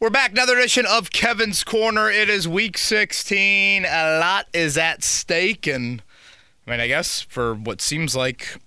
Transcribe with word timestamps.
We're 0.00 0.10
back. 0.10 0.30
Another 0.30 0.56
edition 0.56 0.86
of 0.86 1.10
Kevin's 1.10 1.64
Corner. 1.64 2.08
It 2.08 2.30
is 2.30 2.46
week 2.46 2.78
16. 2.78 3.84
A 3.84 4.20
lot 4.20 4.46
is 4.52 4.78
at 4.78 5.02
stake. 5.02 5.66
And 5.66 6.04
I 6.64 6.70
mean, 6.70 6.78
I 6.78 6.86
guess 6.86 7.22
for 7.22 7.52
what 7.52 7.80
seems 7.80 8.14
like 8.14 8.58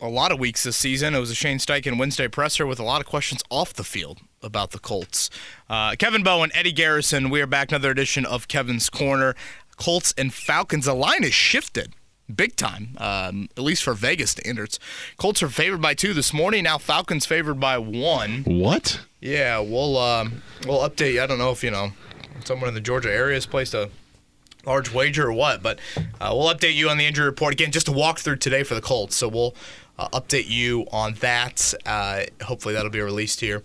a 0.00 0.08
lot 0.08 0.32
of 0.32 0.40
weeks 0.40 0.64
this 0.64 0.76
season, 0.76 1.14
it 1.14 1.20
was 1.20 1.30
a 1.30 1.36
Shane 1.36 1.58
Steichen 1.58 1.96
Wednesday 1.96 2.26
presser 2.26 2.66
with 2.66 2.80
a 2.80 2.82
lot 2.82 3.00
of 3.00 3.06
questions 3.06 3.44
off 3.50 3.72
the 3.72 3.84
field 3.84 4.18
about 4.42 4.72
the 4.72 4.80
Colts. 4.80 5.30
Uh, 5.70 5.94
Kevin 5.96 6.24
Bowen, 6.24 6.50
Eddie 6.54 6.72
Garrison, 6.72 7.30
we 7.30 7.40
are 7.40 7.46
back. 7.46 7.70
Another 7.70 7.92
edition 7.92 8.26
of 8.26 8.48
Kevin's 8.48 8.90
Corner. 8.90 9.36
Colts 9.76 10.12
and 10.18 10.34
Falcons. 10.34 10.86
The 10.86 10.94
line 10.94 11.22
is 11.22 11.32
shifted 11.32 11.94
big 12.34 12.56
time, 12.56 12.96
um, 12.98 13.48
at 13.56 13.62
least 13.62 13.84
for 13.84 13.94
Vegas 13.94 14.32
standards. 14.32 14.80
Colts 15.18 15.40
are 15.40 15.48
favored 15.48 15.80
by 15.80 15.94
two 15.94 16.12
this 16.12 16.32
morning. 16.32 16.64
Now 16.64 16.78
Falcons 16.78 17.26
favored 17.26 17.60
by 17.60 17.78
one. 17.78 18.42
What? 18.42 19.02
Yeah, 19.22 19.60
we'll 19.60 19.96
um, 19.98 20.42
we'll 20.66 20.80
update 20.80 21.14
you. 21.14 21.22
I 21.22 21.26
don't 21.26 21.38
know 21.38 21.52
if 21.52 21.62
you 21.62 21.70
know 21.70 21.92
someone 22.44 22.68
in 22.68 22.74
the 22.74 22.80
Georgia 22.80 23.10
area 23.10 23.34
has 23.34 23.46
placed 23.46 23.72
a 23.72 23.88
large 24.66 24.92
wager 24.92 25.28
or 25.28 25.32
what, 25.32 25.62
but 25.62 25.78
uh, 25.96 26.34
we'll 26.34 26.52
update 26.52 26.74
you 26.74 26.90
on 26.90 26.98
the 26.98 27.06
injury 27.06 27.26
report 27.26 27.54
again. 27.54 27.70
Just 27.70 27.86
a 27.86 27.92
walkthrough 27.92 28.40
today 28.40 28.64
for 28.64 28.74
the 28.74 28.80
Colts, 28.80 29.14
so 29.14 29.28
we'll 29.28 29.54
uh, 29.96 30.08
update 30.08 30.48
you 30.48 30.86
on 30.90 31.14
that. 31.14 31.72
Uh, 31.86 32.24
hopefully, 32.42 32.74
that'll 32.74 32.90
be 32.90 33.00
released 33.00 33.38
here 33.38 33.62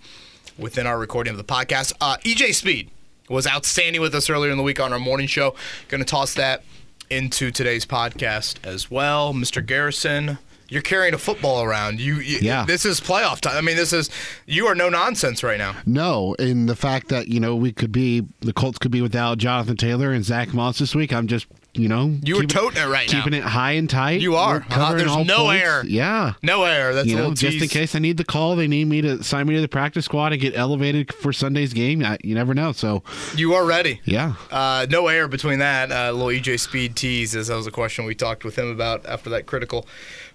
within 0.59 0.85
our 0.85 0.99
recording 0.99 1.31
of 1.31 1.37
the 1.37 1.43
podcast. 1.43 1.91
Uh, 1.99 2.17
EJ 2.17 2.53
Speed 2.53 2.91
was 3.27 3.47
outstanding 3.47 3.99
with 3.99 4.13
us 4.13 4.29
earlier 4.29 4.51
in 4.51 4.57
the 4.57 4.63
week 4.63 4.79
on 4.79 4.93
our 4.93 4.99
morning 4.99 5.25
show. 5.25 5.55
Going 5.87 6.03
to 6.03 6.09
toss 6.09 6.35
that 6.35 6.61
into 7.09 7.49
today's 7.49 7.85
podcast 7.85 8.63
as 8.63 8.91
well, 8.91 9.33
Mr. 9.33 9.65
Garrison 9.65 10.37
you're 10.69 10.81
carrying 10.81 11.13
a 11.13 11.17
football 11.17 11.63
around. 11.63 11.99
You, 11.99 12.15
you, 12.15 12.39
yeah. 12.41 12.65
This 12.65 12.85
is 12.85 12.99
playoff 12.99 13.39
time. 13.39 13.55
I 13.55 13.61
mean, 13.61 13.77
this 13.77 13.93
is 13.93 14.09
you 14.45 14.67
are 14.67 14.75
no 14.75 14.89
nonsense 14.89 15.43
right 15.43 15.57
now. 15.57 15.75
No, 15.85 16.33
in 16.35 16.65
the 16.65 16.75
fact 16.75 17.09
that 17.09 17.27
you 17.27 17.39
know 17.39 17.55
we 17.55 17.71
could 17.71 17.91
be 17.91 18.25
the 18.41 18.53
Colts 18.53 18.77
could 18.77 18.91
be 18.91 19.01
without 19.01 19.37
Jonathan 19.37 19.77
Taylor 19.77 20.11
and 20.11 20.23
Zach 20.23 20.53
Moss 20.53 20.79
this 20.79 20.93
week. 20.93 21.13
I'm 21.13 21.27
just 21.27 21.47
you 21.73 21.87
know 21.87 22.15
you 22.23 22.37
were 22.37 22.43
toting 22.43 22.81
it 22.81 22.87
right 22.87 23.11
now 23.11 23.19
keeping 23.23 23.39
now, 23.39 23.45
it 23.45 23.49
high 23.49 23.73
and 23.73 23.89
tight. 23.89 24.21
You 24.21 24.35
are. 24.35 24.65
Uh, 24.69 24.93
there's 24.93 25.15
no 25.25 25.45
points. 25.45 25.63
air. 25.63 25.85
Yeah, 25.85 26.33
no 26.43 26.63
air. 26.63 26.93
That's 26.93 27.07
you 27.07 27.15
know, 27.15 27.33
just 27.33 27.61
in 27.61 27.69
case 27.69 27.95
I 27.95 27.99
need 27.99 28.17
the 28.17 28.25
call. 28.25 28.55
They 28.55 28.67
need 28.67 28.85
me 28.85 29.01
to 29.01 29.23
sign 29.23 29.47
me 29.47 29.55
to 29.55 29.61
the 29.61 29.67
practice 29.67 30.05
squad 30.05 30.33
and 30.33 30.41
get 30.41 30.55
elevated 30.55 31.13
for 31.13 31.31
Sunday's 31.31 31.73
game. 31.73 32.03
I, 32.03 32.17
you 32.23 32.35
never 32.35 32.53
know. 32.53 32.71
So 32.71 33.03
you 33.35 33.53
are 33.53 33.65
ready. 33.65 34.01
Yeah. 34.05 34.33
Uh, 34.51 34.85
no 34.89 35.07
air 35.07 35.27
between 35.27 35.59
that. 35.59 35.91
Uh, 35.91 36.11
little 36.11 36.27
EJ 36.27 36.59
Speed 36.59 36.95
tease, 36.95 37.35
as 37.35 37.47
that 37.47 37.55
was 37.55 37.67
a 37.67 37.71
question 37.71 38.05
we 38.05 38.15
talked 38.15 38.43
with 38.43 38.57
him 38.57 38.69
about 38.69 39.05
after 39.05 39.29
that 39.29 39.45
critical 39.45 39.87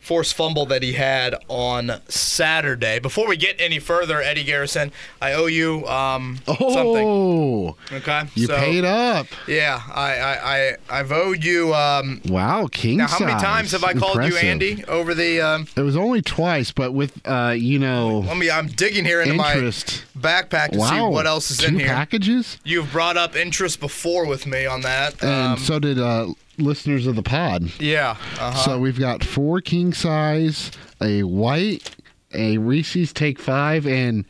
forced 0.03 0.35
fumble 0.35 0.67
that 0.67 0.83
he 0.83 0.95
had 0.95 1.35
on 1.49 2.01
Saturday. 2.09 2.99
Before 2.99 3.29
we 3.29 3.37
get 3.37 3.61
any 3.61 3.79
further, 3.79 4.21
Eddie 4.21 4.45
Garrison, 4.45 4.93
I 5.21 5.33
owe 5.33 5.47
you 5.47 5.87
um, 5.87 6.41
oh, 6.49 7.77
something. 7.77 7.99
Okay, 7.99 8.29
you 8.35 8.47
so, 8.49 8.57
paid 8.57 8.85
up. 8.85 9.29
Yeah, 9.47 9.81
I 9.95 10.15
I 10.17 10.57
I 10.57 10.77
I've 10.91 11.13
owed 11.13 11.45
you. 11.45 11.75
Um, 11.75 12.21
wow, 12.27 12.67
king. 12.71 12.99
Now, 12.99 13.07
how 13.07 13.19
size. 13.19 13.27
many 13.29 13.41
times 13.41 13.73
have 13.73 13.85
I 13.85 13.95
called 13.95 14.17
Impressive. 14.17 14.43
you 14.43 14.49
Andy 14.49 14.85
over 14.85 15.15
the? 15.15 15.41
Um, 15.41 15.67
it 15.77 15.83
was 15.83 15.97
only 15.97 16.21
twice, 16.21 16.73
but 16.73 16.93
with 16.93 17.21
uh, 17.25 17.55
you 17.57 17.79
know. 17.79 18.21
Let 18.21 18.37
me. 18.37 18.51
I'm 18.51 18.67
digging 18.67 19.05
here 19.05 19.21
into 19.21 19.35
interest. 19.35 20.05
my 20.15 20.23
backpack 20.23 20.73
to 20.73 20.79
wow. 20.79 20.91
see 20.91 21.01
what 21.01 21.27
else 21.27 21.51
is 21.51 21.59
Two 21.59 21.69
in 21.69 21.79
here. 21.79 21.89
packages. 21.89 22.59
You've 22.65 22.91
brought 22.91 23.17
up 23.17 23.37
interest 23.37 23.81
before 23.81 24.27
with 24.27 24.47
me 24.47 24.67
on 24.67 24.81
that. 24.83 25.23
And 25.23 25.31
um, 25.31 25.59
so 25.59 25.79
did 25.79 25.99
uh, 25.99 26.29
listeners 26.59 27.07
of 27.07 27.17
the 27.17 27.23
pod. 27.23 27.71
Yeah. 27.81 28.11
Uh-huh. 28.39 28.53
So 28.65 28.79
we've 28.79 28.99
got 28.99 29.25
four 29.25 29.61
king 29.61 29.93
size, 29.93 30.71
a 31.01 31.23
white, 31.23 31.95
a 32.35 32.59
Reese's 32.59 33.13
Take 33.13 33.39
Five, 33.39 33.87
and 33.87 34.25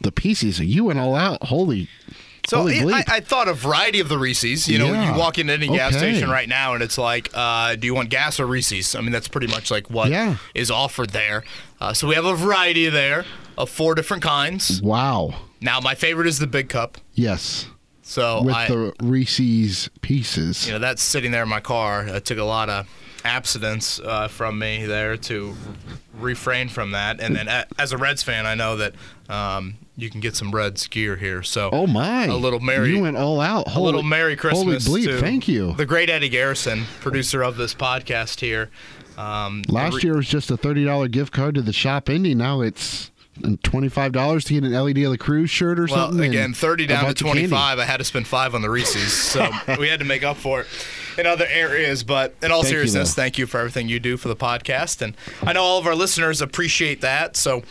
the 0.00 0.12
pieces. 0.12 0.60
You 0.60 0.84
went 0.84 0.98
all 0.98 1.14
out. 1.14 1.42
Holy. 1.44 1.88
So 2.48 2.58
holy 2.58 2.92
I. 2.92 3.02
I 3.08 3.20
thought 3.20 3.48
a 3.48 3.54
variety 3.54 3.98
of 3.98 4.08
the 4.08 4.18
Reese's. 4.18 4.68
You 4.68 4.78
know, 4.78 4.92
Yeah. 4.92 5.12
you 5.12 5.18
walk 5.18 5.38
into 5.38 5.52
any 5.52 5.66
gas 5.66 5.96
Okay. 5.96 6.12
station 6.12 6.30
right 6.30 6.48
now, 6.48 6.74
and 6.74 6.82
it's 6.82 6.96
like, 6.96 7.28
uh, 7.34 7.74
do 7.76 7.86
you 7.86 7.94
want 7.94 8.08
gas 8.08 8.38
or 8.38 8.46
Reese's? 8.46 8.94
I 8.94 9.00
mean, 9.00 9.10
that's 9.10 9.26
pretty 9.28 9.48
much 9.48 9.70
like 9.70 9.90
what 9.90 10.08
is 10.54 10.68
Yeah. 10.70 10.74
offered 10.76 11.10
there. 11.10 11.42
Uh, 11.80 11.92
so 11.92 12.06
we 12.06 12.14
have 12.14 12.24
a 12.24 12.34
variety 12.36 12.88
there 12.88 13.24
of 13.58 13.68
four 13.68 13.94
different 13.96 14.22
kinds. 14.22 14.80
wow. 14.82 15.34
Now, 15.60 15.80
my 15.80 15.94
favorite 15.94 16.26
is 16.28 16.38
the 16.38 16.46
big 16.46 16.68
cup. 16.68 16.98
Yes. 17.14 17.66
So 18.08 18.42
With 18.42 18.54
I, 18.54 18.68
the 18.68 18.92
Reese's 19.02 19.90
pieces. 20.00 20.66
you 20.66 20.72
know, 20.74 20.78
that's 20.78 21.02
sitting 21.02 21.32
there 21.32 21.42
in 21.42 21.48
my 21.48 21.58
car. 21.60 22.06
It 22.06 22.24
took 22.24 22.38
a 22.38 22.44
lot 22.44 22.68
of 22.70 22.86
abstinence 23.24 23.98
uh, 23.98 24.28
from 24.28 24.60
me 24.60 24.86
there 24.86 25.16
to 25.16 25.54
refrain 26.16 26.68
from 26.68 26.92
that. 26.92 27.20
And 27.20 27.34
then, 27.34 27.48
a- 27.48 27.66
as 27.78 27.90
a 27.92 27.96
Reds 27.98 28.22
fan, 28.22 28.46
I 28.46 28.54
know 28.54 28.76
that 28.76 28.94
um, 29.28 29.74
you 29.96 30.08
can 30.08 30.20
get 30.20 30.36
some 30.36 30.52
Reds 30.52 30.86
gear 30.86 31.16
here. 31.16 31.42
So, 31.42 31.68
oh 31.72 31.88
my! 31.88 32.26
a 32.26 32.36
little 32.36 32.60
Merry, 32.60 32.90
You 32.94 33.00
went 33.02 33.16
all 33.16 33.40
out. 33.40 33.74
a 33.74 33.80
little 33.80 34.04
Merry 34.04 34.36
Christmas. 34.36 34.86
Holy 34.86 35.02
bleep! 35.06 35.18
Thank 35.18 35.48
you. 35.48 35.72
the 35.72 35.84
great 35.86 36.08
Eddie 36.08 36.28
Garrison, 36.28 36.84
producer 37.00 37.42
of 37.42 37.56
this 37.56 37.74
podcast 37.74 38.38
here. 38.38 38.70
Um, 39.18 39.62
Last 39.68 39.94
re- 39.96 40.00
year 40.04 40.16
was 40.16 40.28
just 40.28 40.50
a 40.52 40.56
thirty 40.56 40.84
dollar 40.84 41.08
gift 41.08 41.32
card 41.32 41.56
to 41.56 41.62
the 41.62 41.72
shop 41.72 42.08
Indy. 42.08 42.34
Now 42.36 42.60
it's 42.60 43.10
twenty 43.62 43.88
five 43.88 44.12
dollars 44.12 44.44
to 44.46 44.54
get 44.54 44.64
an 44.64 44.72
LED 44.72 44.98
of 44.98 45.10
the 45.12 45.18
Cruise 45.18 45.50
shirt 45.50 45.78
or 45.78 45.86
Well, 45.86 46.08
something. 46.08 46.30
again, 46.30 46.54
30 46.54 46.86
down 46.86 47.04
to 47.06 47.14
25. 47.14 47.78
I 47.78 47.84
had 47.84 47.98
to 47.98 48.04
spend 48.04 48.26
five 48.26 48.54
on 48.54 48.62
the 48.62 48.70
Reese's, 48.70 49.12
so 49.12 49.48
we 49.78 49.88
had 49.88 49.98
to 50.00 50.06
make 50.06 50.22
up 50.22 50.36
for 50.36 50.62
it 50.62 50.66
in 51.18 51.26
other 51.26 51.46
areas. 51.48 52.02
But 52.04 52.34
in 52.42 52.50
all 52.50 52.62
Thank 52.62 52.72
you, 52.72 52.78
seriousness, 52.78 53.14
though. 53.14 53.22
thank 53.22 53.38
you 53.38 53.46
for 53.46 53.58
everything 53.58 53.88
you 53.88 54.00
do 54.00 54.16
for 54.16 54.28
the 54.28 54.36
podcast, 54.36 55.02
and 55.02 55.14
I 55.42 55.52
know 55.52 55.62
all 55.62 55.78
of 55.78 55.86
our 55.86 55.94
listeners 55.94 56.40
appreciate 56.40 57.00
that. 57.02 57.36
So. 57.36 57.62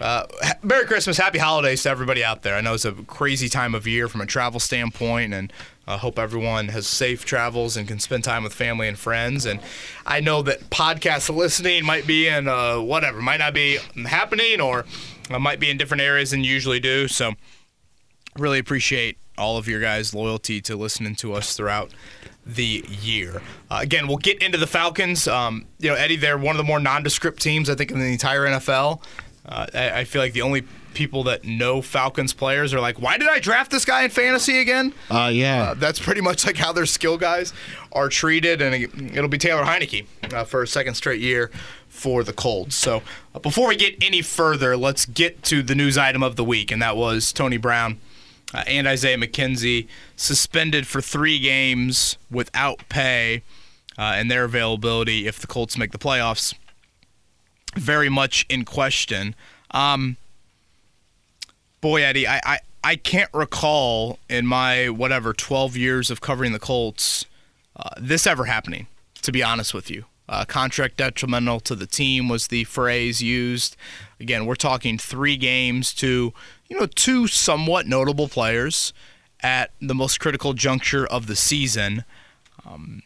Uh, 0.00 0.24
ha- 0.40 0.54
Merry 0.62 0.86
Christmas, 0.86 1.18
Happy 1.18 1.36
Holidays 1.38 1.82
to 1.82 1.90
everybody 1.90 2.24
out 2.24 2.40
there. 2.42 2.54
I 2.54 2.62
know 2.62 2.72
it's 2.72 2.86
a 2.86 2.92
crazy 2.92 3.50
time 3.50 3.74
of 3.74 3.86
year 3.86 4.08
from 4.08 4.22
a 4.22 4.26
travel 4.26 4.58
standpoint, 4.58 5.34
and 5.34 5.52
I 5.90 5.96
hope 5.96 6.18
everyone 6.18 6.68
has 6.68 6.86
safe 6.86 7.24
travels 7.24 7.76
and 7.76 7.88
can 7.88 7.98
spend 7.98 8.24
time 8.24 8.44
with 8.44 8.54
family 8.54 8.88
and 8.88 8.98
friends. 8.98 9.44
And 9.46 9.60
I 10.06 10.20
know 10.20 10.42
that 10.42 10.70
podcast 10.70 11.34
listening 11.34 11.84
might 11.84 12.06
be 12.06 12.28
in 12.28 12.48
uh, 12.48 12.80
whatever, 12.80 13.20
might 13.20 13.38
not 13.38 13.54
be 13.54 13.78
happening, 14.06 14.60
or 14.60 14.84
uh, 15.30 15.38
might 15.38 15.58
be 15.60 15.70
in 15.70 15.76
different 15.76 16.02
areas 16.02 16.30
than 16.30 16.44
you 16.44 16.52
usually 16.52 16.80
do. 16.80 17.08
So 17.08 17.32
really 18.38 18.58
appreciate 18.58 19.18
all 19.36 19.56
of 19.56 19.66
your 19.66 19.80
guys' 19.80 20.14
loyalty 20.14 20.60
to 20.60 20.76
listening 20.76 21.16
to 21.16 21.34
us 21.34 21.56
throughout 21.56 21.92
the 22.46 22.84
year. 22.88 23.42
Uh, 23.70 23.78
again, 23.82 24.06
we'll 24.06 24.16
get 24.18 24.40
into 24.42 24.58
the 24.58 24.66
Falcons. 24.66 25.26
Um, 25.26 25.66
you 25.78 25.88
know, 25.88 25.96
Eddie, 25.96 26.16
they're 26.16 26.38
one 26.38 26.54
of 26.54 26.58
the 26.58 26.64
more 26.64 26.80
nondescript 26.80 27.40
teams 27.40 27.68
I 27.68 27.74
think 27.74 27.90
in 27.90 27.98
the 27.98 28.06
entire 28.06 28.46
NFL. 28.46 29.02
Uh, 29.46 29.66
I, 29.74 29.90
I 30.00 30.04
feel 30.04 30.22
like 30.22 30.32
the 30.32 30.42
only 30.42 30.64
people 30.94 31.24
that 31.24 31.44
know 31.44 31.80
Falcons 31.82 32.32
players 32.32 32.72
are 32.74 32.80
like, 32.80 33.00
why 33.00 33.18
did 33.18 33.28
I 33.28 33.38
draft 33.38 33.70
this 33.70 33.84
guy 33.84 34.02
in 34.04 34.10
fantasy 34.10 34.58
again? 34.58 34.92
Uh, 35.10 35.30
yeah. 35.32 35.62
Uh, 35.70 35.74
that's 35.74 35.98
pretty 35.98 36.20
much 36.20 36.46
like 36.46 36.56
how 36.56 36.72
their 36.72 36.86
skill 36.86 37.16
guys 37.18 37.52
are 37.92 38.08
treated, 38.08 38.60
and 38.62 38.74
it- 38.74 39.16
it'll 39.16 39.28
be 39.28 39.38
Taylor 39.38 39.64
Heinicke 39.64 40.06
uh, 40.32 40.44
for 40.44 40.62
a 40.62 40.66
second 40.66 40.94
straight 40.94 41.20
year 41.20 41.50
for 41.88 42.22
the 42.24 42.32
Colts. 42.32 42.76
So 42.76 43.02
uh, 43.34 43.38
before 43.40 43.68
we 43.68 43.76
get 43.76 43.96
any 44.02 44.22
further, 44.22 44.76
let's 44.76 45.04
get 45.06 45.42
to 45.44 45.62
the 45.62 45.74
news 45.74 45.98
item 45.98 46.22
of 46.22 46.36
the 46.36 46.44
week, 46.44 46.70
and 46.70 46.80
that 46.82 46.96
was 46.96 47.32
Tony 47.32 47.56
Brown 47.56 47.98
uh, 48.54 48.64
and 48.66 48.86
Isaiah 48.86 49.16
McKenzie 49.18 49.86
suspended 50.16 50.86
for 50.86 51.00
three 51.00 51.38
games 51.38 52.16
without 52.30 52.88
pay, 52.88 53.42
uh, 53.98 54.14
and 54.16 54.30
their 54.30 54.44
availability 54.44 55.26
if 55.26 55.38
the 55.38 55.46
Colts 55.46 55.76
make 55.76 55.92
the 55.92 55.98
playoffs 55.98 56.54
very 57.76 58.08
much 58.08 58.46
in 58.48 58.64
question. 58.64 59.34
Um, 59.72 60.16
boy, 61.80 62.02
Eddie, 62.02 62.26
I, 62.26 62.40
I, 62.44 62.58
I 62.82 62.96
can't 62.96 63.30
recall 63.32 64.18
in 64.28 64.46
my 64.46 64.88
whatever 64.88 65.32
12 65.32 65.76
years 65.76 66.10
of 66.10 66.20
covering 66.20 66.52
the 66.52 66.58
Colts 66.58 67.26
uh, 67.76 67.90
this 67.98 68.26
ever 68.26 68.44
happening, 68.44 68.86
to 69.22 69.32
be 69.32 69.42
honest 69.42 69.74
with 69.74 69.90
you. 69.90 70.04
Uh, 70.28 70.44
contract 70.44 70.96
detrimental 70.96 71.58
to 71.58 71.74
the 71.74 71.86
team 71.86 72.28
was 72.28 72.48
the 72.48 72.62
phrase 72.64 73.20
used. 73.20 73.76
Again, 74.20 74.46
we're 74.46 74.54
talking 74.54 74.96
three 74.96 75.36
games 75.36 75.92
to, 75.94 76.32
you 76.68 76.78
know, 76.78 76.86
two 76.86 77.26
somewhat 77.26 77.86
notable 77.86 78.28
players 78.28 78.92
at 79.42 79.72
the 79.80 79.94
most 79.94 80.20
critical 80.20 80.52
juncture 80.52 81.04
of 81.04 81.26
the 81.26 81.34
season. 81.34 82.04
Um, 82.64 83.02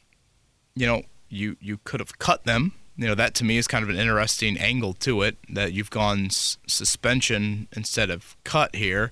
you 0.75 0.87
know, 0.87 1.03
you 1.31 1.56
you 1.61 1.79
could 1.85 2.00
have 2.00 2.19
cut 2.19 2.44
them. 2.44 2.73
You 2.96 3.08
know, 3.08 3.14
that 3.14 3.35
to 3.37 3.44
me 3.44 3.56
is 3.56 3.67
kind 3.67 3.82
of 3.82 3.91
an 3.91 3.96
interesting 3.96 4.56
angle 4.56 4.94
to 4.94 5.23
it 5.23 5.37
that 5.49 5.73
you've 5.73 5.91
gone 5.91 6.26
s- 6.26 6.58
suspension 6.67 7.67
instead 7.75 8.08
of 8.08 8.37
cut 8.44 8.76
here. 8.76 9.11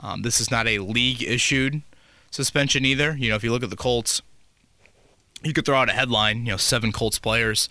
Um, 0.00 0.22
this 0.22 0.40
is 0.40 0.50
not 0.50 0.66
a 0.66 0.78
league 0.78 1.22
issued 1.22 1.82
suspension 2.32 2.84
either. 2.84 3.16
You 3.16 3.30
know, 3.30 3.36
if 3.36 3.44
you 3.44 3.52
look 3.52 3.62
at 3.62 3.70
the 3.70 3.76
Colts, 3.76 4.22
you 5.44 5.52
could 5.52 5.64
throw 5.64 5.78
out 5.78 5.88
a 5.88 5.92
headline, 5.92 6.46
you 6.46 6.52
know, 6.52 6.56
seven 6.56 6.90
Colts 6.90 7.18
players 7.18 7.68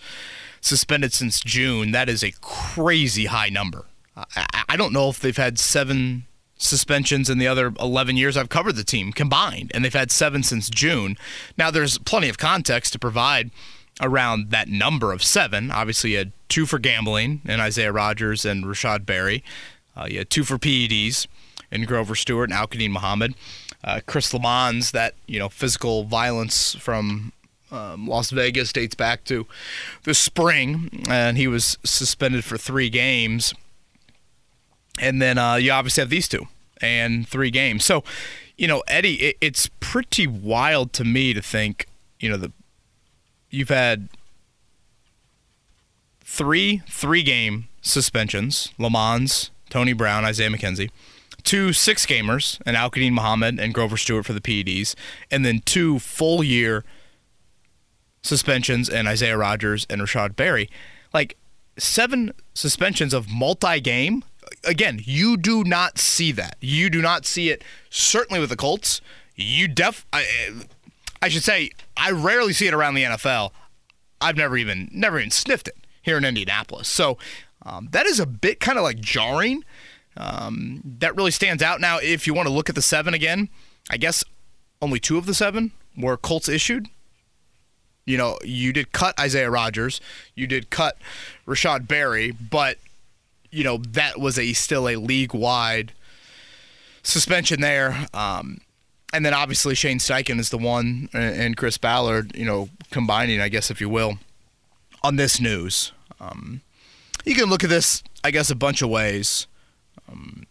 suspended 0.60 1.12
since 1.12 1.40
June. 1.40 1.90
That 1.90 2.08
is 2.08 2.22
a 2.22 2.32
crazy 2.40 3.26
high 3.26 3.48
number. 3.48 3.86
I, 4.16 4.64
I 4.70 4.76
don't 4.76 4.92
know 4.92 5.10
if 5.10 5.20
they've 5.20 5.36
had 5.36 5.58
seven 5.58 6.24
suspensions 6.56 7.28
in 7.28 7.38
the 7.38 7.48
other 7.48 7.72
11 7.80 8.16
years 8.16 8.36
I've 8.36 8.48
covered 8.48 8.76
the 8.76 8.84
team 8.84 9.12
combined, 9.12 9.72
and 9.74 9.84
they've 9.84 9.92
had 9.92 10.12
seven 10.12 10.42
since 10.42 10.70
June. 10.70 11.16
Now, 11.58 11.70
there's 11.70 11.98
plenty 11.98 12.28
of 12.28 12.38
context 12.38 12.92
to 12.92 12.98
provide 12.98 13.50
around 14.00 14.50
that 14.50 14.68
number 14.68 15.12
of 15.12 15.22
seven. 15.22 15.70
Obviously, 15.70 16.12
you 16.12 16.18
had 16.18 16.32
two 16.48 16.66
for 16.66 16.78
gambling 16.78 17.40
and 17.44 17.60
Isaiah 17.60 17.92
Rogers 17.92 18.44
and 18.44 18.66
Rashod 18.66 19.06
Berry. 19.06 19.44
Uh, 19.96 20.06
you 20.10 20.18
had 20.18 20.30
two 20.30 20.44
for 20.44 20.58
PEDs 20.58 21.26
and 21.70 21.86
Grover 21.86 22.14
Stewart 22.14 22.50
and 22.50 22.58
Al-Quadin 22.58 22.90
Muhammad. 22.90 23.34
Uh, 23.84 24.00
Chris 24.06 24.32
Lammons, 24.32 24.92
that 24.92 25.14
you 25.26 25.38
know 25.38 25.48
physical 25.48 26.04
violence 26.04 26.74
from 26.76 27.32
um, 27.72 28.06
Las 28.06 28.30
Vegas 28.30 28.72
dates 28.72 28.94
back 28.94 29.24
to 29.24 29.46
the 30.04 30.14
spring, 30.14 31.04
and 31.08 31.36
he 31.36 31.48
was 31.48 31.78
suspended 31.84 32.44
for 32.44 32.56
three 32.56 32.88
games. 32.88 33.54
And 35.00 35.20
then 35.20 35.38
uh, 35.38 35.54
you 35.54 35.72
obviously 35.72 36.02
have 36.02 36.10
these 36.10 36.28
two 36.28 36.46
and 36.80 37.26
three 37.26 37.50
games. 37.50 37.84
So, 37.84 38.04
you 38.56 38.68
know, 38.68 38.82
Eddie, 38.86 39.14
it, 39.14 39.36
it's 39.40 39.70
pretty 39.80 40.26
wild 40.26 40.92
to 40.94 41.04
me 41.04 41.32
to 41.32 41.40
think, 41.40 41.86
you 42.20 42.28
know, 42.28 42.36
the 42.36 42.52
you've 43.52 43.68
had 43.68 44.08
three 46.20 46.82
three 46.88 47.22
game 47.22 47.68
suspensions: 47.80 48.72
Lammons, 48.78 49.50
Tony 49.70 49.92
Brown, 49.92 50.24
Isaiah 50.24 50.50
McKenzie. 50.50 50.90
Two 51.44 51.72
six 51.72 52.06
gamers, 52.06 52.60
and 52.64 52.76
Al-Quadin 52.76 53.12
Muhammad 53.12 53.58
and 53.58 53.74
Grover 53.74 53.96
Stewart 53.96 54.24
for 54.24 54.32
the 54.32 54.40
PEDs, 54.40 54.94
and 55.30 55.44
then 55.44 55.60
two 55.64 55.98
full 55.98 56.42
year 56.42 56.84
suspensions 58.22 58.88
and 58.88 59.08
Isaiah 59.08 59.36
Rogers 59.36 59.86
and 59.90 60.00
Rashod 60.00 60.36
Berry. 60.36 60.70
Like 61.12 61.36
seven 61.78 62.32
suspensions 62.54 63.12
of 63.12 63.30
multi 63.30 63.80
game. 63.80 64.24
Again, 64.64 65.00
you 65.04 65.36
do 65.36 65.64
not 65.64 65.98
see 65.98 66.32
that. 66.32 66.56
You 66.60 66.90
do 66.90 67.00
not 67.02 67.26
see 67.26 67.50
it 67.50 67.64
certainly 67.90 68.40
with 68.40 68.50
the 68.50 68.56
Colts. 68.56 69.00
You 69.34 69.66
def 69.68 70.06
I, 70.12 70.26
I 71.22 71.28
should 71.28 71.44
say 71.44 71.70
I 71.96 72.10
rarely 72.10 72.52
see 72.52 72.66
it 72.66 72.74
around 72.74 72.94
the 72.94 73.04
NFL. 73.04 73.52
I've 74.20 74.36
never 74.36 74.56
even 74.56 74.90
never 74.92 75.18
even 75.18 75.30
sniffed 75.30 75.68
it 75.68 75.76
here 76.02 76.18
in 76.18 76.24
Indianapolis. 76.24 76.88
So 76.88 77.16
um, 77.64 77.88
that 77.92 78.06
is 78.06 78.20
a 78.20 78.26
bit 78.26 78.60
kind 78.60 78.76
of 78.76 78.84
like 78.84 79.00
jarring. 79.00 79.64
Um, 80.16 80.82
that 80.98 81.16
really 81.16 81.30
stands 81.30 81.62
out. 81.62 81.80
Now, 81.80 81.98
if 81.98 82.26
you 82.26 82.34
want 82.34 82.46
to 82.46 82.52
look 82.52 82.68
at 82.68 82.74
the 82.74 82.82
seven 82.82 83.14
again, 83.14 83.48
I 83.88 83.96
guess 83.96 84.24
only 84.82 84.98
two 84.98 85.16
of 85.16 85.26
the 85.26 85.32
seven 85.32 85.72
were 85.96 86.16
Colts 86.16 86.48
issued. 86.48 86.88
You 88.04 88.18
know, 88.18 88.36
you 88.42 88.72
did 88.72 88.92
cut 88.92 89.18
Isaiah 89.18 89.50
Rogers, 89.50 90.00
you 90.34 90.48
did 90.48 90.70
cut 90.70 90.98
Rashod 91.46 91.86
Berry, 91.86 92.32
but 92.32 92.78
you 93.50 93.62
know 93.62 93.78
that 93.78 94.18
was 94.18 94.38
a 94.38 94.52
still 94.54 94.88
a 94.88 94.96
league 94.96 95.34
wide 95.34 95.92
suspension 97.04 97.60
there. 97.60 98.08
Um, 98.12 98.60
and 99.12 99.24
then 99.24 99.34
obviously 99.34 99.74
Shane 99.74 99.98
Steichen 99.98 100.38
is 100.38 100.50
the 100.50 100.58
one, 100.58 101.08
and 101.12 101.56
Chris 101.56 101.76
Ballard, 101.78 102.34
you 102.34 102.44
know, 102.44 102.70
combining, 102.90 103.40
I 103.40 103.48
guess, 103.48 103.70
if 103.70 103.80
you 103.80 103.88
will, 103.88 104.18
on 105.02 105.16
this 105.16 105.40
news. 105.40 105.92
Um, 106.20 106.62
you 107.24 107.34
can 107.34 107.46
look 107.46 107.62
at 107.62 107.70
this, 107.70 108.02
I 108.24 108.30
guess, 108.30 108.50
a 108.50 108.54
bunch 108.54 108.80
of 108.82 108.88
ways. 108.88 109.46
Um, 110.10 110.46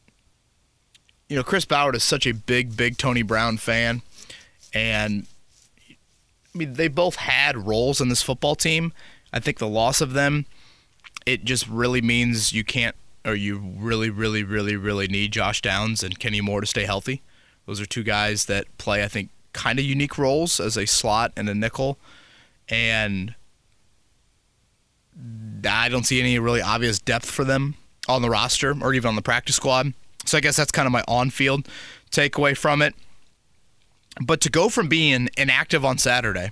you 1.28 1.36
know, 1.36 1.44
Chris 1.44 1.66
Ballard 1.66 1.96
is 1.96 2.04
such 2.04 2.28
a 2.28 2.34
big, 2.34 2.78
big 2.78 2.98
Tony 2.98 3.22
Brown 3.24 3.58
fan, 3.58 4.02
and 4.74 5.26
I 5.90 6.58
mean, 6.58 6.74
they 6.74 6.88
both 6.88 7.16
had 7.16 7.66
roles 7.66 8.02
in 8.02 8.10
this 8.10 8.22
football 8.22 8.56
team. 8.56 8.94
I 9.34 9.40
think 9.40 9.58
the 9.58 9.68
loss 9.68 10.02
of 10.02 10.14
them, 10.14 10.46
it 11.26 11.46
just 11.46 11.68
really 11.68 12.02
means 12.02 12.52
you 12.52 12.64
can't, 12.64 12.96
or 13.26 13.34
you 13.34 13.58
really, 13.78 14.10
really, 14.10 14.44
really, 14.44 14.76
really 14.76 15.08
need 15.08 15.32
Josh 15.32 15.62
Downs 15.62 16.04
and 16.04 16.20
Kenny 16.20 16.42
Moore 16.42 16.62
to 16.62 16.68
stay 16.68 16.84
healthy. 16.84 17.22
Those 17.66 17.80
are 17.80 17.86
two 17.86 18.04
guys 18.04 18.46
that 18.46 18.66
play, 18.78 19.04
I 19.04 19.08
think, 19.08 19.30
kind 19.54 19.80
of 19.80 19.86
unique 19.86 20.18
roles 20.18 20.60
as 20.60 20.78
a 20.78 20.86
slot 20.86 21.32
and 21.36 21.50
a 21.50 21.56
nickel. 21.56 21.98
And 22.70 23.36
I 25.68 25.90
don't 25.90 26.06
see 26.06 26.20
any 26.20 26.40
really 26.40 26.62
obvious 26.62 27.00
depth 27.00 27.30
for 27.30 27.44
them 27.44 27.76
on 28.08 28.22
the 28.22 28.30
roster 28.30 28.76
or 28.82 28.94
even 28.94 29.10
on 29.10 29.16
the 29.16 29.22
practice 29.22 29.56
squad. 29.56 29.94
So 30.26 30.38
I 30.38 30.42
guess 30.42 30.56
that's 30.56 30.72
kind 30.72 30.86
of 30.86 30.92
my 30.92 31.04
on 31.08 31.30
field 31.30 31.68
takeaway 32.12 32.58
from 32.58 32.82
it. 32.82 32.96
But 34.22 34.42
to 34.42 34.50
go 34.50 34.70
from 34.70 34.88
being 34.88 35.30
inactive 35.38 35.86
on 35.86 35.98
Saturday 35.98 36.52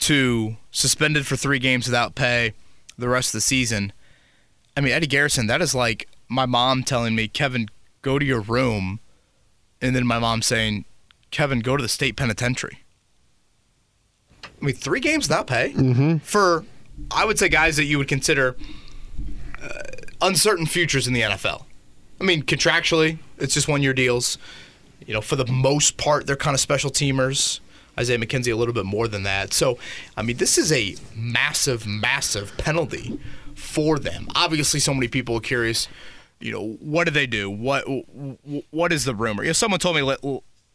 to 0.00 0.56
suspended 0.70 1.26
for 1.26 1.36
three 1.36 1.58
games 1.58 1.86
without 1.86 2.14
pay 2.14 2.54
the 2.96 3.08
rest 3.08 3.28
of 3.28 3.32
the 3.32 3.40
season, 3.42 3.92
I 4.76 4.80
mean, 4.80 4.92
Eddie 4.92 5.06
Garrison, 5.06 5.46
that 5.46 5.60
is 5.60 5.74
like 5.74 6.08
my 6.28 6.46
mom 6.46 6.82
telling 6.82 7.14
me, 7.14 7.28
Kevin, 7.28 7.68
go 8.02 8.18
to 8.18 8.24
your 8.24 8.40
room. 8.40 9.00
And 9.80 9.94
then 9.94 10.06
my 10.06 10.18
mom 10.18 10.42
saying, 10.42 10.84
Kevin, 11.30 11.60
go 11.60 11.76
to 11.76 11.82
the 11.82 11.88
state 11.88 12.16
penitentiary. 12.16 12.82
I 14.44 14.64
mean, 14.64 14.74
three 14.74 15.00
games 15.00 15.28
without 15.28 15.46
pay 15.46 15.72
Mm-hmm. 15.72 16.18
for, 16.18 16.64
I 17.10 17.24
would 17.24 17.38
say, 17.38 17.48
guys 17.48 17.76
that 17.76 17.84
you 17.84 17.98
would 17.98 18.08
consider 18.08 18.56
uh, 19.62 19.68
uncertain 20.22 20.66
futures 20.66 21.06
in 21.06 21.12
the 21.12 21.20
NFL. 21.22 21.64
I 22.20 22.24
mean, 22.24 22.42
contractually, 22.42 23.18
it's 23.38 23.52
just 23.54 23.68
one 23.68 23.82
year 23.82 23.92
deals. 23.92 24.38
You 25.06 25.12
know, 25.14 25.20
for 25.20 25.36
the 25.36 25.46
most 25.46 25.98
part, 25.98 26.26
they're 26.26 26.36
kind 26.36 26.54
of 26.54 26.60
special 26.60 26.90
teamers. 26.90 27.60
Isaiah 27.98 28.18
McKenzie 28.18 28.52
a 28.52 28.56
little 28.56 28.74
bit 28.74 28.84
more 28.86 29.08
than 29.08 29.22
that. 29.24 29.52
So, 29.52 29.78
I 30.16 30.22
mean, 30.22 30.36
this 30.38 30.58
is 30.58 30.72
a 30.72 30.96
massive, 31.14 31.86
massive 31.86 32.56
penalty 32.58 33.18
for 33.54 33.98
them. 33.98 34.28
Obviously, 34.34 34.80
so 34.80 34.92
many 34.94 35.08
people 35.08 35.36
are 35.36 35.40
curious. 35.40 35.88
You 36.40 36.52
know, 36.52 36.76
what 36.80 37.04
do 37.04 37.10
they 37.10 37.26
do? 37.26 37.48
What 37.50 37.84
what 38.70 38.92
is 38.92 39.04
the 39.04 39.14
rumor? 39.14 39.42
You 39.42 39.48
know, 39.50 39.52
someone 39.54 39.80
told 39.80 39.96
me 39.96 40.02
late, 40.02 40.18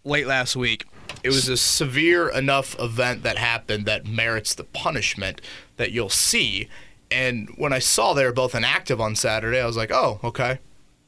late 0.04 0.25
last 0.28 0.56
week 0.56 0.86
it 1.24 1.30
was 1.30 1.48
a 1.48 1.58
severe 1.58 2.30
enough 2.30 2.75
event 2.80 3.22
that 3.24 3.38
happened 3.38 3.86
that 3.86 4.08
merits 4.08 4.56
the 4.56 4.63
punishment 4.63 5.40
that 5.78 5.92
you'll 5.92 6.10
see. 6.10 6.68
And 7.12 7.50
when 7.58 7.74
I 7.74 7.80
saw 7.80 8.13
they 8.13 8.25
were 8.25 8.31
both 8.31 8.56
inactive 8.56 9.00
on 9.00 9.16
Saturday, 9.16 9.60
I 9.60 9.66
was 9.68 9.78
like, 9.78 9.92
oh, 9.92 10.19
okay, 10.24 10.60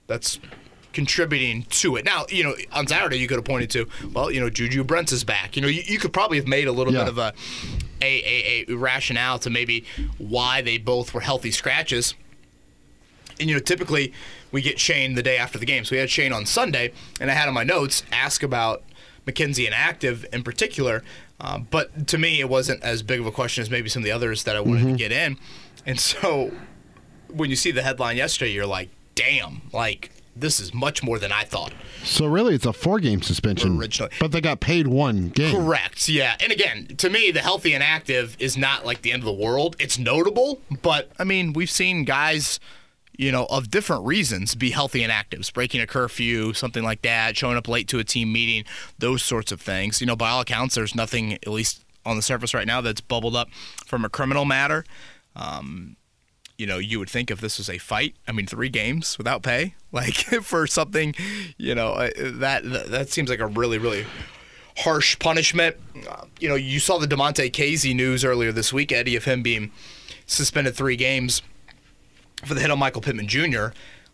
that's 0.06 0.40
contributing 0.92 1.64
to 1.70 1.96
it. 1.96 2.06
Now, 2.06 2.26
you 2.30 2.44
know, 2.44 2.54
on 2.72 2.86
Saturday 2.86 3.18
you 3.18 3.28
could 3.28 3.38
have 3.38 3.46
pointed 3.46 3.72
to, 3.72 3.88
well, 4.14 4.30
you 4.30 4.40
know, 4.40 4.50
Juju 4.52 4.84
Brents 4.84 5.12
is 5.12 5.24
back. 5.24 5.56
You 5.56 5.64
know, 5.64 5.68
you, 5.68 5.82
you 5.86 5.98
could 5.98 6.14
probably 6.14 6.38
have 6.38 6.48
made 6.48 6.68
a 6.68 6.72
little 6.72 6.94
Yeah. 6.94 7.06
bit 7.06 7.08
of 7.10 7.18
a, 7.18 7.34
a, 8.02 8.66
a, 8.68 8.72
a 8.72 8.76
rationale 8.76 9.40
to 9.40 9.50
maybe 9.50 9.86
why 10.20 10.62
they 10.62 10.78
both 10.78 11.14
were 11.14 11.22
healthy 11.22 11.50
scratches. 11.50 12.14
And, 13.44 13.50
you 13.50 13.58
know, 13.58 13.62
typically 13.62 14.14
we 14.54 14.62
get 14.62 14.80
Shane 14.80 15.16
the 15.16 15.22
day 15.22 15.38
after 15.38 15.60
the 15.60 15.66
game. 15.66 15.84
So 15.84 15.96
we 15.96 16.00
had 16.00 16.10
Shane 16.10 16.32
on 16.32 16.46
Sunday, 16.46 16.94
and 17.20 17.30
I 17.30 17.34
had 17.34 17.50
on 17.50 17.54
my 17.54 17.66
notes 17.66 18.04
ask 18.10 18.42
about 18.42 18.84
McKenzie 19.28 19.66
and 19.66 19.76
Active 19.76 20.26
in 20.32 20.44
particular. 20.44 21.04
Um, 21.42 21.68
but 21.70 22.08
to 22.08 22.18
me, 22.18 22.40
it 22.40 22.48
wasn't 22.48 22.82
as 22.84 23.04
big 23.04 23.20
of 23.20 23.26
a 23.26 23.32
question 23.32 23.62
as 23.62 23.70
maybe 23.70 23.90
some 23.90 24.02
of 24.02 24.06
the 24.06 24.14
others 24.14 24.46
that 24.46 24.56
I 24.56 24.62
wanted 24.62 24.86
to 24.86 24.94
get 24.94 25.12
in. 25.12 25.38
And 25.86 26.00
so 26.00 26.54
when 27.28 27.50
you 27.50 27.58
see 27.58 27.72
the 27.72 27.82
headline 27.82 28.16
yesterday, 28.16 28.54
you're 28.54 28.66
like, 28.66 28.90
damn, 29.14 29.64
like 29.74 30.10
this 30.36 30.60
is 30.62 30.74
much 30.74 31.04
more 31.04 31.20
than 31.20 31.34
I 31.34 31.44
thought. 31.44 31.74
So 32.04 32.26
really, 32.26 32.56
it's 32.56 32.66
a 32.66 32.74
four-game 32.74 33.22
suspension. 33.22 33.78
Originally. 33.78 34.12
but 34.20 34.32
they 34.32 34.42
got 34.42 34.62
paid 34.62 34.88
one 34.88 35.30
game. 35.30 35.54
Correct. 35.54 36.08
Yeah. 36.08 36.38
And 36.40 36.52
again, 36.52 36.88
to 36.98 37.10
me, 37.10 37.32
the 37.32 37.42
healthy 37.42 37.74
and 37.74 37.84
active 37.84 38.38
is 38.40 38.58
not 38.58 38.86
like 38.86 39.02
the 39.02 39.12
end 39.12 39.22
of 39.22 39.26
the 39.26 39.34
world. 39.34 39.76
It's 39.80 40.00
notable, 40.00 40.62
but 40.82 41.12
I 41.20 41.24
mean, 41.26 41.54
we've 41.54 41.70
seen 41.70 42.04
guys, 42.06 42.60
you 43.16 43.32
know, 43.32 43.46
of 43.50 43.70
different 43.70 44.06
reasons 44.06 44.56
be 44.56 44.72
healthy 44.72 45.04
and 45.04 45.12
active, 45.12 45.50
breaking 45.54 45.82
a 45.82 45.88
curfew, 45.88 46.54
something 46.54 46.84
like 46.84 47.02
that, 47.04 47.38
showing 47.38 47.58
up 47.58 47.68
late 47.68 47.88
to 47.90 48.00
a 48.00 48.04
team 48.04 48.32
meeting, 48.32 48.66
those 48.98 49.24
sorts 49.24 49.52
of 49.52 49.62
things. 49.62 50.02
You 50.02 50.08
know, 50.08 50.16
by 50.16 50.30
all 50.30 50.42
accounts, 50.42 50.76
there's 50.76 50.96
nothing, 50.96 51.34
at 51.34 51.48
least 51.48 51.84
on 52.06 52.16
the 52.16 52.22
surface 52.22 52.54
right 52.54 52.68
now, 52.68 52.82
that's 52.82 53.02
bubbled 53.02 53.36
up 53.36 53.50
from 53.86 54.04
a 54.04 54.10
criminal 54.10 54.46
matter. 54.46 54.84
Um, 55.36 55.96
you 56.58 56.68
know, 56.68 56.78
you 56.78 57.00
would 57.00 57.10
think 57.10 57.32
if 57.32 57.40
this 57.42 57.58
was 57.58 57.70
a 57.70 57.78
fight, 57.78 58.16
I 58.28 58.32
mean, 58.32 58.46
three 58.46 58.70
games 58.70 59.18
without 59.18 59.44
pay, 59.44 59.76
like 59.92 60.16
for 60.16 60.66
something, 60.68 61.14
you 61.58 61.76
know, 61.76 61.94
uh, 61.94 62.10
that 62.18 62.64
that 62.64 63.10
seems 63.10 63.30
like 63.30 63.40
a 63.40 63.48
really, 63.48 63.78
really 63.78 64.06
harsh 64.78 65.18
punishment. 65.20 65.76
Uh, 66.10 66.26
you 66.40 66.50
know, 66.50 66.56
you 66.56 66.80
saw 66.80 66.98
the 66.98 67.08
Damontae 67.08 67.52
Kazee 67.52 67.96
news 67.96 68.26
earlier 68.26 68.52
this 68.52 68.74
week, 68.74 68.92
Eddie, 68.92 69.16
of 69.16 69.26
him 69.26 69.44
being 69.44 69.72
suspended 70.26 70.76
three 70.76 70.96
games 70.96 71.42
for 72.46 72.54
the 72.54 72.62
hit 72.62 72.72
on 72.72 72.80
Michael 72.80 73.02
Pittman 73.02 73.28
Jr. 73.28 73.68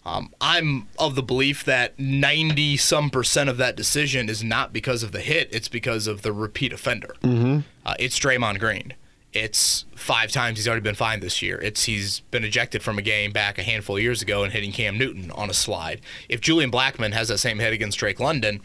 Um, 0.05 0.33
I'm 0.39 0.88
of 0.98 1.15
the 1.15 1.24
belief 1.24 1.63
that 1.65 2.00
90 2.00 2.77
some 2.77 3.09
percent 3.09 3.50
of 3.50 3.57
that 3.57 3.75
decision 3.75 4.29
is 4.29 4.43
not 4.43 4.71
because 4.71 5.03
of 5.03 5.12
the 5.12 5.19
hit, 5.19 5.50
it's 5.51 5.67
because 5.67 6.07
of 6.07 6.21
the 6.21 6.31
repeat 6.31 6.74
offender. 6.74 7.15
Mm-hmm. 7.21 7.59
Uh, 7.86 7.95
it's 8.00 8.17
Draymond 8.19 8.59
Green. 8.59 8.93
It's 9.31 9.86
five 9.95 10.31
times 10.31 10.57
he's 10.57 10.67
already 10.67 10.81
been 10.81 10.95
fined 10.95 11.21
this 11.21 11.41
year. 11.41 11.62
It's 11.62 11.83
he's 11.83 12.21
been 12.31 12.43
ejected 12.43 12.81
from 12.81 12.98
a 12.98 13.01
game 13.03 13.31
back 13.31 13.59
a 13.59 13.63
handful 13.63 13.98
of 13.98 14.01
years 14.01 14.21
ago 14.24 14.43
and 14.43 14.51
hitting 14.51 14.71
Cam 14.71 14.98
Newton 14.98 15.29
on 15.31 15.50
a 15.50 15.53
slide. 15.53 16.01
If 16.27 16.41
Julian 16.41 16.71
Blackmon 16.71 17.13
has 17.13 17.27
that 17.27 17.38
same 17.38 17.59
hit 17.59 17.71
against 17.71 18.00
Drake 18.00 18.19
London, 18.19 18.62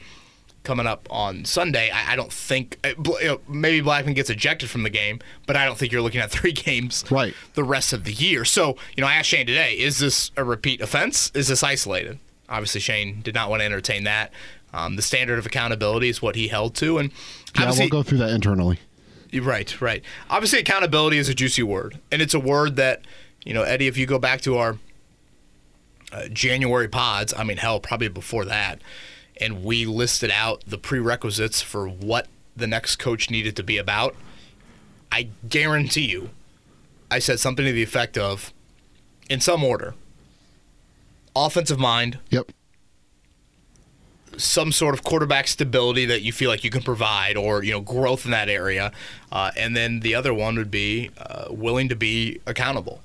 coming 0.65 0.87
up 0.87 1.07
on 1.11 1.45
Sunday, 1.45 1.91
I, 1.91 2.13
I 2.13 2.17
don't 2.17 2.33
think 2.33 2.79
uh, 2.85 2.89
you 3.21 3.27
know, 3.29 3.41
maybe 3.49 3.87
Blackmon 3.87 4.15
gets 4.15 4.31
ejected 4.31 4.69
from 4.71 4.83
the 4.83 4.91
game, 4.91 5.21
but 5.47 5.57
I 5.57 5.65
don't 5.65 5.79
think 5.79 5.93
you're 5.93 6.03
looking 6.03 6.21
at 6.21 6.31
three 6.33 6.53
games 6.53 7.05
Right. 7.11 7.35
the 7.55 7.63
rest 7.65 7.93
of 7.93 8.05
the 8.05 8.13
year. 8.13 8.45
So, 8.45 8.77
you 8.97 9.01
know, 9.03 9.07
I 9.07 9.15
asked 9.15 9.29
Shane 9.29 9.47
today, 9.47 9.75
is 9.75 9.99
this 9.99 10.31
a 10.37 10.43
repeat 10.43 10.81
offense? 10.81 11.31
Is 11.35 11.49
this 11.49 11.63
isolated? 11.63 12.19
Obviously, 12.49 12.81
Shane 12.81 13.21
did 13.23 13.35
not 13.35 13.49
want 13.49 13.61
to 13.61 13.65
entertain 13.67 14.05
that. 14.05 14.33
Um, 14.73 14.97
the 14.97 15.03
standard 15.03 15.39
of 15.39 15.47
accountability 15.47 16.09
is 16.09 16.21
what 16.21 16.35
he 16.35 16.49
held 16.49 16.75
to, 16.77 16.99
and 16.99 17.13
Yeah, 17.59 17.71
we'll 17.79 17.89
go 17.89 18.03
through 18.03 18.19
that 18.19 18.31
internally. 18.31 18.81
Right, 19.33 19.81
right. 19.81 20.03
Obviously, 20.29 20.59
accountability 20.59 21.19
is 21.19 21.29
a 21.29 21.35
juicy 21.35 21.63
word, 21.63 22.01
and 22.11 22.21
it's 22.21 22.35
a 22.35 22.41
word 22.41 22.77
that 22.77 23.03
you 23.45 23.53
know, 23.55 23.63
Eddie. 23.63 23.87
If 23.87 23.97
you 23.97 24.07
go 24.07 24.19
back 24.19 24.41
to 24.43 24.57
our 24.57 24.79
uh, 26.13 26.29
January 26.29 26.89
pods, 26.89 27.35
I 27.37 27.45
mean, 27.45 27.57
hell, 27.59 27.81
probably 27.81 28.09
before 28.09 28.45
that, 28.47 28.81
and 29.41 29.65
we 29.65 29.85
listed 29.85 30.31
out 30.31 30.63
the 30.67 30.79
prerequisites 30.79 31.61
for 31.63 31.89
what 31.89 32.29
the 32.57 32.67
next 32.67 32.97
coach 32.97 33.31
needed 33.31 33.57
to 33.57 33.63
be 33.63 33.79
about. 33.79 34.15
I 35.11 35.29
guarantee 35.49 36.07
you, 36.11 36.31
I 37.11 37.19
said 37.19 37.41
something 37.41 37.65
to 37.65 37.73
the 37.73 37.83
effect 37.83 38.17
of, 38.19 38.53
in 39.29 39.41
some 39.41 39.63
order, 39.65 39.95
offensive 41.37 41.79
mind, 41.79 42.19
Yep. 42.31 42.51
some 44.37 44.73
sort 44.73 44.95
of 44.95 45.05
quarterback 45.05 45.47
stability 45.47 46.05
that 46.07 46.23
you 46.23 46.33
feel 46.33 46.51
like 46.51 46.65
you 46.65 46.71
can 46.71 46.83
provide, 46.83 47.37
or 47.37 47.63
you 47.63 47.73
know 47.73 47.81
growth 47.81 48.25
in 48.25 48.33
that 48.33 48.49
area, 48.49 48.93
uh, 49.31 49.51
and 49.57 49.77
then 49.77 50.01
the 50.01 50.15
other 50.15 50.35
one 50.35 50.57
would 50.57 50.71
be 50.71 51.11
uh, 51.19 51.47
willing 51.51 51.89
to 51.89 51.97
be 51.97 52.41
accountable. 52.47 53.01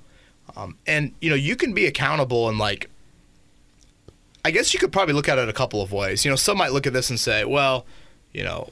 Um, 0.56 0.78
and 0.88 1.14
you 1.22 1.30
know 1.30 1.36
you 1.36 1.56
can 1.56 1.74
be 1.74 1.86
accountable 1.86 2.50
and 2.50 2.58
like, 2.58 2.90
I 4.46 4.52
guess 4.52 4.74
you 4.74 4.80
could 4.80 4.92
probably 4.92 5.14
look 5.14 5.28
at 5.30 5.38
it 5.38 5.50
a 5.50 5.54
couple 5.54 5.82
of 5.82 5.92
ways. 5.92 6.24
You 6.26 6.32
know, 6.32 6.36
some 6.36 6.58
might 6.58 6.72
look 6.72 6.88
at 6.88 6.94
this 6.94 7.10
and 7.10 7.20
say, 7.20 7.44
well, 7.46 7.86
you 8.34 8.44
know, 8.44 8.70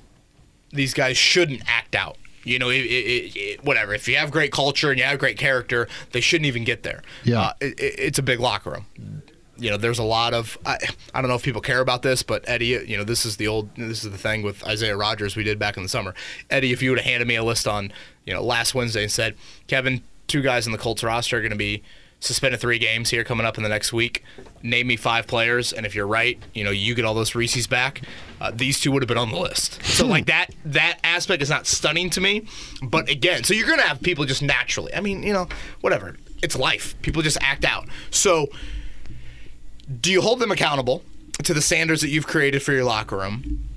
these 0.71 0.93
guys 0.93 1.17
shouldn't 1.17 1.61
act 1.67 1.95
out. 1.95 2.17
You 2.43 2.59
know, 2.59 2.69
it, 2.69 2.77
it, 2.85 3.35
it, 3.35 3.63
whatever. 3.65 3.93
If 3.93 4.07
you 4.07 4.15
have 4.15 4.31
great 4.31 4.51
culture 4.53 4.89
and 4.89 4.97
you 4.99 5.03
have 5.05 5.19
great 5.19 5.37
character, 5.37 5.87
they 6.11 6.21
shouldn't 6.21 6.45
even 6.45 6.63
get 6.63 6.83
there. 6.83 7.01
Yeah. 7.25 7.41
Uh, 7.41 7.53
it, 7.61 7.79
it- 7.79 7.95
it's 7.99 8.19
a 8.19 8.23
big 8.23 8.39
locker 8.39 8.69
room 8.71 9.21
you 9.59 9.71
know, 9.71 9.77
there's 9.77 9.97
a 9.97 10.03
lot 10.03 10.35
of 10.35 10.55
I, 10.67 10.77
I 11.15 11.19
don't 11.19 11.29
know 11.31 11.35
if 11.35 11.41
people 11.41 11.61
care 11.61 11.79
about 11.79 12.03
this, 12.03 12.21
but 12.21 12.47
Eddie, 12.47 12.79
you 12.85 12.95
know, 12.95 13.03
this 13.03 13.25
is 13.25 13.37
the 13.37 13.47
old 13.47 13.73
this 13.75 14.05
is 14.05 14.11
the 14.11 14.15
thing 14.17 14.43
with 14.43 14.63
Isaiah 14.63 14.95
Rogers 14.95 15.35
we 15.35 15.43
did 15.43 15.57
back 15.57 15.77
in 15.77 15.81
the 15.83 15.89
summer. 15.89 16.13
Eddie, 16.51 16.71
if 16.73 16.83
you 16.83 16.91
would 16.91 16.99
have 16.99 17.07
handed 17.07 17.27
me 17.27 17.37
a 17.37 17.43
list 17.43 17.67
on, 17.67 17.91
you 18.23 18.35
know, 18.35 18.43
last 18.43 18.75
Wednesday 18.75 19.01
and 19.01 19.11
said, 19.11 19.33
Kevin, 19.65 20.03
two 20.27 20.43
guys 20.43 20.67
in 20.67 20.73
the 20.73 20.77
Colts 20.77 21.01
roster 21.03 21.37
are 21.37 21.41
going 21.41 21.49
to 21.49 21.57
be 21.57 21.81
suspended 22.19 22.59
three 22.59 22.79
games 22.79 23.09
here 23.09 23.23
coming 23.23 23.45
up 23.45 23.57
in 23.57 23.63
the 23.63 23.69
next 23.69 23.93
week. 23.93 24.23
Name 24.63 24.87
me 24.87 24.95
five 24.95 25.27
players, 25.27 25.71
and 25.71 25.85
if 25.85 25.93
you're 25.93 26.07
right, 26.07 26.39
you 26.53 26.63
know, 26.63 26.71
you 26.71 26.95
get 26.95 27.05
all 27.05 27.13
those 27.13 27.35
Reese's 27.35 27.67
back. 27.67 28.01
Uh, 28.41 28.51
these 28.53 28.79
two 28.79 28.91
would 28.91 29.01
have 29.01 29.07
been 29.07 29.17
on 29.17 29.31
the 29.31 29.39
list. 29.39 29.83
So 29.83 30.05
like 30.05 30.25
that 30.27 30.47
that 30.65 30.99
aspect 31.03 31.41
is 31.41 31.49
not 31.49 31.65
stunning 31.65 32.09
to 32.11 32.21
me, 32.21 32.47
but 32.83 33.09
again, 33.09 33.43
so 33.43 33.53
you're 33.53 33.67
going 33.67 33.79
to 33.79 33.87
have 33.87 34.01
people 34.01 34.25
just 34.25 34.41
naturally. 34.41 34.93
I 34.93 35.01
mean, 35.01 35.23
you 35.23 35.33
know, 35.33 35.47
whatever. 35.81 36.17
It's 36.43 36.55
life. 36.55 36.99
People 37.01 37.23
just 37.23 37.37
act 37.41 37.65
out. 37.65 37.87
So 38.11 38.47
do 40.01 40.11
you 40.11 40.21
hold 40.21 40.39
them 40.39 40.51
accountable 40.51 41.03
to 41.43 41.53
the 41.53 41.61
standards 41.61 42.01
that 42.01 42.09
you've 42.09 42.27
created 42.27 42.61
for 42.61 42.73
your 42.73 42.83
locker 42.83 43.17
room? 43.17 43.67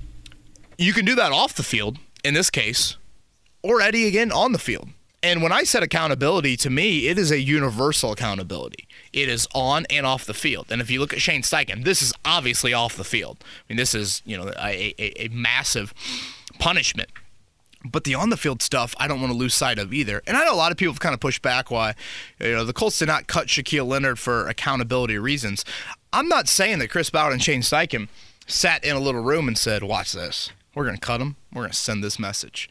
You 0.77 0.93
can 0.93 1.05
do 1.05 1.15
that 1.15 1.31
off 1.31 1.53
the 1.53 1.63
field, 1.63 1.97
in 2.23 2.33
this 2.33 2.49
case, 2.49 2.97
or 3.63 3.81
Eddie 3.81 4.07
again 4.07 4.31
on 4.31 4.51
the 4.51 4.59
field. 4.59 4.89
And 5.23 5.43
when 5.43 5.51
I 5.51 5.63
said 5.63 5.83
accountability, 5.83 6.57
to 6.57 6.69
me, 6.69 7.07
it 7.07 7.19
is 7.19 7.31
a 7.31 7.39
universal 7.39 8.11
accountability. 8.11 8.87
It 9.13 9.29
is 9.29 9.47
on 9.53 9.85
and 9.89 10.05
off 10.05 10.25
the 10.25 10.33
field. 10.33 10.71
And 10.71 10.81
if 10.81 10.89
you 10.89 10.99
look 10.99 11.13
at 11.13 11.21
Shane 11.21 11.43
Steichen, 11.43 11.83
this 11.83 12.01
is 12.01 12.11
obviously 12.25 12.73
off 12.73 12.95
the 12.95 13.03
field. 13.03 13.37
I 13.41 13.45
mean, 13.69 13.77
this 13.77 13.93
is 13.93 14.21
you 14.25 14.37
know 14.37 14.51
a, 14.57 14.95
a, 14.97 15.25
a 15.25 15.27
massive 15.29 15.93
punishment. 16.59 17.09
But 17.83 18.03
the 18.03 18.15
on 18.15 18.29
the 18.29 18.37
field 18.37 18.61
stuff, 18.61 18.95
I 18.97 19.07
don't 19.07 19.19
want 19.19 19.31
to 19.31 19.37
lose 19.37 19.55
sight 19.55 19.79
of 19.79 19.93
either. 19.93 20.21
And 20.27 20.37
I 20.37 20.45
know 20.45 20.53
a 20.53 20.55
lot 20.55 20.71
of 20.71 20.77
people 20.77 20.93
have 20.93 20.99
kind 20.99 21.13
of 21.13 21.19
pushed 21.19 21.41
back 21.41 21.71
why, 21.71 21.95
you 22.39 22.51
know, 22.51 22.63
the 22.63 22.73
Colts 22.73 22.99
did 22.99 23.07
not 23.07 23.25
cut 23.27 23.47
Shaquille 23.47 23.87
Leonard 23.87 24.19
for 24.19 24.47
accountability 24.47 25.17
reasons. 25.17 25.65
I'm 26.13 26.27
not 26.27 26.47
saying 26.47 26.79
that 26.79 26.89
Chris 26.89 27.09
Ballard 27.09 27.33
and 27.33 27.41
Shane 27.41 27.61
Steichen 27.61 28.07
sat 28.45 28.83
in 28.83 28.95
a 28.95 28.99
little 28.99 29.23
room 29.23 29.47
and 29.47 29.57
said, 29.57 29.83
"Watch 29.83 30.13
this. 30.13 30.51
We're 30.75 30.83
going 30.83 30.95
to 30.95 31.01
cut 31.01 31.21
him. 31.21 31.37
We're 31.53 31.63
going 31.63 31.71
to 31.71 31.77
send 31.77 32.03
this 32.03 32.19
message." 32.19 32.69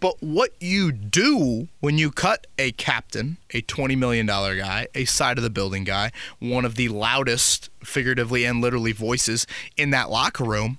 But 0.00 0.14
what 0.20 0.50
you 0.60 0.92
do 0.92 1.68
when 1.80 1.98
you 1.98 2.10
cut 2.10 2.46
a 2.58 2.72
captain, 2.72 3.36
a 3.50 3.62
$20 3.62 3.96
million 3.98 4.26
guy, 4.26 4.86
a 4.94 5.04
side 5.04 5.38
of 5.38 5.44
the 5.44 5.50
building 5.50 5.84
guy, 5.84 6.10
one 6.38 6.64
of 6.64 6.74
the 6.76 6.88
loudest, 6.88 7.70
figuratively 7.84 8.44
and 8.44 8.60
literally, 8.60 8.92
voices 8.92 9.46
in 9.76 9.90
that 9.90 10.10
locker 10.10 10.44
room, 10.44 10.78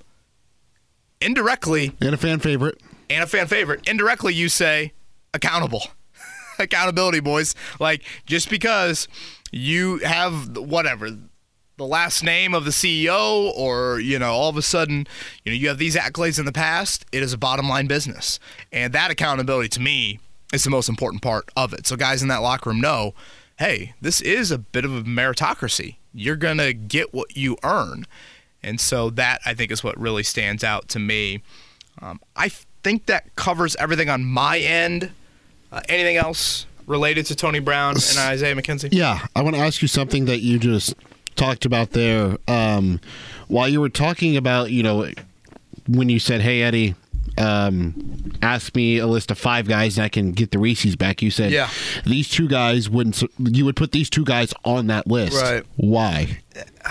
indirectly 1.21 1.93
And 2.01 2.13
a 2.13 2.17
fan 2.17 2.39
favorite. 2.39 2.81
and 3.09 3.23
a 3.23 3.27
fan 3.27 3.47
favorite. 3.47 3.87
Indirectly, 3.87 4.33
you 4.33 4.49
say 4.49 4.93
accountable. 5.33 5.83
Accountability, 6.59 7.19
boys. 7.19 7.55
Like, 7.79 8.03
just 8.27 8.49
because 8.49 9.07
you 9.51 9.97
have 9.99 10.55
whatever 10.57 11.09
the 11.83 11.89
last 11.89 12.23
name 12.23 12.53
of 12.53 12.63
the 12.63 12.71
CEO 12.71 13.51
or 13.57 13.99
you 13.99 14.17
know 14.17 14.31
all 14.31 14.47
of 14.47 14.55
a 14.55 14.61
sudden 14.61 15.05
you 15.43 15.51
know 15.51 15.55
you 15.57 15.67
have 15.67 15.77
these 15.77 15.97
accolades 15.97 16.39
in 16.39 16.45
the 16.45 16.51
past 16.53 17.05
it 17.11 17.21
is 17.21 17.33
a 17.33 17.37
bottom 17.37 17.67
line 17.67 17.87
business. 17.87 18.39
And 18.71 18.93
that 18.93 19.11
accountability 19.11 19.67
to 19.69 19.81
me 19.81 20.19
is 20.53 20.63
the 20.63 20.69
most 20.69 20.87
important 20.87 21.21
part 21.21 21.49
of 21.57 21.73
it. 21.73 21.85
So 21.85 21.97
guys 21.97 22.21
in 22.21 22.29
that 22.29 22.37
locker 22.37 22.69
room 22.69 22.79
know 22.79 23.13
hey 23.59 23.93
this 24.01 24.21
is 24.21 24.49
a 24.49 24.57
bit 24.57 24.85
of 24.85 24.95
a 24.95 25.03
meritocracy. 25.03 25.97
You're 26.13 26.37
gonna 26.37 26.71
get 26.71 27.13
what 27.13 27.35
you 27.35 27.57
earn. 27.63 28.05
And 28.63 28.79
so 28.79 29.09
that 29.09 29.41
i 29.45 29.53
think 29.53 29.69
is 29.69 29.83
what 29.83 29.99
really 29.99 30.23
stands 30.23 30.63
out 30.63 30.87
to 30.89 30.99
me. 30.99 31.43
Um, 32.01 32.21
I 32.37 32.49
think 32.81 33.07
that 33.07 33.35
covers 33.35 33.75
everything 33.75 34.09
on 34.09 34.23
my 34.23 34.59
end. 34.59 35.11
Uh, 35.69 35.81
anything 35.89 36.15
else 36.15 36.65
related 36.87 37.25
to 37.25 37.35
Tony 37.35 37.59
Brown 37.59 37.95
and 37.95 38.17
Isaiah 38.19 38.55
McKenzie? 38.55 38.89
Yeah, 38.91 39.25
I 39.35 39.41
want 39.41 39.55
to 39.55 39.61
ask 39.61 39.81
you 39.81 39.87
something 39.87 40.25
that 40.25 40.39
you 40.39 40.59
just 40.59 40.95
talked 41.35 41.65
about 41.65 41.91
there. 41.91 42.37
Um, 42.47 42.99
while 43.47 43.67
you 43.67 43.81
were 43.81 43.89
talking 43.89 44.37
about, 44.37 44.71
you 44.71 44.83
know, 44.83 45.09
when 45.87 46.09
you 46.09 46.19
said, 46.19 46.41
"Hey, 46.41 46.61
Eddie." 46.61 46.95
Um, 47.35 48.31
ask 48.43 48.75
me 48.75 48.99
a 48.99 49.07
list 49.07 49.31
of 49.31 49.39
five 49.39 49.67
guys 49.67 49.97
and 49.97 50.05
I 50.05 50.09
can 50.09 50.33
get 50.33 50.51
the 50.51 50.59
Reese's 50.59 50.95
back. 50.95 51.23
You 51.23 51.31
said, 51.31 51.51
Yeah. 51.51 51.67
these 52.05 52.29
two 52.29 52.47
guys 52.47 52.91
wouldn't. 52.91 53.23
You 53.39 53.65
would 53.65 53.75
put 53.75 53.91
these 53.91 54.07
two 54.07 54.23
guys 54.23 54.53
on 54.63 54.85
that 54.87 55.07
list, 55.07 55.41
Right. 55.41 55.63
Why? 55.75 56.41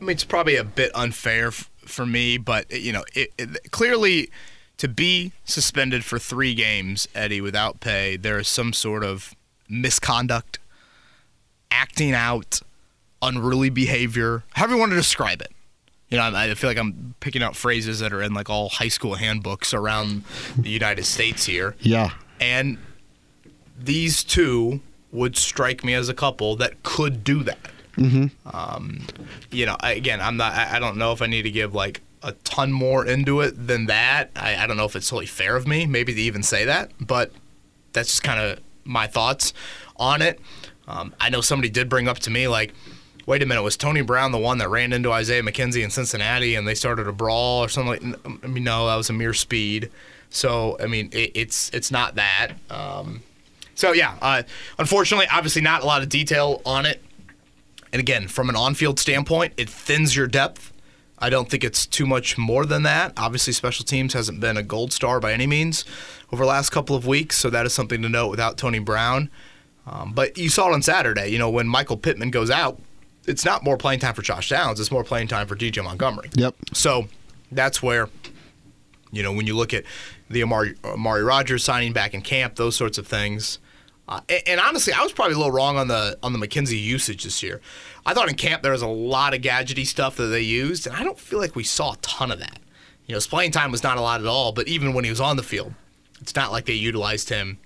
mean, 0.00 0.10
it's 0.10 0.22
probably 0.24 0.56
a 0.56 0.62
bit 0.64 0.92
unfair 0.94 1.48
f- 1.48 1.68
for 1.78 2.06
me, 2.06 2.36
but 2.38 2.70
you 2.70 2.92
know, 2.92 3.04
it, 3.14 3.32
it, 3.38 3.72
clearly 3.72 4.30
to 4.76 4.88
be 4.88 5.32
suspended 5.44 6.04
for 6.04 6.18
three 6.18 6.54
games, 6.54 7.08
Eddie, 7.14 7.40
without 7.40 7.80
pay, 7.80 8.16
there 8.16 8.38
is 8.38 8.48
some 8.48 8.72
sort 8.72 9.02
of 9.04 9.34
misconduct, 9.68 10.58
acting 11.70 12.12
out, 12.12 12.60
unruly 13.22 13.70
behavior, 13.70 14.44
however 14.52 14.74
you 14.74 14.78
want 14.80 14.92
to 14.92 14.96
describe 14.96 15.40
it. 15.40 15.52
You 16.08 16.18
know, 16.18 16.24
I 16.24 16.50
I 16.50 16.54
feel 16.54 16.70
like 16.70 16.78
I'm 16.78 17.14
picking 17.20 17.42
out 17.42 17.56
phrases 17.56 17.98
that 18.00 18.12
are 18.12 18.22
in 18.22 18.34
like 18.34 18.48
all 18.50 18.68
high 18.68 18.88
school 18.88 19.14
handbooks 19.14 19.72
around 19.74 20.22
the 20.56 20.68
United 20.70 21.04
States 21.06 21.46
here. 21.46 21.74
Yeah, 21.80 22.10
And 22.40 22.78
these 23.78 24.22
two 24.22 24.80
would 25.10 25.36
strike 25.36 25.82
me 25.84 25.94
as 25.94 26.08
a 26.08 26.14
couple 26.14 26.56
that 26.56 26.82
could 26.82 27.24
do 27.24 27.42
that. 27.44 27.58
Um, 28.52 29.06
you 29.50 29.66
know, 29.66 29.76
I- 29.80 29.92
again, 29.92 30.20
I'm 30.20 30.36
not. 30.36 30.52
I 30.52 30.76
I 30.76 30.78
don't 30.78 30.96
know 30.96 31.12
if 31.12 31.22
I 31.22 31.26
need 31.26 31.42
to 31.42 31.50
give 31.50 31.74
like 31.74 32.02
a 32.22 32.32
ton 32.44 32.72
more 32.72 33.06
into 33.06 33.40
it 33.40 33.66
than 33.66 33.86
that. 33.86 34.30
I, 34.36 34.56
I 34.56 34.66
don't 34.66 34.76
know 34.76 34.84
if 34.84 34.96
it's 34.96 35.08
totally 35.08 35.26
fair 35.26 35.56
of 35.56 35.66
me, 35.66 35.86
maybe 35.86 36.14
to 36.14 36.20
even 36.20 36.42
say 36.42 36.64
that, 36.64 36.90
but 37.00 37.32
that's 37.92 38.08
just 38.10 38.22
kind 38.22 38.40
of 38.40 38.60
my 38.84 39.06
thoughts 39.06 39.52
on 39.96 40.22
it. 40.22 40.40
Um, 40.86 41.14
I 41.20 41.30
know 41.30 41.40
somebody 41.40 41.70
did 41.70 41.88
bring 41.88 42.08
up 42.08 42.18
to 42.20 42.30
me 42.30 42.48
like, 42.48 42.74
wait 43.26 43.42
a 43.42 43.46
minute, 43.46 43.62
was 43.62 43.76
Tony 43.76 44.02
Brown 44.02 44.32
the 44.32 44.38
one 44.38 44.58
that 44.58 44.68
ran 44.68 44.92
into 44.92 45.10
Isaiah 45.10 45.42
McKenzie 45.42 45.82
in 45.82 45.90
Cincinnati 45.90 46.54
and 46.54 46.66
they 46.68 46.74
started 46.74 47.08
a 47.08 47.12
brawl 47.12 47.64
or 47.64 47.68
something? 47.68 48.12
Like, 48.12 48.44
I 48.44 48.46
mean, 48.46 48.64
no, 48.64 48.86
that 48.86 48.96
was 48.96 49.10
a 49.10 49.14
mere 49.14 49.34
speed. 49.34 49.90
So 50.30 50.76
I 50.80 50.86
mean, 50.86 51.10
it, 51.12 51.32
it's 51.34 51.70
it's 51.72 51.90
not 51.90 52.16
that. 52.16 52.52
Um, 52.70 53.22
so 53.74 53.92
yeah, 53.92 54.16
uh, 54.20 54.42
unfortunately, 54.78 55.26
obviously 55.32 55.62
not 55.62 55.82
a 55.82 55.86
lot 55.86 56.02
of 56.02 56.08
detail 56.08 56.60
on 56.66 56.86
it. 56.86 57.02
And 57.92 58.00
again, 58.00 58.26
from 58.26 58.48
an 58.48 58.56
on-field 58.56 58.98
standpoint, 58.98 59.54
it 59.56 59.70
thins 59.70 60.16
your 60.16 60.26
depth. 60.26 60.72
I 61.16 61.30
don't 61.30 61.48
think 61.48 61.62
it's 61.62 61.86
too 61.86 62.06
much 62.06 62.36
more 62.36 62.66
than 62.66 62.82
that. 62.82 63.12
Obviously, 63.16 63.52
special 63.52 63.84
teams 63.84 64.12
hasn't 64.14 64.40
been 64.40 64.56
a 64.56 64.64
gold 64.64 64.92
star 64.92 65.20
by 65.20 65.32
any 65.32 65.46
means 65.46 65.84
over 66.32 66.42
the 66.42 66.48
last 66.48 66.70
couple 66.70 66.96
of 66.96 67.06
weeks, 67.06 67.38
so 67.38 67.48
that 67.50 67.64
is 67.64 67.72
something 67.72 68.02
to 68.02 68.08
note 68.08 68.28
without 68.28 68.58
Tony 68.58 68.80
Brown. 68.80 69.30
Um, 69.86 70.12
but 70.12 70.38
you 70.38 70.48
saw 70.48 70.70
it 70.70 70.74
on 70.74 70.82
Saturday. 70.82 71.28
You 71.28 71.38
know, 71.38 71.50
when 71.50 71.68
Michael 71.68 71.96
Pittman 71.96 72.30
goes 72.30 72.50
out, 72.50 72.80
it's 73.26 73.44
not 73.44 73.62
more 73.62 73.76
playing 73.76 74.00
time 74.00 74.14
for 74.14 74.22
Josh 74.22 74.48
Downs; 74.48 74.80
it's 74.80 74.90
more 74.90 75.04
playing 75.04 75.28
time 75.28 75.46
for 75.46 75.56
DJ 75.56 75.82
Montgomery. 75.84 76.30
Yep. 76.34 76.54
So 76.72 77.08
that's 77.52 77.82
where, 77.82 78.08
you 79.12 79.22
know, 79.22 79.32
when 79.32 79.46
you 79.46 79.54
look 79.56 79.74
at 79.74 79.84
the 80.30 80.42
Amari, 80.42 80.74
Amari 80.84 81.22
Rogers 81.22 81.64
signing 81.64 81.92
back 81.92 82.14
in 82.14 82.22
camp, 82.22 82.56
those 82.56 82.76
sorts 82.76 82.98
of 82.98 83.06
things, 83.06 83.58
Uh, 84.08 84.20
and, 84.28 84.42
and 84.46 84.60
honestly, 84.60 84.92
I 84.92 85.02
was 85.02 85.12
probably 85.12 85.34
a 85.34 85.38
little 85.38 85.52
wrong 85.52 85.76
on 85.78 85.88
the 85.88 86.18
on 86.22 86.32
the 86.32 86.38
McKenzie 86.38 86.82
usage 86.82 87.24
this 87.24 87.42
year. 87.42 87.60
I 88.06 88.12
thought 88.12 88.28
in 88.28 88.34
camp 88.34 88.62
there 88.62 88.72
was 88.72 88.82
a 88.82 88.86
lot 88.86 89.32
of 89.34 89.40
gadgety 89.40 89.86
stuff 89.86 90.16
that 90.16 90.26
they 90.26 90.42
used, 90.42 90.86
and 90.86 90.94
I 90.94 91.02
don't 91.02 91.18
feel 91.18 91.38
like 91.38 91.56
we 91.56 91.64
saw 91.64 91.92
a 91.92 91.96
ton 92.02 92.30
of 92.30 92.38
that. 92.38 92.58
You 93.06 93.12
know, 93.12 93.16
his 93.16 93.26
playing 93.26 93.52
time 93.52 93.70
was 93.70 93.82
not 93.82 93.96
a 93.96 94.00
lot 94.02 94.20
at 94.20 94.26
all, 94.26 94.52
but 94.52 94.66
even 94.68 94.92
when 94.94 95.04
he 95.04 95.10
was 95.10 95.20
on 95.20 95.36
the 95.36 95.42
field, 95.42 95.72
it's 96.20 96.34
not 96.34 96.52
like 96.52 96.64
they 96.66 96.72
utilized 96.74 97.28
him 97.30 97.58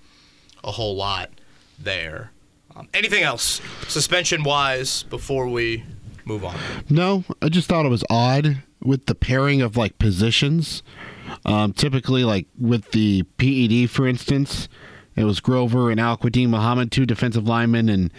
a 0.63 0.71
whole 0.71 0.95
lot 0.95 1.29
there. 1.79 2.31
Um, 2.75 2.87
anything 2.93 3.23
else, 3.23 3.61
suspension 3.87 4.43
wise, 4.43 5.03
before 5.03 5.47
we 5.47 5.83
move 6.25 6.45
on? 6.45 6.57
No, 6.89 7.23
I 7.41 7.49
just 7.49 7.67
thought 7.67 7.85
it 7.85 7.89
was 7.89 8.03
odd 8.09 8.63
with 8.81 9.07
the 9.07 9.15
pairing 9.15 9.61
of 9.61 9.75
like 9.75 9.97
positions. 9.97 10.83
Um, 11.45 11.73
typically, 11.73 12.23
like 12.23 12.47
with 12.57 12.91
the 12.91 13.23
PED, 13.37 13.89
for 13.89 14.07
instance, 14.07 14.67
it 15.15 15.25
was 15.25 15.39
Grover 15.39 15.91
and 15.91 15.99
Al 15.99 16.17
Muhammad, 16.23 16.91
two 16.91 17.05
defensive 17.05 17.47
linemen, 17.47 17.89
and 17.89 18.11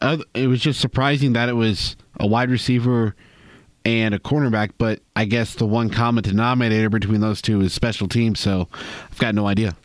other, 0.00 0.24
it 0.34 0.46
was 0.46 0.60
just 0.60 0.80
surprising 0.80 1.32
that 1.32 1.48
it 1.48 1.54
was 1.54 1.96
a 2.20 2.26
wide 2.26 2.50
receiver 2.50 3.16
and 3.84 4.14
a 4.14 4.18
cornerback. 4.18 4.70
But 4.78 5.00
I 5.16 5.24
guess 5.24 5.54
the 5.54 5.66
one 5.66 5.90
common 5.90 6.22
denominator 6.22 6.88
between 6.88 7.20
those 7.20 7.42
two 7.42 7.60
is 7.60 7.72
special 7.72 8.08
teams. 8.08 8.40
So 8.40 8.68
I've 9.10 9.18
got 9.18 9.34
no 9.34 9.46
idea. 9.46 9.76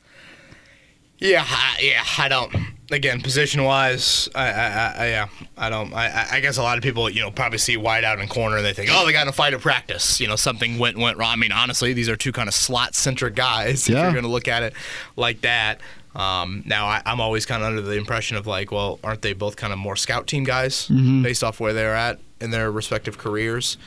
Yeah, 1.20 1.46
I, 1.48 1.78
yeah, 1.82 2.04
I 2.18 2.28
don't. 2.30 2.56
Again, 2.92 3.22
position 3.22 3.64
wise, 3.64 4.28
I, 4.34 4.48
I, 4.50 4.94
I, 4.98 5.08
yeah, 5.10 5.28
I 5.58 5.70
don't. 5.70 5.94
I, 5.94 6.28
I 6.32 6.40
guess 6.40 6.58
a 6.58 6.64
lot 6.64 6.78
of 6.78 6.84
people, 6.84 7.08
you 7.10 7.22
know, 7.22 7.30
probably 7.30 7.60
see 7.60 7.78
wide 7.78 8.04
out 8.04 8.20
and 8.20 8.28
corner 8.30 8.58
and 8.58 8.66
they 8.66 8.74
think, 8.74 8.90
oh, 8.92 9.06
they 9.06 9.12
got 9.12 9.24
in 9.24 9.28
a 9.28 9.32
fight 9.34 9.54
at 9.54 9.62
practice. 9.62 10.20
You 10.20 10.28
know, 10.28 10.36
something 10.36 10.80
went 10.80 10.98
went 10.98 11.18
wrong. 11.18 11.32
I 11.34 11.36
mean, 11.36 11.52
honestly, 11.52 11.94
these 11.94 12.10
are 12.10 12.16
two 12.16 12.32
kind 12.32 12.48
of 12.48 12.54
slot 12.56 12.96
centric 12.96 13.36
guys. 13.36 13.84
If 13.90 13.94
Yeah. 13.94 14.04
you're 14.04 14.12
going 14.14 14.24
to 14.24 14.30
look 14.30 14.48
at 14.48 14.64
it 14.64 14.74
like 15.16 15.42
that. 15.42 15.82
Um, 16.16 16.64
now, 16.66 16.88
I, 16.88 17.04
I'm 17.06 17.22
always 17.22 17.46
kind 17.46 17.62
of 17.62 17.68
under 17.70 17.82
the 17.82 17.94
impression 17.98 18.36
of 18.36 18.48
like, 18.48 18.72
well, 18.72 19.00
aren't 19.04 19.22
they 19.22 19.34
both 19.34 19.56
kind 19.56 19.72
of 19.72 19.78
more 19.78 19.96
scout 19.96 20.26
team 20.26 20.44
guys 20.44 20.88
based 20.88 21.44
off 21.44 21.60
where 21.60 21.74
they're 21.74 21.96
at 21.96 22.20
in 22.42 22.50
their 22.50 22.72
respective 22.72 23.18
careers? 23.20 23.78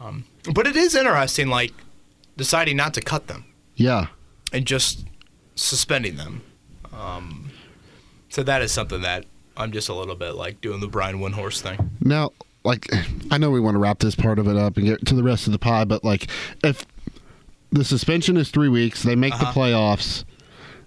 Um, 0.00 0.24
but 0.54 0.66
it 0.66 0.76
is 0.76 0.94
interesting, 0.94 1.48
like 1.48 1.72
deciding 2.38 2.76
not 2.78 2.94
to 2.94 3.02
cut 3.02 3.26
them 3.26 3.44
Yeah. 3.76 4.06
and 4.52 4.64
just 4.64 5.04
suspending 5.56 6.16
them. 6.16 6.40
Um, 6.92 7.50
so 8.28 8.42
that 8.42 8.62
is 8.62 8.72
something 8.72 9.02
that 9.02 9.24
I'm 9.56 9.72
just 9.72 9.88
a 9.88 9.94
little 9.94 10.14
bit 10.14 10.32
like 10.34 10.60
doing 10.60 10.80
the 10.80 10.88
Brian 10.88 11.18
Windhorst 11.20 11.60
thing. 11.62 11.90
Now, 12.00 12.30
like, 12.64 12.88
I 13.30 13.38
know 13.38 13.50
we 13.50 13.60
want 13.60 13.74
to 13.74 13.78
wrap 13.78 13.98
this 13.98 14.14
part 14.14 14.38
of 14.38 14.46
it 14.48 14.56
up 14.56 14.76
and 14.76 14.86
get 14.86 15.06
to 15.06 15.14
the 15.14 15.22
rest 15.22 15.46
of 15.46 15.52
the 15.52 15.58
pod, 15.58 15.88
but 15.88 16.04
like, 16.04 16.28
if 16.62 16.84
the 17.70 17.84
suspension 17.84 18.36
is 18.36 18.50
three 18.50 18.68
weeks, 18.68 19.02
they 19.02 19.14
make 19.16 19.32
Uh-huh. 19.34 19.44
the 19.52 19.58
playoffs. 19.60 20.24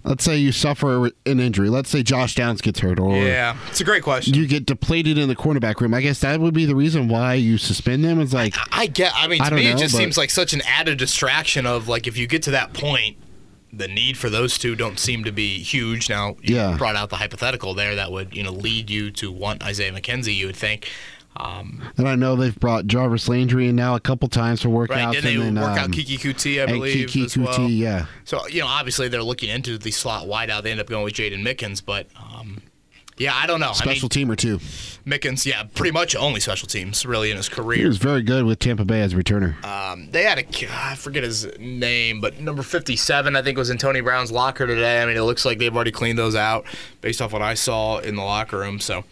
Let's 0.03 0.23
say 0.23 0.37
you 0.37 0.51
suffer 0.51 1.11
an 1.27 1.39
injury. 1.39 1.69
Let's 1.69 1.87
say 1.91 2.01
Josh 2.01 2.33
Downs 2.33 2.59
gets 2.61 2.79
hurt, 2.79 2.99
or 2.99 3.15
Yeah, 3.17 3.55
it's 3.69 3.81
a 3.81 3.83
great 3.83 4.01
question. 4.01 4.33
you 4.33 4.47
get 4.47 4.65
depleted 4.65 5.15
in 5.19 5.29
the 5.29 5.35
cornerback 5.35 5.79
room. 5.79 5.93
I 5.93 6.01
guess 6.01 6.17
that 6.21 6.39
would 6.39 6.55
be 6.55 6.65
the 6.65 6.73
reason 6.75 7.07
why 7.07 7.35
you 7.35 7.59
suspend 7.59 8.03
them. 8.03 8.19
Is 8.19 8.33
like, 8.33 8.55
I 8.71 8.87
get. 8.87 9.11
I 9.15 9.27
mean, 9.27 9.37
to 9.39 9.45
I 9.45 9.49
me, 9.51 9.67
it 9.67 9.77
just 9.77 9.93
but- 9.93 9.99
seems 9.99 10.17
like 10.17 10.31
such 10.31 10.53
an 10.53 10.61
added 10.65 10.97
distraction 10.97 11.67
of 11.67 11.87
like 11.87 12.07
if 12.07 12.17
you 12.17 12.25
get 12.25 12.41
to 12.43 12.51
that 12.51 12.73
point, 12.73 13.15
the 13.73 13.87
need 13.87 14.17
for 14.17 14.29
those 14.29 14.57
two 14.57 14.75
don't 14.75 14.99
seem 14.99 15.23
to 15.23 15.31
be 15.31 15.59
huge. 15.59 16.09
Now, 16.09 16.35
you 16.41 16.55
Yeah. 16.55 16.75
brought 16.77 16.95
out 16.95 17.09
the 17.09 17.15
hypothetical 17.17 17.73
there 17.73 17.95
that 17.95 18.11
would 18.11 18.35
you 18.35 18.43
know 18.43 18.51
lead 18.51 18.89
you 18.89 19.11
to 19.11 19.31
want 19.31 19.63
Isaiah 19.63 19.91
McKenzie. 19.91 20.35
You 20.35 20.47
would 20.47 20.55
think. 20.55 20.89
Um, 21.37 21.81
and 21.97 22.09
I 22.09 22.15
know 22.15 22.35
they've 22.35 22.59
brought 22.59 22.87
Jarvis 22.87 23.29
Landry 23.29 23.69
in 23.69 23.75
now 23.77 23.95
a 23.95 24.01
couple 24.01 24.27
times 24.27 24.61
for 24.61 24.67
workouts. 24.67 24.89
right? 24.89 25.11
Didn't 25.13 25.23
they 25.23 25.35
and 25.47 25.55
then, 25.57 25.63
work 25.63 25.71
um, 25.77 25.85
out 25.85 25.91
Kiki 25.93 26.17
Kuti, 26.17 26.61
I 26.61 26.65
believe, 26.65 27.07
Kiki 27.07 27.23
as 27.23 27.37
well? 27.37 27.57
Kuti, 27.57 27.77
yeah. 27.77 28.05
So 28.25 28.45
you 28.47 28.59
know, 28.59 28.67
obviously 28.67 29.07
they're 29.07 29.23
looking 29.23 29.49
into 29.49 29.77
the 29.77 29.91
slot 29.91 30.25
wideout. 30.27 30.63
They 30.63 30.71
end 30.71 30.81
up 30.81 30.87
going 30.87 31.05
with 31.05 31.13
Jaydon 31.13 31.41
Mickens, 31.41 31.81
but 31.83 32.07
um, 32.17 32.61
yeah, 33.17 33.35
I 33.35 33.45
don't 33.45 33.59
know. 33.59 33.73
Special 33.73 34.09
I 34.11 34.17
mean, 34.17 34.29
teamer 34.29 34.37
too. 34.37 34.57
Mickens, 35.05 35.45
yeah, 35.45 35.63
pretty 35.63 35.91
much 35.91 36.15
only 36.15 36.39
special 36.39 36.67
teams 36.67 37.05
really 37.05 37.31
in 37.31 37.37
his 37.37 37.49
career. 37.49 37.79
He 37.79 37.85
was 37.85 37.97
very 37.97 38.21
good 38.21 38.45
with 38.45 38.59
Tampa 38.59 38.85
Bay 38.85 39.01
as 39.01 39.13
a 39.13 39.15
returner. 39.15 39.63
Um, 39.63 40.09
they 40.11 40.23
had 40.23 40.39
a 40.39 40.45
I 40.71 40.95
forget 40.95 41.23
his 41.23 41.47
name, 41.59 42.21
but 42.21 42.39
number 42.39 42.63
fifty-seven 42.63 43.35
I 43.35 43.41
think 43.41 43.57
was 43.57 43.69
in 43.69 43.77
Tony 43.77 44.01
Brown's 44.01 44.31
locker 44.31 44.65
today. 44.65 45.01
I 45.01 45.05
mean, 45.05 45.17
it 45.17 45.21
looks 45.21 45.45
like 45.45 45.59
they've 45.59 45.75
already 45.75 45.91
cleaned 45.91 46.17
those 46.17 46.35
out 46.35 46.65
based 47.01 47.21
off 47.21 47.33
what 47.33 47.41
I 47.41 47.53
saw 47.53 47.99
in 47.99 48.15
the 48.15 48.23
locker 48.23 48.57
room. 48.57 48.79
So, 48.79 49.03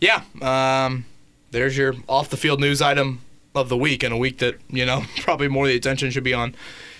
yeah, 0.00 0.22
um, 0.42 1.04
there's 1.50 1.76
your 1.76 1.94
off-the-field 2.08 2.60
news 2.60 2.82
item 2.82 3.20
of 3.54 3.68
the 3.68 3.76
week, 3.76 4.02
and 4.02 4.12
a 4.12 4.16
week 4.16 4.38
that 4.38 4.56
you 4.68 4.84
know 4.86 5.04
probably 5.20 5.48
more 5.48 5.64
of 5.64 5.70
the 5.70 5.76
attention 5.76 6.10
should 6.10 6.24
be 6.24 6.34
on 6.34 6.54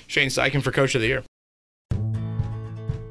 Shane 0.07 0.29
Steichen 0.29 0.63
for 0.63 0.71
Coach 0.71 0.95
of 0.95 1.01
the 1.01 1.09
Year. 1.09 1.25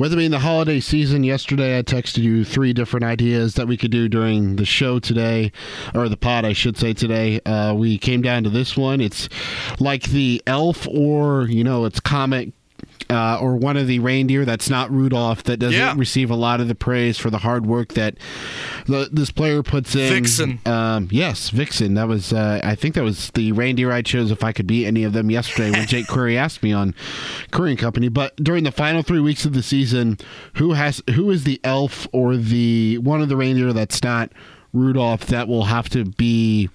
With 0.00 0.14
it 0.14 0.16
being 0.16 0.30
the 0.30 0.38
holiday 0.38 0.80
season, 0.80 1.24
yesterday 1.24 1.76
I 1.78 1.82
texted 1.82 2.22
you 2.22 2.42
three 2.42 2.72
different 2.72 3.04
ideas 3.04 3.52
that 3.56 3.68
we 3.68 3.76
could 3.76 3.90
do 3.90 4.08
during 4.08 4.56
the 4.56 4.64
show 4.64 4.98
today, 4.98 5.52
or 5.94 6.08
the 6.08 6.16
pod, 6.16 6.46
I 6.46 6.54
should 6.54 6.78
say 6.78 6.94
today. 6.94 7.38
Uh, 7.40 7.74
we 7.74 7.98
came 7.98 8.22
down 8.22 8.44
to 8.44 8.48
this 8.48 8.78
one. 8.78 9.02
It's 9.02 9.28
like 9.78 10.04
the 10.04 10.42
elf, 10.46 10.88
or 10.88 11.42
you 11.50 11.62
know, 11.62 11.84
it's 11.84 12.00
comic. 12.00 12.54
Uh, 13.10 13.38
or 13.40 13.56
one 13.56 13.76
of 13.76 13.86
the 13.86 13.98
reindeer 13.98 14.44
that's 14.44 14.70
not 14.70 14.90
Rudolph 14.90 15.42
that 15.44 15.56
doesn't 15.58 15.78
Yeah. 15.78 15.94
receive 15.96 16.30
a 16.30 16.36
lot 16.36 16.60
of 16.60 16.68
the 16.68 16.74
praise 16.74 17.18
for 17.18 17.28
the 17.30 17.38
hard 17.38 17.66
work 17.66 17.94
that 17.94 18.16
the, 18.86 19.08
this 19.12 19.30
player 19.30 19.62
puts 19.62 19.94
in. 19.94 20.12
Vixen. 20.12 20.60
Um, 20.64 21.08
yes, 21.10 21.50
Vixen. 21.50 21.94
That 21.94 22.08
was 22.08 22.32
uh, 22.32 22.60
I 22.62 22.74
think 22.74 22.94
that 22.94 23.04
was 23.04 23.30
the 23.34 23.52
reindeer 23.52 23.90
I 23.92 24.02
chose 24.02 24.30
if 24.30 24.44
I 24.44 24.52
could 24.52 24.66
beat 24.66 24.86
any 24.86 25.04
of 25.04 25.12
them 25.12 25.30
yesterday 25.30 25.70
when 25.70 25.86
Jake 25.86 26.06
Query 26.08 26.38
asked 26.38 26.62
me 26.62 26.72
on 26.72 26.94
Query 27.50 27.70
and 27.70 27.78
Company. 27.78 28.08
But 28.08 28.36
during 28.36 28.64
the 28.64 28.72
final 28.72 29.02
three 29.02 29.20
weeks 29.20 29.44
of 29.44 29.52
the 29.52 29.62
season, 29.62 30.16
who 30.54 30.72
has 30.72 31.02
who 31.14 31.30
is 31.30 31.44
the 31.44 31.60
elf 31.64 32.06
or 32.12 32.36
the 32.36 32.98
one 32.98 33.20
of 33.20 33.28
the 33.28 33.36
reindeer 33.36 33.72
that's 33.72 34.02
not 34.02 34.30
Rudolph 34.72 35.26
that 35.26 35.48
will 35.48 35.64
have 35.64 35.88
to 35.90 36.04
be 36.04 36.68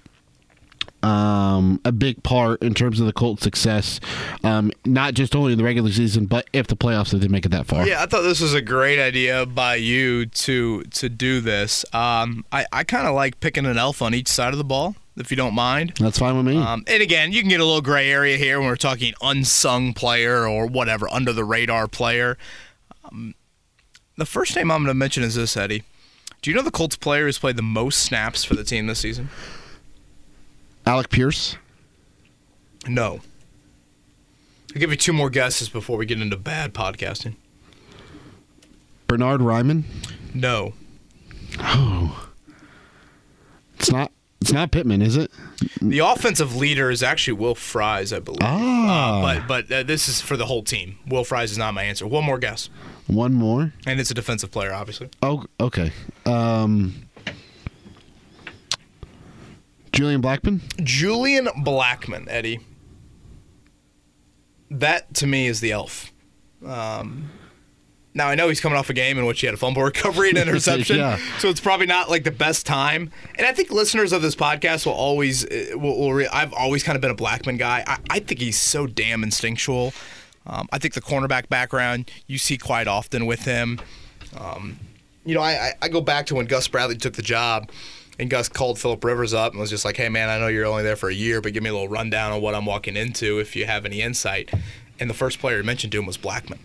um, 1.06 1.80
a 1.84 1.92
big 1.92 2.22
part 2.22 2.62
in 2.62 2.74
terms 2.74 2.98
of 2.98 3.06
the 3.06 3.12
Colts' 3.12 3.42
success, 3.42 4.00
um, 4.42 4.72
not 4.84 5.14
just 5.14 5.36
only 5.36 5.52
in 5.52 5.58
the 5.58 5.64
regular 5.64 5.90
season, 5.90 6.26
but 6.26 6.48
if 6.52 6.66
the 6.66 6.76
playoffs 6.76 7.14
if 7.14 7.20
they 7.20 7.28
make 7.28 7.46
it 7.46 7.50
that 7.50 7.66
far. 7.66 7.86
Yeah, 7.86 8.02
I 8.02 8.06
thought 8.06 8.22
this 8.22 8.40
was 8.40 8.54
a 8.54 8.60
great 8.62 8.98
idea 8.98 9.46
by 9.46 9.76
you 9.76 10.26
to 10.26 10.82
to 10.82 11.08
do 11.08 11.40
this. 11.40 11.84
Um, 11.94 12.44
I 12.50 12.66
I 12.72 12.84
kind 12.84 13.06
of 13.06 13.14
like 13.14 13.38
picking 13.40 13.66
an 13.66 13.78
elf 13.78 14.02
on 14.02 14.14
each 14.14 14.28
side 14.28 14.52
of 14.52 14.58
the 14.58 14.64
ball, 14.64 14.96
if 15.16 15.30
you 15.30 15.36
don't 15.36 15.54
mind. 15.54 15.94
That's 16.00 16.18
fine 16.18 16.36
with 16.36 16.46
me. 16.46 16.60
Um, 16.60 16.82
and 16.88 17.02
again, 17.02 17.32
you 17.32 17.40
can 17.40 17.50
get 17.50 17.60
a 17.60 17.64
little 17.64 17.82
gray 17.82 18.10
area 18.10 18.36
here 18.36 18.58
when 18.58 18.68
we're 18.68 18.76
talking 18.76 19.14
unsung 19.22 19.94
player 19.94 20.48
or 20.48 20.66
whatever, 20.66 21.08
under 21.08 21.32
the 21.32 21.44
radar 21.44 21.86
player. 21.86 22.36
Um, 23.04 23.34
the 24.16 24.26
first 24.26 24.56
name 24.56 24.72
I'm 24.72 24.80
going 24.80 24.88
to 24.88 24.94
mention 24.94 25.22
is 25.22 25.36
this, 25.36 25.56
Eddie. 25.56 25.84
Do 26.42 26.50
you 26.50 26.56
know 26.56 26.62
the 26.62 26.70
Colts 26.70 26.96
player 26.96 27.26
who's 27.26 27.38
played 27.38 27.56
the 27.56 27.62
most 27.62 28.00
snaps 28.00 28.44
for 28.44 28.54
the 28.54 28.64
team 28.64 28.86
this 28.86 28.98
season? 28.98 29.28
Alec 30.86 31.10
Pierce. 31.10 31.56
No. 32.86 33.20
I'll 34.74 34.80
give 34.80 34.90
you 34.90 34.96
two 34.96 35.12
more 35.12 35.30
guesses 35.30 35.68
before 35.68 35.96
we 35.96 36.06
get 36.06 36.20
into 36.20 36.36
bad 36.36 36.74
podcasting. 36.74 37.34
Bernhard 39.08 39.40
Raimann. 39.40 39.84
No. 40.34 40.74
Oh, 41.58 42.28
it's 43.78 43.90
not. 43.90 44.12
It's 44.42 44.52
not 44.52 44.70
Pittman, 44.70 45.00
is 45.02 45.16
it? 45.16 45.30
The 45.80 46.00
offensive 46.00 46.54
leader 46.54 46.90
is 46.90 47.02
actually 47.02 47.32
Will 47.34 47.54
Fries, 47.54 48.12
I 48.12 48.20
believe. 48.20 48.40
Ah. 48.42 49.18
Uh, 49.18 49.22
but 49.22 49.48
but 49.48 49.72
uh, 49.72 49.82
this 49.82 50.08
is 50.08 50.20
for 50.20 50.36
the 50.36 50.46
whole 50.46 50.62
team. 50.62 50.98
Will 51.08 51.24
Fries 51.24 51.50
is 51.50 51.58
not 51.58 51.72
my 51.74 51.82
answer. 51.84 52.06
One 52.06 52.22
more 52.24 52.38
guess, 52.38 52.68
One 53.06 53.32
more. 53.32 53.72
and 53.86 53.98
it's 53.98 54.10
a 54.10 54.14
defensive 54.14 54.50
player, 54.52 54.72
obviously. 54.74 55.08
Oh, 55.22 55.44
okay. 55.58 55.90
Um, 56.26 57.05
Julian 59.96 60.22
Blackmon. 60.22 60.60
Julian 60.84 61.46
Blackmon, 61.46 62.26
Eddie. 62.28 62.60
That 64.70 65.14
to 65.14 65.26
me 65.26 65.46
is 65.46 65.60
the 65.60 65.72
elf. 65.72 66.12
Um, 66.64 67.30
now 68.14 68.28
I 68.28 68.34
know 68.34 68.48
he's 68.48 68.60
coming 68.60 68.76
off 68.78 68.90
a 68.90 68.94
game 68.94 69.18
in 69.18 69.26
which 69.26 69.40
he 69.40 69.46
had 69.46 69.54
a 69.54 69.58
fumble 69.58 69.82
recovery 69.82 70.30
and 70.30 70.38
interception, 70.48 70.96
Yeah. 70.96 71.18
so 71.38 71.48
it's 71.48 71.60
probably 71.60 71.86
not 71.86 72.10
like 72.10 72.24
the 72.24 72.30
best 72.30 72.66
time. 72.66 73.10
And 73.36 73.46
I 73.46 73.52
think 73.52 73.70
listeners 73.70 74.12
of 74.12 74.22
this 74.22 74.34
podcast 74.34 74.86
will 74.86 74.94
always, 74.94 75.44
uh, 75.44 75.66
will, 75.74 75.98
will 75.98 76.14
re- 76.14 76.28
I've 76.32 76.52
always 76.52 76.82
kind 76.82 76.96
of 76.96 77.02
been 77.02 77.10
a 77.10 77.14
Blackmon 77.16 77.58
guy. 77.58 77.84
I, 77.86 77.98
I 78.10 78.18
think 78.20 78.40
he's 78.40 78.58
so 78.58 78.86
damn 78.86 79.22
instinctual. 79.22 79.92
Um, 80.46 80.68
I 80.72 80.78
think 80.78 80.94
the 80.94 81.00
cornerback 81.02 81.48
background 81.48 82.10
you 82.26 82.38
see 82.38 82.56
quite 82.58 82.88
often 82.88 83.26
with 83.26 83.44
him. 83.44 83.80
Um, 84.36 84.78
you 85.24 85.34
know, 85.34 85.40
I, 85.42 85.52
I, 85.52 85.72
I 85.82 85.88
go 85.88 86.00
back 86.00 86.26
to 86.26 86.34
when 86.36 86.46
Gus 86.46 86.66
Bradley 86.68 86.96
took 86.96 87.14
the 87.14 87.22
job. 87.22 87.70
And 88.18 88.30
Gus 88.30 88.48
called 88.48 88.78
Philip 88.78 89.04
Rivers 89.04 89.34
up 89.34 89.52
and 89.52 89.60
was 89.60 89.70
just 89.70 89.84
like, 89.84 89.96
"Hey 89.96 90.08
man, 90.08 90.28
I 90.28 90.38
know 90.38 90.48
you're 90.48 90.66
only 90.66 90.82
there 90.82 90.96
for 90.96 91.08
a 91.08 91.14
year, 91.14 91.40
but 91.40 91.52
give 91.52 91.62
me 91.62 91.70
a 91.70 91.72
little 91.72 91.88
rundown 91.88 92.32
on 92.32 92.40
what 92.40 92.54
I'm 92.54 92.66
walking 92.66 92.96
into 92.96 93.38
if 93.38 93.54
you 93.54 93.66
have 93.66 93.84
any 93.84 94.00
insight." 94.00 94.50
And 94.98 95.10
the 95.10 95.14
first 95.14 95.38
player 95.38 95.58
he 95.58 95.62
mentioned 95.62 95.92
to 95.92 95.98
him 95.98 96.06
was 96.06 96.16
Blackmon. 96.16 96.58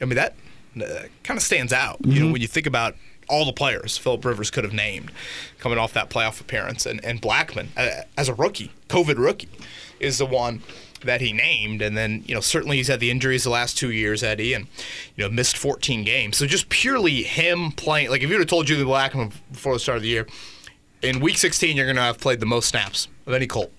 I 0.00 0.04
mean 0.04 0.16
that 0.16 0.34
uh, 0.80 1.04
kind 1.22 1.36
of 1.36 1.42
stands 1.42 1.72
out. 1.72 1.98
You 2.04 2.24
know, 2.24 2.32
when 2.32 2.40
you 2.40 2.48
think 2.48 2.66
about 2.66 2.96
all 3.28 3.44
the 3.44 3.52
players 3.52 3.98
Philip 3.98 4.24
Rivers 4.24 4.50
could 4.50 4.64
have 4.64 4.72
named 4.72 5.12
coming 5.58 5.78
off 5.78 5.92
that 5.92 6.10
playoff 6.10 6.40
appearance, 6.40 6.86
and 6.86 7.04
and 7.04 7.22
Blackmon 7.22 7.68
uh, 7.76 8.02
as 8.16 8.28
a 8.28 8.34
rookie, 8.34 8.72
COVID 8.88 9.18
rookie, 9.18 9.48
is 10.00 10.18
the 10.18 10.26
one 10.26 10.62
that 11.02 11.20
he 11.20 11.32
named. 11.32 11.82
And 11.82 11.96
then 11.96 12.22
you 12.26 12.34
know 12.34 12.40
certainly 12.40 12.76
he's 12.76 12.88
had 12.88 13.00
the 13.00 13.10
injuries 13.10 13.44
the 13.44 13.50
last 13.50 13.78
two 13.78 13.90
years, 13.90 14.22
Eddie, 14.22 14.54
and 14.54 14.66
you 15.16 15.24
know 15.24 15.30
missed 15.30 15.56
14 15.56 16.04
games. 16.04 16.36
So 16.36 16.46
just 16.46 16.68
purely 16.68 17.22
him 17.22 17.72
playing. 17.72 18.10
Like 18.10 18.22
if 18.22 18.28
you 18.28 18.36
would 18.36 18.42
have 18.42 18.48
told 18.48 18.66
Julian 18.66 18.88
Blackmon 18.88 19.32
before 19.50 19.74
the 19.74 19.78
start 19.78 19.96
of 19.96 20.02
the 20.02 20.08
year, 20.08 20.26
in 21.02 21.20
Week 21.20 21.38
16 21.38 21.76
you're 21.76 21.86
going 21.86 21.96
to 21.96 22.02
have 22.02 22.18
played 22.18 22.40
the 22.40 22.46
most 22.46 22.68
snaps 22.68 23.08
of 23.26 23.32
any 23.34 23.46
Colt. 23.46 23.72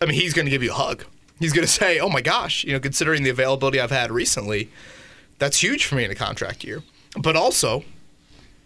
I 0.00 0.06
mean, 0.06 0.20
he's 0.20 0.34
going 0.34 0.46
to 0.46 0.50
give 0.50 0.62
you 0.62 0.70
a 0.70 0.74
hug. 0.74 1.04
He's 1.38 1.52
going 1.52 1.66
to 1.66 1.72
say, 1.72 1.98
"Oh 1.98 2.08
my 2.08 2.20
gosh, 2.20 2.64
you 2.64 2.72
know, 2.72 2.80
considering 2.80 3.22
the 3.22 3.30
availability 3.30 3.80
I've 3.80 3.90
had 3.90 4.10
recently, 4.10 4.70
that's 5.38 5.62
huge 5.62 5.84
for 5.86 5.94
me 5.96 6.04
in 6.04 6.10
a 6.10 6.14
contract 6.14 6.64
year." 6.64 6.82
But 7.20 7.36
also, 7.36 7.84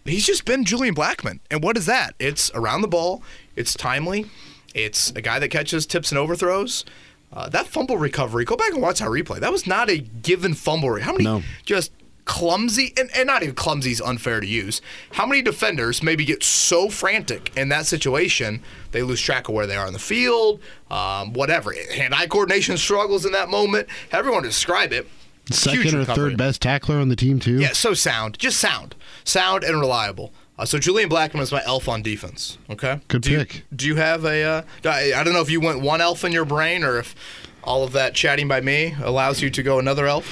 he's 0.05 0.25
just 0.25 0.45
been 0.45 0.65
Julian 0.65 0.95
Blackmon. 0.95 1.39
And 1.49 1.63
what 1.63 1.77
is 1.77 1.85
that? 1.85 2.15
It's 2.19 2.51
around 2.53 2.81
the 2.81 2.87
ball, 2.87 3.23
it's 3.55 3.73
timely, 3.73 4.27
it's 4.73 5.11
a 5.11 5.21
guy 5.21 5.39
that 5.39 5.49
catches 5.49 5.85
tips 5.85 6.11
and 6.11 6.19
overthrows. 6.19 6.85
Uh, 7.31 7.47
that 7.49 7.67
fumble 7.67 7.97
recovery, 7.97 8.43
go 8.43 8.55
back 8.55 8.71
and 8.73 8.81
watch 8.81 8.99
that 8.99 9.09
replay. 9.09 9.39
That 9.39 9.51
was 9.51 9.67
not 9.67 9.89
a 9.89 9.99
given 9.99 10.53
fumble. 10.55 10.99
How 10.99 11.11
many 11.11 11.23
No. 11.23 11.43
just 11.63 11.91
clumsy, 12.25 12.93
and, 12.97 13.09
and 13.15 13.25
not 13.27 13.41
even 13.41 13.55
clumsy 13.55 13.91
is 13.91 13.99
unfair 14.01 14.39
to 14.39 14.45
use. 14.45 14.81
How 15.13 15.25
many 15.25 15.41
defenders 15.41 16.03
maybe 16.03 16.25
get 16.25 16.43
so 16.43 16.89
frantic 16.89 17.51
in 17.57 17.69
that 17.69 17.87
situation 17.87 18.61
they 18.91 19.01
lose 19.01 19.19
track 19.19 19.47
of 19.49 19.55
where 19.55 19.65
they 19.67 19.75
are 19.75 19.87
in 19.87 19.93
the 19.93 19.99
field, 19.99 20.59
um, 20.91 21.33
whatever. 21.33 21.73
Hand 21.91 22.13
eye 22.13 22.27
coordination 22.27 22.77
struggles 22.77 23.25
in 23.25 23.31
that 23.31 23.49
moment. 23.49 23.87
However 24.11 24.27
you 24.29 24.33
want 24.33 24.43
to 24.43 24.49
describe 24.49 24.91
it. 24.93 25.07
Second 25.51 25.95
or 25.95 26.05
third 26.05 26.37
best 26.37 26.61
tackler 26.61 26.97
on 26.97 27.09
the 27.09 27.15
team 27.15 27.39
too. 27.39 27.59
Yeah, 27.59 27.73
so 27.73 27.95
sound, 27.95 28.37
just 28.37 28.59
sound, 28.59 28.95
sound 29.23 29.63
and 29.63 29.79
reliable. 29.79 30.31
Uh, 30.59 30.65
so 30.65 30.77
Julian 30.77 31.09
Blackmon 31.09 31.39
is 31.39 31.51
my 31.53 31.63
elf 31.65 31.87
on 31.87 32.01
defense. 32.01 32.57
Okay, 32.69 32.99
Good 33.07 33.21
do 33.21 33.31
you- 33.31 33.37
pick. 33.39 33.63
do 33.73 33.87
you 33.87 33.95
have 33.95 34.25
a? 34.25 34.43
Uh, 34.43 34.61
I, 34.85 35.23
don't 35.23 35.33
know 35.33 35.41
if 35.41 35.49
you 35.49 35.61
went 35.61 35.79
one 35.81 36.01
elf 36.01 36.23
in 36.25 36.33
your 36.33 36.45
brain 36.45 36.83
or 36.83 36.99
if 36.99 37.15
all 37.63 37.83
of 37.83 37.93
that 37.93 38.13
chatting 38.13 38.47
by 38.49 38.59
me 38.59 38.93
allows 39.01 39.41
you 39.41 39.49
to 39.49 39.63
go 39.63 39.79
another 39.79 40.05
elf. 40.05 40.27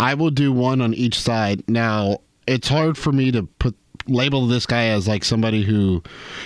I 0.00 0.14
will 0.14 0.30
do 0.30 0.52
one 0.52 0.80
on 0.80 0.92
each 0.94 1.18
side. 1.20 1.62
Now, 1.68 2.18
it's 2.46 2.68
hard 2.68 2.98
for 2.98 3.12
me 3.12 3.30
to 3.32 3.44
put 3.44 3.74
label 4.06 4.46
this 4.46 4.66
guy 4.66 4.86
as 4.88 5.08
like 5.08 5.24
somebody 5.24 5.64
who 5.64 6.02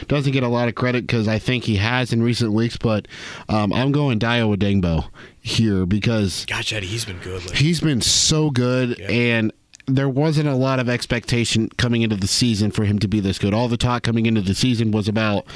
doesn't 0.06 0.32
get 0.32 0.42
a 0.44 0.48
lot 0.48 0.68
of 0.68 0.74
credit 0.74 1.06
because 1.06 1.26
I 1.26 1.38
think 1.38 1.64
he 1.64 1.76
has 1.76 2.12
in 2.12 2.22
recent 2.22 2.52
weeks, 2.52 2.76
but 2.76 3.08
um, 3.48 3.72
I'm 3.72 3.90
going 3.90 4.18
Dayo 4.20 4.54
Odeyingbo 4.56 5.08
here 5.40 5.86
because 5.86 6.44
Gosh, 6.46 6.72
Eddie, 6.72 6.86
he's 6.86 7.04
been 7.04 7.18
good. 7.18 7.42
Lately. 7.42 7.56
he's 7.56 7.80
been 7.80 8.00
so 8.00 8.50
good 8.50 9.00
and 9.00 9.52
there 9.88 10.08
wasn't 10.08 10.48
a 10.48 10.54
lot 10.54 10.78
of 10.78 10.88
expectation 10.88 11.68
coming 11.70 12.02
into 12.02 12.16
the 12.16 12.26
season 12.26 12.70
for 12.70 12.84
him 12.84 12.98
to 12.98 13.08
be 13.08 13.20
this 13.20 13.38
good. 13.38 13.54
All 13.54 13.68
the 13.68 13.76
talk 13.76 14.02
coming 14.02 14.26
into 14.26 14.42
the 14.42 14.54
season 14.54 14.90
was 14.90 15.08
about 15.08 15.46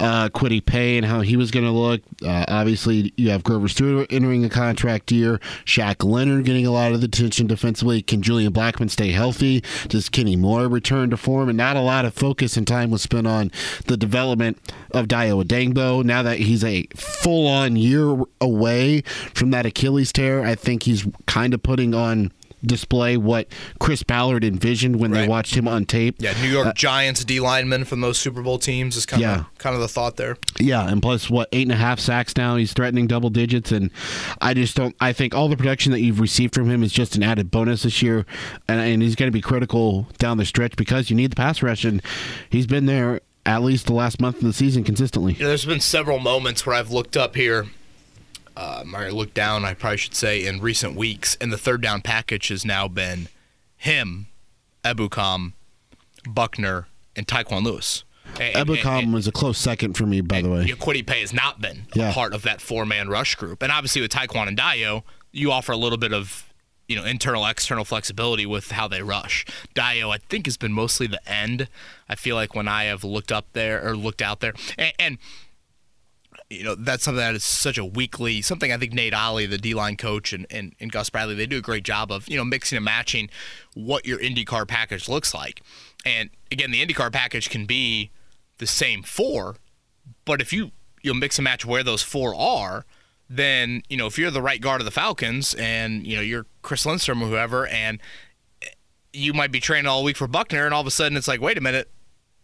uh, 0.00 0.28
Kwity 0.30 0.64
Paye 0.64 0.96
and 0.96 1.06
how 1.06 1.20
he 1.20 1.36
was 1.36 1.50
going 1.50 1.64
to 1.64 1.70
look. 1.70 2.02
Uh, 2.24 2.44
obviously, 2.48 3.12
you 3.16 3.30
have 3.30 3.44
Grover 3.44 3.68
Stewart 3.68 4.06
entering 4.10 4.44
a 4.44 4.50
contract 4.50 5.12
year, 5.12 5.38
Shaq 5.64 6.04
Leonard 6.04 6.44
getting 6.44 6.66
a 6.66 6.70
lot 6.70 6.92
of 6.92 7.00
the 7.00 7.06
attention 7.06 7.46
defensively. 7.46 8.02
Can 8.02 8.20
Julian 8.20 8.52
Blackmon 8.52 8.90
stay 8.90 9.12
healthy? 9.12 9.62
Does 9.88 10.08
Kenny 10.08 10.36
Moore 10.36 10.68
return 10.68 11.10
to 11.10 11.16
form? 11.16 11.48
And 11.48 11.56
not 11.56 11.76
a 11.76 11.80
lot 11.80 12.04
of 12.04 12.14
focus 12.14 12.56
and 12.56 12.66
time 12.66 12.90
was 12.90 13.02
spent 13.02 13.26
on 13.26 13.50
the 13.86 13.96
development 13.96 14.58
of 14.90 15.06
Dayo 15.06 15.42
Odeyingbo. 15.44 16.04
Now 16.04 16.22
that 16.22 16.38
he's 16.38 16.64
a 16.64 16.86
full 16.96 17.46
on 17.46 17.76
year 17.76 18.16
away 18.40 19.02
from 19.34 19.50
that 19.50 19.66
Achilles 19.66 20.12
tear, 20.12 20.44
I 20.44 20.54
think 20.54 20.82
he's 20.82 21.06
kind 21.26 21.54
of 21.54 21.62
putting 21.62 21.94
on 21.94 22.32
display 22.64 23.16
what 23.16 23.46
Chris 23.78 24.02
Ballard 24.02 24.44
envisioned 24.44 24.96
when 24.98 25.10
they 25.12 25.26
watched 25.28 25.54
him 25.54 25.68
on 25.68 25.84
tape. 25.84 26.16
Yeah, 26.18 26.34
New 26.42 26.48
York 26.48 26.66
uh, 26.68 26.72
Giants 26.72 27.24
D 27.24 27.40
lineman 27.40 27.84
from 27.84 28.00
those 28.00 28.18
Super 28.18 28.42
Bowl 28.42 28.58
teams 28.58 28.96
is 28.96 29.06
kind 29.06 29.22
of 29.22 29.28
Yeah. 29.28 29.44
kind 29.58 29.74
of 29.74 29.80
the 29.80 29.88
thought 29.88 30.16
there. 30.16 30.36
Yeah, 30.58 30.86
and 30.88 31.00
plus 31.02 31.28
what 31.30 31.48
eight 31.52 31.62
and 31.62 31.72
a 31.72 31.76
half 31.76 32.00
sacks 32.00 32.36
now. 32.36 32.56
He's 32.56 32.72
threatening 32.72 33.06
double 33.06 33.30
digits, 33.30 33.72
and 33.72 33.90
I 34.40 34.54
just 34.54 34.76
don't. 34.76 34.94
I 35.00 35.12
think 35.12 35.34
all 35.34 35.48
the 35.48 35.56
production 35.56 35.92
that 35.92 36.00
you've 36.00 36.20
received 36.20 36.54
from 36.54 36.68
him 36.68 36.82
is 36.82 36.92
just 36.92 37.16
an 37.16 37.22
added 37.22 37.50
bonus 37.50 37.82
this 37.82 38.02
year, 38.02 38.26
and, 38.68 38.80
and 38.80 39.02
he's 39.02 39.14
going 39.16 39.28
to 39.28 39.32
be 39.32 39.40
critical 39.40 40.08
down 40.18 40.38
the 40.38 40.44
stretch 40.46 40.76
because 40.76 41.10
you 41.10 41.16
need 41.16 41.30
the 41.32 41.36
pass 41.36 41.62
rush, 41.62 41.84
and 41.84 42.02
he's 42.50 42.66
been 42.66 42.86
there 42.86 43.20
at 43.46 43.62
least 43.62 43.86
the 43.86 43.94
last 43.94 44.20
month 44.20 44.36
of 44.36 44.42
the 44.42 44.52
season 44.52 44.84
consistently. 44.84 45.32
You 45.34 45.40
know, 45.42 45.48
there's 45.48 45.64
been 45.64 45.80
several 45.80 46.18
moments 46.18 46.66
where 46.66 46.74
I've 46.76 46.90
looked 46.90 47.16
up 47.16 47.34
here, 47.34 47.66
um, 48.58 48.94
or 48.96 49.12
looked 49.12 49.34
down, 49.34 49.64
I 49.64 49.74
probably 49.74 49.98
should 49.98 50.14
say, 50.14 50.44
in 50.44 50.60
recent 50.60 50.96
weeks, 50.96 51.36
and 51.40 51.52
the 51.52 51.58
third 51.58 51.80
down 51.80 52.02
package 52.02 52.48
has 52.48 52.64
now 52.64 52.88
been 52.88 53.28
him, 53.76 54.26
Ebukam, 54.84 55.52
Buckner, 56.28 56.88
and 57.14 57.26
Tyquan 57.26 57.62
Lewis. 57.64 58.04
And- 58.40 58.68
Ebukam 58.68 58.98
and- 59.04 59.14
was 59.14 59.26
a 59.28 59.32
close 59.32 59.58
second 59.58 59.94
for 59.96 60.06
me, 60.06 60.20
by 60.20 60.42
the 60.42 60.50
way. 60.50 60.64
know, 60.64 60.76
Paye 61.02 61.20
has 61.20 61.32
not 61.32 61.60
been 61.60 61.86
Yeah. 61.94 62.10
a 62.10 62.12
part 62.12 62.34
of 62.34 62.42
that 62.42 62.60
four-man 62.60 63.08
rush 63.08 63.34
group, 63.36 63.62
and 63.62 63.70
obviously 63.72 64.02
with 64.02 64.10
Tyquan 64.10 64.48
and 64.48 64.58
Dayo, 64.58 65.02
you 65.32 65.52
offer 65.52 65.72
a 65.72 65.76
little 65.76 65.98
bit 65.98 66.12
of 66.12 66.44
you 66.88 66.96
know 66.96 67.04
internal 67.04 67.44
external 67.46 67.84
flexibility 67.84 68.46
with 68.46 68.70
how 68.72 68.88
they 68.88 69.02
rush. 69.02 69.44
Dayo, 69.74 70.10
I 70.14 70.18
think, 70.30 70.46
has 70.46 70.56
been 70.56 70.72
mostly 70.72 71.06
the 71.06 71.20
end. 71.30 71.68
I 72.08 72.14
feel 72.14 72.34
like 72.34 72.54
when 72.54 72.66
I 72.66 72.84
have 72.84 73.04
looked 73.04 73.30
up 73.30 73.46
there 73.52 73.86
or 73.86 73.94
looked 73.96 74.22
out 74.22 74.40
there, 74.40 74.54
and, 74.78 74.92
and 74.98 75.18
you 76.50 76.64
know 76.64 76.74
that's 76.74 77.04
something 77.04 77.18
that 77.18 77.34
is 77.34 77.44
such 77.44 77.76
a 77.76 77.84
weekly 77.84 78.40
something 78.40 78.72
I 78.72 78.78
think 78.78 78.92
Nate 78.92 79.14
Ollie, 79.14 79.46
the 79.46 79.58
D 79.58 79.74
line 79.74 79.96
coach, 79.96 80.32
and, 80.32 80.46
and, 80.50 80.74
and 80.80 80.90
Gus 80.90 81.10
Bradley, 81.10 81.34
they 81.34 81.46
do 81.46 81.58
a 81.58 81.62
great 81.62 81.84
job 81.84 82.10
of 82.10 82.28
you 82.28 82.36
know 82.36 82.44
mixing 82.44 82.76
and 82.76 82.84
matching 82.84 83.28
what 83.74 84.06
your 84.06 84.18
IndyCar 84.18 84.66
package 84.66 85.08
looks 85.08 85.34
like. 85.34 85.62
And 86.04 86.30
again, 86.50 86.70
the 86.70 86.84
IndyCar 86.84 87.12
package 87.12 87.50
can 87.50 87.66
be 87.66 88.10
the 88.58 88.66
same 88.66 89.02
four, 89.02 89.56
but 90.24 90.40
if 90.40 90.52
you 90.52 90.72
you 91.02 91.12
know, 91.12 91.18
mix 91.18 91.38
and 91.38 91.44
match 91.44 91.64
where 91.64 91.82
those 91.82 92.02
four 92.02 92.34
are, 92.34 92.84
then 93.28 93.82
you 93.88 93.96
know 93.96 94.06
if 94.06 94.18
you're 94.18 94.30
the 94.30 94.42
right 94.42 94.60
guard 94.60 94.80
of 94.80 94.84
the 94.86 94.90
Falcons 94.90 95.54
and 95.54 96.06
you 96.06 96.16
know 96.16 96.22
you're 96.22 96.46
Chris 96.62 96.86
Lindstrom 96.86 97.22
or 97.22 97.26
whoever, 97.26 97.66
and 97.66 98.00
you 99.12 99.34
might 99.34 99.52
be 99.52 99.60
training 99.60 99.86
all 99.86 100.02
week 100.02 100.16
for 100.16 100.26
Buckner, 100.26 100.64
and 100.64 100.72
all 100.72 100.80
of 100.80 100.86
a 100.86 100.90
sudden 100.90 101.16
it's 101.16 101.28
like, 101.28 101.42
wait 101.42 101.58
a 101.58 101.60
minute, 101.60 101.90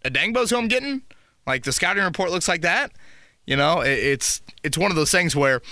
Odeyingbo's 0.05 0.51
who 0.51 0.59
I'm 0.59 0.69
getting? 0.69 1.03
Like 1.47 1.65
the 1.65 1.73
scouting 1.73 2.05
report 2.05 2.31
looks 2.31 2.49
like 2.49 2.63
that? 2.63 2.93
You 3.47 3.57
know, 3.57 3.81
it, 3.81 3.99
it's 3.99 4.43
it's 4.63 4.79
one 4.79 4.91
of 4.91 4.97
those 4.97 5.11
things 5.11 5.35
where. 5.35 5.63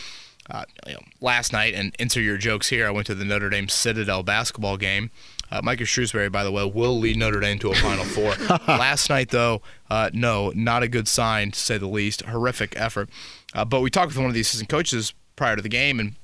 Uh, 0.50 0.64
you 0.88 0.92
know, 0.92 1.00
last 1.20 1.52
night, 1.52 1.72
and 1.72 1.94
insert 2.00 2.24
your 2.24 2.36
jokes 2.36 2.68
here. 2.68 2.84
I 2.84 2.90
went 2.90 3.06
to 3.06 3.14
the 3.14 3.24
Notre 3.24 3.48
Dame 3.48 3.68
Citadel 3.68 4.24
basketball 4.24 4.76
game. 4.76 5.12
Uh, 5.52 5.60
Micah 5.62 5.84
Shrewsberry, 5.84 6.32
by 6.32 6.42
the 6.42 6.50
way, 6.50 6.64
will 6.64 6.98
lead 6.98 7.16
Notre 7.16 7.38
Dame 7.38 7.60
to 7.60 7.70
a 7.70 7.74
Final 7.76 8.04
Four. 8.04 8.34
last 8.66 9.08
night, 9.08 9.30
though, 9.30 9.62
uh, 9.88 10.10
no, 10.12 10.50
not 10.56 10.82
a 10.82 10.88
good 10.88 11.06
sign 11.06 11.52
to 11.52 11.58
say 11.58 11.78
the 11.78 11.86
least. 11.86 12.22
Horrific 12.22 12.74
effort. 12.76 13.08
Uh, 13.54 13.64
but 13.64 13.82
we 13.82 13.88
talked 13.88 14.08
with 14.08 14.16
one 14.18 14.26
of 14.26 14.34
the 14.34 14.40
assistant 14.40 14.68
coaches 14.68 15.14
prior 15.36 15.54
to 15.54 15.62
the 15.62 15.68
game, 15.68 16.00
and 16.00 16.16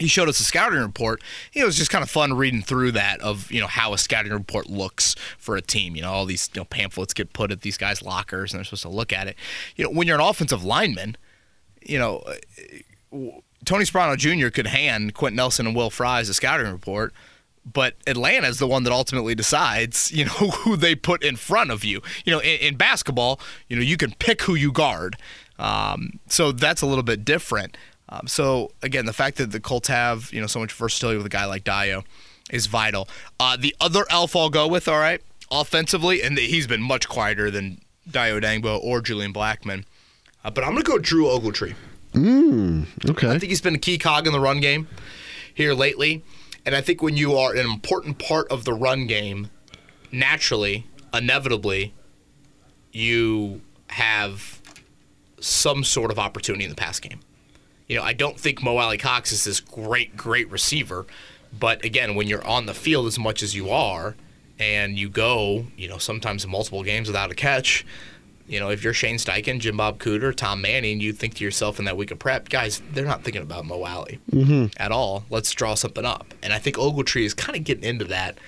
he 0.00 0.06
showed 0.06 0.28
us 0.28 0.40
a 0.40 0.44
scouting 0.44 0.80
report. 0.80 1.22
It 1.52 1.64
was 1.64 1.76
just 1.76 1.90
kind 1.90 2.02
of 2.02 2.10
fun 2.10 2.34
reading 2.34 2.62
through 2.62 2.92
that 2.92 3.20
of 3.20 3.50
you 3.50 3.60
know 3.60 3.66
how 3.66 3.92
a 3.92 3.98
scouting 3.98 4.32
report 4.32 4.68
looks 4.68 5.14
for 5.38 5.56
a 5.56 5.62
team. 5.62 5.96
You 5.96 6.02
know, 6.02 6.10
all 6.10 6.24
these 6.24 6.50
you 6.54 6.60
know, 6.60 6.64
pamphlets 6.64 7.14
get 7.14 7.32
put 7.32 7.50
at 7.50 7.62
these 7.62 7.76
guys' 7.76 8.02
lockers, 8.02 8.52
and 8.52 8.58
they're 8.58 8.64
supposed 8.64 8.82
to 8.82 8.88
look 8.88 9.12
at 9.12 9.26
it. 9.28 9.36
You 9.76 9.84
know, 9.84 9.90
when 9.90 10.06
you're 10.06 10.18
an 10.18 10.24
offensive 10.24 10.64
lineman, 10.64 11.16
you 11.82 11.98
know, 11.98 12.22
Tony 13.64 13.84
Sparano 13.84 14.16
Jr. 14.16 14.48
could 14.48 14.66
hand 14.66 15.14
Quenton 15.14 15.36
Nelson 15.36 15.66
and 15.66 15.76
Will 15.76 15.90
Fries 15.90 16.28
a 16.28 16.34
scouting 16.34 16.70
report, 16.70 17.12
but 17.64 17.94
Atlanta 18.06 18.48
is 18.48 18.58
the 18.58 18.66
one 18.66 18.84
that 18.84 18.92
ultimately 18.92 19.34
decides, 19.34 20.12
you 20.12 20.24
know, 20.24 20.30
who 20.32 20.76
they 20.76 20.94
put 20.94 21.22
in 21.22 21.36
front 21.36 21.70
of 21.70 21.84
you. 21.84 22.00
You 22.24 22.32
know, 22.32 22.38
in, 22.40 22.60
in 22.60 22.76
basketball, 22.76 23.40
you 23.68 23.76
know, 23.76 23.82
you 23.82 23.96
can 23.96 24.12
pick 24.18 24.42
who 24.42 24.54
you 24.54 24.72
guard. 24.72 25.16
Um, 25.58 26.20
so 26.28 26.52
that's 26.52 26.82
a 26.82 26.86
little 26.86 27.02
bit 27.02 27.24
different. 27.24 27.76
Um, 28.08 28.26
so 28.26 28.72
again, 28.82 29.06
the 29.06 29.12
fact 29.12 29.36
that 29.36 29.52
the 29.52 29.60
Colts 29.60 29.88
have, 29.88 30.32
you 30.32 30.40
know, 30.40 30.46
so 30.46 30.60
much 30.60 30.72
versatility 30.72 31.16
with 31.18 31.26
a 31.26 31.30
guy 31.30 31.44
like 31.44 31.64
Dayo 31.64 32.04
is 32.50 32.66
vital. 32.66 33.08
Uh, 33.38 33.56
the 33.58 33.74
other 33.80 34.04
elf 34.10 34.34
I'll 34.34 34.50
go 34.50 34.66
with, 34.66 34.88
all 34.88 34.98
right, 34.98 35.20
offensively, 35.50 36.22
and 36.22 36.38
he's 36.38 36.66
been 36.66 36.82
much 36.82 37.08
quieter 37.08 37.50
than 37.50 37.80
Dio 38.10 38.40
Dangbo 38.40 38.82
or 38.82 39.00
Julian 39.00 39.32
Blackmon. 39.32 39.84
Uh, 40.44 40.50
but 40.50 40.64
I'm 40.64 40.72
going 40.72 40.82
to 40.82 40.90
go 40.90 40.98
Drew 40.98 41.24
Ogletree. 41.24 41.74
Okay. 43.10 43.28
I 43.28 43.38
think 43.38 43.50
he's 43.50 43.60
been 43.60 43.74
a 43.74 43.78
key 43.78 43.98
cog 43.98 44.26
in 44.26 44.32
the 44.32 44.40
run 44.40 44.60
game 44.60 44.88
here 45.54 45.74
lately. 45.74 46.22
And 46.64 46.74
I 46.74 46.80
think 46.80 47.02
when 47.02 47.16
you 47.16 47.36
are 47.36 47.54
an 47.54 47.66
important 47.66 48.18
part 48.18 48.50
of 48.50 48.64
the 48.64 48.72
run 48.72 49.06
game, 49.06 49.50
naturally, 50.10 50.86
inevitably, 51.12 51.92
you 52.92 53.60
have 53.88 54.60
some 55.40 55.84
sort 55.84 56.10
of 56.10 56.18
opportunity 56.18 56.64
in 56.64 56.70
the 56.70 56.76
pass 56.76 56.98
game. 57.00 57.20
You 57.88 57.96
know, 57.96 58.02
I 58.02 58.12
don't 58.12 58.38
think 58.38 58.62
Mo 58.62 58.76
Alie-Cox 58.76 59.32
is 59.32 59.44
this 59.44 59.60
great, 59.60 60.16
great 60.16 60.50
receiver. 60.50 61.06
But 61.58 61.84
again, 61.84 62.14
when 62.14 62.28
you're 62.28 62.46
on 62.46 62.66
the 62.66 62.74
field 62.74 63.06
as 63.06 63.18
much 63.18 63.42
as 63.42 63.54
you 63.54 63.70
are, 63.70 64.14
and 64.58 64.98
you 64.98 65.08
go, 65.08 65.66
you 65.76 65.88
know, 65.88 65.98
sometimes 65.98 66.46
multiple 66.46 66.82
games 66.82 67.08
without 67.08 67.30
a 67.30 67.34
catch, 67.34 67.86
you 68.46 68.58
know, 68.58 68.70
if 68.70 68.82
you're 68.82 68.94
Shane 68.94 69.16
Steichen, 69.16 69.60
Jim 69.60 69.76
Bob 69.76 69.98
Cooter, 69.98 70.34
Tom 70.34 70.62
Manning, 70.62 71.00
you 71.00 71.12
think 71.12 71.34
to 71.34 71.44
yourself 71.44 71.78
in 71.78 71.84
that 71.84 71.96
week 71.96 72.10
of 72.10 72.18
prep, 72.18 72.48
guys, 72.48 72.82
they're 72.92 73.04
not 73.04 73.22
thinking 73.22 73.42
about 73.42 73.66
Mo 73.66 73.84
Alley 73.86 74.20
at 74.78 74.90
all. 74.90 75.24
Let's 75.30 75.52
draw 75.52 75.74
something 75.74 76.04
up. 76.04 76.34
And 76.42 76.52
I 76.52 76.58
think 76.58 76.76
Ogletree 76.76 77.24
is 77.24 77.34
kind 77.34 77.56
of 77.56 77.64
getting 77.64 77.84
into 77.84 78.06
that. 78.06 78.38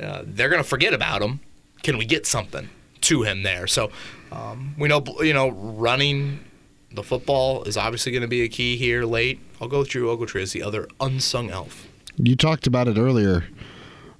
Uh, 0.00 0.22
they're 0.24 0.48
going 0.48 0.62
to 0.62 0.68
forget 0.68 0.94
about 0.94 1.20
him. 1.20 1.40
Can 1.82 1.98
we 1.98 2.04
get 2.04 2.26
something 2.26 2.70
to 3.02 3.22
him 3.22 3.42
there? 3.42 3.66
So 3.66 3.90
um, 4.30 4.74
we 4.78 4.88
know, 4.88 5.04
you 5.20 5.34
know, 5.34 5.50
running 5.50 6.40
the 6.92 7.02
football 7.02 7.62
is 7.64 7.76
obviously 7.76 8.12
going 8.12 8.22
to 8.22 8.28
be 8.28 8.42
a 8.42 8.48
key 8.48 8.76
here 8.76 9.04
late. 9.04 9.40
I'll 9.60 9.68
go 9.68 9.84
through 9.84 10.06
Ogletree 10.16 10.42
as 10.42 10.52
the 10.52 10.62
other 10.62 10.88
unsung 11.00 11.50
elf. 11.50 11.86
You 12.16 12.36
talked 12.36 12.66
about 12.66 12.88
it 12.88 12.98
earlier 12.98 13.44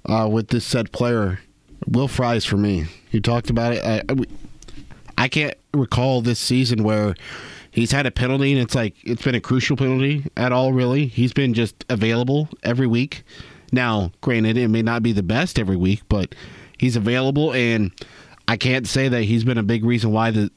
uh, 0.05 0.27
with 0.31 0.47
this 0.49 0.65
said 0.65 0.91
player, 0.91 1.39
Will 1.87 2.07
Fries. 2.07 2.45
For 2.45 2.57
me, 2.57 2.85
you 3.11 3.19
talked 3.21 3.49
about 3.49 3.73
it. 3.73 3.83
I, 3.85 4.01
I- 4.09 4.25
I 5.17 5.27
can't 5.27 5.53
recall 5.73 6.21
this 6.21 6.39
season 6.39 6.83
where 6.83 7.13
he's 7.69 7.91
had 7.91 8.07
a 8.07 8.11
penalty 8.11 8.53
and 8.53 8.59
it's 8.61 8.73
like 8.73 8.95
it's 9.03 9.21
been 9.21 9.35
a 9.35 9.41
crucial 9.41 9.77
penalty 9.77 10.25
at 10.35 10.51
all. 10.51 10.73
Really, 10.73 11.05
he's 11.05 11.31
been 11.31 11.53
just 11.53 11.85
available 11.89 12.49
every 12.63 12.87
week. 12.87 13.23
Now, 13.71 14.11
granted, 14.21 14.57
it 14.57 14.69
may 14.69 14.81
not 14.81 15.03
be 15.03 15.11
the 15.11 15.21
best 15.21 15.59
every 15.59 15.75
week, 15.75 16.01
but 16.09 16.33
he's 16.79 16.95
available, 16.95 17.53
and 17.53 17.91
I 18.47 18.57
can't 18.57 18.87
say 18.87 19.09
that 19.09 19.23
he's 19.25 19.43
been 19.43 19.59
a 19.59 19.63
big 19.63 19.85
reason 19.85 20.11
why 20.11 20.31
the 20.31 20.49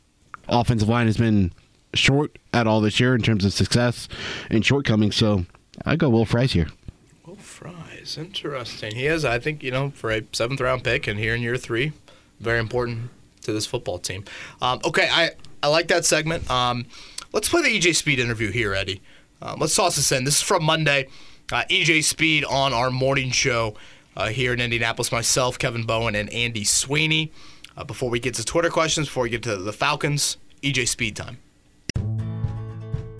offensive 0.48 0.88
line 0.88 1.06
has 1.08 1.18
been 1.18 1.52
short 1.94 2.38
at 2.52 2.66
all 2.66 2.80
this 2.80 3.00
year 3.00 3.14
in 3.14 3.22
terms 3.22 3.44
of 3.44 3.52
success 3.52 4.08
and 4.50 4.64
shortcomings. 4.64 5.16
So 5.16 5.46
I 5.84 5.96
go 5.96 6.08
Will 6.08 6.24
Fries 6.24 6.52
here. 6.52 6.68
Will 7.26 7.36
Fries, 7.36 8.16
interesting. 8.18 8.94
He 8.94 9.06
is, 9.06 9.24
I 9.24 9.38
think, 9.38 9.62
you 9.62 9.70
know, 9.70 9.90
for 9.90 10.10
a 10.10 10.22
seventh 10.32 10.60
round 10.60 10.84
pick 10.84 11.06
and 11.06 11.18
here 11.18 11.34
in 11.34 11.42
year 11.42 11.56
three, 11.56 11.92
very 12.40 12.58
important 12.58 13.10
to 13.42 13.52
this 13.52 13.66
football 13.66 13.98
team. 13.98 14.24
Um, 14.60 14.80
okay, 14.84 15.08
I, 15.10 15.30
I 15.62 15.68
like 15.68 15.88
that 15.88 16.04
segment. 16.04 16.50
Um, 16.50 16.86
let's 17.32 17.48
play 17.48 17.62
the 17.62 17.78
EJ 17.78 17.96
Speed 17.96 18.18
interview 18.18 18.50
here, 18.50 18.74
Eddie. 18.74 19.00
Um, 19.40 19.58
let's 19.60 19.74
toss 19.74 19.96
this 19.96 20.12
in. 20.12 20.24
This 20.24 20.36
is 20.36 20.42
from 20.42 20.64
Monday. 20.64 21.08
Uh, 21.52 21.64
EJ 21.70 22.04
Speed 22.04 22.44
on 22.44 22.72
our 22.72 22.90
morning 22.90 23.30
show 23.30 23.74
uh, 24.16 24.28
here 24.28 24.52
in 24.52 24.60
Indianapolis. 24.60 25.12
Myself, 25.12 25.58
Kevin 25.58 25.84
Bowen, 25.84 26.14
and 26.14 26.30
Andy 26.30 26.64
Sweeney. 26.64 27.32
Uh, 27.76 27.84
before 27.84 28.08
we 28.08 28.20
get 28.20 28.34
to 28.34 28.44
Twitter 28.44 28.70
questions, 28.70 29.08
before 29.08 29.24
we 29.24 29.30
get 29.30 29.42
to 29.42 29.56
the 29.56 29.72
Falcons, 29.72 30.36
EJ 30.62 30.88
Speed 30.88 31.16
time. 31.16 31.38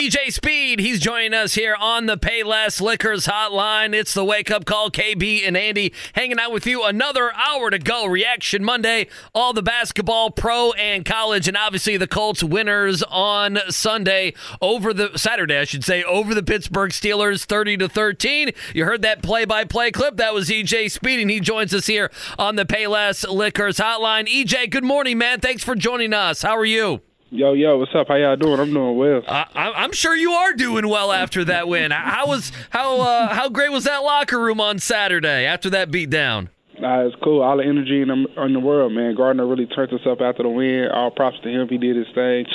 EJ 0.00 0.32
Speed, 0.32 0.78
he's 0.78 1.00
joining 1.00 1.34
us 1.34 1.54
here 1.54 1.74
on 1.74 2.06
the 2.06 2.16
Payless 2.16 2.80
Liquors 2.80 3.26
Hotline. 3.26 3.92
It's 3.92 4.14
the 4.14 4.24
wake 4.24 4.48
up 4.48 4.64
call. 4.64 4.92
KB 4.92 5.42
and 5.44 5.56
Andy 5.56 5.92
hanging 6.12 6.38
out 6.38 6.52
with 6.52 6.68
you. 6.68 6.84
Another 6.84 7.32
hour 7.34 7.68
to 7.68 7.80
go. 7.80 8.06
Reaction 8.06 8.64
Monday. 8.64 9.08
All 9.34 9.52
the 9.52 9.60
basketball, 9.60 10.30
pro 10.30 10.70
and 10.74 11.04
college, 11.04 11.48
and 11.48 11.56
obviously 11.56 11.96
the 11.96 12.06
Colts 12.06 12.44
winners 12.44 13.02
on 13.02 13.58
Sunday 13.70 14.34
over 14.62 14.94
the 14.94 15.18
Saturday, 15.18 15.58
I 15.58 15.64
should 15.64 15.82
say, 15.82 16.04
over 16.04 16.32
the 16.32 16.44
Pittsburgh 16.44 16.92
Steelers, 16.92 17.44
thirty 17.44 17.76
to 17.76 17.88
thirteen. 17.88 18.52
You 18.72 18.84
heard 18.84 19.02
that 19.02 19.20
play 19.20 19.46
by 19.46 19.64
play 19.64 19.90
clip. 19.90 20.16
That 20.16 20.32
was 20.32 20.48
EJ 20.48 20.92
Speed, 20.92 21.18
and 21.18 21.28
he 21.28 21.40
joins 21.40 21.74
us 21.74 21.88
here 21.88 22.12
on 22.38 22.54
the 22.54 22.64
Payless 22.64 23.28
Liquors 23.28 23.78
Hotline. 23.78 24.28
EJ, 24.28 24.70
good 24.70 24.84
morning, 24.84 25.18
man. 25.18 25.40
Thanks 25.40 25.64
for 25.64 25.74
joining 25.74 26.12
us. 26.12 26.42
How 26.42 26.56
are 26.56 26.64
you? 26.64 27.02
Yo, 27.30 27.52
yo, 27.52 27.76
what's 27.76 27.94
up? 27.94 28.08
How 28.08 28.14
y'all 28.14 28.36
doing? 28.36 28.58
I'm 28.58 28.72
doing 28.72 28.96
well. 28.96 29.20
I'm 29.26 29.92
sure 29.92 30.16
you 30.16 30.32
are 30.32 30.54
doing 30.54 30.88
well 30.88 31.12
after 31.12 31.44
that 31.44 31.68
win. 31.68 31.90
How 31.90 32.26
was 32.26 32.52
how 32.70 33.02
uh, 33.02 33.34
how 33.34 33.50
great 33.50 33.70
was 33.70 33.84
that 33.84 33.98
locker 33.98 34.40
room 34.40 34.62
on 34.62 34.78
Saturday 34.78 35.44
after 35.44 35.68
that 35.70 35.90
beatdown? 35.90 36.48
Nah, 36.80 37.04
it's 37.06 37.16
cool. 37.22 37.42
All 37.42 37.58
the 37.58 37.64
energy 37.64 38.00
in 38.00 38.08
the, 38.08 38.44
in 38.44 38.52
the 38.54 38.60
world, 38.60 38.92
man. 38.92 39.14
Gardner 39.14 39.46
really 39.46 39.66
turned 39.66 39.92
us 39.92 40.00
up 40.06 40.20
after 40.22 40.42
the 40.44 40.48
win. 40.48 40.88
All 40.94 41.10
props 41.10 41.36
to 41.42 41.48
him. 41.50 41.68
He 41.68 41.76
did 41.76 41.96
his 41.96 42.06
thing. 42.14 42.46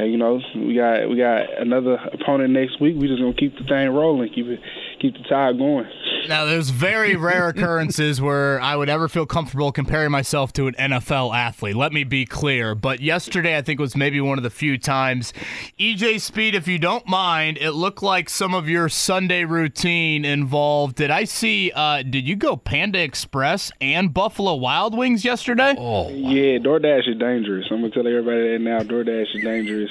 And 0.00 0.10
you 0.10 0.16
know, 0.16 0.40
we 0.54 0.74
got 0.74 1.10
we 1.10 1.16
got 1.18 1.60
another 1.60 1.96
opponent 2.12 2.54
next 2.54 2.80
week. 2.80 2.96
We 2.96 3.06
just 3.06 3.20
gonna 3.20 3.34
keep 3.34 3.58
the 3.58 3.64
thing 3.64 3.90
rolling, 3.90 4.32
keep 4.32 4.46
it 4.46 4.60
keep 5.00 5.14
the 5.14 5.22
tide 5.28 5.58
going. 5.58 5.86
Now, 6.28 6.44
there's 6.44 6.70
very 6.70 7.16
rare 7.16 7.48
occurrences 7.50 8.20
where 8.20 8.60
I 8.60 8.76
would 8.76 8.88
ever 8.88 9.08
feel 9.08 9.26
comfortable 9.26 9.72
comparing 9.72 10.10
myself 10.10 10.52
to 10.54 10.66
an 10.68 10.74
NFL 10.74 11.34
athlete. 11.34 11.74
Let 11.74 11.92
me 11.92 12.04
be 12.04 12.24
clear. 12.26 12.74
But 12.74 13.00
yesterday, 13.00 13.56
I 13.56 13.62
think 13.62 13.80
was 13.80 13.96
maybe 13.96 14.20
one 14.20 14.38
of 14.38 14.44
the 14.44 14.50
few 14.50 14.78
times. 14.78 15.32
EJ 15.78 16.20
Speed, 16.20 16.54
if 16.54 16.68
you 16.68 16.78
don't 16.78 17.06
mind, 17.06 17.58
it 17.58 17.72
looked 17.72 18.02
like 18.02 18.28
some 18.28 18.54
of 18.54 18.68
your 18.68 18.88
Sunday 18.88 19.44
routine 19.44 20.24
involved. 20.24 20.96
Did 20.96 21.10
I 21.10 21.24
see? 21.24 21.72
Uh, 21.74 22.02
did 22.02 22.28
you 22.28 22.36
go 22.36 22.56
Panda 22.56 23.02
Express 23.02 23.72
and 23.80 24.12
Buffalo 24.12 24.54
Wild 24.54 24.96
Wings 24.96 25.24
yesterday? 25.24 25.74
Oh, 25.78 26.08
Yeah, 26.10 26.58
DoorDash 26.58 27.08
is 27.08 27.18
dangerous. 27.18 27.66
I'm 27.70 27.80
gonna 27.80 27.90
tell 27.90 28.06
everybody 28.06 28.52
that 28.52 28.58
now. 28.60 28.80
DoorDash 28.80 29.36
is 29.36 29.42
dangerous. 29.42 29.89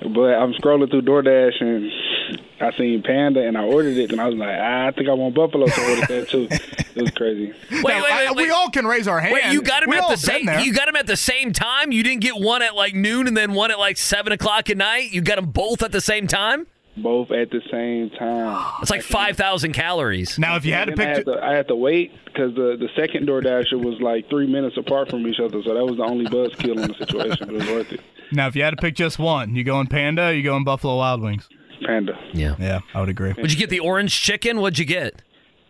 But 0.00 0.34
I'm 0.34 0.52
scrolling 0.54 0.90
through 0.90 1.02
DoorDash 1.02 1.60
and 1.62 2.40
I 2.60 2.76
seen 2.76 3.02
Panda 3.02 3.46
and 3.46 3.56
I 3.56 3.64
ordered 3.64 3.96
it 3.96 4.12
and 4.12 4.20
I 4.20 4.28
was 4.28 4.36
like, 4.36 4.56
ah, 4.58 4.86
I 4.86 4.90
think 4.92 5.08
I 5.08 5.12
want 5.12 5.34
Buffalo, 5.34 5.66
so 5.66 5.82
I 5.82 5.90
ordered 5.90 6.08
that 6.08 6.28
too. 6.28 6.48
It 6.50 7.02
was 7.02 7.10
crazy. 7.12 7.52
wait, 7.70 7.82
Now, 7.82 8.02
wait, 8.02 8.12
I- 8.12 8.26
wait, 8.28 8.36
wait. 8.36 8.46
We 8.46 8.50
all 8.50 8.70
can 8.70 8.86
raise 8.86 9.08
our 9.08 9.20
hand. 9.20 9.34
Wait, 9.34 9.46
you 9.52 9.62
got 9.62 9.82
him 9.82 9.90
We 9.90 9.96
at 9.98 10.08
the 10.08 10.16
same. 10.16 10.48
You 10.60 10.72
got 10.72 10.88
him 10.88 10.96
at 10.96 11.06
the 11.06 11.16
same 11.16 11.52
time. 11.52 11.92
You 11.92 12.02
didn't 12.02 12.20
get 12.22 12.36
one 12.36 12.62
at 12.62 12.74
like 12.74 12.94
noon 12.94 13.26
and 13.26 13.36
then 13.36 13.52
one 13.52 13.70
at 13.70 13.78
like 13.78 13.96
seven 13.96 14.32
o'clock 14.32 14.70
at 14.70 14.76
night. 14.76 15.12
You 15.12 15.20
got 15.22 15.36
them 15.36 15.50
both 15.50 15.82
at 15.82 15.92
the 15.92 16.00
same 16.00 16.26
time. 16.26 16.66
Both 16.96 17.30
at 17.30 17.50
the 17.50 17.60
same 17.70 18.10
time. 18.18 18.72
It's 18.82 18.90
like 18.90 19.02
five 19.02 19.36
thousand 19.36 19.72
calories. 19.72 20.38
now, 20.38 20.56
if 20.56 20.64
you 20.64 20.72
had 20.72 20.86
to 20.86 20.92
And 20.92 21.00
I 21.00 21.04
pick, 21.04 21.16
had 21.16 21.26
to, 21.26 21.44
I 21.44 21.54
had 21.54 21.68
to 21.68 21.76
wait 21.76 22.12
because 22.24 22.54
the 22.54 22.76
the 22.78 22.88
second 22.96 23.28
DoorDasher 23.28 23.82
was 23.82 24.00
like 24.00 24.28
three 24.30 24.46
minutes 24.46 24.76
apart 24.78 25.10
from 25.10 25.26
each 25.26 25.38
other, 25.40 25.62
so 25.62 25.74
that 25.74 25.84
was 25.84 25.96
the 25.98 26.04
only 26.04 26.24
buzzkill 26.24 26.76
in 26.82 26.88
the 26.88 26.94
situation. 26.98 27.46
But 27.46 27.50
it 27.50 27.52
was 27.52 27.66
worth 27.68 27.92
it. 27.92 28.00
now 28.32 28.46
if 28.48 28.56
you 28.56 28.62
had 28.62 28.70
to 28.70 28.76
pick 28.76 28.94
just 28.94 29.18
one, 29.18 29.54
you 29.56 29.62
going 29.64 29.88
Panda, 29.88 30.28
or 30.28 30.32
you 30.32 30.42
going 30.42 30.64
Buffalo 30.64 30.96
Wild 30.96 31.20
Wings? 31.22 31.48
Panda, 31.84 32.14
Yeah. 32.32 32.54
Yeah, 32.58 32.80
I 32.94 33.00
would 33.00 33.10
agree. 33.10 33.34
Would 33.36 33.52
you 33.52 33.58
get 33.58 33.68
the 33.68 33.80
orange 33.80 34.18
chicken? 34.18 34.60
What'd 34.60 34.78
you 34.78 34.86
get? 34.86 35.20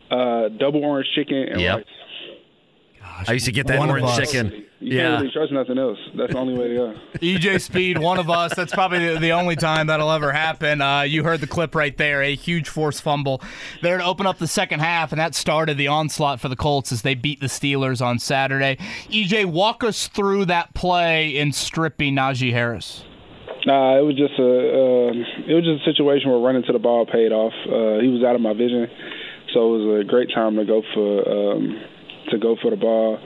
uh, 0.09 0.49
double 0.51 0.85
orange 0.85 1.09
chicken 1.17 1.37
and 1.51 1.61
Yep. 1.61 1.77
rice. 1.79 1.85
I 3.29 3.33
used 3.33 3.47
to 3.47 3.53
get 3.53 3.67
that 3.69 3.79
One 3.79 3.89
of 3.89 3.95
orange 3.95 4.09
us. 4.21 4.31
chicken. 4.31 4.65
You 4.79 4.99
Yeah. 4.99 5.03
can't 5.11 5.21
really 5.23 5.33
trust 5.33 5.53
nothing 5.53 5.79
else. 5.79 5.99
That's 6.17 6.33
the 6.33 6.39
only 6.39 6.55
way 6.59 6.69
to 6.69 6.75
go. 6.75 6.95
EJ 7.23 7.61
Speed, 7.63 7.99
one 7.99 8.19
of 8.19 8.29
us. 8.29 8.55
That's 8.55 8.75
probably 8.75 9.15
the, 9.15 9.19
the 9.19 9.31
only 9.33 9.57
time 9.57 9.87
that'll 9.87 10.11
ever 10.11 10.33
happen. 10.33 10.83
Uh, 10.83 11.01
you 11.03 11.25
heard 11.25 11.41
the 11.41 11.47
clip 11.47 11.75
right 11.75 11.97
there. 11.97 12.23
A 12.23 12.35
huge 12.35 12.69
force 12.69 13.01
fumble 13.01 13.41
there 13.83 13.97
to 13.99 14.05
open 14.05 14.27
up 14.27 14.39
the 14.39 14.47
second 14.47 14.81
half, 14.81 15.13
and 15.13 15.21
that 15.21 15.35
started 15.35 15.79
the 15.79 15.89
onslaught 15.89 16.41
for 16.41 16.49
the 16.49 16.57
Colts 16.57 16.93
as 16.93 17.03
they 17.03 17.15
beat 17.15 17.41
the 17.41 17.47
Steelers 17.47 18.05
on 18.05 18.19
Saturday. 18.19 18.77
EJ, 19.11 19.47
walk 19.47 19.83
us 19.83 20.09
through 20.09 20.45
that 20.47 20.75
play 20.75 21.37
in 21.37 21.53
stripping 21.53 22.15
Najee 22.15 22.53
Harris. 22.53 23.03
Nah, 23.65 23.99
it 23.99 24.03
was 24.03 24.15
just 24.15 24.39
a 24.39 24.45
uh, 24.45 25.51
it 25.51 25.55
was 25.55 25.65
just 25.65 25.83
a 25.83 25.91
situation 25.91 26.31
where 26.31 26.39
running 26.39 26.63
to 26.65 26.73
the 26.73 26.79
ball 26.79 27.05
paid 27.07 27.33
off. 27.33 27.53
Uh, 27.67 27.99
he 28.01 28.07
was 28.09 28.23
out 28.25 28.37
of 28.37 28.41
my 28.41 28.53
vision, 28.53 28.87
so 29.53 29.75
it 29.75 29.79
was 29.79 30.01
a 30.03 30.05
great 30.05 30.29
time 30.33 30.55
to 30.57 30.65
go 30.65 30.83
for 30.95 31.29
um, 31.57 31.83
to 32.31 32.39
go 32.39 32.57
for 32.61 32.71
the 32.71 32.77
ball. 32.77 33.19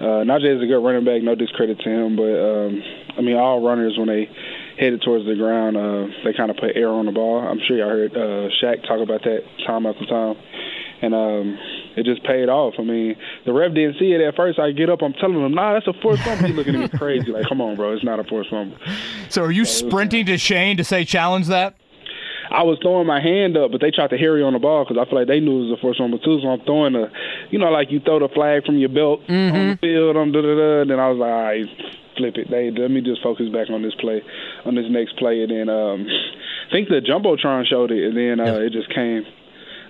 Uh, 0.00 0.24
Najee 0.24 0.56
is 0.56 0.62
a 0.62 0.66
good 0.66 0.80
running 0.80 1.04
back, 1.04 1.22
no 1.22 1.34
discredit 1.34 1.78
to 1.80 1.90
him, 1.90 2.16
but 2.16 2.32
um, 2.32 2.82
I 3.18 3.20
mean 3.20 3.36
all 3.36 3.62
runners 3.64 3.96
when 3.98 4.08
they 4.08 4.28
headed 4.78 5.02
towards 5.02 5.26
the 5.26 5.34
ground, 5.34 5.76
uh, 5.76 6.06
they 6.24 6.32
kind 6.32 6.50
of 6.50 6.56
put 6.56 6.74
air 6.74 6.88
on 6.88 7.06
the 7.06 7.12
ball. 7.12 7.38
I'm 7.40 7.60
sure 7.68 7.76
y'all 7.76 7.90
heard 7.90 8.12
uh, 8.12 8.48
Shaq 8.62 8.86
talk 8.88 9.00
about 9.00 9.22
that 9.24 9.40
time 9.66 9.84
after 9.86 10.06
time. 10.06 10.36
And 11.02 11.14
um, 11.14 11.58
it 11.96 12.04
just 12.04 12.22
paid 12.24 12.48
off. 12.50 12.74
I 12.78 12.82
mean, 12.82 13.16
the 13.46 13.54
ref 13.54 13.72
didn't 13.74 13.96
see 13.98 14.12
it 14.12 14.20
at 14.20 14.36
first. 14.36 14.58
I 14.58 14.70
get 14.72 14.90
up, 14.90 15.00
I'm 15.00 15.14
telling 15.14 15.40
him, 15.40 15.54
"Nah, 15.54 15.72
that's 15.72 15.86
a 15.86 15.94
forced 16.02 16.22
fumble." 16.22 16.46
He's 16.46 16.54
looking 16.54 16.74
at 16.74 16.92
me 16.92 16.98
crazy, 16.98 17.30
like, 17.32 17.48
"Come 17.48 17.62
on, 17.62 17.76
bro, 17.76 17.94
it's 17.94 18.04
not 18.04 18.20
a 18.20 18.24
forced 18.24 18.50
fumble." 18.50 18.76
So 19.30 19.42
are 19.42 19.50
you 19.50 19.64
sprinting 19.64 20.26
to 20.26 20.36
Shane 20.36 20.76
to 20.76 20.84
say 20.84 21.06
challenge 21.06 21.46
that? 21.46 21.79
I 22.50 22.62
was 22.64 22.78
throwing 22.82 23.06
my 23.06 23.20
hand 23.20 23.56
up, 23.56 23.70
but 23.70 23.80
they 23.80 23.90
tried 23.90 24.10
to 24.10 24.18
harry 24.18 24.42
on 24.42 24.52
the 24.52 24.58
ball 24.58 24.84
because 24.84 24.98
I 25.00 25.08
feel 25.08 25.18
like 25.20 25.28
they 25.28 25.38
knew 25.38 25.62
it 25.62 25.70
was 25.70 25.78
the 25.78 25.78
a 25.78 25.80
forced 25.80 25.98
fumble 25.98 26.18
too. 26.18 26.40
So 26.42 26.48
I'm 26.48 26.60
throwing 26.66 26.94
a, 26.96 27.06
you 27.50 27.58
know, 27.58 27.70
like 27.70 27.90
you 27.90 28.00
throw 28.00 28.18
the 28.18 28.28
flag 28.28 28.66
from 28.66 28.78
your 28.78 28.88
belt 28.90 29.20
on 29.54 29.54
the 29.70 29.78
field, 29.80 30.16
on 30.16 30.32
da 30.32 30.42
da 30.42 30.54
da. 30.58 30.84
Then 30.84 30.98
I 30.98 31.08
was 31.08 31.18
like, 31.18 31.30
all 31.30 31.44
right, 31.46 31.66
flip 32.18 32.34
it. 32.36 32.50
They 32.50 32.70
let 32.74 32.90
me 32.90 33.00
just 33.00 33.22
focus 33.22 33.48
back 33.48 33.70
on 33.70 33.82
this 33.82 33.94
play, 34.00 34.22
on 34.66 34.74
this 34.74 34.86
next 34.90 35.16
play, 35.16 35.42
and 35.42 35.50
then 35.50 35.68
um, 35.70 36.06
I 36.06 36.70
think 36.72 36.88
the 36.88 37.00
jumbotron 37.00 37.66
showed 37.66 37.90
it, 37.90 38.02
and 38.02 38.16
then 38.18 38.40
uh, 38.42 38.58
it 38.58 38.72
just 38.72 38.92
came. 38.92 39.22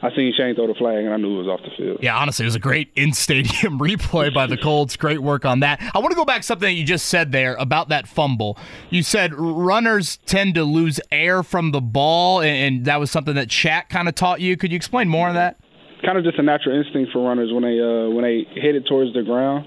I 0.02 0.14
seen 0.16 0.32
Shane 0.34 0.54
throw 0.54 0.66
the 0.66 0.74
flag, 0.74 1.04
and 1.04 1.12
I 1.12 1.18
knew 1.18 1.34
it 1.34 1.44
was 1.44 1.46
off 1.46 1.60
the 1.62 1.70
field. 1.76 1.98
Yeah, 2.00 2.16
honestly, 2.16 2.44
it 2.44 2.46
was 2.46 2.54
a 2.54 2.60
great 2.60 2.90
in 2.96 3.12
stadium 3.12 3.78
replay 3.78 4.32
by 4.32 4.46
the 4.46 4.56
Colts. 4.56 4.96
Great 4.96 5.20
work 5.20 5.44
on 5.44 5.60
that. 5.60 5.80
I 5.94 5.98
want 5.98 6.10
to 6.12 6.16
go 6.16 6.24
back 6.24 6.40
to 6.40 6.42
something 6.46 6.66
that 6.66 6.72
you 6.72 6.84
just 6.84 7.06
said 7.06 7.32
there 7.32 7.54
about 7.56 7.90
that 7.90 8.08
fumble. 8.08 8.58
You 8.88 9.02
said 9.02 9.34
runners 9.34 10.18
tend 10.24 10.54
to 10.54 10.64
lose 10.64 11.00
air 11.12 11.42
from 11.42 11.72
the 11.72 11.82
ball, 11.82 12.40
and 12.40 12.86
that 12.86 12.98
was 12.98 13.10
something 13.10 13.34
that 13.34 13.48
Shaq 13.48 13.90
kind 13.90 14.08
of 14.08 14.14
taught 14.14 14.40
you. 14.40 14.56
Could 14.56 14.72
you 14.72 14.76
explain 14.76 15.08
more 15.08 15.28
on 15.28 15.34
that? 15.34 15.58
Kind 16.02 16.16
of 16.16 16.24
just 16.24 16.38
a 16.38 16.42
natural 16.42 16.78
instinct 16.78 17.12
for 17.12 17.22
runners 17.28 17.52
when 17.52 17.62
they 17.62 17.78
uh, 17.78 18.08
when 18.08 18.24
they 18.24 18.46
hit 18.58 18.74
it 18.74 18.86
towards 18.88 19.12
the 19.12 19.22
ground, 19.22 19.66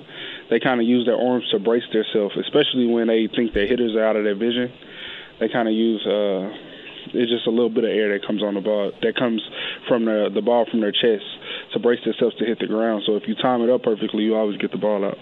they 0.50 0.60
kind 0.60 0.82
of 0.82 0.88
use 0.88 1.06
their 1.06 1.15
arms 1.15 1.48
to 1.52 1.60
brace 1.60 1.84
themselves, 1.93 2.36
especially 2.41 2.88
when 2.88 3.06
they 3.06 3.30
think 3.36 3.54
their 3.54 3.67
hitters 3.67 3.96
are 3.96 4.04
out 4.04 4.15
of 4.15 4.24
their 4.24 4.34
vision. 4.34 4.74
They 5.39 5.48
kind 5.50 5.67
of 5.67 5.76
use. 5.76 6.04
Uh, 6.08 6.73
it's 7.13 7.32
just 7.32 7.47
a 7.47 7.49
little 7.49 7.69
bit 7.69 7.84
of 7.84 7.91
air 7.91 8.17
that 8.17 8.26
comes 8.26 8.43
on 8.43 8.56
the 8.56 8.62
ball 8.62 8.91
that 9.02 9.15
comes 9.15 9.41
from 9.88 10.06
the 10.06 10.30
the 10.34 10.41
ball 10.41 10.65
from 10.69 10.82
their 10.82 10.91
chest 10.91 11.23
to 11.73 11.80
brace 11.80 12.04
themselves 12.04 12.36
to 12.38 12.45
hit 12.45 12.60
the 12.60 12.67
ground. 12.67 13.04
So 13.06 13.15
if 13.15 13.28
you 13.28 13.36
time 13.36 13.62
it 13.62 13.69
up 13.69 13.84
perfectly, 13.84 14.23
you 14.23 14.36
always 14.36 14.58
get 14.58 14.71
the 14.71 14.78
ball 14.78 15.04
out. 15.06 15.17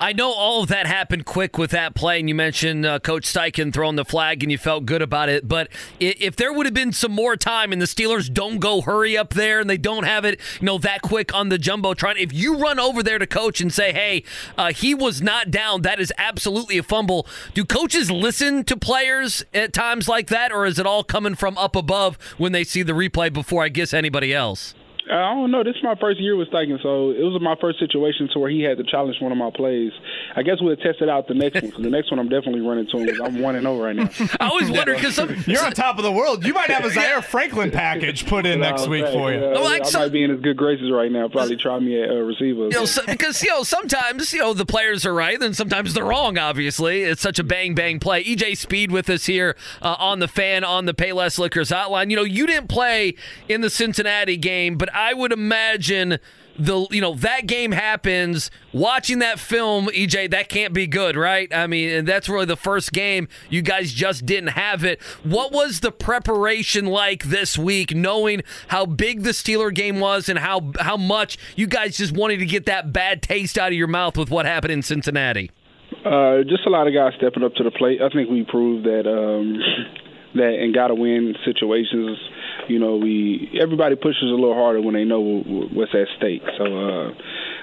I 0.00 0.12
know 0.12 0.32
all 0.32 0.62
of 0.62 0.68
that 0.70 0.86
happened 0.86 1.24
quick 1.24 1.56
with 1.56 1.70
that 1.70 1.94
play, 1.94 2.18
and 2.18 2.28
you 2.28 2.34
mentioned 2.34 2.84
uh, 2.84 2.98
Coach 2.98 3.32
Steichen 3.32 3.72
throwing 3.72 3.94
the 3.94 4.04
flag, 4.04 4.42
and 4.42 4.50
you 4.50 4.58
felt 4.58 4.86
good 4.86 5.02
about 5.02 5.28
it. 5.28 5.46
But 5.46 5.68
if 6.00 6.34
there 6.34 6.52
would 6.52 6.66
have 6.66 6.74
been 6.74 6.92
some 6.92 7.12
more 7.12 7.36
time, 7.36 7.72
and 7.72 7.80
the 7.80 7.86
Steelers 7.86 8.32
don't 8.32 8.58
go 8.58 8.80
hurry 8.80 9.16
up 9.16 9.34
there, 9.34 9.60
and 9.60 9.70
they 9.70 9.76
don't 9.76 10.04
have 10.04 10.24
it, 10.24 10.40
you 10.60 10.66
know, 10.66 10.78
that 10.78 11.02
quick 11.02 11.32
on 11.32 11.48
the 11.48 11.58
jumbotron, 11.58 12.16
if 12.18 12.32
you 12.32 12.56
run 12.56 12.80
over 12.80 13.02
there 13.02 13.18
to 13.18 13.26
coach 13.26 13.60
and 13.60 13.72
say, 13.72 13.92
"Hey, 13.92 14.24
uh, 14.58 14.72
he 14.72 14.94
was 14.94 15.22
not 15.22 15.52
down," 15.52 15.82
that 15.82 16.00
is 16.00 16.12
absolutely 16.18 16.76
a 16.78 16.82
fumble. 16.82 17.26
Do 17.54 17.64
coaches 17.64 18.10
listen 18.10 18.64
to 18.64 18.76
players 18.76 19.44
at 19.54 19.72
times 19.72 20.08
like 20.08 20.26
that, 20.26 20.50
or 20.50 20.66
is 20.66 20.78
it 20.78 20.86
all 20.86 21.04
coming 21.04 21.36
from 21.36 21.56
up 21.56 21.76
above 21.76 22.18
when 22.36 22.50
they 22.50 22.64
see 22.64 22.82
the 22.82 22.92
replay 22.92 23.32
before 23.32 23.62
I 23.62 23.68
guess 23.68 23.94
anybody 23.94 24.34
else? 24.34 24.74
I 25.10 25.34
don't 25.34 25.50
know. 25.50 25.62
This 25.62 25.76
is 25.76 25.82
my 25.82 25.94
first 25.96 26.18
year 26.18 26.34
with 26.34 26.48
Steichen, 26.48 26.82
so 26.82 27.10
it 27.10 27.22
was 27.22 27.38
my 27.42 27.56
first 27.60 27.78
situation 27.78 28.28
to 28.32 28.38
where 28.38 28.50
he 28.50 28.62
had 28.62 28.78
to 28.78 28.84
challenge 28.84 29.16
one 29.20 29.32
of 29.32 29.38
my 29.38 29.50
plays. 29.54 29.92
I 30.34 30.42
guess 30.42 30.56
we'll 30.60 30.76
test 30.76 31.02
it 31.02 31.10
out 31.10 31.28
the 31.28 31.34
next 31.34 31.62
one. 31.62 31.82
the 31.82 31.90
next 31.90 32.10
one, 32.10 32.18
I'm 32.18 32.28
definitely 32.28 32.62
running 32.62 32.86
to 32.86 32.98
him 32.98 33.06
because 33.06 33.20
I'm 33.20 33.40
one 33.40 33.54
and 33.56 33.64
zero 33.64 33.82
right 33.82 33.94
now. 33.94 34.08
I 34.40 34.48
always 34.48 34.70
wonder 34.70 34.94
because 34.94 35.18
you're 35.46 35.62
on 35.62 35.72
top 35.72 35.98
of 35.98 36.04
the 36.04 36.12
world. 36.12 36.46
You 36.46 36.54
might 36.54 36.70
have 36.70 36.86
a 36.86 36.90
Zaire 36.90 37.20
Franklin 37.20 37.70
package 37.70 38.26
put 38.26 38.46
in 38.46 38.60
next 38.60 38.88
week 38.88 39.06
for 39.08 39.32
you. 39.32 39.44
Uh, 39.44 39.60
like, 39.62 39.82
I 39.82 39.88
so, 39.88 39.98
might 40.00 40.12
be 40.12 40.24
in 40.24 40.30
his 40.30 40.40
good 40.40 40.56
graces 40.56 40.90
right 40.90 41.12
now. 41.12 41.28
Probably 41.28 41.56
try 41.56 41.78
me 41.78 42.02
at 42.02 42.08
uh, 42.08 42.14
receiver. 42.14 42.64
You 42.64 42.70
know, 42.70 42.84
so, 42.86 43.02
because 43.06 43.42
you 43.42 43.50
know 43.50 43.62
sometimes 43.62 44.32
you 44.32 44.38
know 44.38 44.54
the 44.54 44.66
players 44.66 45.04
are 45.04 45.14
right, 45.14 45.40
and 45.40 45.54
sometimes 45.54 45.92
they're 45.92 46.04
wrong. 46.04 46.38
Obviously, 46.38 47.02
it's 47.02 47.20
such 47.20 47.38
a 47.38 47.44
bang 47.44 47.74
bang 47.74 48.00
play. 48.00 48.24
EJ 48.24 48.56
Speed 48.56 48.90
with 48.90 49.10
us 49.10 49.26
here 49.26 49.54
uh, 49.82 49.96
on 49.98 50.20
the 50.20 50.28
fan 50.28 50.64
on 50.64 50.86
the 50.86 50.94
Payless 50.94 51.38
Liquors 51.38 51.68
hotline. 51.68 52.08
You 52.08 52.16
know, 52.16 52.22
you 52.22 52.46
didn't 52.46 52.68
play 52.68 53.16
in 53.48 53.60
the 53.60 53.70
Cincinnati 53.70 54.38
game, 54.38 54.78
but 54.78 54.93
I 54.94 55.14
would 55.14 55.32
imagine 55.32 56.18
the 56.56 56.86
you 56.90 57.00
know 57.00 57.14
that 57.14 57.46
game 57.46 57.72
happens 57.72 58.50
watching 58.72 59.18
that 59.18 59.40
film 59.40 59.86
ej 59.86 60.30
that 60.30 60.48
can't 60.48 60.72
be 60.72 60.86
good 60.86 61.16
right? 61.16 61.52
I 61.52 61.66
mean 61.66 62.04
that's 62.04 62.28
really 62.28 62.44
the 62.44 62.56
first 62.56 62.92
game. 62.92 63.28
You 63.50 63.62
guys 63.62 63.92
just 63.92 64.24
didn't 64.24 64.50
have 64.50 64.84
it. 64.84 65.02
What 65.22 65.52
was 65.52 65.80
the 65.80 65.90
preparation 65.90 66.86
like 66.86 67.24
this 67.24 67.58
week 67.58 67.94
knowing 67.94 68.42
how 68.68 68.86
big 68.86 69.22
the 69.22 69.30
steeler 69.30 69.74
game 69.74 70.00
was 70.00 70.28
and 70.28 70.38
how 70.38 70.72
how 70.80 70.96
much 70.96 71.38
you 71.56 71.66
guys 71.66 71.96
just 71.96 72.16
wanted 72.16 72.38
to 72.38 72.46
get 72.46 72.66
that 72.66 72.92
bad 72.92 73.22
taste 73.22 73.58
out 73.58 73.68
of 73.68 73.74
your 73.74 73.88
mouth 73.88 74.16
with 74.16 74.30
what 74.30 74.46
happened 74.46 74.72
in 74.72 74.82
cincinnati? 74.82 75.50
Uh, 76.04 76.42
just 76.42 76.66
a 76.66 76.70
lot 76.70 76.86
of 76.86 76.94
guys 76.94 77.12
stepping 77.16 77.42
up 77.42 77.54
to 77.54 77.64
the 77.64 77.70
plate. 77.70 78.00
I 78.00 78.08
think 78.10 78.30
we 78.30 78.44
proved 78.44 78.84
that 78.84 79.08
um, 79.08 79.58
that 80.34 80.54
and 80.60 80.74
got 80.74 80.88
to 80.88 80.94
win 80.94 81.34
situations 81.44 82.18
you 82.68 82.78
know, 82.78 82.96
we 82.96 83.58
everybody 83.60 83.96
pushes 83.96 84.22
a 84.24 84.34
little 84.34 84.54
harder 84.54 84.80
when 84.80 84.94
they 84.94 85.04
know 85.04 85.20
what's 85.20 85.94
at 85.94 86.08
stake. 86.16 86.42
So 86.58 86.64
uh, 86.64 87.10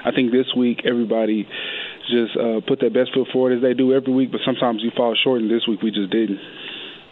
I 0.06 0.12
think 0.14 0.32
this 0.32 0.48
week 0.56 0.82
everybody 0.86 1.48
just 2.10 2.36
uh, 2.38 2.62
put 2.68 2.80
their 2.80 2.90
best 2.90 3.14
foot 3.14 3.28
forward 3.32 3.56
as 3.56 3.62
they 3.62 3.74
do 3.74 3.94
every 3.94 4.14
week, 4.14 4.32
but 4.32 4.42
sometimes 4.46 4.82
you 4.84 4.92
fall 4.96 5.16
short, 5.16 5.42
and 5.42 5.50
this 5.50 5.68
week 5.68 5.82
we 5.82 5.92
just 5.92 6.12
didn't. 6.12 6.40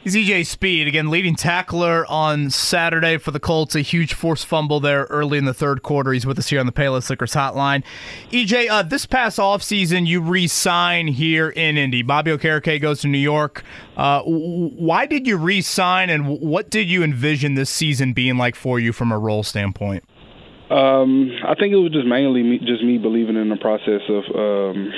He's 0.01 0.15
EJ 0.15 0.45
Speed, 0.45 0.87
again, 0.87 1.09
leading 1.09 1.35
tackler 1.35 2.05
on 2.07 2.51
Saturday 2.51 3.17
for 3.17 3.31
the 3.31 3.39
Colts. 3.39 3.75
A 3.75 3.81
huge 3.81 4.13
forced 4.13 4.45
fumble 4.45 4.79
there 4.79 5.03
early 5.09 5.37
in 5.37 5.43
the 5.43 5.53
third 5.53 5.83
quarter. 5.83 6.13
He's 6.13 6.25
with 6.25 6.39
us 6.39 6.47
here 6.47 6.61
on 6.61 6.65
the 6.65 6.71
Payless 6.71 7.09
Liquors 7.09 7.33
hotline. 7.33 7.83
EJ, 8.31 8.69
uh, 8.69 8.81
this 8.81 9.05
past 9.05 9.39
offseason, 9.39 10.07
you 10.07 10.21
re 10.21 10.47
sign 10.47 11.07
here 11.07 11.49
in 11.49 11.77
Indy. 11.77 12.01
Bobby 12.01 12.31
Okereke 12.31 12.79
goes 12.79 13.01
to 13.01 13.09
New 13.09 13.17
York. 13.17 13.61
Uh, 13.97 14.21
why 14.23 15.05
did 15.05 15.27
you 15.27 15.35
re 15.35 15.61
sign, 15.61 16.09
and 16.09 16.39
what 16.39 16.69
did 16.69 16.89
you 16.89 17.03
envision 17.03 17.55
this 17.55 17.69
season 17.69 18.13
being 18.13 18.37
like 18.37 18.55
for 18.55 18.79
you 18.79 18.93
from 18.93 19.11
a 19.11 19.19
role 19.19 19.43
standpoint? 19.43 20.05
Um, 20.69 21.29
I 21.45 21.55
think 21.55 21.73
it 21.73 21.77
was 21.77 21.91
just 21.91 22.07
mainly 22.07 22.41
me, 22.41 22.59
just 22.59 22.83
me 22.85 22.99
believing 22.99 23.35
in 23.35 23.49
the 23.49 23.57
process 23.57 24.01
of. 24.07 24.23
Um, 24.33 24.93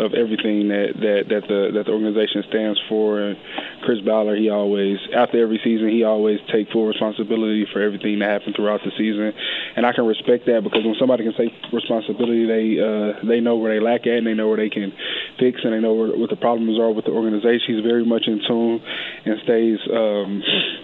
of 0.00 0.14
everything 0.14 0.68
that 0.68 0.96
that 0.96 1.28
that 1.28 1.44
the 1.46 1.70
that 1.76 1.84
the 1.86 1.92
organization 1.92 2.42
stands 2.48 2.80
for. 2.88 3.20
And 3.20 3.36
Chris 3.84 4.00
Ballard, 4.00 4.38
he 4.38 4.48
always 4.48 4.96
after 5.14 5.40
every 5.40 5.60
season, 5.62 5.88
he 5.88 6.02
always 6.02 6.40
take 6.52 6.72
full 6.72 6.86
responsibility 6.86 7.66
for 7.72 7.80
everything 7.80 8.18
that 8.20 8.30
happened 8.30 8.56
throughout 8.56 8.80
the 8.84 8.92
season, 8.96 9.32
and 9.76 9.84
I 9.84 9.92
can 9.92 10.06
respect 10.06 10.46
that 10.46 10.64
because 10.64 10.84
when 10.84 10.96
somebody 10.98 11.24
can 11.24 11.36
take 11.36 11.52
responsibility, 11.72 12.48
they 12.48 12.80
uh, 12.80 13.20
they 13.28 13.40
know 13.40 13.56
where 13.56 13.76
they 13.76 13.80
lack 13.84 14.08
at, 14.08 14.24
and 14.24 14.26
they 14.26 14.34
know 14.34 14.48
where 14.48 14.58
they 14.58 14.72
can 14.72 14.92
fix, 15.38 15.60
and 15.64 15.72
they 15.72 15.80
know 15.80 15.94
where, 15.94 16.16
what 16.16 16.30
the 16.30 16.40
problems 16.40 16.80
are 16.80 16.90
with 16.90 17.04
the 17.04 17.12
organization. 17.12 17.76
He's 17.76 17.84
very 17.84 18.04
much 18.04 18.24
in 18.26 18.40
tune 18.48 18.80
and 19.24 19.36
stays 19.44 19.78
um, 19.92 20.42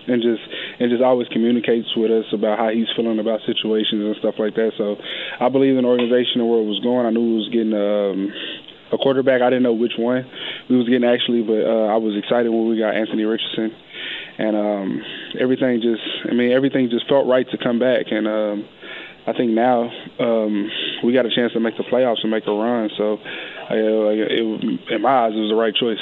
and 0.08 0.20
just 0.20 0.44
and 0.78 0.90
just 0.90 1.02
always 1.02 1.28
communicates 1.28 1.88
with 1.96 2.10
us 2.10 2.28
about 2.32 2.58
how 2.58 2.68
he's 2.68 2.88
feeling 2.96 3.18
about 3.18 3.40
situations 3.46 4.04
and 4.04 4.16
stuff 4.20 4.36
like 4.38 4.54
that. 4.54 4.72
So 4.76 4.96
I 5.40 5.48
believe 5.48 5.76
in 5.76 5.82
the 5.84 5.88
organization 5.88 6.40
and 6.40 6.48
where 6.48 6.60
it 6.60 6.68
was 6.68 6.80
going. 6.80 7.06
I 7.06 7.10
knew 7.10 7.24
it 7.24 7.38
was 7.40 7.50
getting. 7.52 7.74
Um, 7.74 8.32
a 8.92 8.98
quarterback. 8.98 9.42
I 9.42 9.50
didn't 9.50 9.62
know 9.62 9.72
which 9.72 9.94
one 9.98 10.26
we 10.68 10.76
was 10.76 10.88
getting 10.88 11.08
actually, 11.08 11.42
but 11.42 11.64
uh, 11.64 11.86
I 11.86 11.96
was 11.96 12.16
excited 12.16 12.48
when 12.50 12.68
we 12.68 12.78
got 12.78 12.94
Anthony 12.94 13.24
Richardson, 13.24 13.74
and 14.38 14.56
um, 14.56 15.02
everything 15.38 15.80
just 15.80 16.02
I 16.28 16.34
mean 16.34 16.52
everything 16.52 16.90
just 16.90 17.08
felt 17.08 17.26
right 17.26 17.48
to 17.50 17.58
come 17.58 17.78
back, 17.78 18.06
and 18.10 18.26
um, 18.26 18.68
I 19.26 19.32
think 19.32 19.52
now 19.52 19.90
um, 20.20 20.70
we 21.04 21.12
got 21.12 21.26
a 21.26 21.34
chance 21.34 21.52
to 21.54 21.60
make 21.60 21.76
the 21.76 21.84
playoffs 21.84 22.22
and 22.22 22.30
make 22.30 22.46
a 22.46 22.52
run. 22.52 22.90
So 22.96 23.18
uh, 23.70 23.74
it, 23.74 24.90
in 24.90 25.02
my 25.02 25.26
eyes, 25.26 25.32
it 25.34 25.40
was 25.40 25.50
the 25.50 25.56
right 25.56 25.74
choice 25.74 25.98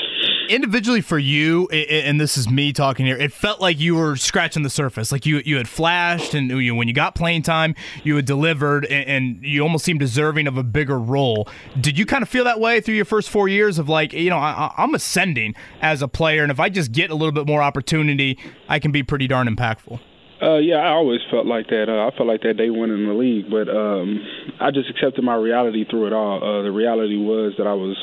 individually 0.49 1.01
for 1.01 1.19
you, 1.19 1.67
and 1.69 2.21
this 2.21 2.37
is 2.37 2.49
me 2.49 2.73
talking 2.73 3.07
here, 3.07 3.17
it 3.17 3.33
felt 3.33 3.61
like 3.61 3.79
you 3.79 3.95
were 3.95 4.17
scratching 4.17 4.63
the 4.63 4.71
surface. 4.71 5.13
Like 5.13 5.27
you 5.27 5.43
you 5.45 5.57
had 5.57 5.69
flashed, 5.69 6.35
and 6.35 6.51
you, 6.51 6.75
when 6.75 6.89
you 6.89 6.95
got 6.95 7.15
playing 7.15 7.43
time, 7.43 7.75
you 8.03 8.17
had 8.17 8.25
delivered, 8.25 8.87
and, 8.87 9.43
you 9.45 9.63
almost 9.63 9.85
seemed 9.85 10.01
deserving 10.01 10.47
of 10.47 10.57
a 10.57 10.63
bigger 10.63 10.99
role. 10.99 11.49
Did 11.81 11.99
you 11.99 12.07
kind 12.07 12.23
of 12.23 12.29
feel 12.29 12.45
that 12.45 12.61
way 12.61 12.81
through 12.81 12.95
your 12.95 13.05
first 13.05 13.31
four 13.31 13.49
years 13.49 13.79
of 13.79 13.89
like, 13.89 14.13
you 14.13 14.31
know, 14.31 14.39
I, 14.39 14.73
I'm 14.77 14.95
ascending 14.95 15.55
as 15.81 16.03
a 16.03 16.09
player, 16.09 16.43
and 16.43 16.51
if 16.51 16.61
I 16.61 16.69
just 16.69 16.93
get 16.93 17.11
a 17.11 17.15
little 17.15 17.33
bit 17.33 17.47
more 17.47 17.63
opportunity, 17.63 18.39
I 18.69 18.79
can 18.79 18.93
be 18.93 19.03
pretty 19.03 19.27
darn 19.27 19.49
impactful? 19.49 20.01
Uh, 20.45 20.59
yeah, 20.59 20.77
I 20.77 20.93
always 20.93 21.21
felt 21.31 21.47
like 21.47 21.69
that. 21.69 21.89
Uh, 21.89 22.05
I 22.05 22.15
felt 22.15 22.29
like 22.29 22.43
that 22.43 22.61
day 22.61 22.69
winning 22.69 23.09
the 23.09 23.15
league, 23.15 23.49
but 23.49 23.65
um, 23.65 24.21
I 24.61 24.71
just 24.71 24.91
accepted 24.91 25.25
my 25.25 25.37
reality 25.37 25.89
through 25.89 26.09
it 26.09 26.13
all. 26.13 26.37
Uh, 26.37 26.63
the 26.63 26.71
reality 26.71 27.17
was 27.17 27.55
that 27.57 27.67
I 27.67 27.73
was 27.73 27.97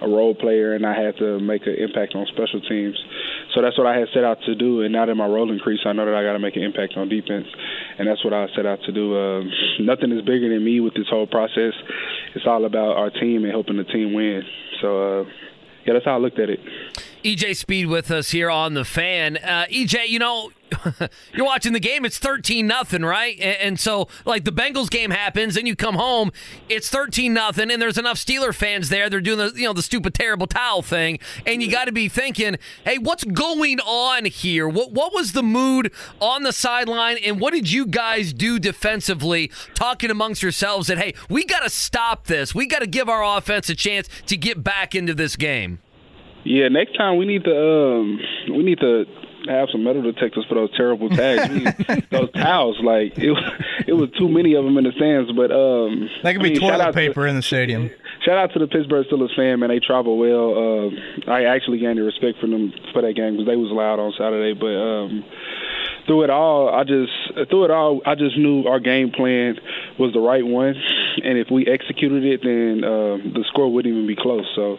a 0.00 0.06
role 0.06 0.32
player 0.32 0.74
and 0.74 0.86
I 0.86 0.94
had 0.94 1.18
to 1.18 1.40
make 1.40 1.66
an 1.66 1.74
impact 1.74 2.14
on 2.14 2.26
special 2.30 2.60
teams. 2.60 2.94
So 3.54 3.60
that's 3.60 3.76
what 3.76 3.88
I 3.88 3.98
had 3.98 4.06
set 4.14 4.22
out 4.22 4.38
to 4.46 4.54
do. 4.54 4.82
And 4.82 4.92
now 4.92 5.04
that 5.04 5.16
my 5.16 5.26
role 5.26 5.50
increased, 5.50 5.82
I 5.84 5.92
know 5.92 6.06
that 6.06 6.14
I 6.14 6.22
got 6.22 6.34
to 6.34 6.38
make 6.38 6.54
an 6.54 6.62
impact 6.62 6.94
on 6.96 7.08
defense, 7.08 7.48
and 7.98 8.06
that's 8.06 8.22
what 8.24 8.32
I 8.32 8.46
set 8.54 8.66
out 8.66 8.78
to 8.86 8.92
do. 8.92 9.18
Uh, 9.18 9.42
nothing 9.80 10.12
is 10.12 10.22
bigger 10.22 10.48
than 10.48 10.64
me 10.64 10.78
with 10.78 10.94
this 10.94 11.08
whole 11.10 11.26
process. 11.26 11.74
It's 12.36 12.46
all 12.46 12.64
about 12.66 12.96
our 12.98 13.10
team 13.10 13.42
and 13.42 13.50
helping 13.50 13.78
the 13.78 13.84
team 13.84 14.14
win. 14.14 14.42
So. 14.80 15.22
Uh, 15.22 15.24
yeah, 15.86 15.94
that's 15.94 16.04
how 16.04 16.16
I 16.16 16.18
looked 16.18 16.38
at 16.38 16.50
it. 16.50 16.60
EJ 17.24 17.56
Speed 17.56 17.86
with 17.86 18.10
us 18.10 18.30
here 18.30 18.50
on 18.50 18.74
the 18.74 18.84
fan. 18.84 19.36
Uh, 19.36 19.66
EJ, 19.70 20.08
you 20.08 20.18
know, 20.18 20.50
you're 21.34 21.44
watching 21.44 21.72
the 21.72 21.80
game. 21.80 22.04
It's 22.04 22.18
thirteen 22.18 22.66
nothing, 22.66 23.02
right? 23.02 23.34
And, 23.40 23.56
and, 23.60 23.80
so, 23.80 24.08
like 24.24 24.44
the 24.44 24.52
Bengals 24.52 24.88
game 24.88 25.10
happens, 25.10 25.56
and 25.56 25.66
you 25.66 25.76
come 25.76 25.96
home, 25.96 26.32
it's 26.68 26.88
thirteen 26.88 27.34
nothing, 27.34 27.70
and 27.70 27.80
there's 27.80 27.98
enough 27.98 28.16
Steeler 28.16 28.54
fans 28.54 28.88
there. 28.88 29.10
They're 29.10 29.20
doing 29.20 29.38
the 29.38 29.52
you 29.54 29.66
know 29.66 29.72
the 29.72 29.82
stupid 29.82 30.14
terrible 30.14 30.46
towel 30.46 30.82
thing, 30.82 31.18
and 31.44 31.62
you 31.62 31.70
got 31.70 31.86
to 31.86 31.92
be 31.92 32.08
thinking, 32.08 32.56
hey, 32.84 32.98
what's 32.98 33.24
going 33.24 33.80
on 33.80 34.24
here? 34.24 34.68
What 34.68 34.92
what 34.92 35.12
was 35.12 35.32
the 35.32 35.42
mood 35.42 35.92
on 36.20 36.42
the 36.42 36.52
sideline, 36.52 37.18
and 37.18 37.40
what 37.40 37.52
did 37.52 37.70
you 37.70 37.86
guys 37.86 38.32
do 38.32 38.58
defensively, 38.58 39.50
talking 39.74 40.10
amongst 40.10 40.42
yourselves 40.42 40.86
that 40.86 40.98
hey, 40.98 41.14
we 41.28 41.44
got 41.44 41.60
to 41.60 41.70
stop 41.70 42.26
this. 42.26 42.54
We 42.54 42.66
got 42.66 42.80
to 42.80 42.86
give 42.86 43.08
our 43.08 43.36
offense 43.36 43.68
a 43.68 43.74
chance 43.74 44.08
to 44.26 44.36
get 44.36 44.62
back 44.62 44.94
into 44.94 45.14
this 45.14 45.36
game. 45.36 45.80
Yeah, 46.44 46.68
next 46.68 46.96
time 46.96 47.18
we 47.18 47.26
need 47.26 47.44
to 47.44 47.56
um, 47.56 48.20
we 48.48 48.62
need 48.62 48.80
to 48.80 49.04
have 49.48 49.68
some 49.70 49.84
metal 49.84 50.02
detectors 50.02 50.44
for 50.48 50.54
those 50.54 50.74
terrible 50.76 51.08
tags. 51.08 51.52
those 52.10 52.30
towels, 52.32 52.78
like 52.82 53.16
it, 53.18 53.36
it 53.86 53.92
was 53.92 54.10
too 54.18 54.28
many 54.28 54.54
of 54.54 54.64
them 54.64 54.76
in 54.78 54.84
the 54.84 54.92
stands. 54.92 55.32
But 55.32 55.50
um, 55.50 56.08
that 56.22 56.32
could 56.32 56.42
be 56.42 56.56
I 56.56 56.60
mean, 56.60 56.60
toilet 56.60 56.94
paper 56.94 57.24
to, 57.24 57.28
in 57.28 57.36
the 57.36 57.42
stadium. 57.42 57.90
Shout 58.24 58.36
out 58.36 58.52
to 58.52 58.58
the 58.58 58.66
Pittsburgh 58.66 59.06
Steelers 59.06 59.34
fan, 59.34 59.60
man. 59.60 59.70
They 59.70 59.80
travel 59.80 60.18
well. 60.18 60.52
Uh, 60.52 61.30
I 61.30 61.44
actually 61.44 61.78
gained 61.78 61.98
the 61.98 62.02
respect 62.02 62.38
for 62.38 62.46
them 62.46 62.72
for 62.92 63.02
that 63.02 63.14
game 63.14 63.34
because 63.34 63.46
they 63.46 63.56
was 63.56 63.70
loud 63.72 63.98
on 63.98 64.12
Saturday. 64.16 64.52
But 64.52 64.76
um, 64.76 65.24
through 66.06 66.24
it 66.24 66.30
all, 66.30 66.68
I 66.68 66.84
just 66.84 67.12
through 67.50 67.64
it 67.64 67.70
all, 67.70 68.02
I 68.04 68.14
just 68.14 68.36
knew 68.36 68.64
our 68.64 68.80
game 68.80 69.10
plan 69.10 69.56
was 69.98 70.12
the 70.12 70.20
right 70.20 70.44
one, 70.44 70.74
and 71.24 71.38
if 71.38 71.48
we 71.50 71.66
executed 71.66 72.24
it, 72.24 72.40
then 72.42 72.84
um, 72.84 73.32
the 73.32 73.44
score 73.48 73.72
wouldn't 73.72 73.94
even 73.94 74.06
be 74.06 74.16
close. 74.16 74.46
So, 74.54 74.78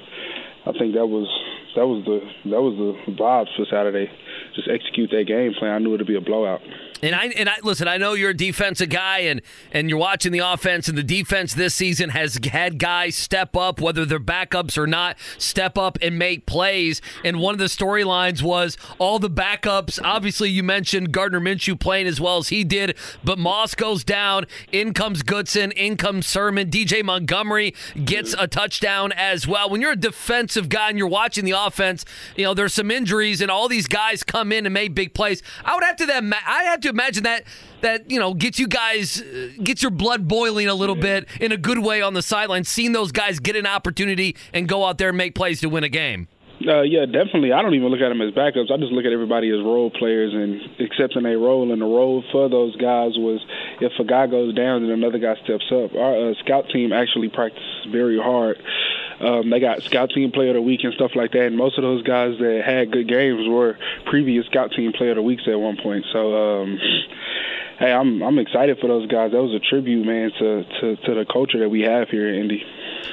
I 0.66 0.72
think 0.78 0.94
that 0.94 1.08
was 1.08 1.28
that 1.76 1.88
was 1.88 2.04
the 2.06 2.20
that 2.50 2.62
was 2.62 2.76
the 2.78 3.14
vibes 3.14 3.56
for 3.56 3.66
Saturday. 3.66 4.12
Just 4.56 4.68
execute 4.68 5.10
that 5.12 5.26
game 5.26 5.54
plan. 5.58 5.74
I 5.74 5.78
knew 5.80 5.94
it'd 5.96 6.06
be 6.06 6.16
a 6.16 6.22
blowout. 6.22 6.62
And 7.02 7.16
I 7.16 7.26
and 7.28 7.50
I 7.50 7.56
listen. 7.64 7.88
I 7.88 7.98
know 7.98 8.14
you're 8.14 8.30
a 8.30 8.38
defensive 8.38 8.90
guy, 8.90 9.20
and 9.20 9.42
and 9.72 9.90
you're 9.90 9.98
watching 9.98 10.32
the 10.32 10.40
offense. 10.40 10.88
And 10.88 10.98
the 10.98 11.04
defense 11.04 11.54
this 11.54 11.74
season 11.74 12.10
has 12.10 12.40
had 12.52 12.78
guys 12.78 13.16
step 13.16 13.56
up, 13.56 13.82
whether 13.82 14.06
they're 14.06 14.20
backups 14.20 14.78
or 14.78 14.86
not, 14.86 15.18
step 15.38 15.78
up 15.78 15.98
and 16.02 16.20
make 16.20 16.46
plays. 16.46 17.02
And 17.24 17.40
one 17.40 17.56
of 17.56 17.60
the 17.60 17.66
storylines 17.66 18.42
was 18.44 18.78
all 19.00 19.18
the 19.18 19.30
backups. 19.30 20.00
Obviously, 20.04 20.50
you 20.50 20.64
mentioned 20.64 21.12
Gardner 21.12 21.40
Minshew 21.40 21.80
playing 21.80 22.08
as 22.08 22.22
well 22.22 22.38
as 22.38 22.50
he 22.50 22.64
did, 22.64 22.96
but 23.24 23.40
Moss 23.40 23.74
goes 23.74 24.04
down. 24.04 24.46
In 24.72 24.94
comes 24.94 25.24
Goodson. 25.24 25.72
In 25.72 25.98
comes 25.98 26.28
Sermon. 26.28 26.70
DJ 26.70 27.04
Montgomery 27.04 27.74
gets 28.06 28.36
a 28.38 28.48
touchdown 28.48 29.12
as 29.14 29.48
well. 29.48 29.70
When 29.70 29.82
you're 29.82 29.94
a 29.94 29.96
defensive 29.96 30.70
guy 30.70 30.90
and 30.90 30.98
you're 30.98 31.08
watching 31.08 31.46
the 31.46 31.52
offense, 31.52 32.06
you 32.36 32.44
know 32.44 32.54
there's 32.54 32.74
some 32.74 32.92
injuries, 32.92 33.42
and 33.42 33.50
all 33.50 33.68
these 33.68 33.88
guys 33.88 34.24
come 34.24 34.52
in 34.52 34.66
and 34.68 34.74
make 34.74 34.94
big 34.94 35.14
plays. 35.14 35.42
I 35.66 35.74
would 35.74 35.84
have 35.84 35.96
to 35.98 36.06
that. 36.06 36.24
I 36.46 36.64
have 36.66 36.82
to 36.82 36.91
imagine 36.92 37.24
that 37.24 37.44
that 37.82 38.10
you 38.10 38.20
know 38.20 38.34
gets 38.34 38.60
you 38.60 38.68
guys 38.68 39.22
uh, 39.22 39.50
gets 39.64 39.82
your 39.82 39.92
blood 39.92 40.28
boiling 40.28 40.68
a 40.68 40.74
little 40.76 40.96
bit 40.96 41.28
in 41.40 41.52
a 41.52 41.58
good 41.58 41.80
way 41.80 42.02
on 42.02 42.14
the 42.14 42.22
sideline. 42.22 42.64
Seeing 42.64 42.92
those 42.92 43.12
guys 43.12 43.40
get 43.40 43.56
an 43.56 43.66
opportunity 43.66 44.36
and 44.54 44.68
go 44.68 44.86
out 44.86 44.98
there 44.98 45.10
and 45.10 45.18
make 45.18 45.36
plays 45.36 45.60
to 45.62 45.70
win 45.70 45.84
a 45.84 45.90
game. 45.90 46.28
Uh, 46.68 46.82
yeah, 46.82 47.06
definitely. 47.06 47.54
I 47.54 47.62
don't 47.62 47.74
even 47.74 47.88
look 47.90 48.02
at 48.02 48.10
them 48.10 48.22
as 48.22 48.34
backups. 48.34 48.72
I 48.72 48.78
just 48.78 48.92
look 48.92 49.06
at 49.06 49.14
everybody 49.14 49.50
as 49.50 49.64
role 49.64 49.90
players 49.90 50.34
and 50.34 50.62
accepting 50.80 51.26
a 51.26 51.38
role. 51.38 51.72
And 51.72 51.82
the 51.82 51.86
role 51.86 52.24
for 52.32 52.50
those 52.50 52.76
guys 52.76 53.18
was 53.18 53.44
if 53.80 53.94
a 54.00 54.04
guy 54.04 54.28
goes 54.28 54.54
down, 54.54 54.82
then 54.82 54.92
another 54.92 55.20
guy 55.20 55.36
steps 55.44 55.66
up. 55.72 55.96
Our 55.96 56.32
uh, 56.32 56.34
scout 56.44 56.70
team 56.70 56.94
actually 56.94 57.30
practices 57.30 57.88
very 57.92 58.20
hard. 58.20 58.62
Um, 59.20 59.50
they 59.50 59.60
got 59.60 59.84
scout 59.84 60.10
team 60.10 60.32
player 60.32 60.50
of 60.50 60.56
the 60.56 60.62
week 60.62 60.84
and 60.84 60.94
stuff 60.94 61.12
like 61.16 61.32
that. 61.32 61.48
And 61.48 61.58
most 61.58 61.78
of 61.78 61.84
those 61.84 62.04
guys 62.04 62.38
that 62.40 62.62
had 62.66 62.92
good 62.92 63.08
games 63.08 63.48
were 63.48 63.78
previous 64.06 64.46
scout 64.48 64.72
team 64.72 64.94
player 64.94 65.12
of 65.12 65.18
the 65.18 65.22
weeks 65.24 65.44
at 65.48 65.60
one 65.60 65.78
point. 65.82 66.06
So. 66.12 66.62
Um, 66.62 66.80
hey, 67.82 67.92
I'm 67.92 68.22
I'm 68.22 68.38
excited 68.38 68.78
for 68.80 68.88
those 68.88 69.08
guys. 69.08 69.32
That 69.32 69.42
was 69.42 69.54
a 69.54 69.60
tribute, 69.60 70.06
man, 70.06 70.32
to, 70.40 70.64
to, 70.64 70.96
to 70.96 71.14
the 71.16 71.26
culture 71.32 71.60
that 71.60 71.70
we 71.70 71.82
have 71.82 72.10
here 72.10 72.30
in 72.30 72.42
Indy. 72.42 72.64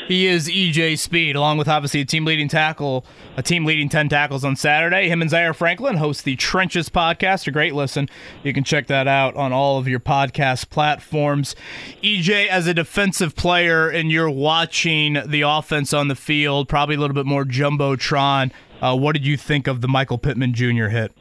He 0.07 0.27
is 0.27 0.49
EJ 0.49 0.99
Speed, 0.99 1.37
along 1.37 1.57
with 1.59 1.69
obviously 1.69 2.03
a 2.03 2.05
team 2.05 2.25
leading 2.25 2.49
tackle, 2.49 3.05
a 3.37 3.43
team 3.43 3.65
leading 3.65 3.89
10 3.89 4.11
tackles 4.11 4.45
on 4.45 4.57
Saturday. 4.57 5.09
Him 5.09 5.23
and 5.23 5.31
Zaire 5.31 5.55
Franklin 5.55 5.97
host 5.97 6.25
the 6.25 6.37
Trenches 6.37 6.89
podcast. 6.89 7.47
A 7.47 7.51
great 7.51 7.75
listen. 7.75 8.09
You 8.43 8.53
can 8.53 8.65
check 8.65 8.87
that 8.89 9.09
out 9.09 9.35
on 9.37 9.53
all 9.53 9.79
of 9.79 9.89
your 9.89 10.01
podcast 10.01 10.69
platforms. 10.69 11.57
EJ, 12.03 12.49
as 12.49 12.67
a 12.67 12.75
defensive 12.75 13.35
player, 13.35 13.89
and 13.89 14.13
you're 14.13 14.31
watching 14.31 15.19
the 15.27 15.43
offense 15.43 15.95
on 15.95 16.09
the 16.09 16.15
field, 16.15 16.69
probably 16.69 16.95
a 16.95 16.99
little 16.99 17.15
bit 17.15 17.27
more 17.27 17.45
jumbotron. 17.45 18.51
Uh, 18.81 18.97
what 18.97 19.13
did 19.13 19.27
you 19.27 19.37
think 19.37 19.67
of 19.67 19.81
the 19.81 19.89
Michael 19.89 20.19
Pittman 20.19 20.53
Jr. 20.55 20.89
hit? 20.89 21.13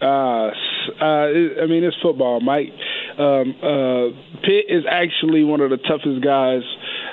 Uh, 0.00 0.50
uh, 1.00 1.62
I 1.62 1.66
mean, 1.66 1.84
it's 1.84 1.96
football, 2.02 2.40
Mike. 2.40 2.72
Um, 3.18 3.54
uh, 3.62 4.40
Pitt 4.42 4.66
is 4.68 4.84
actually 4.88 5.44
one 5.44 5.60
of 5.60 5.70
the 5.70 5.76
toughest 5.76 6.22
guys 6.24 6.62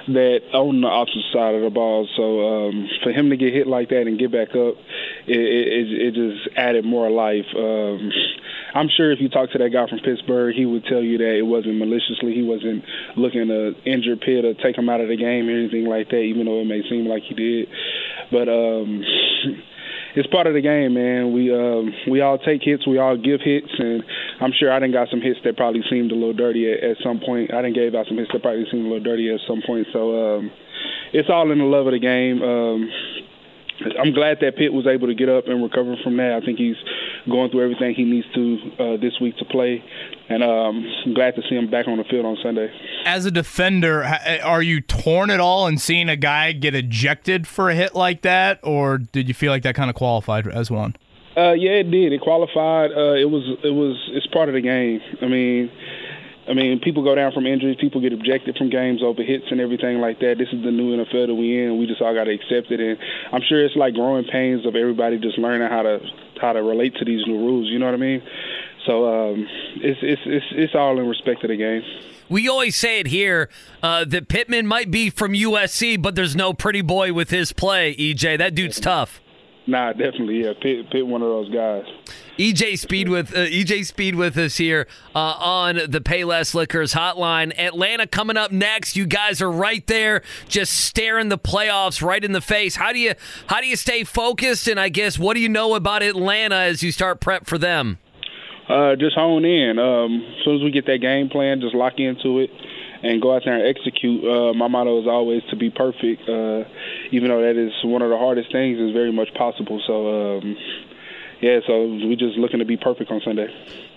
that 0.08 0.40
on 0.54 0.82
the 0.82 0.88
opposite 0.88 1.26
side 1.34 1.56
of 1.56 1.62
the 1.62 1.70
ball. 1.70 2.08
So 2.16 2.24
um, 2.68 2.88
for 3.04 3.12
him 3.12 3.30
to 3.30 3.38
get 3.38 3.54
hit 3.54 3.68
like 3.68 3.90
that 3.90 4.08
and 4.08 4.18
get 4.18 4.32
back 4.32 4.50
up, 4.50 4.76
it, 5.28 5.38
it, 5.38 5.88
it 5.92 6.14
just 6.16 6.56
added 6.56 6.86
more 6.86 7.10
life. 7.10 7.46
Um, 7.56 8.12
I'm 8.74 8.90
sure 8.96 9.12
if 9.12 9.20
you 9.20 9.30
talk 9.30 9.52
to 9.52 9.58
that 9.58 9.70
guy 9.70 9.88
from 9.90 10.00
Pittsburgh, 10.00 10.56
he 10.56 10.66
would 10.66 10.86
tell 10.86 11.02
you 11.02 11.18
that 11.18 11.36
it 11.36 11.46
wasn't 11.46 11.78
maliciously. 11.78 12.34
He 12.34 12.44
wasn't 12.44 12.84
looking 13.16 13.48
to 13.48 13.74
injure 13.86 14.16
Pitt 14.16 14.46
or 14.46 14.54
take 14.54 14.78
him 14.78 14.90
out 14.90 15.02
of 15.02 15.10
the 15.10 15.18
game 15.18 15.50
or 15.50 15.52
anything 15.52 15.86
like 15.86 16.10
that, 16.10 16.22
even 16.22 16.46
though 16.46 16.62
it 16.62 16.66
may 16.66 16.82
seem 16.90 17.08
like 17.08 17.24
he 17.24 17.34
did. 17.34 17.68
But 18.32 18.48
um, 18.48 19.04
it's 20.18 20.28
part 20.34 20.48
of 20.48 20.56
the 20.58 20.62
game, 20.62 20.96
man. 20.96 21.32
We 21.32 21.54
um, 21.54 21.94
we 22.10 22.22
all 22.22 22.40
take 22.40 22.64
hits, 22.64 22.88
we 22.88 22.98
all 22.98 23.16
give 23.16 23.40
hits, 23.40 23.70
and 23.78 24.02
I'm 24.42 24.52
sure 24.52 24.72
I 24.74 24.80
didn't 24.80 24.94
got 24.94 25.10
some 25.10 25.22
hits 25.22 25.40
that 25.46 25.56
probably 25.56 25.84
seemed 25.90 26.12
a 26.12 26.16
little 26.16 26.34
dirty 26.34 26.66
at, 26.74 26.84
at 26.84 26.98
some 27.04 27.20
point. 27.20 27.54
I 27.54 27.62
didn't 27.62 27.76
gave 27.76 27.94
out 27.94 28.08
some 28.08 28.18
hits 28.18 28.32
that 28.34 28.42
probably 28.42 28.66
seemed 28.72 28.86
a 28.86 28.90
little 28.90 29.04
dirty 29.04 29.30
at 29.32 29.40
some 29.48 29.62
point. 29.62 29.86
So 29.94 30.38
um, 30.38 30.52
it's 31.14 31.30
all 31.30 31.52
in 31.52 31.60
the 31.60 31.70
love 31.70 31.86
of 31.86 31.94
the 31.94 32.02
game. 32.02 32.42
Um, 32.42 32.90
I'm 34.02 34.12
glad 34.12 34.40
that 34.42 34.58
Pitt 34.58 34.74
was 34.74 34.88
able 34.88 35.06
to 35.06 35.14
get 35.14 35.30
up 35.30 35.46
and 35.48 35.62
recover 35.62 35.96
from 36.04 36.18
that. 36.18 36.34
I 36.34 36.44
think 36.44 36.58
he's 36.58 36.78
going 37.30 37.52
through 37.52 37.62
everything 37.62 37.94
he 37.94 38.04
needs 38.04 38.26
to 38.34 38.58
uh, 38.80 38.98
this 38.98 39.14
week 39.22 39.38
to 39.38 39.46
play, 39.46 39.84
and 40.30 40.44
um, 40.44 40.86
I'm 41.06 41.14
glad 41.14 41.36
to 41.36 41.42
see 41.50 41.56
him 41.56 41.70
back 41.70 41.88
on 41.88 41.98
the 41.98 42.04
field 42.04 42.26
on 42.26 42.38
Sunday. 42.44 42.72
As 43.06 43.26
a 43.26 43.32
defender, 43.32 44.04
are 44.44 44.62
you 44.62 44.82
torn 44.82 45.30
at 45.30 45.40
all 45.40 45.68
in 45.68 45.78
seeing 45.78 46.10
a 46.10 46.16
guy 46.16 46.52
get 46.52 46.76
ejected 46.76 47.48
for 47.48 47.70
a 47.70 47.76
hit 47.76 47.96
like 47.96 48.22
that, 48.24 48.60
or 48.64 48.98
did 48.98 49.28
you 49.28 49.34
feel 49.34 49.52
like 49.52 49.64
that 49.64 49.76
kind 49.76 49.90
of 49.90 49.96
qualified 49.96 50.48
as 50.48 50.70
one? 50.70 50.96
Uh, 51.36 51.54
yeah, 51.54 51.72
it 51.72 51.92
did. 51.92 52.14
It 52.14 52.22
qualified. 52.22 52.92
Uh, 52.92 53.14
it 53.14 53.30
was. 53.30 53.44
It 53.64 53.70
was. 53.70 54.10
It's 54.14 54.28
part 54.28 54.50
of 54.50 54.56
the 54.56 54.62
game. 54.62 55.02
I 55.22 55.28
mean 55.28 55.72
I 56.48 56.54
mean, 56.54 56.80
people 56.80 57.04
go 57.04 57.14
down 57.14 57.34
from 57.34 57.46
injuries, 57.46 57.76
people 57.80 58.00
get 58.00 58.14
ejected 58.14 58.56
from 58.56 58.70
games 58.70 59.04
over 59.04 59.22
hits 59.22 59.46
and 59.52 59.60
everything 59.60 60.00
like 60.00 60.20
that. 60.20 60.38
This 60.38 60.48
is 60.54 60.64
the 60.64 60.72
new 60.72 60.96
NFL 60.96 61.28
that 61.28 61.36
we 61.36 61.62
in. 61.62 61.78
We 61.78 61.88
just 61.88 62.02
all 62.02 62.14
got 62.14 62.24
to 62.24 62.32
accept 62.32 62.72
it, 62.72 62.80
and 62.80 62.98
I'm 63.34 63.42
sure 63.48 63.64
it's 63.64 63.76
like 63.76 63.94
growing 63.94 64.24
pains 64.24 64.66
of 64.66 64.76
everybody 64.76 65.20
just 65.20 65.38
learning 65.38 65.68
how 65.68 65.82
to 65.84 66.00
how 66.40 66.54
to 66.54 66.64
relate 66.64 66.96
to 66.96 67.06
these 67.06 67.28
new 67.28 67.38
rules. 67.38 67.68
You 67.68 67.80
know 67.80 67.86
what 67.86 67.96
I 67.96 67.98
mean? 67.98 68.24
So 68.88 69.06
um, 69.06 69.46
it's 69.76 70.00
it's 70.02 70.22
it's 70.26 70.46
it's 70.52 70.76
all 70.76 70.98
in 71.00 71.08
respect 71.08 71.42
to 71.42 71.48
the 71.48 71.58
game. 71.58 71.84
We 72.30 72.48
always 72.48 72.76
say 72.76 73.00
it 73.00 73.08
here 73.08 73.50
uh, 73.84 74.06
that 74.06 74.28
Pittman 74.28 74.66
might 74.66 74.90
be 74.90 75.10
from 75.10 75.34
USC, 75.34 76.02
but 76.02 76.16
there's 76.16 76.36
no 76.36 76.54
pretty 76.54 76.82
boy 76.82 77.14
with 77.14 77.30
his 77.30 77.54
play. 77.54 77.96
EJ, 77.96 78.38
that 78.38 78.56
dude's 78.56 78.80
tough. 78.80 79.22
Nah, 79.66 79.92
definitely, 79.92 80.46
yeah. 80.46 80.54
Pitt, 80.62 80.90
Pitt, 80.90 81.06
one 81.06 81.22
of 81.22 81.28
those 81.28 81.50
guys. 81.50 81.84
EJ 82.38 82.80
Speed 82.80 83.10
with 83.10 83.34
uh, 83.34 83.40
EJ 83.40 83.86
Speed 83.86 84.16
with 84.16 84.38
us 84.38 84.56
here 84.56 84.88
uh, 85.14 85.36
on 85.40 85.76
the 85.76 86.00
Payless 86.00 86.54
Liquors 86.54 86.94
Hotline. 86.94 87.58
Atlanta 87.60 88.08
coming 88.08 88.38
up 88.38 88.52
next. 88.52 88.96
You 88.96 89.06
guys 89.06 89.42
are 89.42 89.52
right 89.52 89.86
there, 89.88 90.22
just 90.48 90.74
staring 90.74 91.28
the 91.28 91.38
playoffs 91.38 92.02
right 92.02 92.24
in 92.24 92.32
the 92.32 92.42
face. 92.42 92.78
How 92.78 92.94
do 92.94 93.00
you 93.00 93.16
how 93.48 93.60
do 93.60 93.68
you 93.68 93.76
stay 93.76 94.06
focused? 94.06 94.68
And 94.68 94.80
I 94.80 94.88
guess 94.88 95.20
what 95.20 95.34
do 95.34 95.42
you 95.42 95.50
know 95.50 95.76
about 95.76 96.02
Atlanta 96.02 96.56
as 96.56 96.82
you 96.82 96.94
start 96.94 97.20
prep 97.20 97.46
for 97.46 97.58
them? 97.58 97.98
Uh, 98.70 98.96
just 98.96 99.16
hone 99.16 99.46
in. 99.46 99.80
Um, 99.80 100.26
as 100.38 100.44
soon 100.44 100.56
as 100.58 100.64
we 100.64 100.72
get 100.72 100.86
that 100.88 101.00
game 101.00 101.30
plan, 101.30 101.62
just 101.62 101.76
lock 101.76 101.94
into 101.98 102.40
it 102.40 102.50
and 103.04 103.22
go 103.22 103.36
out 103.36 103.44
there 103.46 103.56
and 103.56 103.68
execute. 103.68 104.24
Uh, 104.24 104.54
my 104.54 104.68
motto 104.68 105.02
is 105.02 105.08
always 105.08 105.44
to 105.50 105.56
be 105.56 105.70
perfect, 105.70 106.28
uh, 106.28 106.64
even 107.12 107.30
though 107.30 107.42
that 107.42 107.56
is 107.56 107.72
one 107.84 108.02
of 108.02 108.10
the 108.10 108.18
hardest 108.18 108.52
things. 108.52 108.80
Is 108.80 108.92
very 108.94 109.12
much 109.12 109.30
possible. 109.34 109.82
So. 109.86 110.38
Um, 110.38 110.58
yeah, 111.42 111.60
so 111.68 111.84
we're 111.84 112.16
just 112.16 112.38
looking 112.38 112.60
to 112.60 112.66
be 112.66 112.78
perfect 112.78 113.12
on 113.12 113.22
Sunday. 113.24 113.48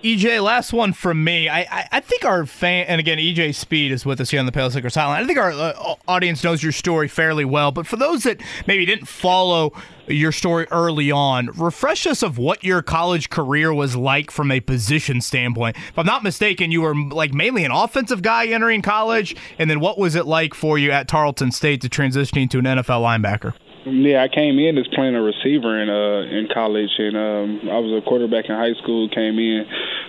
EJ, 0.02 0.42
last 0.42 0.72
one 0.72 0.92
from 0.92 1.24
me. 1.24 1.48
I, 1.48 1.60
I, 1.60 1.88
I, 1.92 2.00
think 2.00 2.24
our 2.24 2.44
fan, 2.44 2.86
and 2.86 3.00
again, 3.00 3.18
EJ 3.18 3.54
Speed 3.54 3.92
is 3.92 4.04
with 4.04 4.20
us 4.20 4.30
here 4.30 4.40
on 4.40 4.46
the 4.46 4.52
Pale 4.52 4.70
Hotline. 4.70 5.22
I 5.22 5.26
think 5.26 5.38
our 5.38 5.50
uh, 5.50 5.94
audience 6.06 6.44
knows 6.44 6.62
your 6.62 6.72
story 6.72 7.08
fairly 7.08 7.44
well, 7.44 7.70
but 7.72 7.86
for 7.86 7.96
those 7.96 8.24
that 8.24 8.42
maybe 8.66 8.84
didn't 8.84 9.06
follow 9.06 9.72
your 10.06 10.32
story 10.32 10.66
early 10.70 11.10
on, 11.10 11.46
refresh 11.56 12.06
us 12.06 12.22
of 12.22 12.36
what 12.36 12.62
your 12.62 12.82
college 12.82 13.30
career 13.30 13.72
was 13.72 13.96
like 13.96 14.30
from 14.30 14.50
a 14.50 14.60
position 14.60 15.20
standpoint. 15.20 15.76
If 15.76 15.98
I'm 15.98 16.06
not 16.06 16.22
mistaken, 16.22 16.70
you 16.70 16.82
were 16.82 16.94
like 16.94 17.32
mainly 17.32 17.64
an 17.64 17.70
offensive 17.70 18.20
guy 18.22 18.46
entering 18.46 18.82
college, 18.82 19.34
and 19.58 19.70
then 19.70 19.80
what 19.80 19.98
was 19.98 20.14
it 20.14 20.26
like 20.26 20.52
for 20.52 20.78
you 20.78 20.90
at 20.90 21.08
Tarleton 21.08 21.52
State 21.52 21.80
to 21.82 21.88
transitioning 21.88 22.50
to 22.50 22.58
an 22.58 22.64
NFL 22.64 23.02
linebacker? 23.02 23.54
Yeah, 23.86 24.22
I 24.22 24.28
came 24.28 24.58
in 24.58 24.76
as 24.76 24.86
playing 24.92 25.14
a 25.14 25.22
receiver 25.22 25.80
in 25.80 25.88
uh 25.88 26.28
in 26.28 26.48
college, 26.52 26.90
and 26.98 27.16
um, 27.16 27.70
I 27.72 27.78
was 27.80 27.96
a 27.96 28.04
quarterback 28.04 28.44
in 28.44 28.54
high 28.54 28.74
school. 28.76 29.08
Came 29.08 29.38
in, 29.38 29.64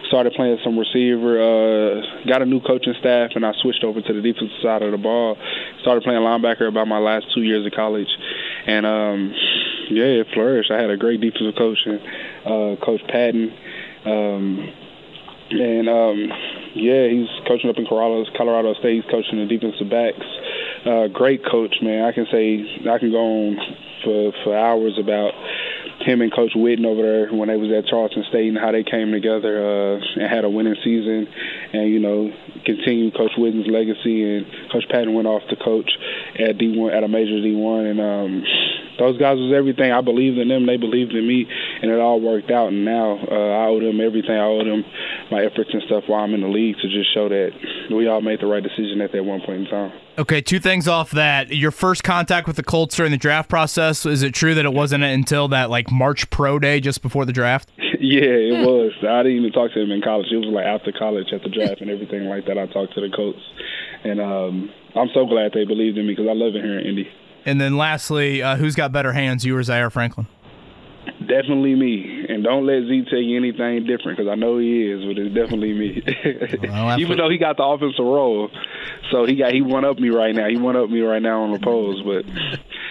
started 0.07 0.33
playing 0.33 0.59
some 0.61 0.77
receiver. 0.77 1.39
Uh, 1.39 2.27
got 2.27 2.41
a 2.41 2.45
new 2.45 2.59
coaching 2.59 2.93
staff, 2.99 3.31
and 3.35 3.45
I 3.45 3.53
switched 3.61 3.85
over 3.85 4.01
to 4.01 4.13
the 4.13 4.19
defensive 4.19 4.59
side 4.61 4.81
of 4.81 4.91
the 4.91 4.97
ball. 4.97 5.37
Started 5.79 6.03
playing 6.03 6.19
linebacker 6.19 6.67
about 6.67 6.89
my 6.89 6.99
last 6.99 7.27
two 7.33 7.43
years 7.43 7.65
of 7.65 7.71
college, 7.71 8.11
and 8.67 8.85
um, 8.85 9.33
yeah, 9.89 10.19
it 10.19 10.27
flourished. 10.33 10.69
I 10.69 10.81
had 10.81 10.89
a 10.89 10.97
great 10.97 11.21
defensive 11.21 11.55
coach, 11.55 11.79
and, 11.85 12.01
uh, 12.43 12.75
Coach 12.83 13.01
Patton. 13.07 13.55
Um, 14.03 14.73
and 15.51 15.87
um, 15.87 16.17
yeah, 16.75 17.07
he's 17.07 17.31
coaching 17.47 17.69
up 17.69 17.77
in 17.77 17.87
Colorado, 17.87 18.27
Colorado 18.35 18.73
State. 18.83 18.99
He's 18.99 19.11
coaching 19.11 19.39
the 19.39 19.47
defensive 19.47 19.89
backs 19.89 20.27
uh, 20.85 21.07
great 21.07 21.41
coach, 21.45 21.75
man. 21.81 22.05
I 22.05 22.11
can 22.11 22.25
say 22.31 22.65
I 22.89 22.97
can 22.99 23.11
go 23.11 23.21
on 23.21 23.57
for 24.03 24.31
for 24.43 24.57
hours 24.57 24.97
about 24.99 25.33
him 26.01 26.21
and 26.21 26.33
Coach 26.33 26.53
Whitten 26.55 26.85
over 26.85 27.01
there 27.01 27.33
when 27.33 27.49
they 27.49 27.57
was 27.57 27.69
at 27.71 27.89
Tarleton 27.89 28.25
State 28.29 28.49
and 28.49 28.57
how 28.57 28.71
they 28.71 28.83
came 28.83 29.11
together 29.11 29.61
uh, 29.61 29.99
and 30.17 30.29
had 30.29 30.45
a 30.45 30.49
winning 30.49 30.75
season, 30.83 31.27
and 31.73 31.89
you 31.89 31.99
know 31.99 32.31
continued 32.65 33.15
Coach 33.15 33.31
Whitten's 33.37 33.67
legacy. 33.67 34.23
And 34.25 34.45
Coach 34.71 34.85
Patton 34.89 35.13
went 35.13 35.27
off 35.27 35.43
to 35.49 35.55
coach 35.55 35.89
at 36.35 36.57
D1 36.57 36.93
at 36.93 37.03
a 37.03 37.07
major 37.07 37.37
D1, 37.37 37.91
and 37.91 37.99
um, 38.01 38.43
those 38.99 39.17
guys 39.17 39.37
was 39.37 39.53
everything. 39.55 39.91
I 39.91 40.01
believed 40.01 40.37
in 40.37 40.47
them, 40.47 40.65
they 40.65 40.77
believed 40.77 41.13
in 41.13 41.27
me, 41.27 41.45
and 41.81 41.91
it 41.91 41.99
all 41.99 42.19
worked 42.19 42.51
out. 42.51 42.69
And 42.69 42.85
now 42.85 43.17
uh, 43.17 43.51
I 43.61 43.65
owe 43.67 43.79
them 43.79 44.01
everything. 44.01 44.35
I 44.35 44.45
owe 44.45 44.63
them 44.63 44.83
my 45.29 45.45
efforts 45.45 45.69
and 45.73 45.81
stuff 45.85 46.05
while 46.07 46.23
I'm 46.23 46.33
in 46.33 46.41
the 46.41 46.51
league 46.51 46.77
to 46.81 46.87
just 46.89 47.13
show 47.13 47.29
that 47.29 47.51
we 47.89 48.07
all 48.07 48.21
made 48.21 48.41
the 48.41 48.47
right 48.47 48.63
decision 48.63 49.01
at 49.01 49.11
that 49.13 49.23
one 49.23 49.41
point 49.41 49.65
in 49.65 49.67
time. 49.67 49.93
Okay, 50.21 50.39
two 50.39 50.59
things 50.59 50.87
off 50.87 51.09
that. 51.11 51.49
Your 51.49 51.71
first 51.71 52.03
contact 52.03 52.45
with 52.45 52.55
the 52.55 52.61
Colts 52.61 52.95
during 52.95 53.11
the 53.11 53.17
draft 53.17 53.49
process, 53.49 54.05
is 54.05 54.21
it 54.21 54.35
true 54.35 54.53
that 54.53 54.65
it 54.65 54.71
wasn't 54.71 55.03
until 55.03 55.47
that 55.47 55.71
like 55.71 55.89
March 55.89 56.29
Pro 56.29 56.59
Day 56.59 56.79
just 56.79 57.01
before 57.01 57.25
the 57.25 57.33
draft? 57.33 57.71
yeah, 57.77 58.21
it 58.21 58.63
was. 58.63 58.91
I 59.01 59.23
didn't 59.23 59.39
even 59.39 59.51
talk 59.51 59.73
to 59.73 59.81
him 59.81 59.89
in 59.89 59.99
college. 60.03 60.27
It 60.31 60.37
was 60.37 60.45
like 60.53 60.65
after 60.65 60.91
college 60.91 61.33
at 61.33 61.41
the 61.41 61.49
draft 61.49 61.81
and 61.81 61.89
everything 61.89 62.25
like 62.25 62.45
that. 62.45 62.59
I 62.59 62.67
talked 62.67 62.93
to 62.93 63.01
the 63.01 63.09
Colts, 63.09 63.39
and 64.03 64.21
um, 64.21 64.69
I'm 64.95 65.09
so 65.11 65.25
glad 65.25 65.53
they 65.55 65.65
believed 65.65 65.97
in 65.97 66.05
me 66.05 66.13
because 66.13 66.29
I 66.29 66.33
love 66.33 66.53
it 66.53 66.63
here 66.63 66.77
in 66.77 66.85
Indy. 66.85 67.09
And 67.43 67.59
then 67.59 67.75
lastly, 67.75 68.43
uh, 68.43 68.57
who's 68.57 68.75
got 68.75 68.91
better 68.91 69.13
hands, 69.13 69.43
you 69.43 69.57
or 69.57 69.63
Zaire 69.63 69.89
Franklin? 69.89 70.27
Definitely 71.27 71.75
me, 71.75 72.25
and 72.29 72.43
don't 72.43 72.65
let 72.65 72.81
Z 72.87 73.05
tell 73.09 73.19
you 73.19 73.37
anything 73.37 73.85
different 73.85 74.17
because 74.17 74.29
I 74.31 74.35
know 74.35 74.57
he 74.57 74.83
is, 74.89 75.05
but 75.05 75.17
it's 75.21 75.35
definitely 75.35 75.73
me. 75.73 76.01
Well, 76.71 76.99
Even 76.99 77.17
though 77.17 77.29
he 77.29 77.37
got 77.37 77.57
the 77.57 77.63
offensive 77.63 78.03
role, 78.03 78.49
so 79.11 79.25
he 79.25 79.35
got 79.35 79.53
he 79.53 79.61
one 79.61 79.85
up 79.85 79.99
me 79.99 80.09
right 80.09 80.33
now. 80.33 80.47
He 80.47 80.57
one 80.57 80.75
up 80.75 80.89
me 80.89 81.01
right 81.01 81.21
now 81.21 81.43
on 81.43 81.51
the 81.51 81.59
pose, 81.59 82.01
but 82.03 82.25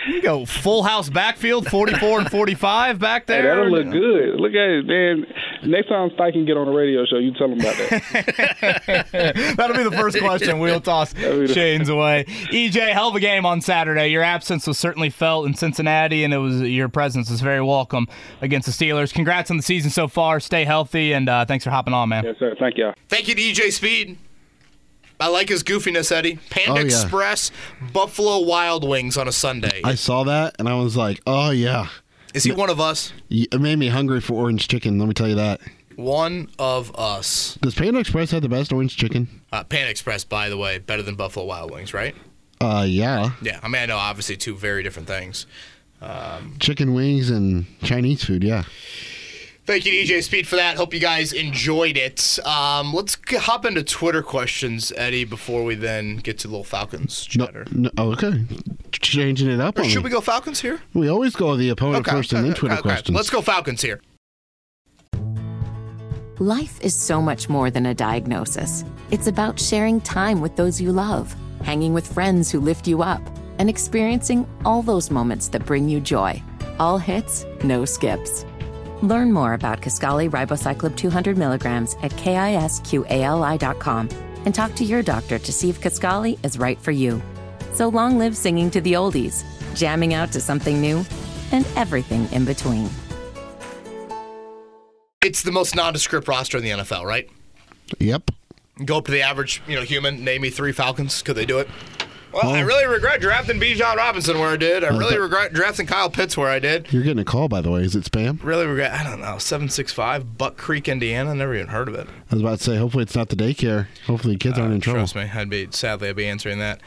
You 0.09 0.23
go 0.23 0.45
full 0.45 0.83
house 0.83 1.09
backfield, 1.09 1.67
44 1.69 2.21
and 2.21 2.31
45 2.31 2.99
back 2.99 3.23
hey, 3.27 3.43
there. 3.43 3.57
that'll 3.57 3.71
look 3.71 3.91
good. 3.91 4.41
Look 4.41 4.53
at 4.53 4.71
it, 4.71 4.87
man. 4.87 5.27
Next 5.63 5.89
time 5.89 6.11
Spike 6.15 6.33
can 6.35 6.47
get 6.47 6.57
on 6.57 6.67
the 6.67 6.73
radio 6.73 7.05
show, 7.07 7.19
you 7.19 7.33
tell 7.35 7.49
him 7.49 7.61
about 7.61 7.77
that. 7.77 9.55
That'll 9.57 9.77
be 9.77 9.83
the 9.83 9.91
first 9.97 10.19
question. 10.19 10.59
We'll 10.59 10.81
toss 10.81 11.15
Shane's 11.15 11.89
away. 11.91 12.25
EJ, 12.51 12.93
hell 12.93 13.09
of 13.09 13.15
a 13.15 13.21
game 13.21 13.45
on 13.45 13.61
Saturday. 13.61 14.09
Your 14.09 14.23
absence 14.23 14.67
was 14.67 14.79
certainly 14.79 15.11
felt 15.11 15.47
in 15.47 15.55
Cincinnati, 15.55 16.25
and 16.25 16.33
it 16.33 16.39
was 16.39 16.63
your 16.63 16.89
presence 16.89 17.31
was 17.31 17.41
very 17.43 17.63
welcome 17.63 18.09
against 18.41 18.67
the 18.67 18.73
Steelers. 18.73 19.13
Congrats 19.13 19.51
on 19.51 19.57
the 19.57 19.63
season 19.63 19.91
so 19.91 20.09
far. 20.09 20.41
Stay 20.41 20.65
healthy, 20.65 21.13
and 21.13 21.29
uh, 21.29 21.45
thanks 21.45 21.65
for 21.65 21.71
hopping 21.71 21.95
on, 21.95 22.09
man. 22.09 22.25
yes, 22.25 22.37
sir. 22.39 22.55
Thank 22.59 22.77
you. 22.79 22.93
Thank 23.09 23.29
you 23.29 23.35
to 23.35 23.41
EJ 23.41 23.73
Speed. 23.73 24.19
I 25.19 25.29
like 25.29 25.51
his 25.51 25.63
goofiness, 25.63 26.11
Eddie. 26.11 26.39
Panda 26.49 26.73
Oh, 26.73 26.77
yeah. 26.77 26.83
Express, 26.85 27.51
Buffalo 27.93 28.41
Wild 28.47 28.89
Wings 28.89 29.19
on 29.19 29.29
a 29.29 29.33
Sunday. 29.33 29.83
I 29.85 29.95
saw 29.95 30.25
that 30.25 30.57
and 30.59 30.67
I 30.67 30.75
was 30.77 30.97
like, 30.97 31.21
oh 31.27 31.51
yeah. 31.51 31.89
Is 32.33 32.45
he 32.45 32.53
one 32.53 32.71
of 32.71 32.81
us? 32.81 33.13
It 33.29 33.61
made 33.61 33.77
me 33.79 33.89
hungry 33.89 34.23
for 34.23 34.33
orange 34.35 34.67
chicken. 34.69 34.99
Let 34.99 35.09
me 35.09 35.15
tell 35.15 35.29
you 35.29 35.35
that. 35.35 35.61
One 35.97 36.49
of 36.59 36.97
us. 36.99 37.59
Does 37.61 37.75
Panda 37.75 37.99
Express 38.01 38.31
have 38.31 38.41
the 38.41 38.49
best 38.49 38.73
orange 38.73 38.97
chicken? 38.97 39.29
Uh, 39.53 39.63
Panda 39.65 39.91
Express, 39.91 40.25
by 40.25 40.49
the 40.49 40.57
way, 40.57 40.79
better 40.79 41.03
than 41.03 41.17
Buffalo 41.17 41.45
Wild 41.45 41.71
Wings, 41.71 41.93
right? 41.93 42.15
Uh, 42.59 42.87
yeah. 42.89 43.33
Yeah. 43.43 43.61
I 43.63 43.69
mean, 43.69 43.83
I 43.83 43.87
know 43.87 43.99
obviously 43.99 44.39
two 44.39 44.55
very 44.57 44.83
different 44.83 45.07
things. 45.07 45.45
Chicken 46.59 46.95
wings 46.95 47.31
and 47.31 47.67
Chinese 47.83 48.25
food. 48.25 48.43
Yeah. 48.43 48.65
Thank 49.67 49.85
you, 49.87 49.93
EJ 49.93 50.23
Speed, 50.25 50.49
for 50.49 50.57
that. 50.57 50.77
Hope 50.77 50.93
you 50.93 50.99
guys 50.99 51.33
enjoyed 51.33 51.97
it. 51.97 52.39
Um, 52.45 52.93
let's 52.93 53.15
g- 53.15 53.37
hop 53.37 53.65
into 53.65 53.85
Twitter 53.85 54.23
questions, 54.23 54.93
Eddie, 54.97 55.25
before 55.25 55.63
we 55.65 55.77
then 55.77 56.17
get 56.17 56.39
to 56.41 56.49
little 56.49 56.65
Falcons 56.65 57.29
No, 57.37 57.47
chatter. 57.47 57.67
no, 57.71 57.91
oh, 57.97 58.11
okay. 58.13 58.45
Changing 58.91 59.49
it 59.49 59.61
up 59.61 59.79
Or 59.79 59.83
on 59.83 59.89
should 59.89 59.99
me. 59.99 60.05
we 60.05 60.11
go 60.11 60.21
Falcons 60.21 60.61
here? 60.61 60.81
We 60.95 61.09
always 61.09 61.37
go 61.37 61.55
the 61.57 61.69
opponent 61.69 62.07
first 62.07 62.33
and 62.33 62.45
then 62.45 62.55
Twitter 62.55 62.75
okay. 62.75 62.83
questions. 62.83 63.15
Let's 63.15 63.31
go 63.31 63.43
Falcons 63.43 63.83
here. 63.83 64.01
Life 66.39 66.81
is 66.81 66.95
so 66.95 67.21
much 67.21 67.49
more 67.49 67.71
than 67.71 67.87
a 67.87 67.95
diagnosis. 67.95 68.85
It's 69.11 69.27
about 69.27 69.61
sharing 69.61 70.01
time 70.01 70.41
with 70.41 70.57
those 70.57 70.81
you 70.81 70.91
love, 70.91 71.35
hanging 71.63 71.93
with 71.93 72.11
friends 72.13 72.51
who 72.51 72.59
lift 72.61 72.89
you 72.89 73.03
up, 73.03 73.21
and 73.61 73.69
experiencing 73.69 74.49
all 74.65 74.81
those 74.81 75.11
moments 75.11 75.49
that 75.49 75.67
bring 75.67 75.87
you 75.87 76.01
joy. 76.01 76.43
All 76.79 76.97
hits, 76.97 77.45
no 77.63 77.85
skips. 77.85 78.47
Learn 79.03 79.33
more 79.33 79.53
about 79.53 79.83
Kisqali 79.83 80.31
Ribociclib 80.31 80.97
200 80.97 81.37
milligrams 81.37 81.95
at 82.03 82.11
kisqali.com 82.13 84.09
and 84.47 84.55
talk 84.55 84.75
to 84.77 84.85
your 84.85 85.03
doctor 85.03 85.39
to 85.39 85.53
see 85.53 85.69
if 85.69 85.79
Kisqali 85.79 86.43
is 86.43 86.59
right 86.59 86.81
for 86.81 86.91
you. 86.91 87.21
So 87.75 87.89
long 87.89 88.19
live 88.19 88.35
singing 88.35 88.71
to 88.71 88.81
the 88.81 88.95
oldies, 88.95 89.45
jamming 89.75 90.15
out 90.15 90.33
to 90.33 90.41
something 90.41 90.81
new, 90.81 91.05
and 91.53 91.67
everything 91.77 92.33
in 92.33 92.47
between. 92.47 92.89
It's 95.23 95.43
the 95.43 95.53
most 95.53 95.77
nondescript 95.77 96.27
roster 96.29 96.57
in 96.57 96.65
the 96.65 96.71
NFL, 96.71 97.05
right? 97.05 97.29
Yep. 97.99 98.31
Go 98.87 98.97
up 98.97 99.05
to 99.05 99.13
the 99.13 99.21
average, 99.21 99.61
you 99.69 99.77
know, 99.77 99.83
human. 99.83 100.25
Name 100.25 100.41
me 100.41 100.49
three 100.49 100.73
Falcons. 100.73 101.21
Could 101.21 101.37
they 101.37 101.45
do 101.45 101.59
it? 101.59 101.69
Well, 102.33 102.51
I 102.51 102.61
really 102.61 102.87
regret 102.87 103.21
drafting 103.21 103.59
Bijan 103.59 103.97
Robinson 103.97 104.39
where 104.39 104.51
I 104.51 104.57
did. 104.57 104.85
I 104.85 104.97
really 104.97 105.19
regret 105.19 105.53
drafting 105.53 105.87
Kyle 105.87 106.09
Pitts 106.09 106.37
where 106.37 106.49
I 106.49 106.59
did. 106.61 106.93
You're 106.93 107.03
getting 107.03 107.19
a 107.19 107.25
call, 107.25 107.49
by 107.49 107.61
the 107.61 107.71
way. 107.71 107.83
Is 107.83 107.97
it 107.97 108.05
spam? 108.05 108.43
Really 108.45 108.67
regret. 108.67 108.93
I 108.93 109.03
don't 109.03 109.21
know. 109.21 109.39
Seven 109.39 109.69
six 109.69 109.93
five 109.93 110.39
Buck 110.39 110.57
Creek, 110.57 110.89
Indiana. 110.89 111.35
Never 111.35 111.55
even 111.55 111.69
heard 111.69 111.89
of 111.89 111.95
it. 111.95 112.07
I 112.31 112.35
was 112.35 112.41
about 112.43 112.59
to 112.59 112.65
say, 112.65 112.77
hopefully 112.77 113.03
it's 113.03 113.17
not 113.17 113.31
the 113.31 113.37
daycare. 113.37 113.89
Hopefully 114.07 114.35
the 114.35 114.39
kids 114.39 114.59
aren't 114.59 114.75
in 114.75 114.81
trouble. 114.81 115.01
Uh, 115.01 115.07
Trust 115.07 115.17
me, 115.17 115.41
I'd 115.41 115.51
be 115.51 115.69
sadly 115.71 116.09
I'd 116.09 116.17
be 116.17 116.27
answering 116.29 116.59
that 116.61 116.81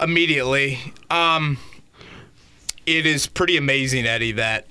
immediately. 0.00 0.78
Um, 1.10 1.58
it 2.86 3.06
is 3.06 3.26
pretty 3.26 3.56
amazing, 3.56 4.06
Eddie, 4.06 4.32
that 4.32 4.66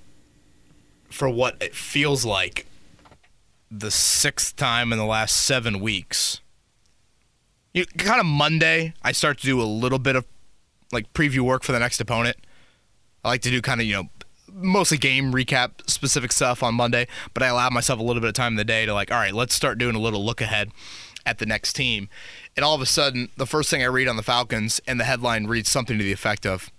for 1.10 1.30
what 1.30 1.56
it 1.62 1.76
feels 1.76 2.26
like 2.26 2.66
the 3.70 3.92
sixth 3.92 4.56
time 4.58 4.92
in 4.92 4.98
the 5.00 5.06
last 5.06 5.36
seven 5.38 5.80
weeks, 5.80 6.41
you 7.74 7.86
kind 7.98 8.20
of 8.20 8.26
Monday, 8.26 8.94
I 9.02 9.12
start 9.12 9.40
to 9.40 9.46
do 9.46 9.62
a 9.62 9.64
little 9.64 10.00
bit 10.00 10.16
of 10.16 10.26
like 10.92 11.12
preview 11.14 11.40
work 11.40 11.64
for 11.64 11.72
the 11.72 11.80
next 11.80 12.02
opponent. 12.02 12.38
I 13.24 13.30
like 13.30 13.42
to 13.42 13.50
do 13.50 13.62
kind 13.62 13.80
of 13.80 13.88
you 13.88 13.94
know 13.94 14.10
mostly 14.54 14.98
game 14.98 15.32
recap 15.32 15.90
specific 15.90 16.32
stuff 16.32 16.62
on 16.64 16.76
Monday, 16.76 17.08
but 17.34 17.44
I 17.44 17.48
allow 17.48 17.70
myself 17.70 18.00
a 18.00 18.04
little 18.04 18.22
bit 18.22 18.28
of 18.28 18.34
time 18.34 18.54
in 18.54 18.58
the 18.58 18.66
day 18.66 18.86
to 18.86 18.94
like, 18.94 19.12
all 19.12 19.18
right, 19.18 19.34
let's 19.34 19.56
start 19.56 19.78
doing 19.78 19.96
a 19.96 20.00
little 20.00 20.26
look 20.26 20.42
ahead 20.42 20.72
at 21.26 21.38
the 21.38 21.46
next 21.46 21.74
team. 21.74 22.10
And 22.56 22.66
all 22.66 22.76
of 22.76 22.82
a 22.82 22.86
sudden, 22.86 23.30
the 23.38 23.46
first 23.46 23.70
thing 23.70 23.82
I 23.82 23.88
read 23.88 24.08
on 24.08 24.18
the 24.18 24.24
Falcons 24.24 24.82
and 24.88 25.00
the 25.00 25.06
headline 25.06 25.48
reads 25.48 25.70
something 25.70 25.98
to 25.98 26.04
the 26.04 26.12
effect 26.12 26.46
of 26.46 26.72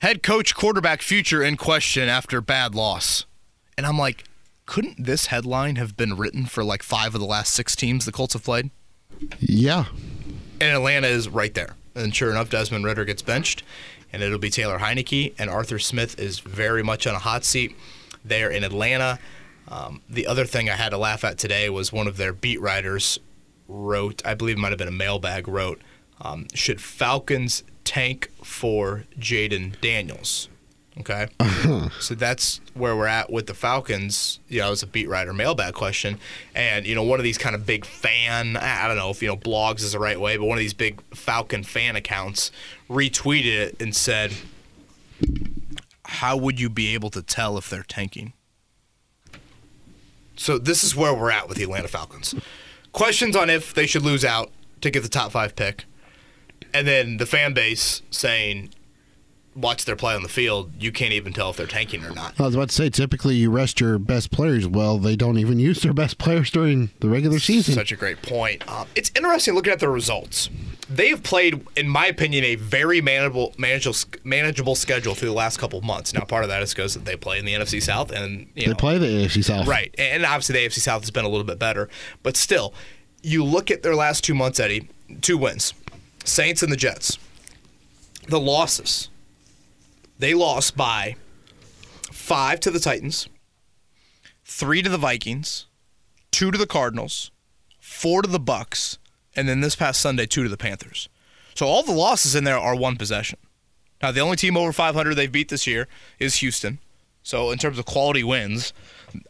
head 0.00 0.22
coach 0.22 0.54
quarterback 0.54 1.02
future 1.02 1.42
in 1.42 1.56
question 1.56 2.08
after 2.08 2.40
bad 2.40 2.74
loss. 2.74 3.24
And 3.76 3.86
I'm 3.86 3.98
like, 3.98 4.24
couldn't 4.66 5.04
this 5.04 5.26
headline 5.26 5.76
have 5.76 5.96
been 5.96 6.16
written 6.16 6.46
for 6.46 6.62
like 6.62 6.82
five 6.82 7.14
of 7.14 7.20
the 7.20 7.26
last 7.26 7.52
six 7.52 7.74
teams 7.74 8.04
the 8.04 8.12
Colts 8.12 8.34
have 8.34 8.44
played? 8.44 8.70
Yeah. 9.40 9.86
And 10.60 10.76
Atlanta 10.76 11.06
is 11.06 11.28
right 11.28 11.54
there. 11.54 11.74
And 11.94 12.14
sure 12.14 12.30
enough, 12.30 12.50
Desmond 12.50 12.84
Ridder 12.84 13.04
gets 13.04 13.22
benched, 13.22 13.62
and 14.12 14.22
it'll 14.22 14.38
be 14.38 14.50
Taylor 14.50 14.78
Heinicke, 14.78 15.34
and 15.38 15.50
Arthur 15.50 15.78
Smith 15.78 16.18
is 16.18 16.40
very 16.40 16.82
much 16.82 17.06
on 17.06 17.14
a 17.14 17.18
hot 17.18 17.44
seat 17.44 17.74
there 18.24 18.50
in 18.50 18.64
Atlanta. 18.64 19.18
Um, 19.68 20.02
the 20.08 20.26
other 20.26 20.44
thing 20.44 20.68
I 20.68 20.74
had 20.74 20.90
to 20.90 20.98
laugh 20.98 21.24
at 21.24 21.38
today 21.38 21.70
was 21.70 21.92
one 21.92 22.06
of 22.06 22.16
their 22.16 22.32
beat 22.32 22.60
writers 22.60 23.18
wrote, 23.68 24.22
I 24.26 24.34
believe 24.34 24.56
it 24.56 24.60
might 24.60 24.72
have 24.72 24.78
been 24.78 24.88
a 24.88 24.92
mailbag, 24.92 25.48
wrote, 25.48 25.80
um, 26.20 26.46
Should 26.54 26.80
Falcons 26.80 27.62
tank 27.84 28.30
for 28.42 29.04
Jayden 29.18 29.80
Daniels? 29.80 30.49
Okay. 31.00 31.28
So 32.00 32.14
that's 32.14 32.60
where 32.74 32.96
we're 32.96 33.06
at 33.06 33.30
with 33.30 33.46
the 33.46 33.54
Falcons. 33.54 34.38
You 34.48 34.60
know, 34.60 34.68
it 34.68 34.70
was 34.70 34.82
a 34.82 34.86
beat 34.86 35.08
writer 35.08 35.32
mailbag 35.32 35.74
question. 35.74 36.18
And, 36.54 36.86
you 36.86 36.94
know, 36.94 37.02
one 37.02 37.20
of 37.20 37.24
these 37.24 37.36
kind 37.36 37.54
of 37.54 37.66
big 37.66 37.84
fan, 37.84 38.56
I 38.56 38.86
don't 38.88 38.96
know 38.96 39.10
if, 39.10 39.22
you 39.22 39.28
know, 39.28 39.36
blogs 39.36 39.82
is 39.82 39.92
the 39.92 39.98
right 39.98 40.18
way, 40.18 40.36
but 40.36 40.46
one 40.46 40.56
of 40.56 40.60
these 40.60 40.74
big 40.74 41.02
Falcon 41.14 41.62
fan 41.62 41.96
accounts 41.96 42.50
retweeted 42.88 43.44
it 43.46 43.82
and 43.82 43.94
said, 43.94 44.32
How 46.04 46.36
would 46.36 46.58
you 46.58 46.70
be 46.70 46.94
able 46.94 47.10
to 47.10 47.22
tell 47.22 47.58
if 47.58 47.68
they're 47.68 47.82
tanking? 47.82 48.32
So 50.36 50.58
this 50.58 50.82
is 50.82 50.96
where 50.96 51.14
we're 51.14 51.30
at 51.30 51.48
with 51.48 51.58
the 51.58 51.64
Atlanta 51.64 51.88
Falcons. 51.88 52.34
Questions 52.92 53.36
on 53.36 53.50
if 53.50 53.74
they 53.74 53.86
should 53.86 54.02
lose 54.02 54.24
out 54.24 54.50
to 54.80 54.90
get 54.90 55.02
the 55.02 55.08
top 55.08 55.32
five 55.32 55.54
pick. 55.54 55.84
And 56.72 56.86
then 56.86 57.18
the 57.18 57.26
fan 57.26 57.52
base 57.52 58.02
saying, 58.10 58.70
watch 59.56 59.84
their 59.84 59.96
play 59.96 60.14
on 60.14 60.22
the 60.22 60.28
field, 60.28 60.70
you 60.78 60.92
can't 60.92 61.12
even 61.12 61.32
tell 61.32 61.50
if 61.50 61.56
they're 61.56 61.66
tanking 61.66 62.04
or 62.04 62.10
not. 62.10 62.38
I 62.38 62.44
was 62.44 62.54
about 62.54 62.68
to 62.68 62.74
say, 62.74 62.88
typically 62.88 63.34
you 63.34 63.50
rest 63.50 63.80
your 63.80 63.98
best 63.98 64.30
players. 64.30 64.66
Well, 64.66 64.98
they 64.98 65.16
don't 65.16 65.38
even 65.38 65.58
use 65.70 65.82
their 65.82 65.92
best 65.92 66.18
players 66.18 66.50
during 66.50 66.90
the 67.00 67.08
regular 67.08 67.38
season. 67.38 67.74
Such 67.74 67.92
a 67.92 67.96
great 67.96 68.22
point. 68.22 68.66
Um, 68.68 68.86
it's 68.94 69.10
interesting 69.16 69.54
looking 69.54 69.72
at 69.72 69.80
the 69.80 69.88
results. 69.88 70.48
They 70.88 71.08
have 71.10 71.22
played, 71.22 71.66
in 71.76 71.88
my 71.88 72.06
opinion, 72.06 72.44
a 72.44 72.56
very 72.56 73.00
manageable, 73.00 73.54
manageable, 73.58 73.96
manageable 74.24 74.74
schedule 74.74 75.14
through 75.14 75.28
the 75.28 75.34
last 75.34 75.58
couple 75.58 75.78
of 75.78 75.84
months. 75.84 76.12
Now, 76.12 76.24
part 76.24 76.42
of 76.42 76.48
that 76.48 76.62
is 76.62 76.74
because 76.74 76.94
they 76.94 77.16
play 77.16 77.38
in 77.38 77.44
the 77.44 77.54
NFC 77.54 77.80
South, 77.80 78.10
and 78.10 78.48
you 78.54 78.64
they 78.64 78.70
know, 78.70 78.74
play 78.74 78.98
the 78.98 79.06
AFC 79.06 79.44
South. 79.44 79.68
Right. 79.68 79.94
And 79.98 80.24
obviously 80.24 80.54
the 80.54 80.66
AFC 80.66 80.80
South 80.80 81.02
has 81.02 81.10
been 81.10 81.24
a 81.24 81.28
little 81.28 81.44
bit 81.46 81.58
better. 81.58 81.88
But 82.22 82.36
still, 82.36 82.74
you 83.22 83.44
look 83.44 83.70
at 83.70 83.82
their 83.82 83.94
last 83.94 84.24
two 84.24 84.34
months, 84.34 84.58
Eddie, 84.58 84.88
two 85.20 85.38
wins. 85.38 85.74
Saints 86.24 86.62
and 86.62 86.72
the 86.72 86.76
Jets. 86.76 87.18
The 88.26 88.40
losses. 88.40 89.09
They 90.20 90.34
lost 90.34 90.76
by 90.76 91.16
five 92.12 92.60
to 92.60 92.70
the 92.70 92.78
Titans, 92.78 93.26
three 94.44 94.82
to 94.82 94.90
the 94.90 94.98
Vikings, 94.98 95.64
two 96.30 96.50
to 96.50 96.58
the 96.58 96.66
Cardinals, 96.66 97.30
four 97.78 98.20
to 98.20 98.28
the 98.28 98.38
Bucks, 98.38 98.98
and 99.34 99.48
then 99.48 99.62
this 99.62 99.74
past 99.74 99.98
Sunday, 99.98 100.26
two 100.26 100.42
to 100.42 100.50
the 100.50 100.58
Panthers. 100.58 101.08
So 101.54 101.66
all 101.66 101.82
the 101.82 101.92
losses 101.92 102.34
in 102.34 102.44
there 102.44 102.58
are 102.58 102.76
one 102.76 102.96
possession. 102.96 103.38
Now, 104.02 104.12
the 104.12 104.20
only 104.20 104.36
team 104.36 104.58
over 104.58 104.74
500 104.74 105.14
they've 105.14 105.32
beat 105.32 105.48
this 105.48 105.66
year 105.66 105.88
is 106.18 106.36
Houston. 106.36 106.80
So, 107.22 107.50
in 107.50 107.58
terms 107.58 107.78
of 107.78 107.86
quality 107.86 108.22
wins, 108.22 108.74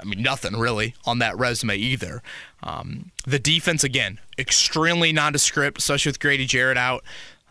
I 0.01 0.05
mean, 0.05 0.23
nothing 0.23 0.57
really 0.57 0.95
on 1.05 1.21
that 1.21 1.39
resume 1.39 1.77
either. 1.77 2.21
Um, 2.65 3.13
the 3.25 3.39
defense, 3.39 3.85
again, 3.85 4.19
extremely 4.39 5.13
nondescript, 5.13 5.79
especially 5.79 6.11
with 6.11 6.21
Grady 6.21 6.47
Jarrett 6.47 6.79
out. 6.79 7.05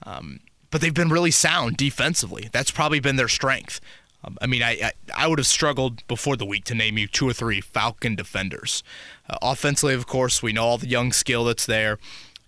Um, 0.05 0.39
but 0.71 0.81
they've 0.81 0.93
been 0.93 1.09
really 1.09 1.31
sound 1.31 1.77
defensively. 1.77 2.49
That's 2.51 2.71
probably 2.71 2.99
been 2.99 3.15
their 3.15 3.27
strength. 3.27 3.79
Um, 4.23 4.37
I 4.41 4.47
mean, 4.47 4.61
I, 4.61 4.71
I, 4.71 4.91
I 5.15 5.27
would 5.27 5.39
have 5.39 5.47
struggled 5.47 6.05
before 6.07 6.35
the 6.35 6.45
week 6.45 6.65
to 6.65 6.75
name 6.75 6.97
you 6.97 7.07
two 7.07 7.27
or 7.27 7.33
three 7.33 7.61
Falcon 7.61 8.15
defenders. 8.15 8.83
Uh, 9.29 9.37
offensively, 9.41 9.93
of 9.93 10.07
course, 10.07 10.43
we 10.43 10.51
know 10.51 10.65
all 10.65 10.77
the 10.77 10.87
young 10.87 11.11
skill 11.11 11.45
that's 11.45 11.65
there. 11.65 11.97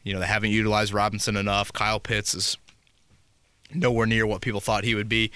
You 0.03 0.13
know, 0.13 0.19
they 0.19 0.25
haven't 0.25 0.51
utilized 0.51 0.93
Robinson 0.93 1.37
enough. 1.37 1.71
Kyle 1.71 1.99
Pitts 1.99 2.33
is 2.33 2.57
nowhere 3.73 4.05
near 4.05 4.27
what 4.27 4.41
people 4.41 4.59
thought 4.59 4.83
he 4.83 4.95
would 4.95 5.07
be 5.07 5.31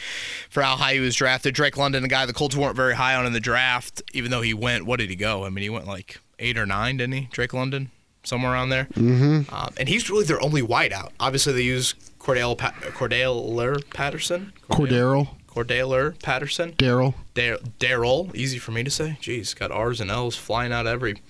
for 0.50 0.62
how 0.62 0.76
high 0.76 0.96
he 0.96 1.00
was 1.00 1.16
drafted. 1.16 1.56
Drake 1.56 1.78
London, 1.78 2.04
a 2.04 2.08
guy 2.08 2.26
the 2.26 2.34
Colts 2.34 2.56
weren't 2.56 2.76
very 2.76 2.96
high 2.96 3.16
on 3.16 3.26
in 3.26 3.32
the 3.32 3.40
draft, 3.40 4.02
even 4.14 4.32
though 4.32 4.42
he 4.42 4.54
went, 4.54 4.86
what 4.86 5.00
did 5.00 5.10
he 5.10 5.16
go? 5.16 5.46
I 5.46 5.50
mean, 5.50 5.64
he 5.64 5.70
went 5.70 5.88
like 5.88 6.20
eight 6.40 6.58
or 6.58 6.66
nine, 6.66 6.98
didn't 6.98 7.14
he? 7.14 7.30
Drake 7.32 7.54
London? 7.54 7.92
Somewhere 8.24 8.52
around 8.52 8.70
there. 8.70 8.86
Mm-hmm. 8.96 9.54
Um, 9.54 9.74
and 9.78 9.88
he's 9.88 10.10
really 10.10 10.26
their 10.26 10.42
only 10.42 10.64
wideout. 10.64 11.12
Obviously, 11.20 11.54
they 11.54 11.62
use 11.62 11.94
Cordell, 12.26 12.58
pa- 12.58 12.74
Cordell 12.82 13.84
Patterson. 13.94 14.52
Cordero, 14.72 15.30
Cordell 15.48 16.20
Patterson. 16.22 16.72
Daryl. 16.74 17.14
Dar- 17.36 17.60
Daryl, 17.80 18.34
easy 18.36 18.58
for 18.58 18.72
me 18.72 18.84
to 18.84 18.90
say. 18.90 19.18
Jeez, 19.22 19.56
got 19.56 19.72
R's 19.72 20.02
and 20.02 20.10
L's 20.10 20.36
flying 20.36 20.74
out 20.74 20.88
every 20.88 21.22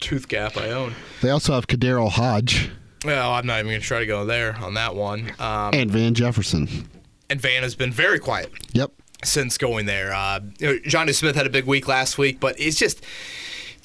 tooth 0.00 0.28
gap 0.28 0.56
I 0.56 0.70
own. 0.70 0.94
They 1.22 1.30
also 1.30 1.54
have 1.54 1.66
Kadero 1.66 2.08
Hodge 2.08 2.70
Well, 3.04 3.32
I'm 3.32 3.46
not 3.46 3.58
even 3.58 3.70
going 3.72 3.80
to 3.80 3.86
try 3.86 3.98
to 3.98 4.06
go 4.06 4.24
there 4.24 4.56
on 4.56 4.74
that 4.74 4.94
one. 4.94 5.32
Um, 5.40 5.74
and 5.74 5.90
Van 5.90 6.14
Jefferson. 6.14 6.88
and 7.28 7.40
Van 7.40 7.62
has 7.64 7.74
been 7.74 7.92
very 7.92 8.20
quiet 8.20 8.52
Yep. 8.74 8.92
since 9.24 9.58
going 9.58 9.86
there. 9.86 10.12
Uh, 10.14 10.40
you 10.60 10.66
know, 10.68 10.78
Jonnu 10.86 11.14
Smith 11.14 11.34
had 11.34 11.46
a 11.46 11.50
big 11.50 11.64
week 11.64 11.88
last 11.88 12.16
week, 12.16 12.38
but 12.38 12.54
it's 12.60 12.78
just 12.78 13.04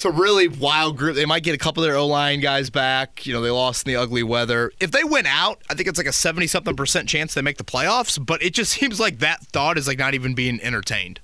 it's 0.04 0.16
a 0.16 0.20
really 0.20 0.48
wild 0.48 0.98
group. 0.98 1.16
They 1.16 1.24
might 1.24 1.42
get 1.42 1.54
a 1.54 1.58
couple 1.58 1.82
of 1.82 1.88
their 1.88 1.96
O 1.96 2.06
line 2.06 2.40
guys 2.40 2.68
back. 2.68 3.24
You 3.24 3.32
know, 3.32 3.40
they 3.40 3.50
lost 3.50 3.86
in 3.86 3.92
the 3.94 3.98
ugly 3.98 4.22
weather. 4.22 4.70
If 4.78 4.90
they 4.90 5.02
win 5.02 5.24
out, 5.24 5.62
I 5.70 5.74
think 5.74 5.88
it's 5.88 5.96
like 5.96 6.06
a 6.06 6.12
seventy 6.12 6.46
something 6.46 6.76
percent 6.76 7.08
chance 7.08 7.32
they 7.32 7.40
make 7.40 7.56
the 7.56 7.64
playoffs. 7.64 8.24
But 8.24 8.42
it 8.42 8.52
just 8.52 8.72
seems 8.78 9.00
like 9.00 9.20
that 9.20 9.40
thought 9.46 9.78
is 9.78 9.88
like 9.88 9.98
not 9.98 10.12
even 10.14 10.34
being 10.34 10.60
entertained 10.60 11.20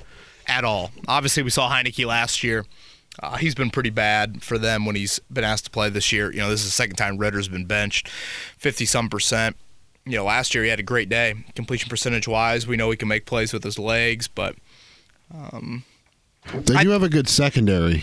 at 0.47 0.65
all. 0.65 0.93
Obviously, 1.07 1.43
we 1.43 1.51
saw 1.51 1.71
Heinicke 1.71 2.07
last 2.07 2.43
year. 2.43 2.65
Uh, 3.23 3.37
he's 3.37 3.55
been 3.55 3.71
pretty 3.71 3.91
bad 3.91 4.43
for 4.43 4.57
them 4.57 4.87
when 4.87 4.97
he's 4.97 5.19
been 5.31 5.45
asked 5.45 5.65
to 5.67 5.71
play 5.71 5.91
this 5.91 6.11
year. 6.11 6.33
You 6.33 6.39
know, 6.39 6.49
this 6.49 6.61
is 6.61 6.67
the 6.67 6.73
second 6.73 6.97
time 6.97 7.19
Ridder's 7.19 7.49
been 7.49 7.67
benched, 7.67 8.09
fifty 8.09 8.87
some 8.87 9.11
percent. 9.11 9.57
You 10.07 10.17
know, 10.17 10.25
last 10.25 10.55
year 10.55 10.65
he 10.65 10.71
had 10.71 10.81
a 10.81 10.85
great 10.85 11.11
day, 11.11 11.35
completion 11.55 11.91
percentage 11.91 12.27
wise. 12.27 12.67
We 12.67 12.79
know 12.79 12.91
he 12.91 12.97
can 12.97 13.09
make 13.09 13.27
plays 13.27 13.53
with 13.53 13.63
his 13.63 13.79
legs, 13.79 14.27
but 14.27 14.57
They 16.65 16.83
do 16.83 16.91
have 16.91 17.03
a 17.03 17.11
good 17.11 17.29
secondary. 17.29 18.03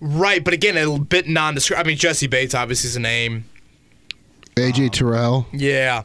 Right, 0.00 0.44
but 0.44 0.54
again, 0.54 0.76
a 0.76 0.98
bit 0.98 1.26
nondescript. 1.26 1.80
I 1.80 1.86
mean, 1.86 1.96
Jessie 1.96 2.28
Bates 2.28 2.54
obviously 2.54 2.88
is 2.88 2.96
a 2.96 3.00
name. 3.00 3.44
AJ 4.56 4.92
Terrell. 4.92 5.46
Yeah, 5.52 6.04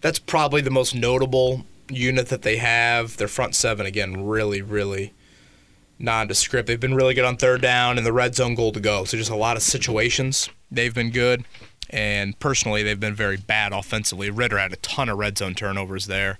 that's 0.00 0.18
probably 0.18 0.60
the 0.60 0.70
most 0.70 0.94
notable 0.94 1.64
unit 1.88 2.28
that 2.28 2.42
they 2.42 2.56
have. 2.56 3.16
Their 3.16 3.28
front 3.28 3.54
seven, 3.54 3.86
again, 3.86 4.26
really, 4.26 4.62
really 4.62 5.12
nondescript. 5.98 6.66
They've 6.66 6.80
been 6.80 6.94
really 6.94 7.14
good 7.14 7.24
on 7.24 7.36
third 7.36 7.62
down 7.62 7.98
and 7.98 8.06
the 8.06 8.12
red 8.12 8.34
zone 8.34 8.54
goal 8.54 8.72
to 8.72 8.80
go. 8.80 9.04
So 9.04 9.16
just 9.16 9.30
a 9.30 9.36
lot 9.36 9.56
of 9.56 9.62
situations. 9.62 10.48
They've 10.70 10.94
been 10.94 11.10
good. 11.10 11.44
And 11.88 12.38
personally, 12.40 12.82
they've 12.82 12.98
been 12.98 13.14
very 13.14 13.36
bad 13.36 13.72
offensively. 13.72 14.28
Ridder 14.28 14.58
had 14.58 14.72
a 14.72 14.76
ton 14.76 15.08
of 15.08 15.18
red 15.18 15.38
zone 15.38 15.54
turnovers 15.54 16.06
there. 16.06 16.38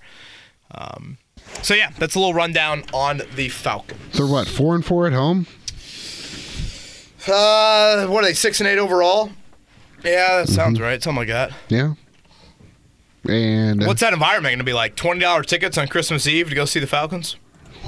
Um, 0.72 1.18
so 1.62 1.74
yeah, 1.74 1.90
that's 1.98 2.16
a 2.16 2.18
little 2.18 2.34
rundown 2.34 2.82
on 2.92 3.22
the 3.36 3.48
Falcons. 3.48 4.00
They're 4.16 4.26
what 4.26 4.48
four 4.48 4.74
and 4.74 4.84
four 4.84 5.06
at 5.06 5.12
home. 5.12 5.46
Uh, 7.28 8.06
what 8.06 8.22
are 8.24 8.26
they? 8.26 8.34
Six 8.34 8.60
and 8.60 8.68
eight 8.68 8.78
overall. 8.78 9.30
Yeah, 10.04 10.38
that 10.38 10.48
sounds 10.48 10.80
right. 10.80 11.02
Something 11.02 11.18
like 11.18 11.28
that. 11.28 11.52
Yeah. 11.68 11.94
And 13.28 13.82
uh, 13.82 13.86
What's 13.86 14.00
that 14.02 14.12
environment 14.12 14.52
going 14.52 14.58
to 14.58 14.64
be 14.64 14.72
like? 14.72 14.94
Twenty 14.96 15.20
dollars 15.20 15.46
tickets 15.46 15.76
on 15.78 15.88
Christmas 15.88 16.26
Eve 16.26 16.48
to 16.48 16.54
go 16.54 16.64
see 16.64 16.80
the 16.80 16.86
Falcons? 16.86 17.36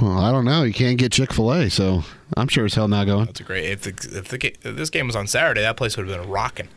well, 0.01 0.18
I 0.18 0.30
don't 0.30 0.45
know. 0.45 0.62
You 0.62 0.72
can't 0.72 0.99
get 0.99 1.12
Chick 1.12 1.32
Fil 1.32 1.53
A, 1.53 1.68
so 1.70 2.05
I'm 2.36 2.49
sure 2.49 2.64
as 2.64 2.74
hell 2.74 2.89
not 2.89 3.07
going. 3.07 3.26
That's 3.26 3.41
a 3.41 3.45
great. 3.45 3.64
If, 3.64 3.82
the, 3.82 4.18
if, 4.18 4.28
the, 4.28 4.47
if 4.47 4.76
this 4.76 4.91
game 4.91 5.07
was 5.07 5.16
on 5.16 5.26
Saturday, 5.26 5.61
that 5.61 5.76
place 5.76 5.97
would 5.97 6.09
have 6.09 6.20
been 6.20 6.28
rocking. 6.30 6.68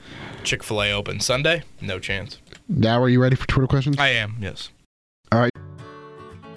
Chick 0.44 0.64
Fil 0.64 0.82
A 0.84 0.92
open 0.92 1.20
Sunday, 1.20 1.64
no 1.82 2.00
chance. 2.00 2.40
Now, 2.68 3.02
are 3.02 3.10
you 3.10 3.22
ready 3.22 3.36
for 3.36 3.48
Twitter 3.48 3.68
questions? 3.68 3.98
I 4.00 4.10
am. 4.10 4.38
Yes. 4.40 4.70
All 5.32 5.40
right. 5.40 5.52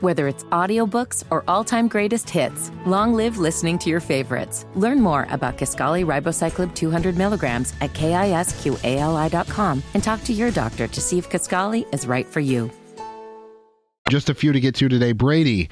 Whether 0.05 0.29
it's 0.29 0.45
audiobooks 0.45 1.25
or 1.31 1.45
all-time 1.49 1.89
greatest 1.89 2.29
hits, 2.29 2.71
long 2.85 3.15
live 3.15 3.39
listening 3.39 3.79
to 3.79 3.89
your 3.89 4.01
favorites. 4.01 4.67
Learn 4.75 5.01
more 5.01 5.27
about 5.31 5.57
Kisqali 5.57 6.05
Ribociclib 6.05 6.75
200 6.75 7.17
milligrams 7.17 7.73
at 7.81 7.95
kisqali.com 7.95 9.83
and 9.95 10.05
talk 10.05 10.23
to 10.25 10.35
your 10.35 10.51
doctor 10.51 10.87
to 10.89 11.01
see 11.01 11.17
if 11.17 11.31
Kisqali 11.31 11.87
is 11.95 12.07
right 12.07 12.27
for 12.27 12.41
you. 12.41 12.71
Just 14.11 14.29
a 14.29 14.35
few 14.35 14.53
to 14.53 14.61
get 14.61 14.75
to 14.75 14.91
today. 14.91 15.13
Brady, 15.13 15.71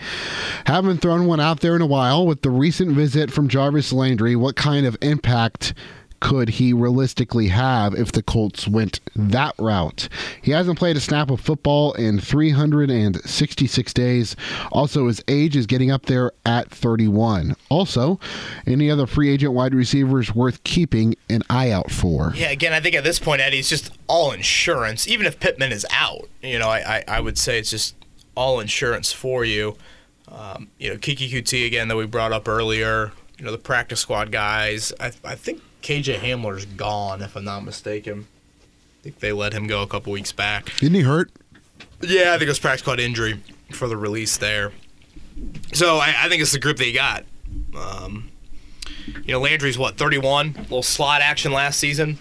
haven't 0.65 1.03
thrown 1.03 1.27
one 1.27 1.39
out 1.39 1.61
there 1.61 1.77
in 1.77 1.83
a 1.83 1.87
while. 1.87 2.27
With 2.27 2.41
the 2.41 2.49
recent 2.49 2.93
visit 2.93 3.31
from 3.31 3.49
Jarvis 3.49 3.93
Landry, 3.93 4.35
what 4.35 4.57
kind 4.57 4.87
of 4.87 4.97
impact 5.03 5.75
could 6.23 6.51
he 6.51 6.73
realistically 6.73 7.49
have 7.49 7.95
if 7.95 8.13
the 8.13 8.23
Colts 8.23 8.69
went 8.69 9.01
that 9.17 9.57
route? 9.59 10.09
He 10.41 10.53
hasn't 10.53 10.79
played 10.79 10.97
a 10.97 11.01
snap 11.01 11.33
of 11.33 11.41
football 11.41 11.95
in 11.95 12.21
366 12.21 13.93
days. 13.93 14.37
Also, 14.71 15.09
his 15.09 15.21
age 15.27 15.57
is 15.57 15.67
getting 15.67 15.91
up 15.91 16.07
there 16.07 16.31
at 16.47 16.71
31. 16.71 17.57
Also, 17.69 18.21
any 18.69 18.89
other 18.89 19.05
free 19.05 19.31
agent 19.31 19.53
wide 19.53 19.75
receivers 19.75 20.33
worth 20.33 20.63
keeping 20.63 21.17
an 21.29 21.43
eye 21.51 21.73
out 21.73 21.91
for? 21.91 22.33
Yeah. 22.37 22.51
Again, 22.51 22.73
I 22.73 22.79
think 22.79 22.95
at 22.95 23.03
this 23.03 23.19
point, 23.19 23.41
Eddie, 23.41 23.59
it's 23.59 23.69
just 23.69 23.91
all 24.07 24.31
insurance. 24.31 25.09
Even 25.09 25.27
if 25.27 25.41
Pittman 25.41 25.73
is 25.73 25.85
out, 25.91 26.29
you 26.41 26.57
know, 26.57 26.69
I, 26.69 26.99
I, 26.99 27.05
I 27.17 27.21
would 27.21 27.37
say 27.37 27.59
it's 27.59 27.71
just 27.71 27.97
all 28.37 28.61
insurance 28.61 29.13
for 29.13 29.45
you. 29.45 29.77
Um, 30.29 30.69
you 30.79 30.91
know, 30.91 30.99
Kiki 30.99 31.29
QT 31.29 31.67
again 31.67 31.89
that 31.89 31.97
we 31.97 32.07
brought 32.07 32.31
up 32.33 32.47
earlier. 32.47 33.11
You 33.39 33.45
know, 33.45 33.51
the 33.51 33.59
practice 33.59 33.99
squad 33.99 34.31
guys. 34.31 34.93
I, 35.01 35.11
I 35.25 35.35
think 35.35 35.61
KJ 35.83 36.19
Hamler's 36.19 36.65
gone, 36.65 37.23
if 37.23 37.37
I'm 37.37 37.45
not 37.45 37.65
mistaken. 37.65 38.27
I 39.01 39.03
think 39.03 39.19
they 39.19 39.33
let 39.33 39.53
him 39.53 39.67
go 39.67 39.83
a 39.83 39.87
couple 39.87 40.13
weeks 40.13 40.33
back. 40.33 40.75
Didn't 40.77 40.95
he 40.95 41.01
hurt? 41.03 41.31
Yeah, 42.01 42.31
I 42.35 42.39
think 42.39 42.43
it 42.43 42.49
was 42.49 42.59
practice 42.59 42.81
squad 42.81 43.01
injury 43.01 43.41
for 43.73 43.89
the 43.89 43.97
release 43.97 44.37
there. 44.37 44.73
So 45.73 45.97
I, 45.97 46.15
I 46.17 46.29
think 46.29 46.43
it's 46.43 46.53
the 46.53 46.61
group 46.61 46.77
they 46.77 46.93
got. 46.93 47.25
Um, 47.77 48.31
you 49.07 49.33
know, 49.33 49.41
Landry's 49.41 49.79
what 49.79 49.97
31, 49.97 50.53
little 50.55 50.83
slot 50.83 51.21
action 51.21 51.53
last 51.53 51.79
season. 51.79 52.19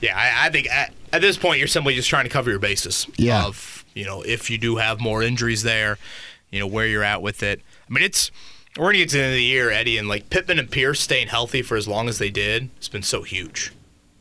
Yeah, 0.00 0.16
I, 0.16 0.46
I 0.46 0.50
think 0.50 0.68
at, 0.70 0.92
at 1.12 1.20
this 1.20 1.36
point 1.36 1.58
you're 1.58 1.68
simply 1.68 1.94
just 1.94 2.08
trying 2.08 2.24
to 2.24 2.30
cover 2.30 2.50
your 2.50 2.58
bases. 2.58 3.06
Yeah. 3.16 3.44
Of 3.44 3.84
you 3.94 4.04
know, 4.04 4.22
if 4.22 4.50
you 4.50 4.58
do 4.58 4.76
have 4.76 5.00
more 5.00 5.22
injuries 5.22 5.62
there, 5.62 5.98
you 6.50 6.58
know 6.58 6.66
where 6.66 6.86
you're 6.86 7.04
at 7.04 7.22
with 7.22 7.42
it. 7.42 7.60
I 7.88 7.92
mean, 7.92 8.04
it's 8.04 8.30
we're 8.76 8.86
gonna 8.86 8.98
get 8.98 9.10
to 9.10 9.16
the 9.16 9.22
end 9.22 9.32
of 9.32 9.36
the 9.36 9.44
year, 9.44 9.70
Eddie, 9.70 9.98
and 9.98 10.08
like 10.08 10.30
Pittman 10.30 10.58
and 10.58 10.70
Pierce 10.70 11.00
staying 11.00 11.28
healthy 11.28 11.62
for 11.62 11.76
as 11.76 11.86
long 11.86 12.08
as 12.08 12.18
they 12.18 12.30
did, 12.30 12.70
it's 12.76 12.88
been 12.88 13.02
so 13.02 13.22
huge. 13.22 13.72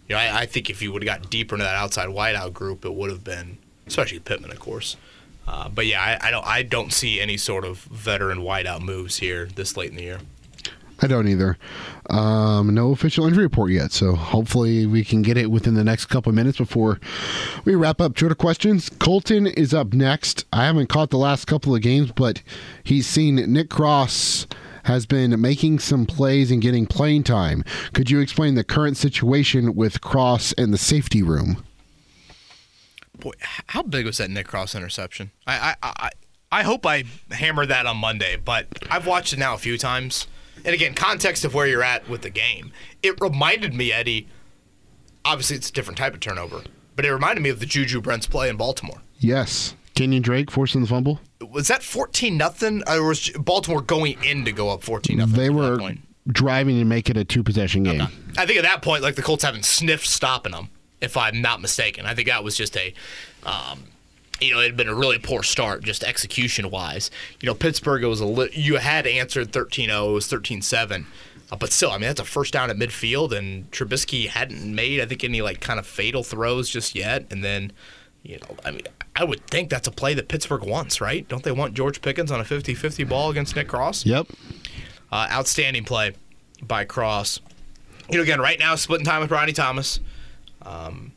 You 0.07 0.15
know, 0.15 0.21
I, 0.21 0.41
I 0.41 0.45
think 0.45 0.69
if 0.69 0.81
you 0.81 0.91
would 0.91 1.03
have 1.03 1.21
got 1.21 1.29
deeper 1.29 1.55
into 1.55 1.65
that 1.65 1.75
outside 1.75 2.09
wideout 2.09 2.53
group, 2.53 2.85
it 2.85 2.93
would 2.93 3.09
have 3.09 3.23
been, 3.23 3.57
especially 3.87 4.19
Pittman, 4.19 4.51
of 4.51 4.59
course. 4.59 4.95
Uh, 5.47 5.69
but 5.69 5.85
yeah, 5.85 6.01
I, 6.01 6.27
I 6.27 6.31
don't 6.31 6.45
I 6.45 6.63
don't 6.63 6.93
see 6.93 7.19
any 7.19 7.37
sort 7.37 7.65
of 7.65 7.79
veteran 7.79 8.39
wideout 8.39 8.81
moves 8.81 9.17
here 9.17 9.47
this 9.55 9.75
late 9.75 9.89
in 9.89 9.97
the 9.97 10.03
year. 10.03 10.19
I 11.03 11.07
don't 11.07 11.27
either. 11.27 11.57
Um, 12.09 12.73
no 12.73 12.91
official 12.91 13.27
injury 13.27 13.43
report 13.43 13.71
yet, 13.71 13.91
so 13.91 14.15
hopefully 14.15 14.85
we 14.85 15.03
can 15.03 15.21
get 15.21 15.35
it 15.35 15.51
within 15.51 15.73
the 15.73 15.83
next 15.83 16.05
couple 16.05 16.29
of 16.29 16.35
minutes 16.35 16.57
before 16.57 17.01
we 17.65 17.75
wrap 17.75 17.99
up 17.99 18.15
Twitter 18.15 18.35
questions. 18.35 18.89
Colton 18.89 19.45
is 19.45 19.73
up 19.73 19.91
next. 19.91 20.45
I 20.53 20.63
haven't 20.63 20.87
caught 20.87 21.09
the 21.09 21.17
last 21.17 21.45
couple 21.45 21.75
of 21.75 21.81
games, 21.81 22.13
but 22.13 22.41
he's 22.85 23.05
seen 23.05 23.35
Nick 23.35 23.69
Cross 23.69 24.47
has 24.85 25.05
been 25.05 25.39
making 25.41 25.79
some 25.79 26.05
plays 26.05 26.51
and 26.51 26.61
getting 26.61 26.85
playing 26.85 27.23
time. 27.23 27.65
Could 27.91 28.09
you 28.09 28.21
explain 28.21 28.55
the 28.55 28.63
current 28.63 28.95
situation 28.95 29.75
with 29.75 29.99
Cross 29.99 30.53
and 30.53 30.73
the 30.73 30.77
safety 30.77 31.21
room? 31.21 31.65
Boy, 33.19 33.31
how 33.67 33.83
big 33.83 34.05
was 34.05 34.17
that 34.17 34.29
Nick 34.29 34.47
Cross 34.47 34.73
interception? 34.73 35.31
I 35.45 35.75
I 35.83 35.93
I, 35.97 36.09
I 36.51 36.63
hope 36.63 36.85
I 36.85 37.03
hammered 37.31 37.67
that 37.69 37.85
on 37.85 37.97
Monday, 37.97 38.37
but 38.37 38.67
I've 38.89 39.05
watched 39.05 39.33
it 39.33 39.39
now 39.39 39.53
a 39.53 39.57
few 39.57 39.77
times. 39.77 40.27
And 40.65 40.73
again, 40.73 40.93
context 40.93 41.43
of 41.45 41.53
where 41.53 41.67
you're 41.67 41.83
at 41.83 42.07
with 42.07 42.21
the 42.21 42.29
game. 42.29 42.71
It 43.01 43.19
reminded 43.19 43.73
me, 43.73 43.91
Eddie. 43.91 44.27
Obviously, 45.25 45.55
it's 45.55 45.69
a 45.69 45.73
different 45.73 45.97
type 45.97 46.13
of 46.13 46.19
turnover, 46.19 46.61
but 46.95 47.05
it 47.05 47.13
reminded 47.13 47.41
me 47.41 47.49
of 47.49 47.59
the 47.59 47.65
Juju 47.65 48.01
Brents 48.01 48.27
play 48.27 48.49
in 48.49 48.57
Baltimore. 48.57 49.01
Yes. 49.19 49.75
Kenyan 49.95 50.21
Drake 50.21 50.49
forcing 50.49 50.81
the 50.81 50.87
fumble? 50.87 51.19
Was 51.51 51.67
that 51.67 51.83
fourteen 51.83 52.35
nothing, 52.37 52.81
or 52.87 53.07
was 53.07 53.29
Baltimore 53.31 53.81
going 53.81 54.21
in 54.23 54.43
to 54.45 54.51
go 54.51 54.69
up 54.69 54.83
fourteen 54.83 55.17
nothing? 55.17 55.35
They 55.35 55.49
were 55.49 55.93
driving 56.27 56.79
to 56.79 56.85
make 56.85 57.09
it 57.09 57.17
a 57.17 57.23
two 57.23 57.43
possession 57.43 57.83
game. 57.83 58.01
I 58.37 58.45
think 58.45 58.57
at 58.57 58.63
that 58.63 58.81
point, 58.81 59.03
like 59.03 59.15
the 59.15 59.21
Colts 59.21 59.43
haven't 59.43 59.65
sniffed 59.65 60.07
stopping 60.07 60.53
them, 60.53 60.69
if 60.99 61.15
I'm 61.15 61.41
not 61.41 61.61
mistaken. 61.61 62.05
I 62.05 62.15
think 62.15 62.27
that 62.27 62.43
was 62.43 62.57
just 62.57 62.75
a 62.75 62.93
um, 63.45 63.83
you 64.43 64.53
know, 64.53 64.59
it 64.59 64.65
had 64.65 64.77
been 64.77 64.89
a 64.89 64.95
really 64.95 65.19
poor 65.19 65.43
start, 65.43 65.83
just 65.83 66.03
execution 66.03 66.69
wise. 66.69 67.09
You 67.39 67.47
know, 67.47 67.55
Pittsburgh, 67.55 68.03
it 68.03 68.07
was 68.07 68.19
a 68.19 68.25
li- 68.25 68.51
you 68.53 68.75
had 68.77 69.07
answered 69.07 69.51
13 69.51 69.89
0, 69.89 70.09
it 70.09 70.13
was 70.13 70.27
13 70.27 70.61
7. 70.61 71.05
Uh, 71.51 71.55
but 71.55 71.71
still, 71.71 71.91
I 71.91 71.93
mean, 71.93 72.07
that's 72.07 72.19
a 72.19 72.25
first 72.25 72.53
down 72.53 72.69
at 72.69 72.77
midfield, 72.77 73.31
and 73.31 73.69
Trubisky 73.71 74.27
hadn't 74.27 74.63
made, 74.73 74.99
I 75.01 75.05
think, 75.05 75.23
any 75.23 75.41
like 75.41 75.61
kind 75.61 75.79
of 75.79 75.85
fatal 75.85 76.23
throws 76.23 76.69
just 76.69 76.95
yet. 76.95 77.25
And 77.31 77.43
then, 77.43 77.71
you 78.23 78.39
know, 78.39 78.57
I 78.65 78.71
mean, 78.71 78.83
I 79.15 79.23
would 79.23 79.45
think 79.47 79.69
that's 79.69 79.87
a 79.87 79.91
play 79.91 80.13
that 80.15 80.27
Pittsburgh 80.27 80.63
wants, 80.63 80.99
right? 80.99 81.27
Don't 81.27 81.43
they 81.43 81.51
want 81.51 81.75
George 81.75 82.01
Pickens 82.01 82.31
on 82.31 82.39
a 82.39 82.43
50 82.43 82.73
50 82.73 83.03
ball 83.03 83.29
against 83.29 83.55
Nick 83.55 83.67
Cross? 83.67 84.05
Yep. 84.05 84.27
Uh, 85.11 85.27
outstanding 85.31 85.83
play 85.83 86.13
by 86.61 86.85
Cross. 86.85 87.39
You 88.09 88.17
know, 88.17 88.23
again, 88.23 88.41
right 88.41 88.57
now, 88.57 88.75
splitting 88.75 89.05
time 89.05 89.21
with 89.21 89.31
Rodney 89.31 89.53
Thomas. 89.53 89.99
Um, 90.63 91.11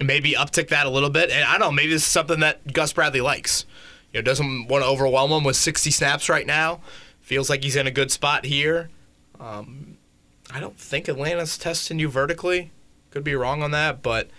maybe 0.00 0.32
uptick 0.32 0.68
that 0.68 0.86
a 0.86 0.90
little 0.90 1.10
bit. 1.10 1.30
And 1.30 1.44
I 1.44 1.52
don't 1.52 1.60
know, 1.60 1.72
maybe 1.72 1.92
this 1.92 2.02
is 2.02 2.08
something 2.08 2.40
that 2.40 2.72
Gus 2.72 2.92
Bradley 2.92 3.20
likes. 3.20 3.66
You 4.12 4.20
know, 4.20 4.22
doesn't 4.22 4.68
want 4.68 4.84
to 4.84 4.88
overwhelm 4.88 5.32
him 5.32 5.44
with 5.44 5.56
60 5.56 5.90
snaps 5.90 6.28
right 6.28 6.46
now. 6.46 6.80
Feels 7.20 7.48
like 7.48 7.62
he's 7.62 7.76
in 7.76 7.86
a 7.86 7.90
good 7.90 8.10
spot 8.10 8.44
here. 8.44 8.90
Um, 9.40 9.96
I 10.52 10.60
don't 10.60 10.78
think 10.78 11.08
Atlanta's 11.08 11.56
testing 11.56 11.98
you 11.98 12.08
vertically. 12.08 12.70
Could 13.10 13.24
be 13.24 13.34
wrong 13.34 13.62
on 13.62 13.70
that, 13.70 14.02
but 14.02 14.30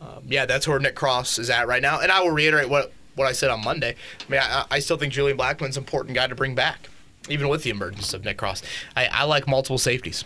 um, 0.00 0.24
yeah, 0.26 0.46
that's 0.46 0.66
where 0.66 0.78
Nick 0.78 0.94
Cross 0.94 1.38
is 1.38 1.50
at 1.50 1.66
right 1.66 1.82
now. 1.82 2.00
And 2.00 2.10
I 2.12 2.20
will 2.20 2.30
reiterate 2.30 2.68
what 2.68 2.92
what 3.14 3.26
I 3.26 3.32
said 3.32 3.50
on 3.50 3.64
Monday. 3.64 3.96
I 4.28 4.30
mean, 4.30 4.40
I, 4.42 4.64
I 4.70 4.78
still 4.78 4.96
think 4.96 5.12
Julian 5.12 5.38
Blackmon's 5.38 5.76
an 5.76 5.82
important 5.82 6.14
guy 6.14 6.26
to 6.26 6.34
bring 6.34 6.54
back, 6.54 6.90
even 7.28 7.48
with 7.48 7.62
the 7.62 7.70
emergence 7.70 8.12
of 8.12 8.24
Nick 8.24 8.36
Cross. 8.36 8.62
I, 8.94 9.06
I 9.06 9.24
like 9.24 9.48
multiple 9.48 9.78
safeties. 9.78 10.24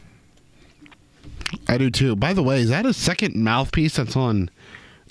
I 1.68 1.78
do 1.78 1.90
too. 1.90 2.16
By 2.16 2.32
the 2.32 2.42
way, 2.42 2.60
is 2.60 2.68
that 2.68 2.86
a 2.86 2.92
second 2.92 3.36
mouthpiece 3.36 3.96
that's 3.96 4.16
on 4.16 4.50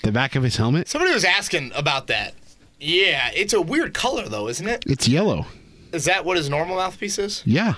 the 0.02 0.12
back 0.12 0.34
of 0.36 0.42
his 0.42 0.56
helmet? 0.56 0.88
Somebody 0.88 1.12
was 1.12 1.24
asking 1.24 1.72
about 1.74 2.06
that. 2.08 2.34
Yeah, 2.78 3.30
it's 3.34 3.52
a 3.52 3.60
weird 3.60 3.92
color 3.94 4.28
though, 4.28 4.48
isn't 4.48 4.66
it? 4.66 4.84
It's 4.86 5.06
yellow. 5.08 5.46
Is 5.92 6.04
that 6.06 6.24
what 6.24 6.36
his 6.36 6.48
normal 6.48 6.76
mouthpiece 6.76 7.18
is? 7.18 7.42
Yeah, 7.44 7.74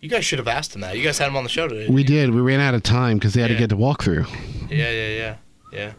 You 0.00 0.08
guys 0.08 0.24
should 0.24 0.38
have 0.38 0.48
asked 0.48 0.74
him 0.74 0.80
that. 0.82 0.96
You 0.96 1.02
guys 1.04 1.18
had 1.18 1.28
him 1.28 1.36
on 1.36 1.42
the 1.44 1.50
show 1.50 1.68
today. 1.68 1.88
we 1.92 2.02
did. 2.04 2.30
We 2.30 2.40
ran 2.40 2.60
out 2.60 2.74
of 2.74 2.82
time 2.82 3.18
because 3.18 3.34
they 3.34 3.40
had 3.42 3.50
Yeah. 3.50 3.56
to 3.56 3.60
get 3.60 3.70
to 3.70 3.76
walk 3.76 4.02
through. 4.02 4.26
Yeah, 4.70 4.90
yeah, 4.90 5.08
yeah, 5.08 5.34
yeah. 5.72 5.92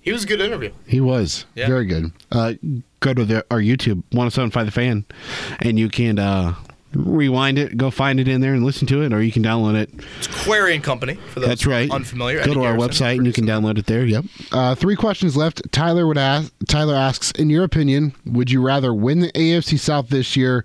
He 0.00 0.12
was 0.12 0.24
a 0.24 0.26
good 0.26 0.40
interview. 0.40 0.72
He 0.86 1.00
was 1.00 1.44
Yeah. 1.54 1.66
very 1.66 1.84
good. 1.86 2.12
Uh, 2.32 2.54
go 3.00 3.12
to 3.14 3.24
the, 3.24 3.44
our 3.50 3.60
YouTube, 3.60 4.02
1075 4.10 4.66
The 4.66 4.72
Fan, 4.72 5.04
and 5.60 5.78
you 5.78 5.88
can 5.90 6.18
uh, 6.18 6.54
rewind 6.94 7.58
it, 7.58 7.76
go 7.76 7.90
find 7.90 8.18
it 8.18 8.28
in 8.28 8.40
there 8.40 8.54
and 8.54 8.64
listen 8.64 8.86
to 8.88 9.02
it, 9.02 9.12
or 9.12 9.22
you 9.22 9.32
can 9.32 9.42
download 9.42 9.76
it. 9.76 9.90
It's 10.18 10.26
Query 10.44 10.74
and 10.74 10.82
Company 10.82 11.14
for 11.14 11.40
those 11.40 11.48
That's 11.48 11.66
right. 11.66 11.90
unfamiliar. 11.90 12.38
Go 12.38 12.42
Eddie 12.42 12.54
to 12.54 12.62
our 12.64 12.76
Garrison 12.76 13.06
website 13.06 13.16
and 13.18 13.26
you 13.26 13.32
can 13.32 13.46
download 13.46 13.78
it 13.78 13.86
there. 13.86 14.04
Yep. 14.04 14.24
Uh, 14.52 14.74
three 14.74 14.96
questions 14.96 15.36
left. 15.36 15.62
Tyler 15.72 16.06
would 16.06 16.18
ask. 16.18 16.52
Tyler 16.68 16.94
asks, 16.94 17.30
in 17.32 17.50
your 17.50 17.64
opinion, 17.64 18.14
would 18.26 18.50
you 18.50 18.60
rather 18.60 18.92
win 18.92 19.20
the 19.20 19.32
AFC 19.32 19.78
South 19.78 20.08
this 20.08 20.36
year, 20.36 20.64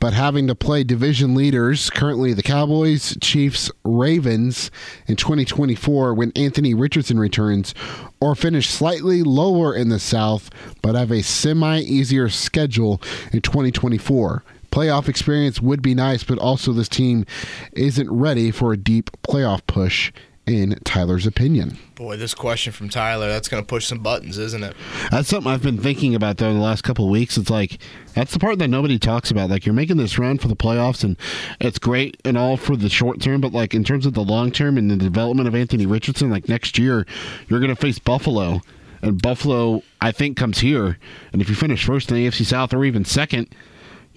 but 0.00 0.12
having 0.12 0.46
to 0.46 0.54
play 0.54 0.84
division 0.84 1.34
leaders, 1.34 1.90
currently 1.90 2.32
the 2.32 2.42
Cowboys, 2.42 3.16
Chiefs, 3.20 3.70
Ravens, 3.84 4.70
in 5.06 5.16
2024 5.16 6.14
when 6.14 6.32
Anthony 6.34 6.74
Richardson 6.74 7.18
returns, 7.18 7.74
or 8.20 8.34
finish 8.34 8.68
slightly 8.68 9.22
lower 9.22 9.74
in 9.74 9.88
the 9.88 9.98
South, 9.98 10.50
but 10.82 10.94
have 10.94 11.10
a 11.10 11.22
semi 11.22 11.80
easier 11.80 12.28
schedule 12.28 13.00
in 13.32 13.40
2024? 13.40 14.44
Playoff 14.70 15.08
experience 15.08 15.60
would 15.60 15.82
be 15.82 15.94
nice, 15.94 16.24
but 16.24 16.38
also 16.38 16.72
this 16.72 16.88
team 16.88 17.24
isn't 17.72 18.10
ready 18.10 18.50
for 18.50 18.72
a 18.72 18.76
deep 18.76 19.10
playoff 19.22 19.66
push, 19.66 20.12
in 20.48 20.78
Tyler's 20.84 21.26
opinion. 21.26 21.78
Boy, 21.94 22.16
this 22.16 22.34
question 22.34 22.72
from 22.72 22.88
Tyler, 22.88 23.28
that's 23.28 23.48
going 23.48 23.62
to 23.62 23.66
push 23.66 23.86
some 23.86 23.98
buttons, 23.98 24.38
isn't 24.38 24.64
it? 24.64 24.74
That's 25.10 25.28
something 25.28 25.52
I've 25.52 25.62
been 25.62 25.78
thinking 25.78 26.14
about 26.14 26.38
though 26.38 26.48
in 26.48 26.56
the 26.56 26.62
last 26.62 26.82
couple 26.82 27.04
of 27.04 27.10
weeks. 27.10 27.36
It's 27.36 27.50
like 27.50 27.78
that's 28.14 28.32
the 28.32 28.38
part 28.38 28.58
that 28.58 28.68
nobody 28.68 28.98
talks 28.98 29.30
about. 29.30 29.50
Like 29.50 29.66
you're 29.66 29.74
making 29.74 29.98
this 29.98 30.18
run 30.18 30.38
for 30.38 30.48
the 30.48 30.56
playoffs, 30.56 31.04
and 31.04 31.16
it's 31.60 31.78
great 31.78 32.16
and 32.24 32.38
all 32.38 32.56
for 32.56 32.76
the 32.76 32.88
short 32.88 33.20
term, 33.20 33.40
but 33.40 33.52
like 33.52 33.74
in 33.74 33.84
terms 33.84 34.06
of 34.06 34.14
the 34.14 34.24
long 34.24 34.50
term 34.50 34.78
and 34.78 34.90
the 34.90 34.96
development 34.96 35.48
of 35.48 35.54
Anthony 35.54 35.86
Richardson, 35.86 36.30
like 36.30 36.48
next 36.48 36.78
year 36.78 37.06
you're 37.48 37.60
going 37.60 37.74
to 37.74 37.80
face 37.80 37.98
Buffalo, 37.98 38.60
and 39.02 39.20
Buffalo 39.20 39.82
I 40.00 40.12
think 40.12 40.36
comes 40.36 40.60
here, 40.60 40.98
and 41.32 41.42
if 41.42 41.48
you 41.48 41.54
finish 41.54 41.84
first 41.84 42.10
in 42.10 42.16
the 42.16 42.26
AFC 42.26 42.46
South 42.46 42.72
or 42.72 42.84
even 42.84 43.04
second, 43.04 43.54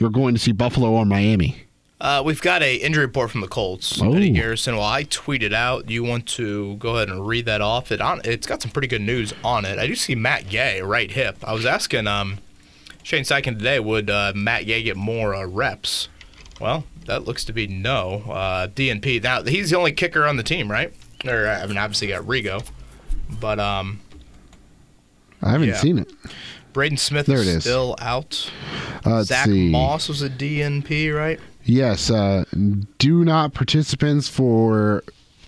you're 0.01 0.09
going 0.09 0.33
to 0.33 0.39
see 0.39 0.51
Buffalo 0.51 0.89
or 0.91 1.05
Miami. 1.05 1.63
Uh, 2.01 2.23
we've 2.25 2.41
got 2.41 2.63
a 2.63 2.75
injury 2.77 3.05
report 3.05 3.29
from 3.29 3.41
the 3.41 3.47
Colts. 3.47 4.01
Oh. 4.01 4.11
Eddie 4.13 4.31
Garrison. 4.31 4.75
Well, 4.75 4.83
I 4.83 5.03
tweeted 5.03 5.53
out. 5.53 5.87
You 5.91 6.03
want 6.03 6.25
to 6.29 6.75
go 6.77 6.95
ahead 6.95 7.09
and 7.09 7.27
read 7.27 7.45
that 7.45 7.61
off? 7.61 7.91
It 7.91 8.01
on. 8.01 8.21
It's 8.25 8.47
got 8.47 8.59
some 8.63 8.71
pretty 8.71 8.87
good 8.87 9.01
news 9.03 9.31
on 9.43 9.63
it. 9.65 9.77
I 9.77 9.85
do 9.85 9.93
see 9.93 10.15
Matt 10.15 10.49
Gay 10.49 10.81
right 10.81 11.11
hip. 11.11 11.37
I 11.43 11.53
was 11.53 11.63
asking 11.67 12.07
um, 12.07 12.39
Shane 13.03 13.23
Steichen 13.23 13.55
today, 13.59 13.79
would 13.79 14.09
uh, 14.09 14.33
Matt 14.35 14.65
Gay 14.65 14.81
get 14.81 14.97
more 14.97 15.35
uh, 15.35 15.45
reps? 15.45 16.07
Well, 16.59 16.85
that 17.05 17.25
looks 17.25 17.45
to 17.45 17.53
be 17.53 17.67
no. 17.67 18.23
Uh, 18.27 18.67
DNP. 18.67 19.21
Now 19.21 19.43
he's 19.43 19.69
the 19.69 19.77
only 19.77 19.91
kicker 19.91 20.25
on 20.25 20.37
the 20.37 20.43
team, 20.43 20.71
right? 20.71 20.91
Or 21.23 21.47
I 21.47 21.63
mean, 21.67 21.77
obviously 21.77 22.07
got 22.07 22.23
Rigo, 22.23 22.67
but 23.39 23.59
um, 23.59 23.99
I 25.43 25.51
haven't 25.51 25.67
Yeah. 25.69 25.77
seen 25.77 25.99
it. 25.99 26.11
Braden 26.73 26.97
Smith 26.97 27.25
There 27.25 27.37
is 27.37 27.47
it 27.47 27.55
is. 27.57 27.63
still 27.63 27.95
out. 27.99 28.51
Uh, 29.05 29.23
Zach 29.23 29.45
see. 29.45 29.69
Moss 29.69 30.07
was 30.09 30.21
a 30.21 30.29
DNP, 30.29 31.15
right? 31.15 31.39
Yes, 31.63 32.09
uh, 32.09 32.43
do 32.97 33.23
not 33.23 33.53
participants 33.53 34.27
for 34.27 35.03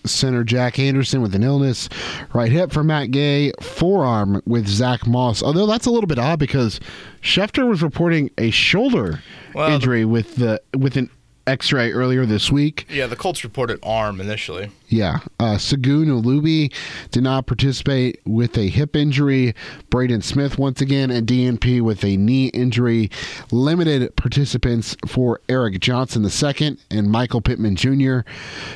center 0.06 0.44
Jack 0.44 0.80
Anderson 0.80 1.22
with 1.22 1.34
an 1.34 1.44
illness, 1.44 1.88
right 2.34 2.52
hip 2.52 2.72
for 2.72 2.84
Matt 2.84 3.12
Gay, 3.12 3.52
forearm 3.62 4.42
with 4.46 4.68
Zach 4.68 5.08
Moss. 5.08 5.42
Although 5.42 5.66
that's 5.66 5.86
a 5.86 5.92
little 5.92 6.08
bit 6.08 6.20
odd 6.20 6.40
because 6.40 6.80
Schefter 7.22 7.68
was 7.68 7.82
reporting 7.82 8.30
a 8.38 8.52
shoulder 8.52 9.22
Well, 9.54 9.70
the- 9.70 9.76
injury 9.76 10.06
with 10.06 10.36
the 10.36 10.62
with 10.78 10.98
an 10.98 11.10
X-ray 11.48 11.92
earlier 11.92 12.26
this 12.26 12.52
week. 12.52 12.86
Yeah, 12.90 13.08
the 13.08 13.16
Colts 13.18 13.44
reported 13.44 13.80
arm 13.84 14.22
initially. 14.22 14.70
Yeah, 14.94 15.22
uh, 15.40 15.56
Ulubi 15.56 16.72
did 17.10 17.24
not 17.24 17.48
participate 17.48 18.22
with 18.28 18.56
a 18.60 18.70
hip 18.70 18.96
injury. 18.96 19.56
Braden 19.90 20.22
Smith 20.22 20.60
once 20.60 20.82
again 20.82 21.10
and 21.10 21.26
DNP 21.26 21.82
with 21.82 22.04
a 22.04 22.16
knee 22.16 22.50
injury. 22.50 23.10
Limited 23.50 24.16
participants 24.16 24.96
for 25.08 25.42
Eric 25.50 25.80
Johnson 25.80 26.24
II 26.24 26.78
and 26.92 27.10
Michael 27.10 27.42
Pittman 27.42 27.76
Jr. 27.76 28.20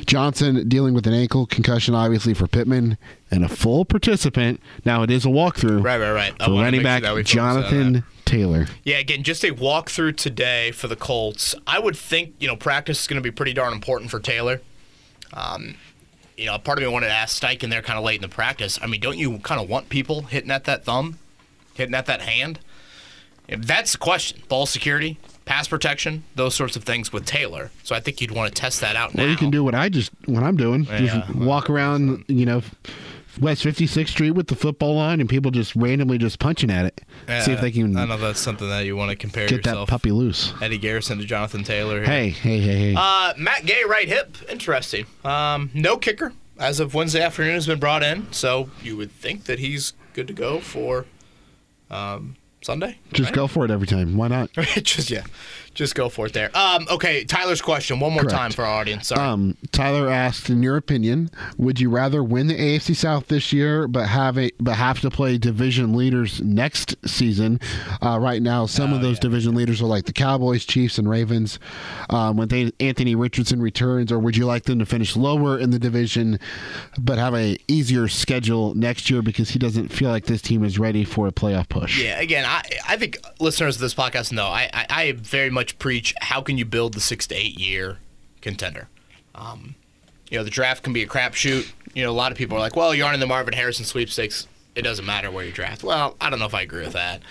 Johnson 0.08 0.68
dealing 0.68 0.96
with 0.96 1.06
an 1.06 1.14
ankle 1.14 1.46
concussion, 1.46 1.94
obviously 1.94 2.34
for 2.34 2.48
Pittman, 2.48 2.98
and 3.30 3.46
a 3.46 3.50
full 3.50 3.86
participant. 3.86 4.60
Now 4.86 5.04
it 5.04 5.12
is 5.12 5.24
a 5.24 5.30
walkthrough 5.30 5.84
Right, 5.84 6.00
right, 6.00 6.12
right. 6.12 6.34
For 6.44 6.50
running 6.50 6.80
sure 6.80 6.84
back 6.84 7.04
that 7.04 7.14
we 7.14 7.22
focus 7.22 7.38
on 7.38 7.62
that. 7.62 7.70
Jonathan 7.70 8.04
Taylor. 8.26 8.66
Yeah, 8.84 8.98
again, 8.98 9.22
just 9.22 9.44
a 9.44 9.52
walkthrough 9.52 10.18
today 10.18 10.72
for 10.72 10.88
the 10.88 10.96
Colts. 10.96 11.54
I 11.68 11.78
would 11.78 11.96
think, 11.96 12.34
you 12.40 12.48
know, 12.48 12.56
practice 12.56 13.02
is 13.02 13.08
going 13.08 13.22
to 13.22 13.24
be 13.24 13.30
pretty 13.30 13.54
darn 13.54 13.72
important 13.72 14.10
for 14.10 14.20
Taylor. 14.20 14.62
Um, 15.34 15.76
you 16.38 16.46
know, 16.46 16.58
part 16.60 16.78
of 16.78 16.84
me 16.84 16.88
wanted 16.88 17.08
to 17.08 17.14
ask 17.14 17.42
Steichen 17.42 17.70
there 17.70 17.82
kind 17.82 17.98
of 17.98 18.06
late 18.06 18.16
in 18.16 18.22
the 18.22 18.34
practice. 18.34 18.80
I 18.82 18.88
mean, 18.88 19.02
don't 19.02 19.18
you 19.18 19.40
kind 19.40 19.60
of 19.60 19.70
want 19.70 19.90
people 19.90 20.24
hitting 20.24 20.52
at 20.52 20.66
that 20.66 20.86
thumb, 20.86 21.18
hitting 21.74 21.96
at 21.96 22.06
that 22.06 22.22
hand? 22.22 22.60
If 23.48 23.62
that's 23.62 23.94
the 23.94 23.98
question. 23.98 24.44
Ball 24.48 24.66
security, 24.66 25.18
pass 25.46 25.68
protection, 25.68 26.24
those 26.36 26.54
sorts 26.54 26.76
of 26.76 26.84
things 26.84 27.12
with 27.12 27.26
Taylor. 27.26 27.72
So 27.84 27.96
I 27.96 28.00
think 28.02 28.22
you'd 28.22 28.32
want 28.32 28.54
to 28.54 28.62
test 28.62 28.82
that 28.82 28.96
out 28.96 29.16
now. 29.16 29.24
You 29.24 29.38
can 29.38 29.50
do 29.50 29.64
what 29.64 29.74
I 29.74 29.90
just 29.90 30.12
what 30.26 30.44
I'm 30.44 30.58
doing. 30.58 30.84
Yeah, 30.84 31.00
just 31.00 31.36
walk 31.36 31.70
around, 31.70 32.26
you 32.28 32.46
know, 32.46 32.62
West 33.40 33.64
56th 33.64 34.10
Street 34.10 34.32
with 34.32 34.48
the 34.48 34.56
football 34.56 34.96
line 34.96 35.20
and 35.20 35.30
people 35.30 35.52
just 35.52 35.76
randomly 35.76 36.18
just 36.18 36.40
punching 36.40 36.72
at 36.72 36.86
it. 36.86 37.02
See 37.44 37.52
if 37.52 37.62
they 37.62 37.72
can 37.72 37.96
I 37.96 38.06
know 38.06 38.18
that's 38.18 38.40
something 38.40 38.68
that 38.70 38.86
you 38.86 38.96
want 38.96 39.12
to 39.12 39.16
compare 39.16 39.48
get 39.48 39.64
that 39.64 39.88
puppy 39.88 40.12
loose. 40.12 40.54
Eddie 40.62 40.78
Garrison 40.78 41.18
to 41.20 41.26
Jonathan 41.26 41.64
Taylor. 41.64 41.98
here. 41.98 42.06
Hey, 42.06 42.30
hey, 42.30 42.60
hey, 42.60 42.78
hey. 42.92 42.96
Uh, 42.98 43.34
Matt 43.38 43.66
Gay, 43.66 43.84
right 43.88 44.08
hip. 44.08 44.36
Interesting. 44.50 45.06
Um, 45.24 45.70
no 45.74 45.98
kicker 45.98 46.34
as 46.60 46.80
of 46.80 46.94
Wednesday 46.94 47.22
afternoon 47.22 47.54
has 47.54 47.68
been 47.68 47.80
brought 47.80 48.04
in, 48.04 48.32
so 48.32 48.70
you 48.82 48.98
would 48.98 49.12
think 49.12 49.46
that 49.46 49.60
he's 49.60 49.94
good 50.14 50.28
to 50.28 50.34
go 50.34 50.60
for 50.60 51.06
um, 51.90 52.36
Sunday. 52.68 53.00
just 53.14 53.30
right? 53.30 53.36
go 53.36 53.48
for 53.48 53.64
it 53.64 53.72
every 53.72 53.88
time. 53.88 54.18
Why 54.18 54.28
not? 54.28 54.52
just 54.84 55.10
yeah, 55.10 55.24
just 55.74 55.96
go 55.96 56.10
for 56.10 56.26
it 56.26 56.34
there. 56.34 56.50
Um, 56.54 56.86
okay, 56.92 57.24
Tyler's 57.24 57.62
question 57.62 58.02
one 58.02 58.12
more 58.12 58.24
Correct. 58.24 58.36
time 58.36 58.52
for 58.52 58.66
our 58.66 58.80
audience. 58.82 59.08
Sorry. 59.08 59.22
Um, 59.22 59.56
Tyler 59.72 60.10
asked, 60.10 60.50
in 60.50 60.62
your 60.62 60.76
opinion, 60.76 61.32
would 61.58 61.80
you 61.80 61.90
rather 61.90 62.22
win 62.22 62.48
the 62.48 62.56
AFC 62.56 62.94
South 62.94 63.28
this 63.30 63.54
year, 63.54 63.88
but 63.88 64.08
have 64.08 64.38
a 64.38 64.52
but 64.60 64.74
have 64.74 65.00
to 65.00 65.10
play 65.10 65.38
division 65.38 65.94
leaders 65.94 66.42
next 66.42 66.98
season? 67.08 67.62
Uh, 68.04 68.20
right 68.20 68.42
now, 68.42 68.66
some 68.66 68.92
of 68.92 69.02
those 69.02 69.18
division 69.18 69.56
leaders 69.56 69.82
are 69.82 69.86
like 69.86 70.04
the 70.04 70.14
Cowboys, 70.14 70.66
Chiefs, 70.66 70.98
and 70.98 71.10
Ravens. 71.10 71.60
Um, 72.10 72.36
when 72.36 72.50
they, 72.50 72.74
Anthony 72.82 73.16
Richardson 73.16 73.62
returns, 73.62 74.12
or 74.12 74.20
would 74.20 74.36
you 74.36 74.46
like 74.46 74.64
them 74.64 74.80
to 74.80 74.86
finish 74.86 75.16
lower 75.16 75.58
in 75.58 75.70
the 75.70 75.80
division, 75.80 76.38
but 77.00 77.18
have 77.18 77.34
a 77.34 77.58
easier 77.70 78.10
schedule 78.10 78.76
next 78.76 79.10
year 79.10 79.22
because 79.22 79.52
he 79.52 79.60
doesn't 79.60 79.88
feel 79.88 80.10
like 80.10 80.26
this 80.26 80.42
team 80.42 80.66
is 80.66 80.78
ready 80.78 81.06
for 81.06 81.28
a 81.28 81.32
playoff 81.32 81.70
push? 81.70 82.04
Yeah, 82.04 82.20
again, 82.20 82.44
I 82.44 82.57
I 82.88 82.98
think 82.98 83.18
listeners 83.40 83.76
of 83.76 83.82
this 83.82 83.94
podcast 83.94 84.32
know 84.32 84.48
I, 84.48 84.70
I, 84.74 84.86
I 84.90 85.12
very 85.14 85.50
much 85.50 85.78
preach 85.80 86.14
how 86.22 86.42
can 86.42 86.58
you 86.58 86.66
build 86.66 86.94
the 86.94 87.02
six 87.02 87.28
to 87.28 87.36
eight 87.36 87.60
year 87.60 87.98
contender. 88.42 88.88
Um, 89.36 89.76
you 90.30 90.38
know, 90.38 90.44
the 90.44 90.50
draft 90.50 90.84
can 90.84 90.94
be 90.94 91.04
a 91.04 91.08
crapshoot. 91.08 91.72
You 91.94 92.04
know, 92.04 92.12
a 92.12 92.14
lot 92.14 92.32
of 92.32 92.38
people 92.38 92.58
are 92.58 92.60
like, 92.60 92.76
well, 92.76 92.94
you're 92.94 93.08
on 93.08 93.14
in 93.14 93.20
the 93.20 93.28
Marvin 93.28 93.54
Harrison 93.54 93.86
sweepstakes. 93.86 94.48
it 94.76 94.84
doesn't 94.84 95.06
matter 95.06 95.32
where 95.32 95.44
you 95.44 95.52
draft. 95.52 95.84
Well, 95.84 96.16
I 96.22 96.30
don't 96.30 96.40
know 96.40 96.46
if 96.46 96.54
I 96.54 96.62
agree 96.62 96.84
with 96.84 96.94
that. 96.94 97.22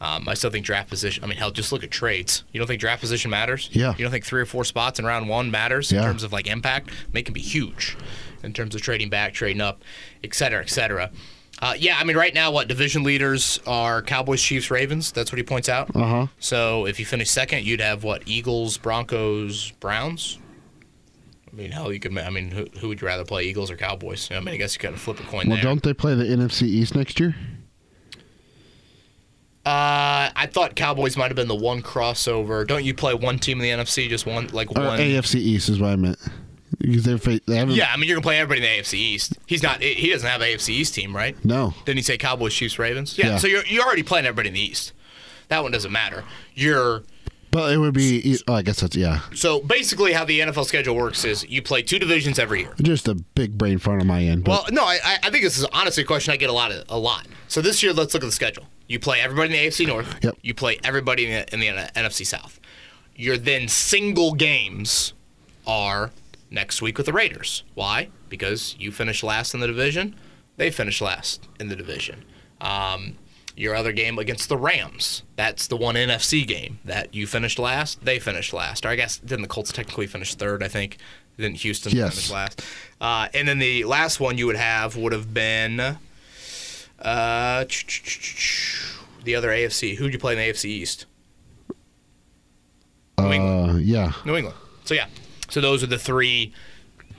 Um, 0.00 0.28
I 0.28 0.34
still 0.34 0.50
think 0.50 0.66
draft 0.66 0.90
position. 0.90 1.24
I 1.24 1.26
mean, 1.26 1.38
hell, 1.38 1.50
just 1.50 1.72
look 1.72 1.82
at 1.84 1.90
trades. 1.90 2.44
You 2.52 2.58
don't 2.58 2.66
think 2.66 2.80
draft 2.80 3.00
position 3.00 3.30
matters? 3.30 3.70
Yeah. 3.72 3.94
You 3.96 4.04
don't 4.04 4.10
think 4.10 4.26
three 4.26 4.42
or 4.42 4.46
four 4.46 4.64
spots 4.64 4.98
in 4.98 5.06
round 5.06 5.28
one 5.28 5.50
matters 5.50 5.90
in 5.90 6.02
terms 6.02 6.22
of 6.22 6.32
like 6.32 6.46
impact? 6.46 6.90
They 7.12 7.22
can 7.22 7.32
be 7.32 7.40
huge 7.40 7.96
in 8.42 8.52
terms 8.52 8.74
of 8.74 8.82
trading 8.82 9.08
back, 9.08 9.32
trading 9.32 9.62
up, 9.62 9.82
et 10.22 10.34
cetera, 10.34 10.60
et 10.62 10.68
cetera. 10.68 11.10
Uh, 11.62 11.74
yeah, 11.78 11.96
I 11.98 12.04
mean, 12.04 12.16
right 12.16 12.34
now, 12.34 12.50
what 12.50 12.68
division 12.68 13.02
leaders 13.02 13.58
are 13.66 14.02
Cowboys, 14.02 14.42
Chiefs, 14.42 14.70
Ravens. 14.70 15.10
That's 15.10 15.32
what 15.32 15.38
he 15.38 15.42
points 15.42 15.68
out. 15.70 15.94
Uh 15.96 16.04
huh. 16.06 16.26
So 16.38 16.86
if 16.86 17.00
you 17.00 17.06
finish 17.06 17.30
second, 17.30 17.64
you'd 17.64 17.80
have 17.80 18.04
what? 18.04 18.22
Eagles, 18.26 18.76
Broncos, 18.76 19.70
Browns. 19.80 20.38
I 21.50 21.56
mean, 21.56 21.70
hell, 21.70 21.90
you 21.90 21.98
could. 21.98 22.16
I 22.18 22.28
mean, 22.28 22.50
who, 22.50 22.66
who 22.78 22.88
would 22.88 23.00
you 23.00 23.06
rather 23.06 23.24
play, 23.24 23.44
Eagles 23.44 23.70
or 23.70 23.76
Cowboys? 23.76 24.28
I 24.30 24.38
mean, 24.40 24.48
I 24.48 24.56
guess 24.58 24.74
you 24.74 24.80
kind 24.80 24.94
of 24.94 25.00
flip 25.00 25.18
a 25.18 25.22
coin 25.22 25.48
Well, 25.48 25.56
there. 25.56 25.64
don't 25.64 25.82
they 25.82 25.94
play 25.94 26.14
the 26.14 26.24
NFC 26.24 26.64
East 26.64 26.94
next 26.94 27.18
year? 27.18 27.34
Uh, 29.64 30.30
I 30.36 30.48
thought 30.52 30.76
Cowboys 30.76 31.16
might 31.16 31.26
have 31.28 31.36
been 31.36 31.48
the 31.48 31.54
one 31.56 31.82
crossover. 31.82 32.64
Don't 32.66 32.84
you 32.84 32.94
play 32.94 33.14
one 33.14 33.38
team 33.38 33.60
in 33.60 33.62
the 33.78 33.82
NFC, 33.84 34.08
just 34.08 34.24
one, 34.26 34.46
like 34.48 34.70
Or 34.76 34.84
one? 34.84 34.98
AFC 34.98 35.36
East 35.36 35.68
is 35.68 35.80
what 35.80 35.90
I 35.90 35.96
meant. 35.96 36.18
Because 36.78 37.04
they, 37.04 37.56
haven't. 37.56 37.74
Yeah, 37.74 37.90
I 37.92 37.96
mean, 37.96 38.08
you're 38.08 38.16
gonna 38.16 38.22
play 38.24 38.38
everybody 38.38 38.66
in 38.66 38.72
the 38.72 38.82
AFC 38.82 38.94
East. 38.94 39.34
He's 39.46 39.62
not. 39.62 39.80
He 39.82 40.10
doesn't 40.10 40.28
have 40.28 40.40
an 40.40 40.48
AFC 40.48 40.70
East 40.70 40.94
team, 40.94 41.14
right? 41.14 41.42
No. 41.44 41.74
Didn't 41.84 41.98
he 41.98 42.02
say 42.02 42.18
Cowboys, 42.18 42.54
Chiefs, 42.54 42.78
Ravens? 42.78 43.16
Yeah. 43.18 43.26
Yeah. 43.26 43.36
So 43.38 43.46
you're 43.46 43.64
you're 43.66 43.84
already 43.84 44.02
playing 44.02 44.26
everybody 44.26 44.48
in 44.48 44.54
the 44.54 44.60
East. 44.60 44.92
That 45.48 45.62
one 45.62 45.72
doesn't 45.72 45.92
matter. 45.92 46.24
You're 46.54 47.04
But 47.52 47.72
it 47.72 47.78
would 47.78 47.94
be. 47.94 48.36
Oh, 48.48 48.54
I 48.54 48.62
guess 48.62 48.80
that's 48.80 48.96
yeah. 48.96 49.20
so 49.34 49.60
basically 49.60 50.12
how 50.12 50.24
the 50.24 50.40
NFL 50.40 50.64
schedule 50.64 50.96
works 50.96 51.24
is 51.24 51.48
you 51.48 51.62
play 51.62 51.82
two 51.82 51.98
divisions 52.00 52.38
every 52.38 52.60
year. 52.60 52.74
Just 52.82 53.06
a 53.06 53.14
big 53.14 53.56
brain 53.56 53.78
fart 53.78 54.00
on 54.00 54.06
my 54.08 54.22
end. 54.24 54.44
But 54.44 54.50
Well, 54.50 54.64
no, 54.72 54.82
I, 54.84 54.98
I- 55.04 55.18
I 55.22 55.30
think 55.30 55.44
this 55.44 55.56
is 55.58 55.64
honestly 55.66 56.02
a 56.02 56.06
question 56.06 56.32
I 56.32 56.36
get 56.36 56.50
a 56.50 56.52
lot 56.52 56.72
of, 56.72 56.84
a 56.88 56.98
lot. 56.98 57.26
So 57.48 57.60
this 57.62 57.82
year, 57.82 57.92
let's 57.92 58.12
look 58.12 58.22
at 58.24 58.26
the 58.26 58.32
schedule. 58.32 58.64
You 58.88 58.98
play 58.98 59.20
everybody 59.20 59.54
in 59.56 59.60
the 59.62 59.68
AFC 59.68 59.86
North. 59.86 60.16
Yep. 60.22 60.36
You 60.42 60.52
play 60.54 60.78
everybody 60.84 61.26
in 61.26 61.30
the, 61.32 61.54
in 61.54 61.60
the 61.60 61.90
NFC 62.00 62.26
South. 62.26 62.60
Your 63.14 63.36
then 63.36 63.66
single 63.68 64.34
games 64.34 65.12
are 65.66 66.10
next 66.50 66.80
week 66.82 66.96
with 66.96 67.06
the 67.06 67.12
Raiders. 67.12 67.64
Why? 67.74 68.08
Because 68.28 68.74
you 68.78 68.90
finished 68.92 69.22
last 69.22 69.54
in 69.54 69.60
the 69.60 69.66
division. 69.66 70.14
They 70.56 70.70
finished 70.70 71.00
last 71.02 71.48
in 71.60 71.68
the 71.68 71.76
division. 71.76 72.24
Um, 72.60 73.16
your 73.56 73.74
other 73.74 73.92
game 73.92 74.18
against 74.18 74.48
the 74.48 74.56
Rams. 74.56 75.22
That's 75.36 75.66
the 75.66 75.76
one 75.76 75.94
NFC 75.94 76.46
game 76.46 76.78
that 76.84 77.14
you 77.14 77.26
finished 77.26 77.58
last. 77.58 78.04
They 78.04 78.18
finished 78.18 78.52
last. 78.52 78.84
Or 78.84 78.88
I 78.90 78.96
guess 78.96 79.18
didn't 79.18 79.42
the 79.42 79.48
Colts 79.48 79.72
technically 79.72 80.06
finish 80.06 80.34
third? 80.34 80.62
I 80.62 80.68
think. 80.68 80.98
Didn't 81.38 81.56
Houston 81.56 81.92
Yes. 81.92 82.14
finish 82.14 82.30
last? 82.30 82.62
Uh, 83.00 83.28
and 83.34 83.46
then 83.46 83.58
the 83.58 83.84
last 83.84 84.20
one 84.20 84.38
you 84.38 84.46
would 84.46 84.56
have 84.56 84.96
would 84.96 85.12
have 85.12 85.34
been 85.34 85.80
uh, 85.80 85.96
the 89.24 89.34
other 89.34 89.48
AFC. 89.50 89.96
Who'd 89.96 90.12
you 90.14 90.18
play 90.18 90.32
in 90.32 90.38
the 90.38 90.44
AFC 90.48 90.64
East? 90.66 91.04
New 93.18 93.32
England. 93.32 93.70
uh, 93.70 93.76
yeah. 93.78 94.12
New 94.24 94.36
England. 94.36 94.56
So 94.84 94.94
yeah. 94.94 95.06
So 95.48 95.60
those 95.60 95.82
are 95.82 95.86
the 95.86 95.98
three 95.98 96.52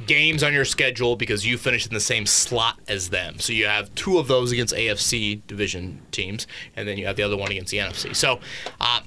games 0.05 0.43
on 0.43 0.53
your 0.53 0.65
schedule 0.65 1.15
because 1.15 1.45
you 1.45 1.57
finished 1.57 1.87
in 1.87 1.93
the 1.93 1.99
same 1.99 2.25
slot 2.25 2.79
as 2.87 3.09
them. 3.09 3.39
So 3.39 3.53
you 3.53 3.65
have 3.65 3.93
two 3.95 4.19
of 4.19 4.27
those 4.27 4.51
against 4.51 4.73
AFC 4.75 5.41
division 5.47 6.01
teams, 6.11 6.45
and 6.75 6.87
then 6.87 6.97
you 6.97 7.05
have 7.07 7.15
the 7.15 7.23
other 7.23 7.37
one 7.37 7.51
against 7.51 7.71
the 7.71 7.77
NFC. 7.79 8.15
So, 8.15 8.39
uh, 8.79 8.99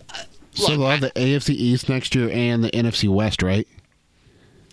So 0.52 0.72
look, 0.72 0.78
they'll 0.80 0.88
have 0.90 1.00
the 1.00 1.12
AFC 1.12 1.50
East 1.50 1.88
next 1.88 2.14
year 2.14 2.28
and 2.30 2.64
the 2.64 2.70
NFC 2.70 3.08
West, 3.08 3.42
right? 3.42 3.68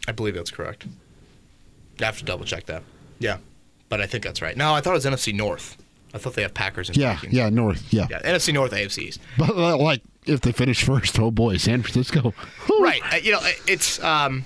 I 0.07 0.11
believe 0.11 0.33
that's 0.33 0.51
correct. 0.51 0.85
I 2.01 2.05
have 2.05 2.17
to 2.19 2.25
double 2.25 2.45
check 2.45 2.65
that. 2.67 2.83
Yeah, 3.19 3.37
but 3.89 4.01
I 4.01 4.05
think 4.07 4.23
that's 4.23 4.41
right. 4.41 4.55
No, 4.55 4.73
I 4.73 4.81
thought 4.81 4.91
it 4.91 4.93
was 4.93 5.05
NFC 5.05 5.33
North. 5.35 5.77
I 6.17 6.19
thought 6.19 6.33
they 6.33 6.41
have 6.41 6.53
Packers 6.53 6.89
and 6.89 6.97
Yeah, 6.97 7.13
Vikings. 7.15 7.33
yeah, 7.33 7.49
North, 7.49 7.93
yeah. 7.93 8.07
Yeah, 8.09 8.21
NFC 8.23 8.53
North, 8.53 8.71
AFC 8.71 9.03
East. 9.03 9.19
But 9.37 9.51
uh, 9.51 9.77
like, 9.77 10.01
if 10.25 10.41
they 10.41 10.51
finish 10.51 10.83
first, 10.83 11.17
oh 11.19 11.31
boy, 11.31 11.57
San 11.57 11.81
Francisco. 11.83 12.33
Right. 12.79 13.01
Uh, 13.11 13.17
you 13.17 13.31
know, 13.31 13.39
uh, 13.39 13.49
it's 13.67 14.01
um, 14.03 14.45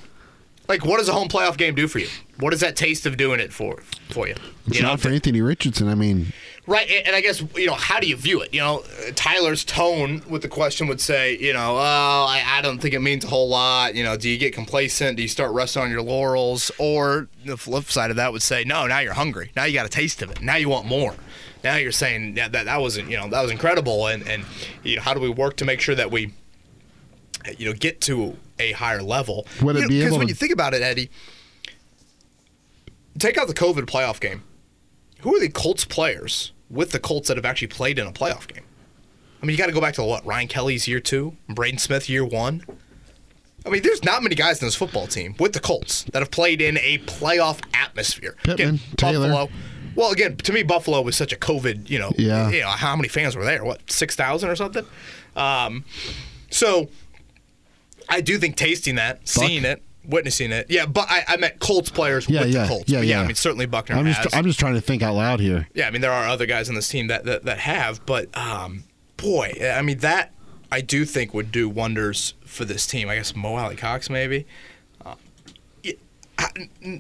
like 0.67 0.86
what 0.86 0.97
does 0.97 1.09
a 1.09 1.13
home 1.13 1.28
playoff 1.28 1.57
game 1.57 1.76
do 1.76 1.88
for 1.88 1.99
you? 1.99 2.07
What 2.39 2.53
is 2.53 2.61
that 2.61 2.76
taste 2.76 3.05
of 3.05 3.17
doing 3.17 3.39
it 3.39 3.51
for 3.53 3.82
for 4.09 4.28
you? 4.28 4.36
It's 4.67 4.78
you 4.78 4.82
know, 4.82 4.89
not 4.89 4.99
for 4.99 5.09
Anthony 5.09 5.41
Richardson. 5.41 5.88
I 5.89 5.95
mean, 5.95 6.34
right. 6.65 6.89
And 7.05 7.15
I 7.15 7.22
guess 7.22 7.43
you 7.55 7.67
know 7.67 7.74
how 7.74 7.99
do 7.99 8.07
you 8.07 8.15
view 8.15 8.41
it? 8.41 8.51
You 8.53 8.61
know, 8.61 8.84
Tyler's 9.15 9.63
tone 9.65 10.24
with 10.30 10.41
the 10.41 10.47
question 10.47 10.88
would 10.88 11.01
say, 11.01 11.38
you 11.38 11.53
know, 11.53 11.76
oh, 11.78 12.26
I, 12.30 12.41
I 12.47 12.61
don't 12.61 12.80
think 12.80 12.93
it 12.95 12.99
means 13.01 13.26
a 13.26 13.28
whole 13.28 13.49
lot. 13.49 13.93
You 13.95 14.03
know, 14.03 14.17
do 14.17 14.28
you 14.30 14.38
get 14.39 14.53
complacent? 14.53 15.17
Do 15.17 15.24
you 15.24 15.30
start 15.30 15.51
resting 15.51 15.84
on 15.84 15.91
your 15.91 16.01
laurels? 16.01 16.72
Or 16.80 17.28
the 17.45 17.57
flip 17.57 17.91
side 17.91 18.09
of 18.09 18.15
that 18.15 18.32
would 18.32 18.41
say, 18.41 18.63
no, 18.63 18.88
now 18.88 18.99
you're 18.99 19.13
hungry. 19.13 19.51
Now 19.55 19.65
you 19.65 19.74
got 19.74 19.86
a 19.86 19.89
taste 19.89 20.22
of 20.24 20.32
it. 20.32 20.41
Now 20.41 20.55
you 20.55 20.69
want 20.69 20.88
more. 20.88 21.13
Now 21.64 21.76
you're 21.76 21.91
saying 21.91 22.36
yeah, 22.38 22.47
that 22.49 22.66
that 22.66 22.82
wasn't 22.82 23.09
you 23.09 23.18
know 23.18 23.28
that 23.30 23.41
was 23.41 23.51
incredible. 23.51 24.07
And 24.07 24.28
and 24.28 24.43
you 24.84 24.95
know 24.97 25.01
how 25.01 25.14
do 25.14 25.20
we 25.20 25.30
work 25.30 25.57
to 25.57 25.66
make 25.66 25.82
sure 25.82 25.95
that 25.95 26.09
we 26.12 26.34
you 27.57 27.66
know 27.66 27.74
get 27.74 28.01
to 28.01 28.38
a 28.59 28.72
higher 28.74 29.01
level? 29.01 29.45
Would 29.62 29.76
it 29.76 29.80
You 29.80 29.84
know, 29.86 29.89
be 29.89 29.99
'cause 29.99 30.07
able 30.07 30.18
when 30.20 30.28
to- 30.28 30.32
you 30.32 30.36
think 30.36 30.53
about 30.53 30.74
it, 30.74 30.82
Eddie, 30.82 31.09
take 33.18 33.38
out 33.38 33.47
the 33.47 33.53
COVID 33.53 33.86
playoff 33.86 34.20
game. 34.20 34.43
Who 35.22 35.36
are 35.36 35.39
the 35.39 35.49
Colts 35.49 35.86
players 35.86 36.51
with 36.70 36.91
the 36.91 36.99
Colts 36.99 37.28
that 37.28 37.38
have 37.38 37.45
actually 37.45 37.68
played 37.68 37.99
in 37.99 38.07
a 38.07 38.12
playoff 38.12 38.47
game? 38.47 38.64
I 39.41 39.45
mean, 39.45 39.51
you 39.51 39.57
got 39.57 39.68
to 39.68 39.72
go 39.72 39.82
back 39.82 39.95
to 39.95 40.03
what 40.03 40.26
Ryan 40.26 40.47
Kelly's 40.47 40.88
year 40.88 40.99
two, 40.99 41.36
Braden 41.49 41.80
Smith 41.80 42.09
year 42.09 42.24
one. 42.26 42.64
I 43.66 43.70
mean, 43.70 43.84
there's 43.84 44.03
not 44.03 44.24
many 44.24 44.34
guys 44.36 44.59
in 44.62 44.68
this 44.68 44.76
football 44.76 45.05
team 45.05 45.36
with 45.39 45.53
the 45.53 45.59
Colts 45.59 46.03
that 46.12 46.20
have 46.22 46.32
played 46.32 46.62
in 46.62 46.78
a 46.80 46.97
playoff 46.99 47.59
atmosphere. 47.76 48.36
Pittman, 48.43 48.80
Taylor. 48.97 49.30
Buffalo. 49.30 49.49
Well, 49.95 50.11
again, 50.11 50.37
to 50.37 50.53
me, 50.53 50.63
Buffalo 50.63 51.01
was 51.01 51.15
such 51.15 51.33
a 51.33 51.35
COVID. 51.35 51.89
You 51.89 51.99
know, 51.99 52.11
Yeah. 52.17 52.49
You 52.49 52.61
know 52.61 52.69
how 52.69 52.95
many 52.95 53.07
fans 53.07 53.35
were 53.35 53.43
there? 53.45 53.63
What 53.63 53.91
six 53.91 54.15
thousand 54.15 54.49
or 54.49 54.55
something? 54.55 54.85
Um, 55.35 55.85
so 56.49 56.89
I 58.09 58.21
do 58.21 58.37
think 58.37 58.55
tasting 58.55 58.95
that, 58.95 59.27
seeing 59.27 59.63
it, 59.65 59.81
witnessing 60.05 60.51
it. 60.51 60.67
Yeah, 60.69 60.85
but 60.85 61.05
I, 61.09 61.23
I 61.27 61.37
meant 61.37 61.59
Colts 61.59 61.89
players 61.89 62.27
Yeah, 62.29 62.41
with 62.41 62.49
yeah, 62.53 62.63
the 62.63 62.67
Colts. 62.67 62.89
yeah, 62.89 62.99
But 62.99 63.07
yeah, 63.07 63.15
yeah. 63.17 63.21
I 63.23 63.27
mean 63.27 63.35
certainly 63.35 63.65
Buckner 63.65 63.95
I'm 63.95 64.05
has. 64.05 64.17
just 64.17 64.35
I'm 64.35 64.45
just 64.45 64.59
trying 64.59 64.73
to 64.75 64.81
think 64.81 65.01
out 65.01 65.15
loud 65.15 65.39
here. 65.39 65.67
yeah, 65.73 65.87
I 65.87 65.91
mean 65.91 66.01
there 66.01 66.11
are 66.11 66.27
other 66.27 66.45
guys 66.45 66.67
on 66.69 66.75
this 66.75 66.87
team 66.89 67.07
that 67.07 67.23
that, 67.25 67.43
that 67.45 67.59
have, 67.59 68.05
but 68.05 68.35
um, 68.37 68.83
boy, 69.17 69.53
I 69.61 69.81
mean 69.81 69.99
that 69.99 70.33
I 70.71 70.81
do 70.81 71.05
think 71.05 71.33
would 71.33 71.51
do 71.51 71.69
wonders 71.69 72.33
for 72.45 72.65
this 72.65 72.85
team. 72.87 73.09
I 73.09 73.15
guess 73.15 73.35
Mo 73.35 73.55
Alie-Cox 73.55 74.09
maybe. 74.09 74.45
Uh, 75.05 75.15
yeah, 75.15 75.15
I- 75.15 75.15
n- 75.15 75.30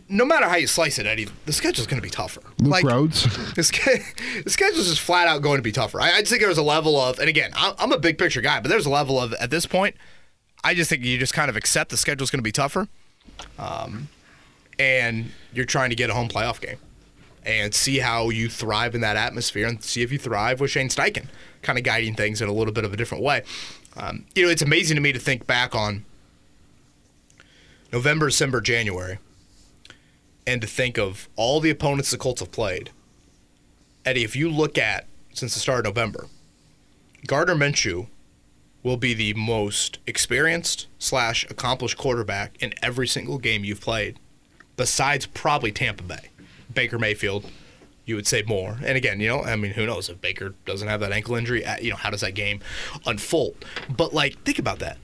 no 0.09 0.25
matter 0.25 0.47
how 0.47 0.55
you 0.55 0.67
slice 0.67 0.99
it, 0.99 1.05
Eddie, 1.05 1.27
the 1.45 1.53
schedule's 1.53 1.87
going 1.87 2.01
to 2.01 2.05
be 2.05 2.09
tougher. 2.09 2.41
Luke 2.59 2.83
Rhodes. 2.83 3.25
The, 3.55 3.63
sch- 3.63 4.43
the 4.43 4.49
schedule's 4.49 4.87
just 4.87 5.01
flat 5.01 5.27
out 5.27 5.41
going 5.41 5.57
to 5.57 5.63
be 5.63 5.71
tougher. 5.71 5.99
I, 5.99 6.11
I 6.13 6.19
just 6.19 6.29
think 6.31 6.41
there's 6.41 6.57
a 6.57 6.63
level 6.63 6.99
of, 6.99 7.19
and 7.19 7.27
again, 7.27 7.51
I'm, 7.55 7.73
I'm 7.79 7.91
a 7.91 7.97
big 7.99 8.17
picture 8.17 8.41
guy, 8.41 8.59
but 8.59 8.69
there's 8.69 8.85
a 8.85 8.89
level 8.89 9.19
of 9.19 9.33
at 9.33 9.49
this 9.49 9.65
point. 9.65 9.95
I 10.63 10.73
just 10.73 10.89
think 10.89 11.03
you 11.03 11.17
just 11.17 11.33
kind 11.33 11.49
of 11.49 11.55
accept 11.55 11.89
the 11.89 11.97
schedule's 11.97 12.29
going 12.29 12.39
to 12.39 12.43
be 12.43 12.51
tougher, 12.51 12.87
um, 13.57 14.09
and 14.79 15.31
you're 15.53 15.65
trying 15.65 15.89
to 15.89 15.95
get 15.95 16.09
a 16.09 16.13
home 16.13 16.29
playoff 16.29 16.61
game 16.61 16.77
and 17.43 17.73
see 17.73 17.97
how 17.99 18.29
you 18.29 18.47
thrive 18.47 18.93
in 18.93 19.01
that 19.01 19.17
atmosphere 19.17 19.67
and 19.67 19.83
see 19.83 20.03
if 20.03 20.11
you 20.11 20.19
thrive 20.19 20.59
with 20.59 20.69
Shane 20.71 20.89
Steichen, 20.89 21.25
kind 21.63 21.79
of 21.79 21.83
guiding 21.83 22.15
things 22.15 22.41
in 22.41 22.47
a 22.47 22.53
little 22.53 22.73
bit 22.73 22.85
of 22.85 22.93
a 22.93 22.97
different 22.97 23.23
way. 23.23 23.43
Um, 23.97 24.25
you 24.35 24.43
know, 24.45 24.49
it's 24.49 24.61
amazing 24.61 24.95
to 24.95 25.01
me 25.01 25.11
to 25.11 25.19
think 25.19 25.47
back 25.47 25.73
on 25.75 26.05
November, 27.91 28.27
December, 28.27 28.61
January, 28.61 29.17
and 30.47 30.61
to 30.61 30.67
think 30.67 30.97
of 30.97 31.29
all 31.35 31.59
the 31.59 31.69
opponents 31.69 32.11
the 32.11 32.17
Colts 32.17 32.41
have 32.41 32.51
played. 32.51 32.91
Eddie, 34.05 34.23
if 34.23 34.35
you 34.35 34.49
look 34.49 34.77
at 34.77 35.05
since 35.33 35.53
the 35.53 35.59
start 35.59 35.79
of 35.79 35.95
November, 35.95 36.27
Gardner 37.27 37.55
Minshew 37.55 38.07
will 38.83 38.97
be 38.97 39.13
the 39.13 39.33
most 39.35 39.99
experienced 40.07 40.87
slash 40.97 41.45
accomplished 41.49 41.97
quarterback 41.97 42.57
in 42.61 42.73
every 42.81 43.07
single 43.07 43.37
game 43.37 43.63
you've 43.63 43.81
played, 43.81 44.17
besides 44.75 45.27
probably 45.27 45.71
Tampa 45.71 46.03
Bay. 46.03 46.29
Baker 46.73 46.97
Mayfield, 46.97 47.45
you 48.05 48.15
would 48.15 48.25
say 48.25 48.43
more. 48.47 48.79
And 48.83 48.97
again, 48.97 49.19
you 49.19 49.27
know, 49.27 49.43
I 49.43 49.55
mean, 49.55 49.73
who 49.73 49.85
knows 49.85 50.09
if 50.09 50.19
Baker 50.19 50.55
doesn't 50.65 50.87
have 50.87 50.99
that 51.01 51.11
ankle 51.11 51.35
injury? 51.35 51.63
You 51.81 51.91
know, 51.91 51.95
how 51.95 52.09
does 52.09 52.21
that 52.21 52.33
game 52.33 52.59
unfold? 53.05 53.63
But 53.95 54.13
like, 54.13 54.41
think 54.43 54.57
about 54.57 54.79
that. 54.79 54.97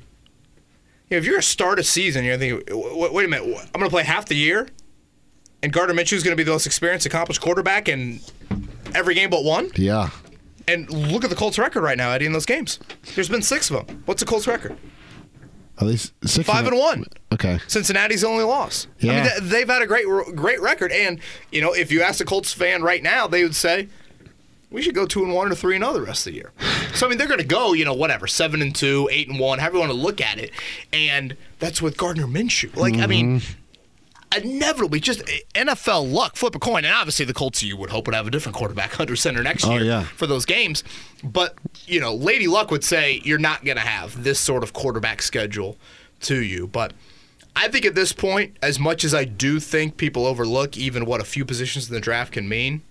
You 1.10 1.16
know, 1.16 1.18
if 1.20 1.26
you're 1.26 1.36
to 1.38 1.42
start 1.42 1.78
a 1.78 1.84
season, 1.84 2.26
you're 2.26 2.38
thinking, 2.38 2.64
wait, 2.98 3.14
wait 3.14 3.26
a 3.26 3.28
minute, 3.28 3.48
I'm 3.48 3.80
going 3.80 3.86
to 3.86 3.90
play 3.90 4.04
half 4.04 4.26
the 4.26 4.36
year, 4.36 4.68
and 5.64 5.74
Gardner 5.74 5.96
Minshew 5.96 6.14
is 6.14 6.24
going 6.24 6.34
to 6.34 6.38
be 6.38 6.44
the 6.44 6.52
most 6.52 6.66
experienced, 6.66 7.06
accomplished 7.06 7.42
quarterback 7.42 7.90
in 7.90 8.20
every 8.94 9.16
game 9.16 9.30
but 9.30 9.44
one. 9.44 9.72
Yeah. 9.76 10.10
And 10.68 10.90
look 10.92 11.24
at 11.24 11.30
the 11.30 11.36
Colts' 11.36 11.58
record 11.58 11.82
right 11.82 11.98
now, 11.98 12.12
Eddie, 12.12 12.26
in 12.26 12.34
those 12.34 12.46
games. 12.46 12.80
There's 13.16 13.30
been 13.30 13.42
six 13.42 13.70
of 13.70 13.88
them. 13.88 14.04
What's 14.06 14.20
the 14.20 14.26
Colts' 14.26 14.48
record? 14.48 14.78
At 15.80 15.88
least 15.88 16.14
six. 16.26 16.48
Five 16.48 16.68
and 16.68 16.78
one. 16.78 17.06
Okay. 17.32 17.60
Cincinnati's 17.68 18.24
only 18.24 18.44
loss. 18.44 18.88
Yeah. 19.00 19.12
I 19.12 19.16
mean, 19.16 19.24
th- 19.24 19.42
they've 19.44 19.68
had 19.68 19.82
a 19.82 19.88
great, 19.88 20.06
great 20.36 20.60
record. 20.60 20.92
And 20.92 21.20
you 21.52 21.62
know, 21.62 21.74
if 21.74 21.92
you 21.92 22.02
ask 22.02 22.20
a 22.20 22.26
Colts 22.26 22.52
fan 22.52 22.82
right 22.82 23.04
now, 23.04 23.28
they 23.28 23.44
would 23.44 23.56
say 23.56 23.88
we 24.72 24.82
should 24.82 24.96
go 24.96 25.06
two 25.06 25.24
and 25.24 25.34
one 25.34 25.52
or 25.52 25.56
three 25.56 25.76
and 25.76 25.84
zero 25.84 25.94
the 25.94 26.02
rest 26.02 26.26
of 26.26 26.34
the 26.34 26.38
year. 26.38 26.52
So 26.96 27.06
I 27.06 27.10
mean, 27.10 27.18
they're 27.20 27.28
going 27.28 27.40
to 27.40 27.46
go, 27.46 27.74
you 27.74 27.86
know, 27.86 27.94
whatever, 27.94 28.26
seven 28.28 28.62
and 28.62 28.76
two, 28.76 29.08
eight 29.12 29.30
and 29.30 29.40
one, 29.40 29.60
however 29.60 29.76
you 29.76 29.82
want 29.82 29.92
to 29.92 29.98
look 29.98 30.20
at 30.20 30.40
it. 30.40 30.52
And 30.92 31.38
that's 31.60 31.82
with 31.82 31.96
Gardner 31.96 32.28
Minshew. 32.28 32.76
Like, 32.76 32.98
I 32.98 33.06
mean. 33.08 33.40
Mm-hmm. 33.40 33.62
Inevitably 34.44 35.00
just 35.00 35.22
NFL 35.56 36.12
luck, 36.12 36.36
flip 36.36 36.56
a 36.56 36.60
coin. 36.60 36.86
And 36.86 36.94
obviously, 36.94 37.26
the 37.26 37.34
Colts 37.34 37.62
you 37.64 37.78
would 37.78 37.90
hope 37.90 38.08
would 38.08 38.16
have 38.16 38.28
a 38.28 38.32
different 38.32 38.56
quarterback 38.56 39.00
under 39.00 39.16
center 39.16 39.42
next 39.44 39.66
Oh, 39.66 39.74
year 39.74 39.84
yeah. 39.84 40.04
for 40.04 40.28
those 40.28 40.46
games. 40.46 40.84
But 41.24 41.56
you 41.86 42.00
know, 42.00 42.14
Lady 42.14 42.48
Luck 42.48 42.72
would 42.72 42.84
say 42.84 43.22
you're 43.24 43.38
not 43.40 43.64
going 43.66 43.78
to 43.78 43.84
have 43.84 44.24
this 44.24 44.40
sort 44.40 44.64
of 44.64 44.74
quarterback 44.74 45.22
schedule 45.22 45.78
to 46.22 46.42
you. 46.42 46.68
But 46.68 46.94
I 47.56 47.68
think 47.68 47.86
at 47.86 47.96
this 47.96 48.14
point, 48.14 48.56
as 48.62 48.80
much 48.80 49.04
as 49.04 49.14
I 49.14 49.24
do 49.26 49.60
think 49.60 49.98
people 49.98 50.26
overlook 50.26 50.78
even 50.78 51.06
what 51.06 51.22
a 51.22 51.26
few 51.26 51.44
positions 51.46 51.88
in 51.88 51.94
the 51.94 52.02
draft 52.02 52.34
can 52.34 52.48
mean. 52.48 52.82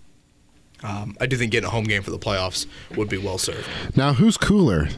Um, 0.82 1.16
I 1.20 1.26
do 1.26 1.36
think 1.36 1.52
getting 1.52 1.66
a 1.68 1.70
home 1.70 1.84
game 1.84 2.02
for 2.02 2.10
the 2.10 2.18
playoffs 2.18 2.66
would 2.96 3.08
be 3.08 3.16
well 3.16 3.38
served. 3.38 3.66
Now, 3.96 4.12
who's 4.12 4.36
cooler? 4.36 4.88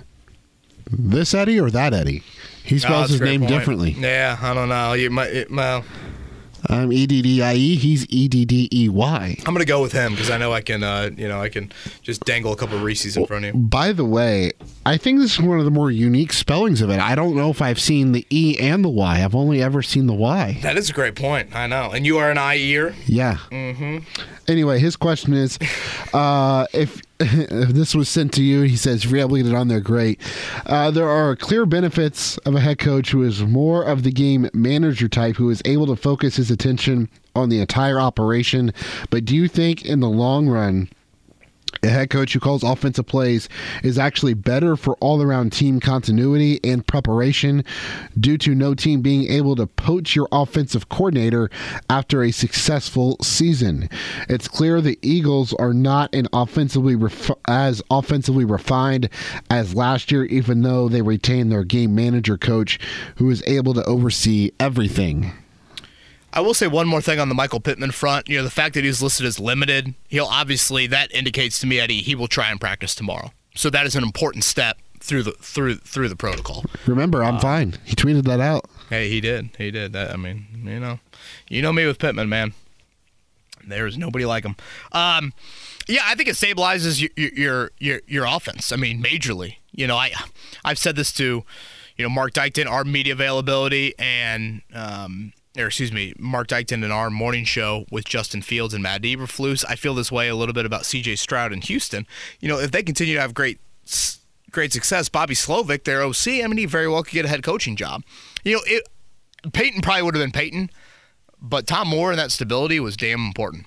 This 0.91 1.35
Eddie 1.35 1.61
or 1.61 1.71
that 1.71 1.95
Eddie? 1.95 2.23
He 2.65 2.77
Oh, 2.77 2.79
spells 2.79 3.11
a 3.11 3.13
his 3.13 3.21
name 3.21 3.41
point. 3.43 3.53
differently. 3.53 3.91
Yeah, 3.93 4.37
I 4.43 4.55
don't 4.55 4.69
know. 4.69 4.95
You 4.95 5.09
might, 5.11 5.31
it, 5.33 5.51
well, 5.53 5.85
I'm 6.67 6.93
E 6.93 7.07
D 7.07 7.23
D 7.23 7.43
I 7.43 7.55
E. 7.55 7.77
He's 7.77 8.07
E 8.09 8.29
D 8.29 8.45
D 8.45 8.69
E 8.73 8.89
Y. 8.89 9.37
I'm 9.47 9.55
gonna 9.55 9.65
go 9.65 9.81
with 9.81 9.93
him 9.93 10.13
because 10.13 10.31
I 10.31 10.39
know 10.39 10.53
I 10.53 10.61
can. 10.61 10.83
Uh, 10.83 11.11
you 11.17 11.29
know, 11.29 11.41
I 11.41 11.49
can 11.49 11.73
just 12.03 12.25
dangle 12.25 12.53
a 12.53 12.57
couple 12.57 12.77
of 12.77 12.83
Reese's 12.83 13.17
in 13.17 13.27
front 13.27 13.45
of 13.45 13.55
you. 13.55 13.61
By 13.61 13.93
the 13.93 14.05
way, 14.05 14.53
I 14.85 14.97
think 14.97 15.21
this 15.21 15.35
is 15.35 15.41
one 15.41 15.59
of 15.59 15.65
the 15.65 15.71
more 15.71 15.91
unique 15.91 16.33
spellings 16.33 16.81
of 16.81 16.91
it. 16.91 17.01
I 17.01 17.15
don't 17.15 17.37
know 17.37 17.51
if 17.51 17.63
I've 17.63 17.81
seen 17.81 18.13
the 18.13 18.27
E 18.31 18.57
and 18.59 18.85
the 18.85 18.89
Y. 18.89 19.23
I've 19.23 19.35
only 19.35 19.63
ever 19.63 19.83
seen 19.83 20.07
the 20.07 20.15
Y. 20.15 20.59
That 20.63 20.77
is 20.77 20.91
a 20.91 20.93
great 20.93 21.15
point. 21.15 21.55
I 21.55 21.67
know. 21.67 21.91
And 21.91 22.05
you 22.05 22.19
are 22.19 22.31
an 22.31 22.39
eye 22.39 22.57
ear. 22.57 22.95
Yeah. 23.07 23.39
Mm-hmm. 23.51 23.99
Anyway, 24.49 24.79
his 24.79 24.97
question 24.97 25.35
is, 25.35 25.59
uh, 26.15 26.67
if 26.73 27.03
if 27.21 27.71
this 27.71 27.95
was 27.95 28.09
sent 28.09 28.33
to 28.35 28.43
you, 28.43 28.63
he 28.63 28.77
says, 28.77 29.05
if 29.05 29.11
you're 29.11 29.21
able 29.21 29.37
to 29.37 29.43
get 29.43 29.53
it 29.53 29.55
on 29.55 29.69
there, 29.69 29.81
great. 29.81 30.21
Uh, 30.67 30.91
there 30.91 31.09
are 31.09 31.35
clear 31.35 31.67
benefits 31.67 32.39
of 32.39 32.55
a 32.55 32.61
head 32.61 32.79
coach 32.79 33.11
who 33.11 33.23
is 33.25 33.43
more 33.43 33.83
of 33.83 34.05
the 34.05 34.13
game 34.13 34.49
manager 34.55 35.09
type, 35.09 35.37
who 35.37 35.51
is 35.51 35.61
able 35.65 35.87
to 35.87 35.97
focus 35.97 36.37
his 36.37 36.51
attention 36.51 37.09
on 37.35 37.49
the 37.49 37.61
entire 37.61 37.99
operation. 37.99 38.73
But 39.11 39.25
do 39.25 39.35
you 39.35 39.49
think, 39.49 39.85
in 39.85 40.01
the 40.01 40.09
long 40.09 40.49
run, 40.49 40.89
a 41.83 41.89
head 41.89 42.11
coach 42.11 42.33
who 42.33 42.41
calls 42.41 42.63
offensive 42.63 43.07
plays 43.07 43.49
is 43.83 43.99
actually 43.99 44.35
better 44.35 44.77
for 44.77 44.95
all 44.97 45.23
around 45.23 45.53
team 45.53 45.81
continuity 45.81 46.61
and 46.65 46.87
preparation 46.87 47.65
due 48.19 48.39
to 48.39 48.55
no 48.55 48.75
team 48.75 49.01
being 49.03 49.31
able 49.31 49.57
to 49.57 49.67
poach 49.67 50.15
your 50.15 50.29
offensive 50.33 50.89
coordinator 50.89 51.51
after 51.89 52.23
a 52.23 52.31
successful 52.31 53.17
season. 53.23 53.89
It's 54.29 54.49
clear 54.49 54.81
the 54.81 54.99
Eagles 55.03 55.53
are 55.55 55.75
not 55.75 56.15
an 56.15 56.27
offensively 56.33 56.97
ref- 56.97 57.31
as 57.47 57.83
offensively 57.91 58.45
refined 58.45 59.09
as 59.51 59.75
last 59.75 60.11
year 60.11 60.25
even 60.25 60.63
though 60.63 60.89
they 60.89 61.03
retain 61.03 61.49
their 61.49 61.65
game 61.65 61.95
manager 61.95 62.37
coach 62.37 62.79
who 63.17 63.31
is 63.31 63.43
able 63.47 63.75
to 63.75 63.85
oversee 63.85 64.51
everything. 64.59 65.33
I 66.33 66.41
will 66.41 66.55
say 66.55 66.67
one 66.67 66.87
more 66.87 67.01
thing 67.01 67.19
on 67.19 67.29
the 67.29 67.35
Michael 67.35 67.61
Pittman 67.61 67.91
front. 67.91 68.29
You 68.29 68.39
know, 68.39 68.45
the 68.45 68.51
fact 68.51 68.75
that 68.75 68.85
he's 68.85 69.03
listed 69.03 69.27
as 69.27 69.41
limited, 69.41 69.95
he'll 70.09 70.27
obviously 70.27 70.87
that 70.89 71.13
indicates 71.13 71.59
to 71.61 71.67
me 71.67 71.81
Eddie 71.81 72.03
he 72.03 72.15
will 72.15 72.29
try 72.29 72.51
and 72.51 72.61
practice 72.61 72.95
tomorrow. 72.95 73.33
So 73.55 73.71
that 73.71 73.87
is 73.87 73.97
an 73.97 74.05
important 74.05 74.45
step 74.45 74.79
through 75.01 75.23
the 75.23 75.33
through 75.33 75.77
through 75.77 76.09
the 76.09 76.17
protocol. 76.17 76.65
Remember, 76.87 77.25
I'm 77.25 77.39
fine. 77.39 77.75
He 77.85 77.95
tweeted 77.95 78.25
that 78.25 78.41
out. 78.41 78.67
Hey, 78.91 79.09
he 79.09 79.21
did. 79.21 79.51
He 79.59 79.71
did. 79.71 79.93
That 79.93 80.13
I 80.13 80.17
mean, 80.17 80.47
you 80.65 80.79
know, 80.79 81.01
you 81.49 81.63
know 81.63 81.73
me 81.73 81.87
with 81.87 81.99
Pittman, 81.99 82.29
man. 82.29 82.53
There's 83.67 83.99
nobody 83.99 84.25
like 84.25 84.45
him. 84.45 84.57
Um, 84.93 85.33
yeah, 85.87 86.03
I 86.05 86.15
think 86.15 86.29
it 86.29 86.37
stabilizes 86.37 87.01
your 87.01 87.11
your 87.31 87.71
your 87.79 88.01
your 88.07 88.25
offense. 88.27 88.71
I 88.73 88.77
mean, 88.77 89.03
majorly. 89.03 89.57
You 89.73 89.87
know, 89.87 89.97
I 89.97 90.13
I've 90.65 90.79
said 90.79 90.97
this 90.97 91.13
to, 91.15 91.45
you 91.97 92.05
know, 92.05 92.09
Mark 92.09 92.33
Dykton, 92.33 92.67
our 92.67 92.85
media 92.85 93.13
availability, 93.13 93.95
and 93.99 94.63
um, 94.75 95.33
or 95.59 95.67
excuse 95.67 95.93
me, 95.93 96.15
Mark 96.19 96.49
Dykton 96.49 96.85
in 96.85 96.91
our 96.91 97.11
morning 97.11 97.45
show 97.45 97.85
with 97.91 98.05
Justin 98.05 98.43
Fields 98.43 98.75
and 98.75 98.83
Matt 98.83 99.03
Eberflus. 99.03 99.65
I 99.69 99.75
feel 99.75 99.95
this 99.95 100.13
way 100.13 100.29
a 100.29 100.37
little 100.37 100.53
bit 100.53 100.65
about 100.65 100.87
C.J. 100.87 101.17
Stroud 101.17 101.53
in 101.53 101.61
Houston. 101.63 102.07
You 102.41 102.49
know, 102.49 102.59
if 102.59 102.71
they 102.71 102.83
continue 102.83 103.15
to 103.15 103.21
have 103.21 103.35
great 103.35 103.59
great 104.51 104.73
success, 104.73 105.09
Bobby 105.09 105.35
Slowik, 105.35 105.85
their 105.85 106.03
OC, 106.03 106.43
I 106.43 106.47
mean, 106.47 106.59
he 106.59 106.67
very 106.67 106.89
well 106.89 107.03
could 107.03 107.13
get 107.13 107.25
a 107.25 107.29
head 107.29 107.43
coaching 107.43 107.77
job. 107.77 108.03
You 108.45 108.55
know, 108.55 108.63
it 108.67 108.89
Peyton 109.53 109.81
probably 109.83 110.03
would 110.03 110.15
have 110.15 110.23
been 110.23 110.33
Peyton, 110.33 110.71
but 111.41 111.67
Tom 111.67 111.89
Moore 111.89 112.11
and 112.11 112.19
that 112.19 112.31
stability 112.31 112.81
was 112.81 112.97
damn 112.97 113.27
important. 113.27 113.67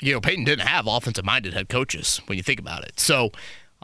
You 0.00 0.14
know, 0.14 0.20
Peyton 0.20 0.44
didn't 0.44 0.66
have 0.66 0.86
offensive 0.86 1.24
minded 1.24 1.54
head 1.54 1.68
coaches 1.68 2.20
when 2.26 2.38
you 2.38 2.42
think 2.42 2.58
about 2.58 2.84
it. 2.84 2.98
So 2.98 3.30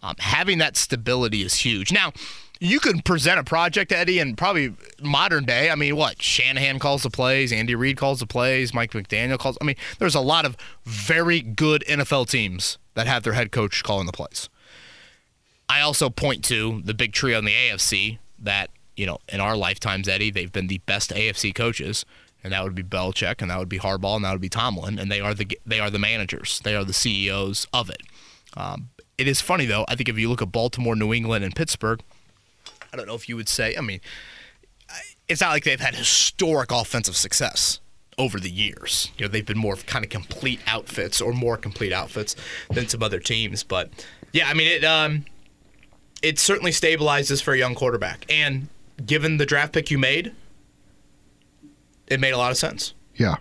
um, 0.02 0.16
having 0.18 0.58
that 0.58 0.76
stability 0.76 1.42
is 1.42 1.54
huge. 1.54 1.92
Now, 1.92 2.12
you 2.60 2.80
can 2.80 3.00
present 3.00 3.38
a 3.38 3.44
project, 3.44 3.92
Eddie, 3.92 4.18
and 4.18 4.36
probably 4.36 4.74
modern 5.02 5.44
day. 5.44 5.70
I 5.70 5.74
mean, 5.74 5.96
what? 5.96 6.22
Shanahan 6.22 6.78
calls 6.78 7.02
the 7.02 7.10
plays, 7.10 7.52
Andy 7.52 7.74
Reid 7.74 7.96
calls 7.96 8.20
the 8.20 8.26
plays, 8.26 8.72
Mike 8.72 8.92
McDaniel 8.92 9.38
calls. 9.38 9.58
I 9.60 9.64
mean, 9.64 9.76
there's 9.98 10.14
a 10.14 10.20
lot 10.20 10.44
of 10.44 10.56
very 10.84 11.40
good 11.40 11.84
NFL 11.88 12.28
teams 12.28 12.78
that 12.94 13.06
have 13.06 13.22
their 13.22 13.34
head 13.34 13.52
coach 13.52 13.84
calling 13.84 14.06
the 14.06 14.12
plays. 14.12 14.48
I 15.68 15.80
also 15.80 16.08
point 16.08 16.44
to 16.44 16.80
the 16.84 16.94
big 16.94 17.12
trio 17.12 17.38
in 17.38 17.44
the 17.44 17.52
AFC 17.52 18.18
that, 18.38 18.70
you 18.96 19.04
know, 19.04 19.18
in 19.28 19.40
our 19.40 19.56
lifetimes, 19.56 20.08
Eddie, 20.08 20.30
they've 20.30 20.52
been 20.52 20.68
the 20.68 20.78
best 20.78 21.10
AFC 21.10 21.54
coaches, 21.54 22.06
and 22.42 22.52
that 22.52 22.62
would 22.62 22.74
be 22.74 22.84
Belichick, 22.84 23.42
and 23.42 23.50
that 23.50 23.58
would 23.58 23.68
be 23.68 23.78
Harbaugh, 23.78 24.16
and 24.16 24.24
that 24.24 24.32
would 24.32 24.40
be 24.40 24.48
Tomlin, 24.48 24.98
and 24.98 25.10
they 25.10 25.20
are 25.20 25.34
the 25.34 25.58
they 25.66 25.80
are 25.80 25.90
the 25.90 25.98
managers, 25.98 26.60
they 26.64 26.76
are 26.76 26.84
the 26.84 26.92
CEOs 26.92 27.66
of 27.72 27.90
it. 27.90 28.02
Um, 28.56 28.90
it 29.18 29.26
is 29.26 29.40
funny 29.40 29.66
though. 29.66 29.84
I 29.88 29.96
think 29.96 30.08
if 30.08 30.18
you 30.18 30.28
look 30.28 30.42
at 30.42 30.52
Baltimore, 30.52 30.94
New 30.94 31.12
England, 31.12 31.44
and 31.44 31.54
Pittsburgh, 31.54 32.00
I 32.96 33.00
don't 33.00 33.08
know 33.08 33.14
if 33.14 33.28
you 33.28 33.36
would 33.36 33.48
say. 33.48 33.76
I 33.76 33.82
mean, 33.82 34.00
it's 35.28 35.40
not 35.40 35.50
like 35.50 35.64
they've 35.64 35.78
had 35.78 35.94
historic 35.94 36.72
offensive 36.72 37.16
success 37.16 37.80
over 38.16 38.40
the 38.40 38.50
years. 38.50 39.10
You 39.18 39.26
know, 39.26 39.30
they've 39.30 39.44
been 39.44 39.58
more 39.58 39.74
of 39.74 39.84
kind 39.84 40.02
of 40.02 40.10
complete 40.10 40.60
outfits 40.66 41.20
or 41.20 41.32
more 41.32 41.58
complete 41.58 41.92
outfits 41.92 42.36
than 42.70 42.88
some 42.88 43.02
other 43.02 43.20
teams. 43.20 43.62
But 43.62 43.90
yeah, 44.32 44.48
I 44.48 44.54
mean, 44.54 44.68
it 44.68 44.84
um, 44.84 45.26
it 46.22 46.38
certainly 46.38 46.70
stabilizes 46.70 47.42
for 47.42 47.52
a 47.52 47.58
young 47.58 47.74
quarterback, 47.74 48.24
and 48.30 48.68
given 49.04 49.36
the 49.36 49.46
draft 49.46 49.74
pick 49.74 49.90
you 49.90 49.98
made, 49.98 50.32
it 52.06 52.18
made 52.18 52.32
a 52.32 52.38
lot 52.38 52.50
of 52.50 52.56
sense. 52.56 52.94
Yeah. 53.14 53.36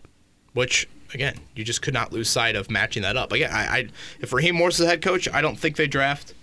Which 0.54 0.88
again, 1.14 1.40
you 1.56 1.64
just 1.64 1.82
could 1.82 1.94
not 1.94 2.12
lose 2.12 2.30
sight 2.30 2.56
of 2.56 2.70
matching 2.70 3.04
that 3.04 3.16
up. 3.16 3.32
Again, 3.32 3.52
I, 3.52 3.78
I 3.78 3.88
if 4.20 4.34
Raheem 4.34 4.56
Morris 4.56 4.76
is 4.76 4.82
the 4.82 4.88
head 4.88 5.02
coach, 5.02 5.30
I 5.32 5.42
don't 5.42 5.58
think 5.58 5.78
they 5.78 5.88
draft 5.88 6.34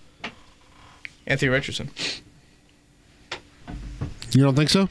Anthony 1.27 1.49
Richardson. 1.49 1.91
You 4.33 4.43
don't 4.43 4.55
think 4.55 4.69
so? 4.69 4.89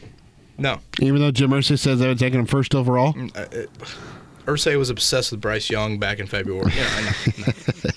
No. 0.58 0.78
Even 1.00 1.20
though 1.20 1.30
Jim 1.30 1.50
Irsay 1.50 1.78
says 1.78 1.98
they 1.98 2.06
were 2.06 2.14
taking 2.14 2.38
him 2.38 2.46
first 2.46 2.74
overall? 2.74 3.14
Uh, 3.34 3.46
it, 3.52 3.70
Irsay 4.46 4.76
was 4.76 4.90
obsessed 4.90 5.32
with 5.32 5.40
Bryce 5.40 5.70
Young 5.70 5.98
back 5.98 6.18
in 6.18 6.26
February. 6.26 6.72
Yeah, 6.76 6.88
I 6.90 7.02
know. 7.02 7.10
No. 7.84 7.90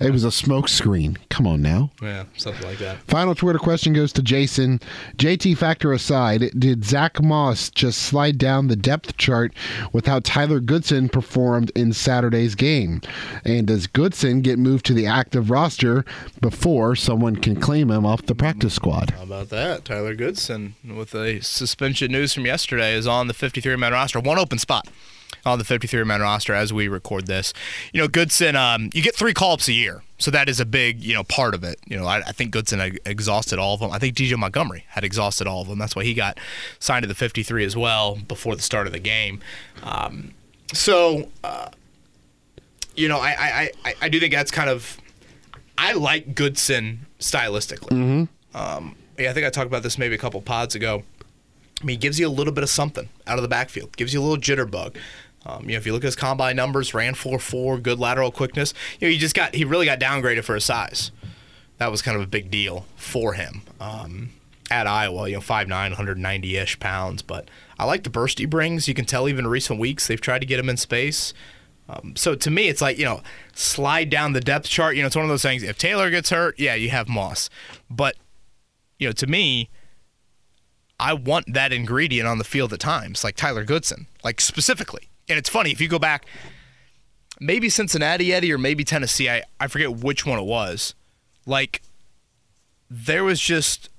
It 0.00 0.12
was 0.12 0.22
a 0.24 0.30
smoke 0.30 0.68
screen. 0.68 1.18
Come 1.28 1.46
on 1.46 1.60
now. 1.60 1.90
yeah, 2.00 2.24
something 2.36 2.66
like 2.66 2.78
that. 2.78 2.98
Final 3.08 3.34
Twitter 3.34 3.58
question 3.58 3.92
goes 3.92 4.12
to 4.12 4.22
Jason. 4.22 4.80
JT 5.16 5.56
factor 5.56 5.92
aside, 5.92 6.50
did 6.58 6.84
Zack 6.84 7.20
Moss 7.22 7.68
just 7.70 8.02
slide 8.02 8.38
down 8.38 8.68
the 8.68 8.76
depth 8.76 9.16
chart 9.16 9.52
with 9.92 10.06
how 10.06 10.20
Tyler 10.20 10.60
Goodson 10.60 11.08
performed 11.08 11.72
in 11.74 11.92
Saturday's 11.92 12.54
game? 12.54 13.00
And 13.44 13.66
does 13.66 13.86
Goodson 13.86 14.40
get 14.40 14.58
moved 14.58 14.86
to 14.86 14.94
the 14.94 15.06
active 15.06 15.50
roster 15.50 16.04
before 16.40 16.94
someone 16.94 17.36
can 17.36 17.60
claim 17.60 17.90
him 17.90 18.06
off 18.06 18.22
the 18.26 18.34
practice 18.34 18.74
squad? 18.74 19.10
How 19.10 19.24
about 19.24 19.48
that? 19.48 19.84
Tyler 19.84 20.14
Goodson, 20.14 20.76
with 20.84 21.14
a 21.14 21.40
suspension 21.40 22.12
news 22.12 22.32
from 22.32 22.46
yesterday, 22.46 22.94
is 22.94 23.06
on 23.06 23.26
the 23.26 23.34
53 23.34 23.74
man 23.76 23.92
roster. 23.92 24.20
One 24.20 24.38
open 24.38 24.58
spot 24.58 24.86
on 25.44 25.58
the 25.58 25.64
53 25.64 26.04
man 26.04 26.20
roster 26.20 26.54
as 26.54 26.72
we 26.72 26.88
record 26.88 27.26
this. 27.26 27.52
You 27.92 28.00
know, 28.00 28.08
Goodson, 28.08 28.56
um, 28.56 28.90
you 28.92 29.02
get 29.02 29.14
three 29.14 29.34
call 29.34 29.52
ups 29.52 29.68
a 29.68 29.72
year. 29.72 30.02
So 30.20 30.32
that 30.32 30.48
is 30.48 30.58
a 30.58 30.66
big, 30.66 31.00
you 31.00 31.14
know, 31.14 31.22
part 31.22 31.54
of 31.54 31.62
it. 31.62 31.78
You 31.86 31.96
know, 31.96 32.06
I, 32.06 32.18
I 32.18 32.32
think 32.32 32.50
Goodson 32.50 32.98
exhausted 33.06 33.58
all 33.58 33.74
of 33.74 33.80
them. 33.80 33.92
I 33.92 33.98
think 33.98 34.16
DJ 34.16 34.36
Montgomery 34.36 34.84
had 34.88 35.04
exhausted 35.04 35.46
all 35.46 35.62
of 35.62 35.68
them. 35.68 35.78
That's 35.78 35.94
why 35.94 36.02
he 36.02 36.12
got 36.12 36.38
signed 36.80 37.04
to 37.04 37.06
the 37.06 37.14
53 37.14 37.64
as 37.64 37.76
well 37.76 38.16
before 38.26 38.56
the 38.56 38.62
start 38.62 38.88
of 38.88 38.92
the 38.92 38.98
game. 38.98 39.40
Um, 39.84 40.32
so, 40.74 41.28
uh, 41.44 41.68
you 42.96 43.06
know, 43.08 43.18
I, 43.18 43.28
I, 43.38 43.70
I, 43.84 43.94
I 44.02 44.08
do 44.08 44.18
think 44.18 44.34
that's 44.34 44.50
kind 44.50 44.68
of. 44.68 44.98
I 45.80 45.92
like 45.92 46.34
Goodson 46.34 47.06
stylistically. 47.20 47.92
Um, 48.54 48.96
yeah, 49.16 49.30
I 49.30 49.32
think 49.32 49.46
I 49.46 49.50
talked 49.50 49.68
about 49.68 49.84
this 49.84 49.98
maybe 49.98 50.16
a 50.16 50.18
couple 50.18 50.40
pods 50.42 50.74
ago. 50.74 51.04
I 51.80 51.84
mean, 51.84 51.94
he 51.94 51.98
gives 51.98 52.18
you 52.18 52.26
a 52.26 52.30
little 52.30 52.52
bit 52.52 52.64
of 52.64 52.70
something 52.70 53.08
out 53.28 53.38
of 53.38 53.42
the 53.42 53.48
backfield. 53.48 53.96
Gives 53.96 54.12
you 54.12 54.20
a 54.20 54.24
little 54.24 54.36
jitterbug. 54.36 54.96
Um, 55.48 55.64
you 55.64 55.72
know, 55.72 55.78
if 55.78 55.86
you 55.86 55.92
look 55.92 56.02
at 56.02 56.08
his 56.08 56.16
combine 56.16 56.56
numbers, 56.56 56.92
ran 56.92 57.14
4-4, 57.14 57.82
good 57.82 57.98
lateral 57.98 58.30
quickness. 58.30 58.74
You 59.00 59.08
know, 59.08 59.12
he 59.12 59.18
just 59.18 59.34
got 59.34 59.54
he 59.54 59.64
really 59.64 59.86
got 59.86 59.98
downgraded 59.98 60.44
for 60.44 60.54
his 60.54 60.64
size. 60.64 61.10
That 61.78 61.90
was 61.90 62.02
kind 62.02 62.16
of 62.16 62.22
a 62.22 62.26
big 62.26 62.50
deal 62.50 62.86
for 62.96 63.32
him 63.32 63.62
um, 63.80 64.30
at 64.70 64.86
Iowa. 64.86 65.28
You 65.28 65.36
know, 65.36 65.40
5'9", 65.40 65.94
190-ish 65.94 66.78
pounds. 66.80 67.22
But 67.22 67.48
I 67.78 67.86
like 67.86 68.02
the 68.02 68.10
burst 68.10 68.38
he 68.38 68.46
brings. 68.46 68.88
You 68.88 68.94
can 68.94 69.06
tell 69.06 69.28
even 69.28 69.46
recent 69.46 69.80
weeks 69.80 70.06
they've 70.06 70.20
tried 70.20 70.40
to 70.40 70.46
get 70.46 70.60
him 70.60 70.68
in 70.68 70.76
space. 70.76 71.32
Um, 71.88 72.14
so 72.16 72.34
to 72.34 72.50
me, 72.50 72.68
it's 72.68 72.82
like 72.82 72.98
you 72.98 73.06
know, 73.06 73.22
slide 73.54 74.10
down 74.10 74.34
the 74.34 74.42
depth 74.42 74.68
chart. 74.68 74.96
You 74.96 75.02
know, 75.02 75.06
it's 75.06 75.16
one 75.16 75.24
of 75.24 75.30
those 75.30 75.42
things. 75.42 75.62
If 75.62 75.78
Taylor 75.78 76.10
gets 76.10 76.28
hurt, 76.28 76.58
yeah, 76.58 76.74
you 76.74 76.90
have 76.90 77.08
Moss. 77.08 77.48
But 77.88 78.16
you 78.98 79.08
know, 79.08 79.12
to 79.12 79.26
me, 79.26 79.70
I 81.00 81.14
want 81.14 81.54
that 81.54 81.72
ingredient 81.72 82.28
on 82.28 82.36
the 82.36 82.44
field 82.44 82.74
at 82.74 82.80
times, 82.80 83.24
like 83.24 83.36
Tyler 83.36 83.64
Goodson, 83.64 84.08
like 84.22 84.42
specifically. 84.42 85.08
And 85.28 85.38
it's 85.38 85.48
funny 85.48 85.70
if 85.70 85.80
you 85.80 85.88
go 85.88 85.98
back, 85.98 86.26
maybe 87.40 87.68
Cincinnati 87.68 88.32
Eddie 88.32 88.52
or 88.52 88.58
maybe 88.58 88.84
Tennessee. 88.84 89.28
I 89.28 89.42
I 89.60 89.66
forget 89.66 89.96
which 89.96 90.24
one 90.26 90.38
it 90.38 90.44
was. 90.44 90.94
Like 91.46 91.82
there 92.90 93.24
was 93.24 93.40
just 93.40 93.90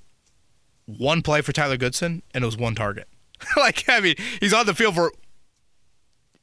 one 0.85 1.21
play 1.21 1.41
for 1.41 1.51
Tyler 1.51 1.77
Goodson 1.77 2.23
and 2.33 2.43
it 2.43 2.45
was 2.45 2.57
one 2.57 2.75
target. 2.75 3.07
like 3.57 3.87
I 3.87 3.99
mean, 3.99 4.15
he's 4.39 4.53
on 4.53 4.65
the 4.65 4.73
field 4.73 4.95
for 4.95 5.11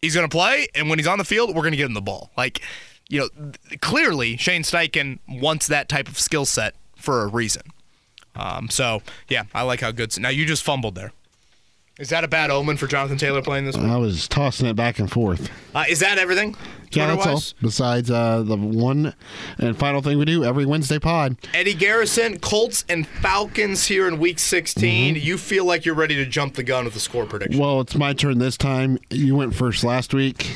he's 0.02 0.14
going 0.14 0.28
to 0.28 0.34
play, 0.34 0.68
and 0.74 0.88
when 0.88 0.98
he's 0.98 1.08
on 1.08 1.18
the 1.18 1.24
field, 1.24 1.50
we're 1.50 1.62
going 1.62 1.72
to 1.72 1.76
get 1.76 1.86
him 1.86 1.94
the 1.94 2.00
ball. 2.00 2.30
Like, 2.36 2.60
you 3.08 3.20
know, 3.20 3.52
clearly 3.80 4.36
Shane 4.36 4.62
Steichen 4.62 5.18
wants 5.28 5.66
that 5.66 5.88
type 5.88 6.08
of 6.08 6.18
skill 6.18 6.44
set 6.44 6.74
for 6.96 7.22
a 7.22 7.26
reason. 7.26 7.62
Um, 8.34 8.68
so 8.68 9.02
yeah, 9.28 9.44
I 9.54 9.62
like 9.62 9.80
how 9.80 9.90
good. 9.92 10.18
Now 10.20 10.28
you 10.28 10.46
just 10.46 10.62
fumbled 10.62 10.94
there. 10.94 11.12
Is 11.98 12.10
that 12.10 12.24
a 12.24 12.28
bad 12.28 12.50
omen 12.50 12.76
for 12.76 12.86
Jonathan 12.86 13.16
Taylor 13.16 13.40
playing 13.40 13.64
this 13.64 13.74
week? 13.74 13.86
I 13.86 13.96
was 13.96 14.28
tossing 14.28 14.66
it 14.66 14.76
back 14.76 14.98
and 14.98 15.10
forth. 15.10 15.50
Uh, 15.74 15.84
is 15.88 16.00
that 16.00 16.18
everything? 16.18 16.54
Yeah, 16.92 17.14
that's 17.14 17.26
all. 17.26 17.42
Besides 17.62 18.10
uh, 18.10 18.42
the 18.42 18.56
one 18.56 19.14
and 19.56 19.78
final 19.78 20.02
thing 20.02 20.18
we 20.18 20.26
do 20.26 20.44
every 20.44 20.66
Wednesday 20.66 20.98
pod. 20.98 21.38
Eddie 21.54 21.72
Garrison, 21.72 22.38
Colts 22.38 22.84
and 22.90 23.06
Falcons 23.06 23.86
here 23.86 24.06
in 24.08 24.18
Week 24.18 24.38
16. 24.38 25.14
You 25.16 25.38
feel 25.38 25.64
like 25.64 25.86
you're 25.86 25.94
ready 25.94 26.16
to 26.16 26.26
jump 26.26 26.56
the 26.56 26.62
gun 26.62 26.84
with 26.84 26.92
the 26.92 27.00
score 27.00 27.24
prediction? 27.24 27.58
Well, 27.58 27.80
it's 27.80 27.94
my 27.94 28.12
turn 28.12 28.40
this 28.40 28.58
time. 28.58 28.98
You 29.08 29.34
went 29.34 29.54
first 29.54 29.82
last 29.82 30.12
week, 30.12 30.50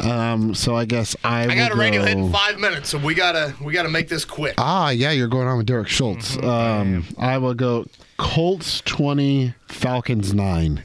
um, 0.00 0.54
so 0.54 0.74
I 0.76 0.84
guess 0.84 1.16
I. 1.24 1.44
I 1.44 1.54
got 1.54 1.72
a 1.72 1.74
will 1.74 1.80
radio 1.80 2.00
go- 2.00 2.06
hit 2.08 2.18
in 2.18 2.32
five 2.32 2.58
minutes, 2.58 2.88
so 2.88 2.98
we 2.98 3.14
gotta 3.14 3.54
we 3.62 3.72
gotta 3.72 3.88
make 3.88 4.08
this 4.08 4.24
quick. 4.24 4.54
Ah, 4.58 4.90
yeah, 4.90 5.10
you're 5.10 5.28
going 5.28 5.48
on 5.48 5.58
with 5.58 5.66
Derek 5.66 5.88
Schultz. 5.88 6.36
Mm-hmm. 6.36 6.48
Um, 6.48 7.06
I 7.18 7.38
will 7.38 7.54
go 7.54 7.86
Colts 8.16 8.80
twenty, 8.82 9.54
Falcons 9.68 10.32
nine. 10.34 10.84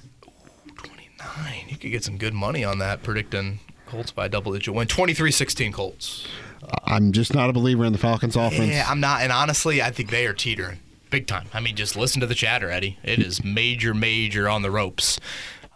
29. 0.76 1.66
You 1.70 1.78
could 1.78 1.92
get 1.92 2.04
some 2.04 2.18
good 2.18 2.34
money 2.34 2.64
on 2.64 2.80
that, 2.80 3.04
predicting 3.04 3.60
Colts 3.86 4.12
by 4.12 4.26
a 4.26 4.30
double 4.30 4.54
digit 4.54 4.74
win. 4.74 4.88
23-16 4.88 5.74
Colts. 5.74 6.28
I'm 6.84 7.12
just 7.12 7.34
not 7.34 7.50
a 7.50 7.54
believer 7.54 7.86
in 7.86 7.94
the 7.94 8.00
Falcons 8.00 8.36
offense. 8.36 8.70
Yeah, 8.70 8.86
I'm 8.88 9.00
not, 9.00 9.22
and 9.22 9.32
honestly, 9.32 9.82
I 9.82 9.92
think 9.92 10.10
they 10.10 10.26
are 10.26 10.34
teetering 10.34 10.80
big 11.10 11.28
time. 11.28 11.48
I 11.54 11.60
mean, 11.60 11.76
just 11.76 11.96
listen 11.96 12.22
to 12.22 12.28
the 12.28 12.36
chatter, 12.36 12.70
Eddie. 12.70 12.98
It 13.04 13.20
is 13.20 13.44
major, 13.44 13.94
major 13.94 14.50
on 14.50 14.62
the 14.62 14.72
ropes. 14.72 15.20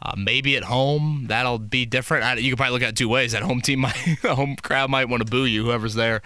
Uh, 0.03 0.15
maybe 0.17 0.57
at 0.57 0.63
home 0.63 1.25
that'll 1.27 1.59
be 1.59 1.85
different. 1.85 2.23
I, 2.23 2.33
you 2.35 2.51
could 2.51 2.57
probably 2.57 2.73
look 2.73 2.81
at 2.81 2.89
it 2.89 2.95
two 2.95 3.09
ways. 3.09 3.33
That 3.33 3.43
home 3.43 3.61
team, 3.61 3.79
might, 3.81 4.17
the 4.21 4.35
home 4.35 4.55
crowd 4.55 4.89
might 4.89 5.09
want 5.09 5.25
to 5.25 5.29
boo 5.29 5.45
you, 5.45 5.65
whoever's 5.65 5.93
there 5.93 6.21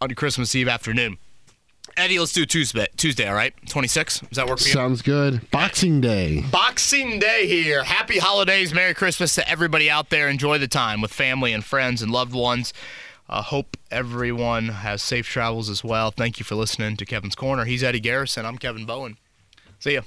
on 0.00 0.10
Christmas 0.14 0.54
Eve 0.54 0.68
afternoon. 0.68 1.18
Eddie, 1.96 2.18
let's 2.18 2.32
do 2.32 2.44
Tuesday. 2.44 2.86
Tuesday, 2.96 3.26
all 3.26 3.34
right? 3.34 3.54
26. 3.68 4.20
Does 4.20 4.36
that 4.36 4.46
work 4.46 4.58
for 4.58 4.68
you? 4.68 4.74
Sounds 4.74 5.00
good. 5.00 5.50
Boxing 5.50 6.02
Day. 6.02 6.44
Boxing 6.50 7.18
Day 7.18 7.46
here. 7.46 7.84
Happy 7.84 8.18
holidays. 8.18 8.74
Merry 8.74 8.92
Christmas 8.92 9.34
to 9.36 9.48
everybody 9.48 9.88
out 9.88 10.10
there. 10.10 10.28
Enjoy 10.28 10.58
the 10.58 10.68
time 10.68 11.00
with 11.00 11.10
family 11.10 11.54
and 11.54 11.64
friends 11.64 12.02
and 12.02 12.12
loved 12.12 12.34
ones. 12.34 12.74
Uh, 13.30 13.40
hope 13.40 13.78
everyone 13.90 14.68
has 14.68 15.02
safe 15.02 15.26
travels 15.26 15.70
as 15.70 15.82
well. 15.82 16.10
Thank 16.10 16.38
you 16.38 16.44
for 16.44 16.54
listening 16.54 16.96
to 16.98 17.06
Kevin's 17.06 17.34
Corner. 17.34 17.64
He's 17.64 17.82
Eddie 17.82 18.00
Garrison. 18.00 18.44
I'm 18.44 18.58
Kevin 18.58 18.84
Bowen. 18.84 19.16
See 19.78 19.94
ya. 19.94 20.02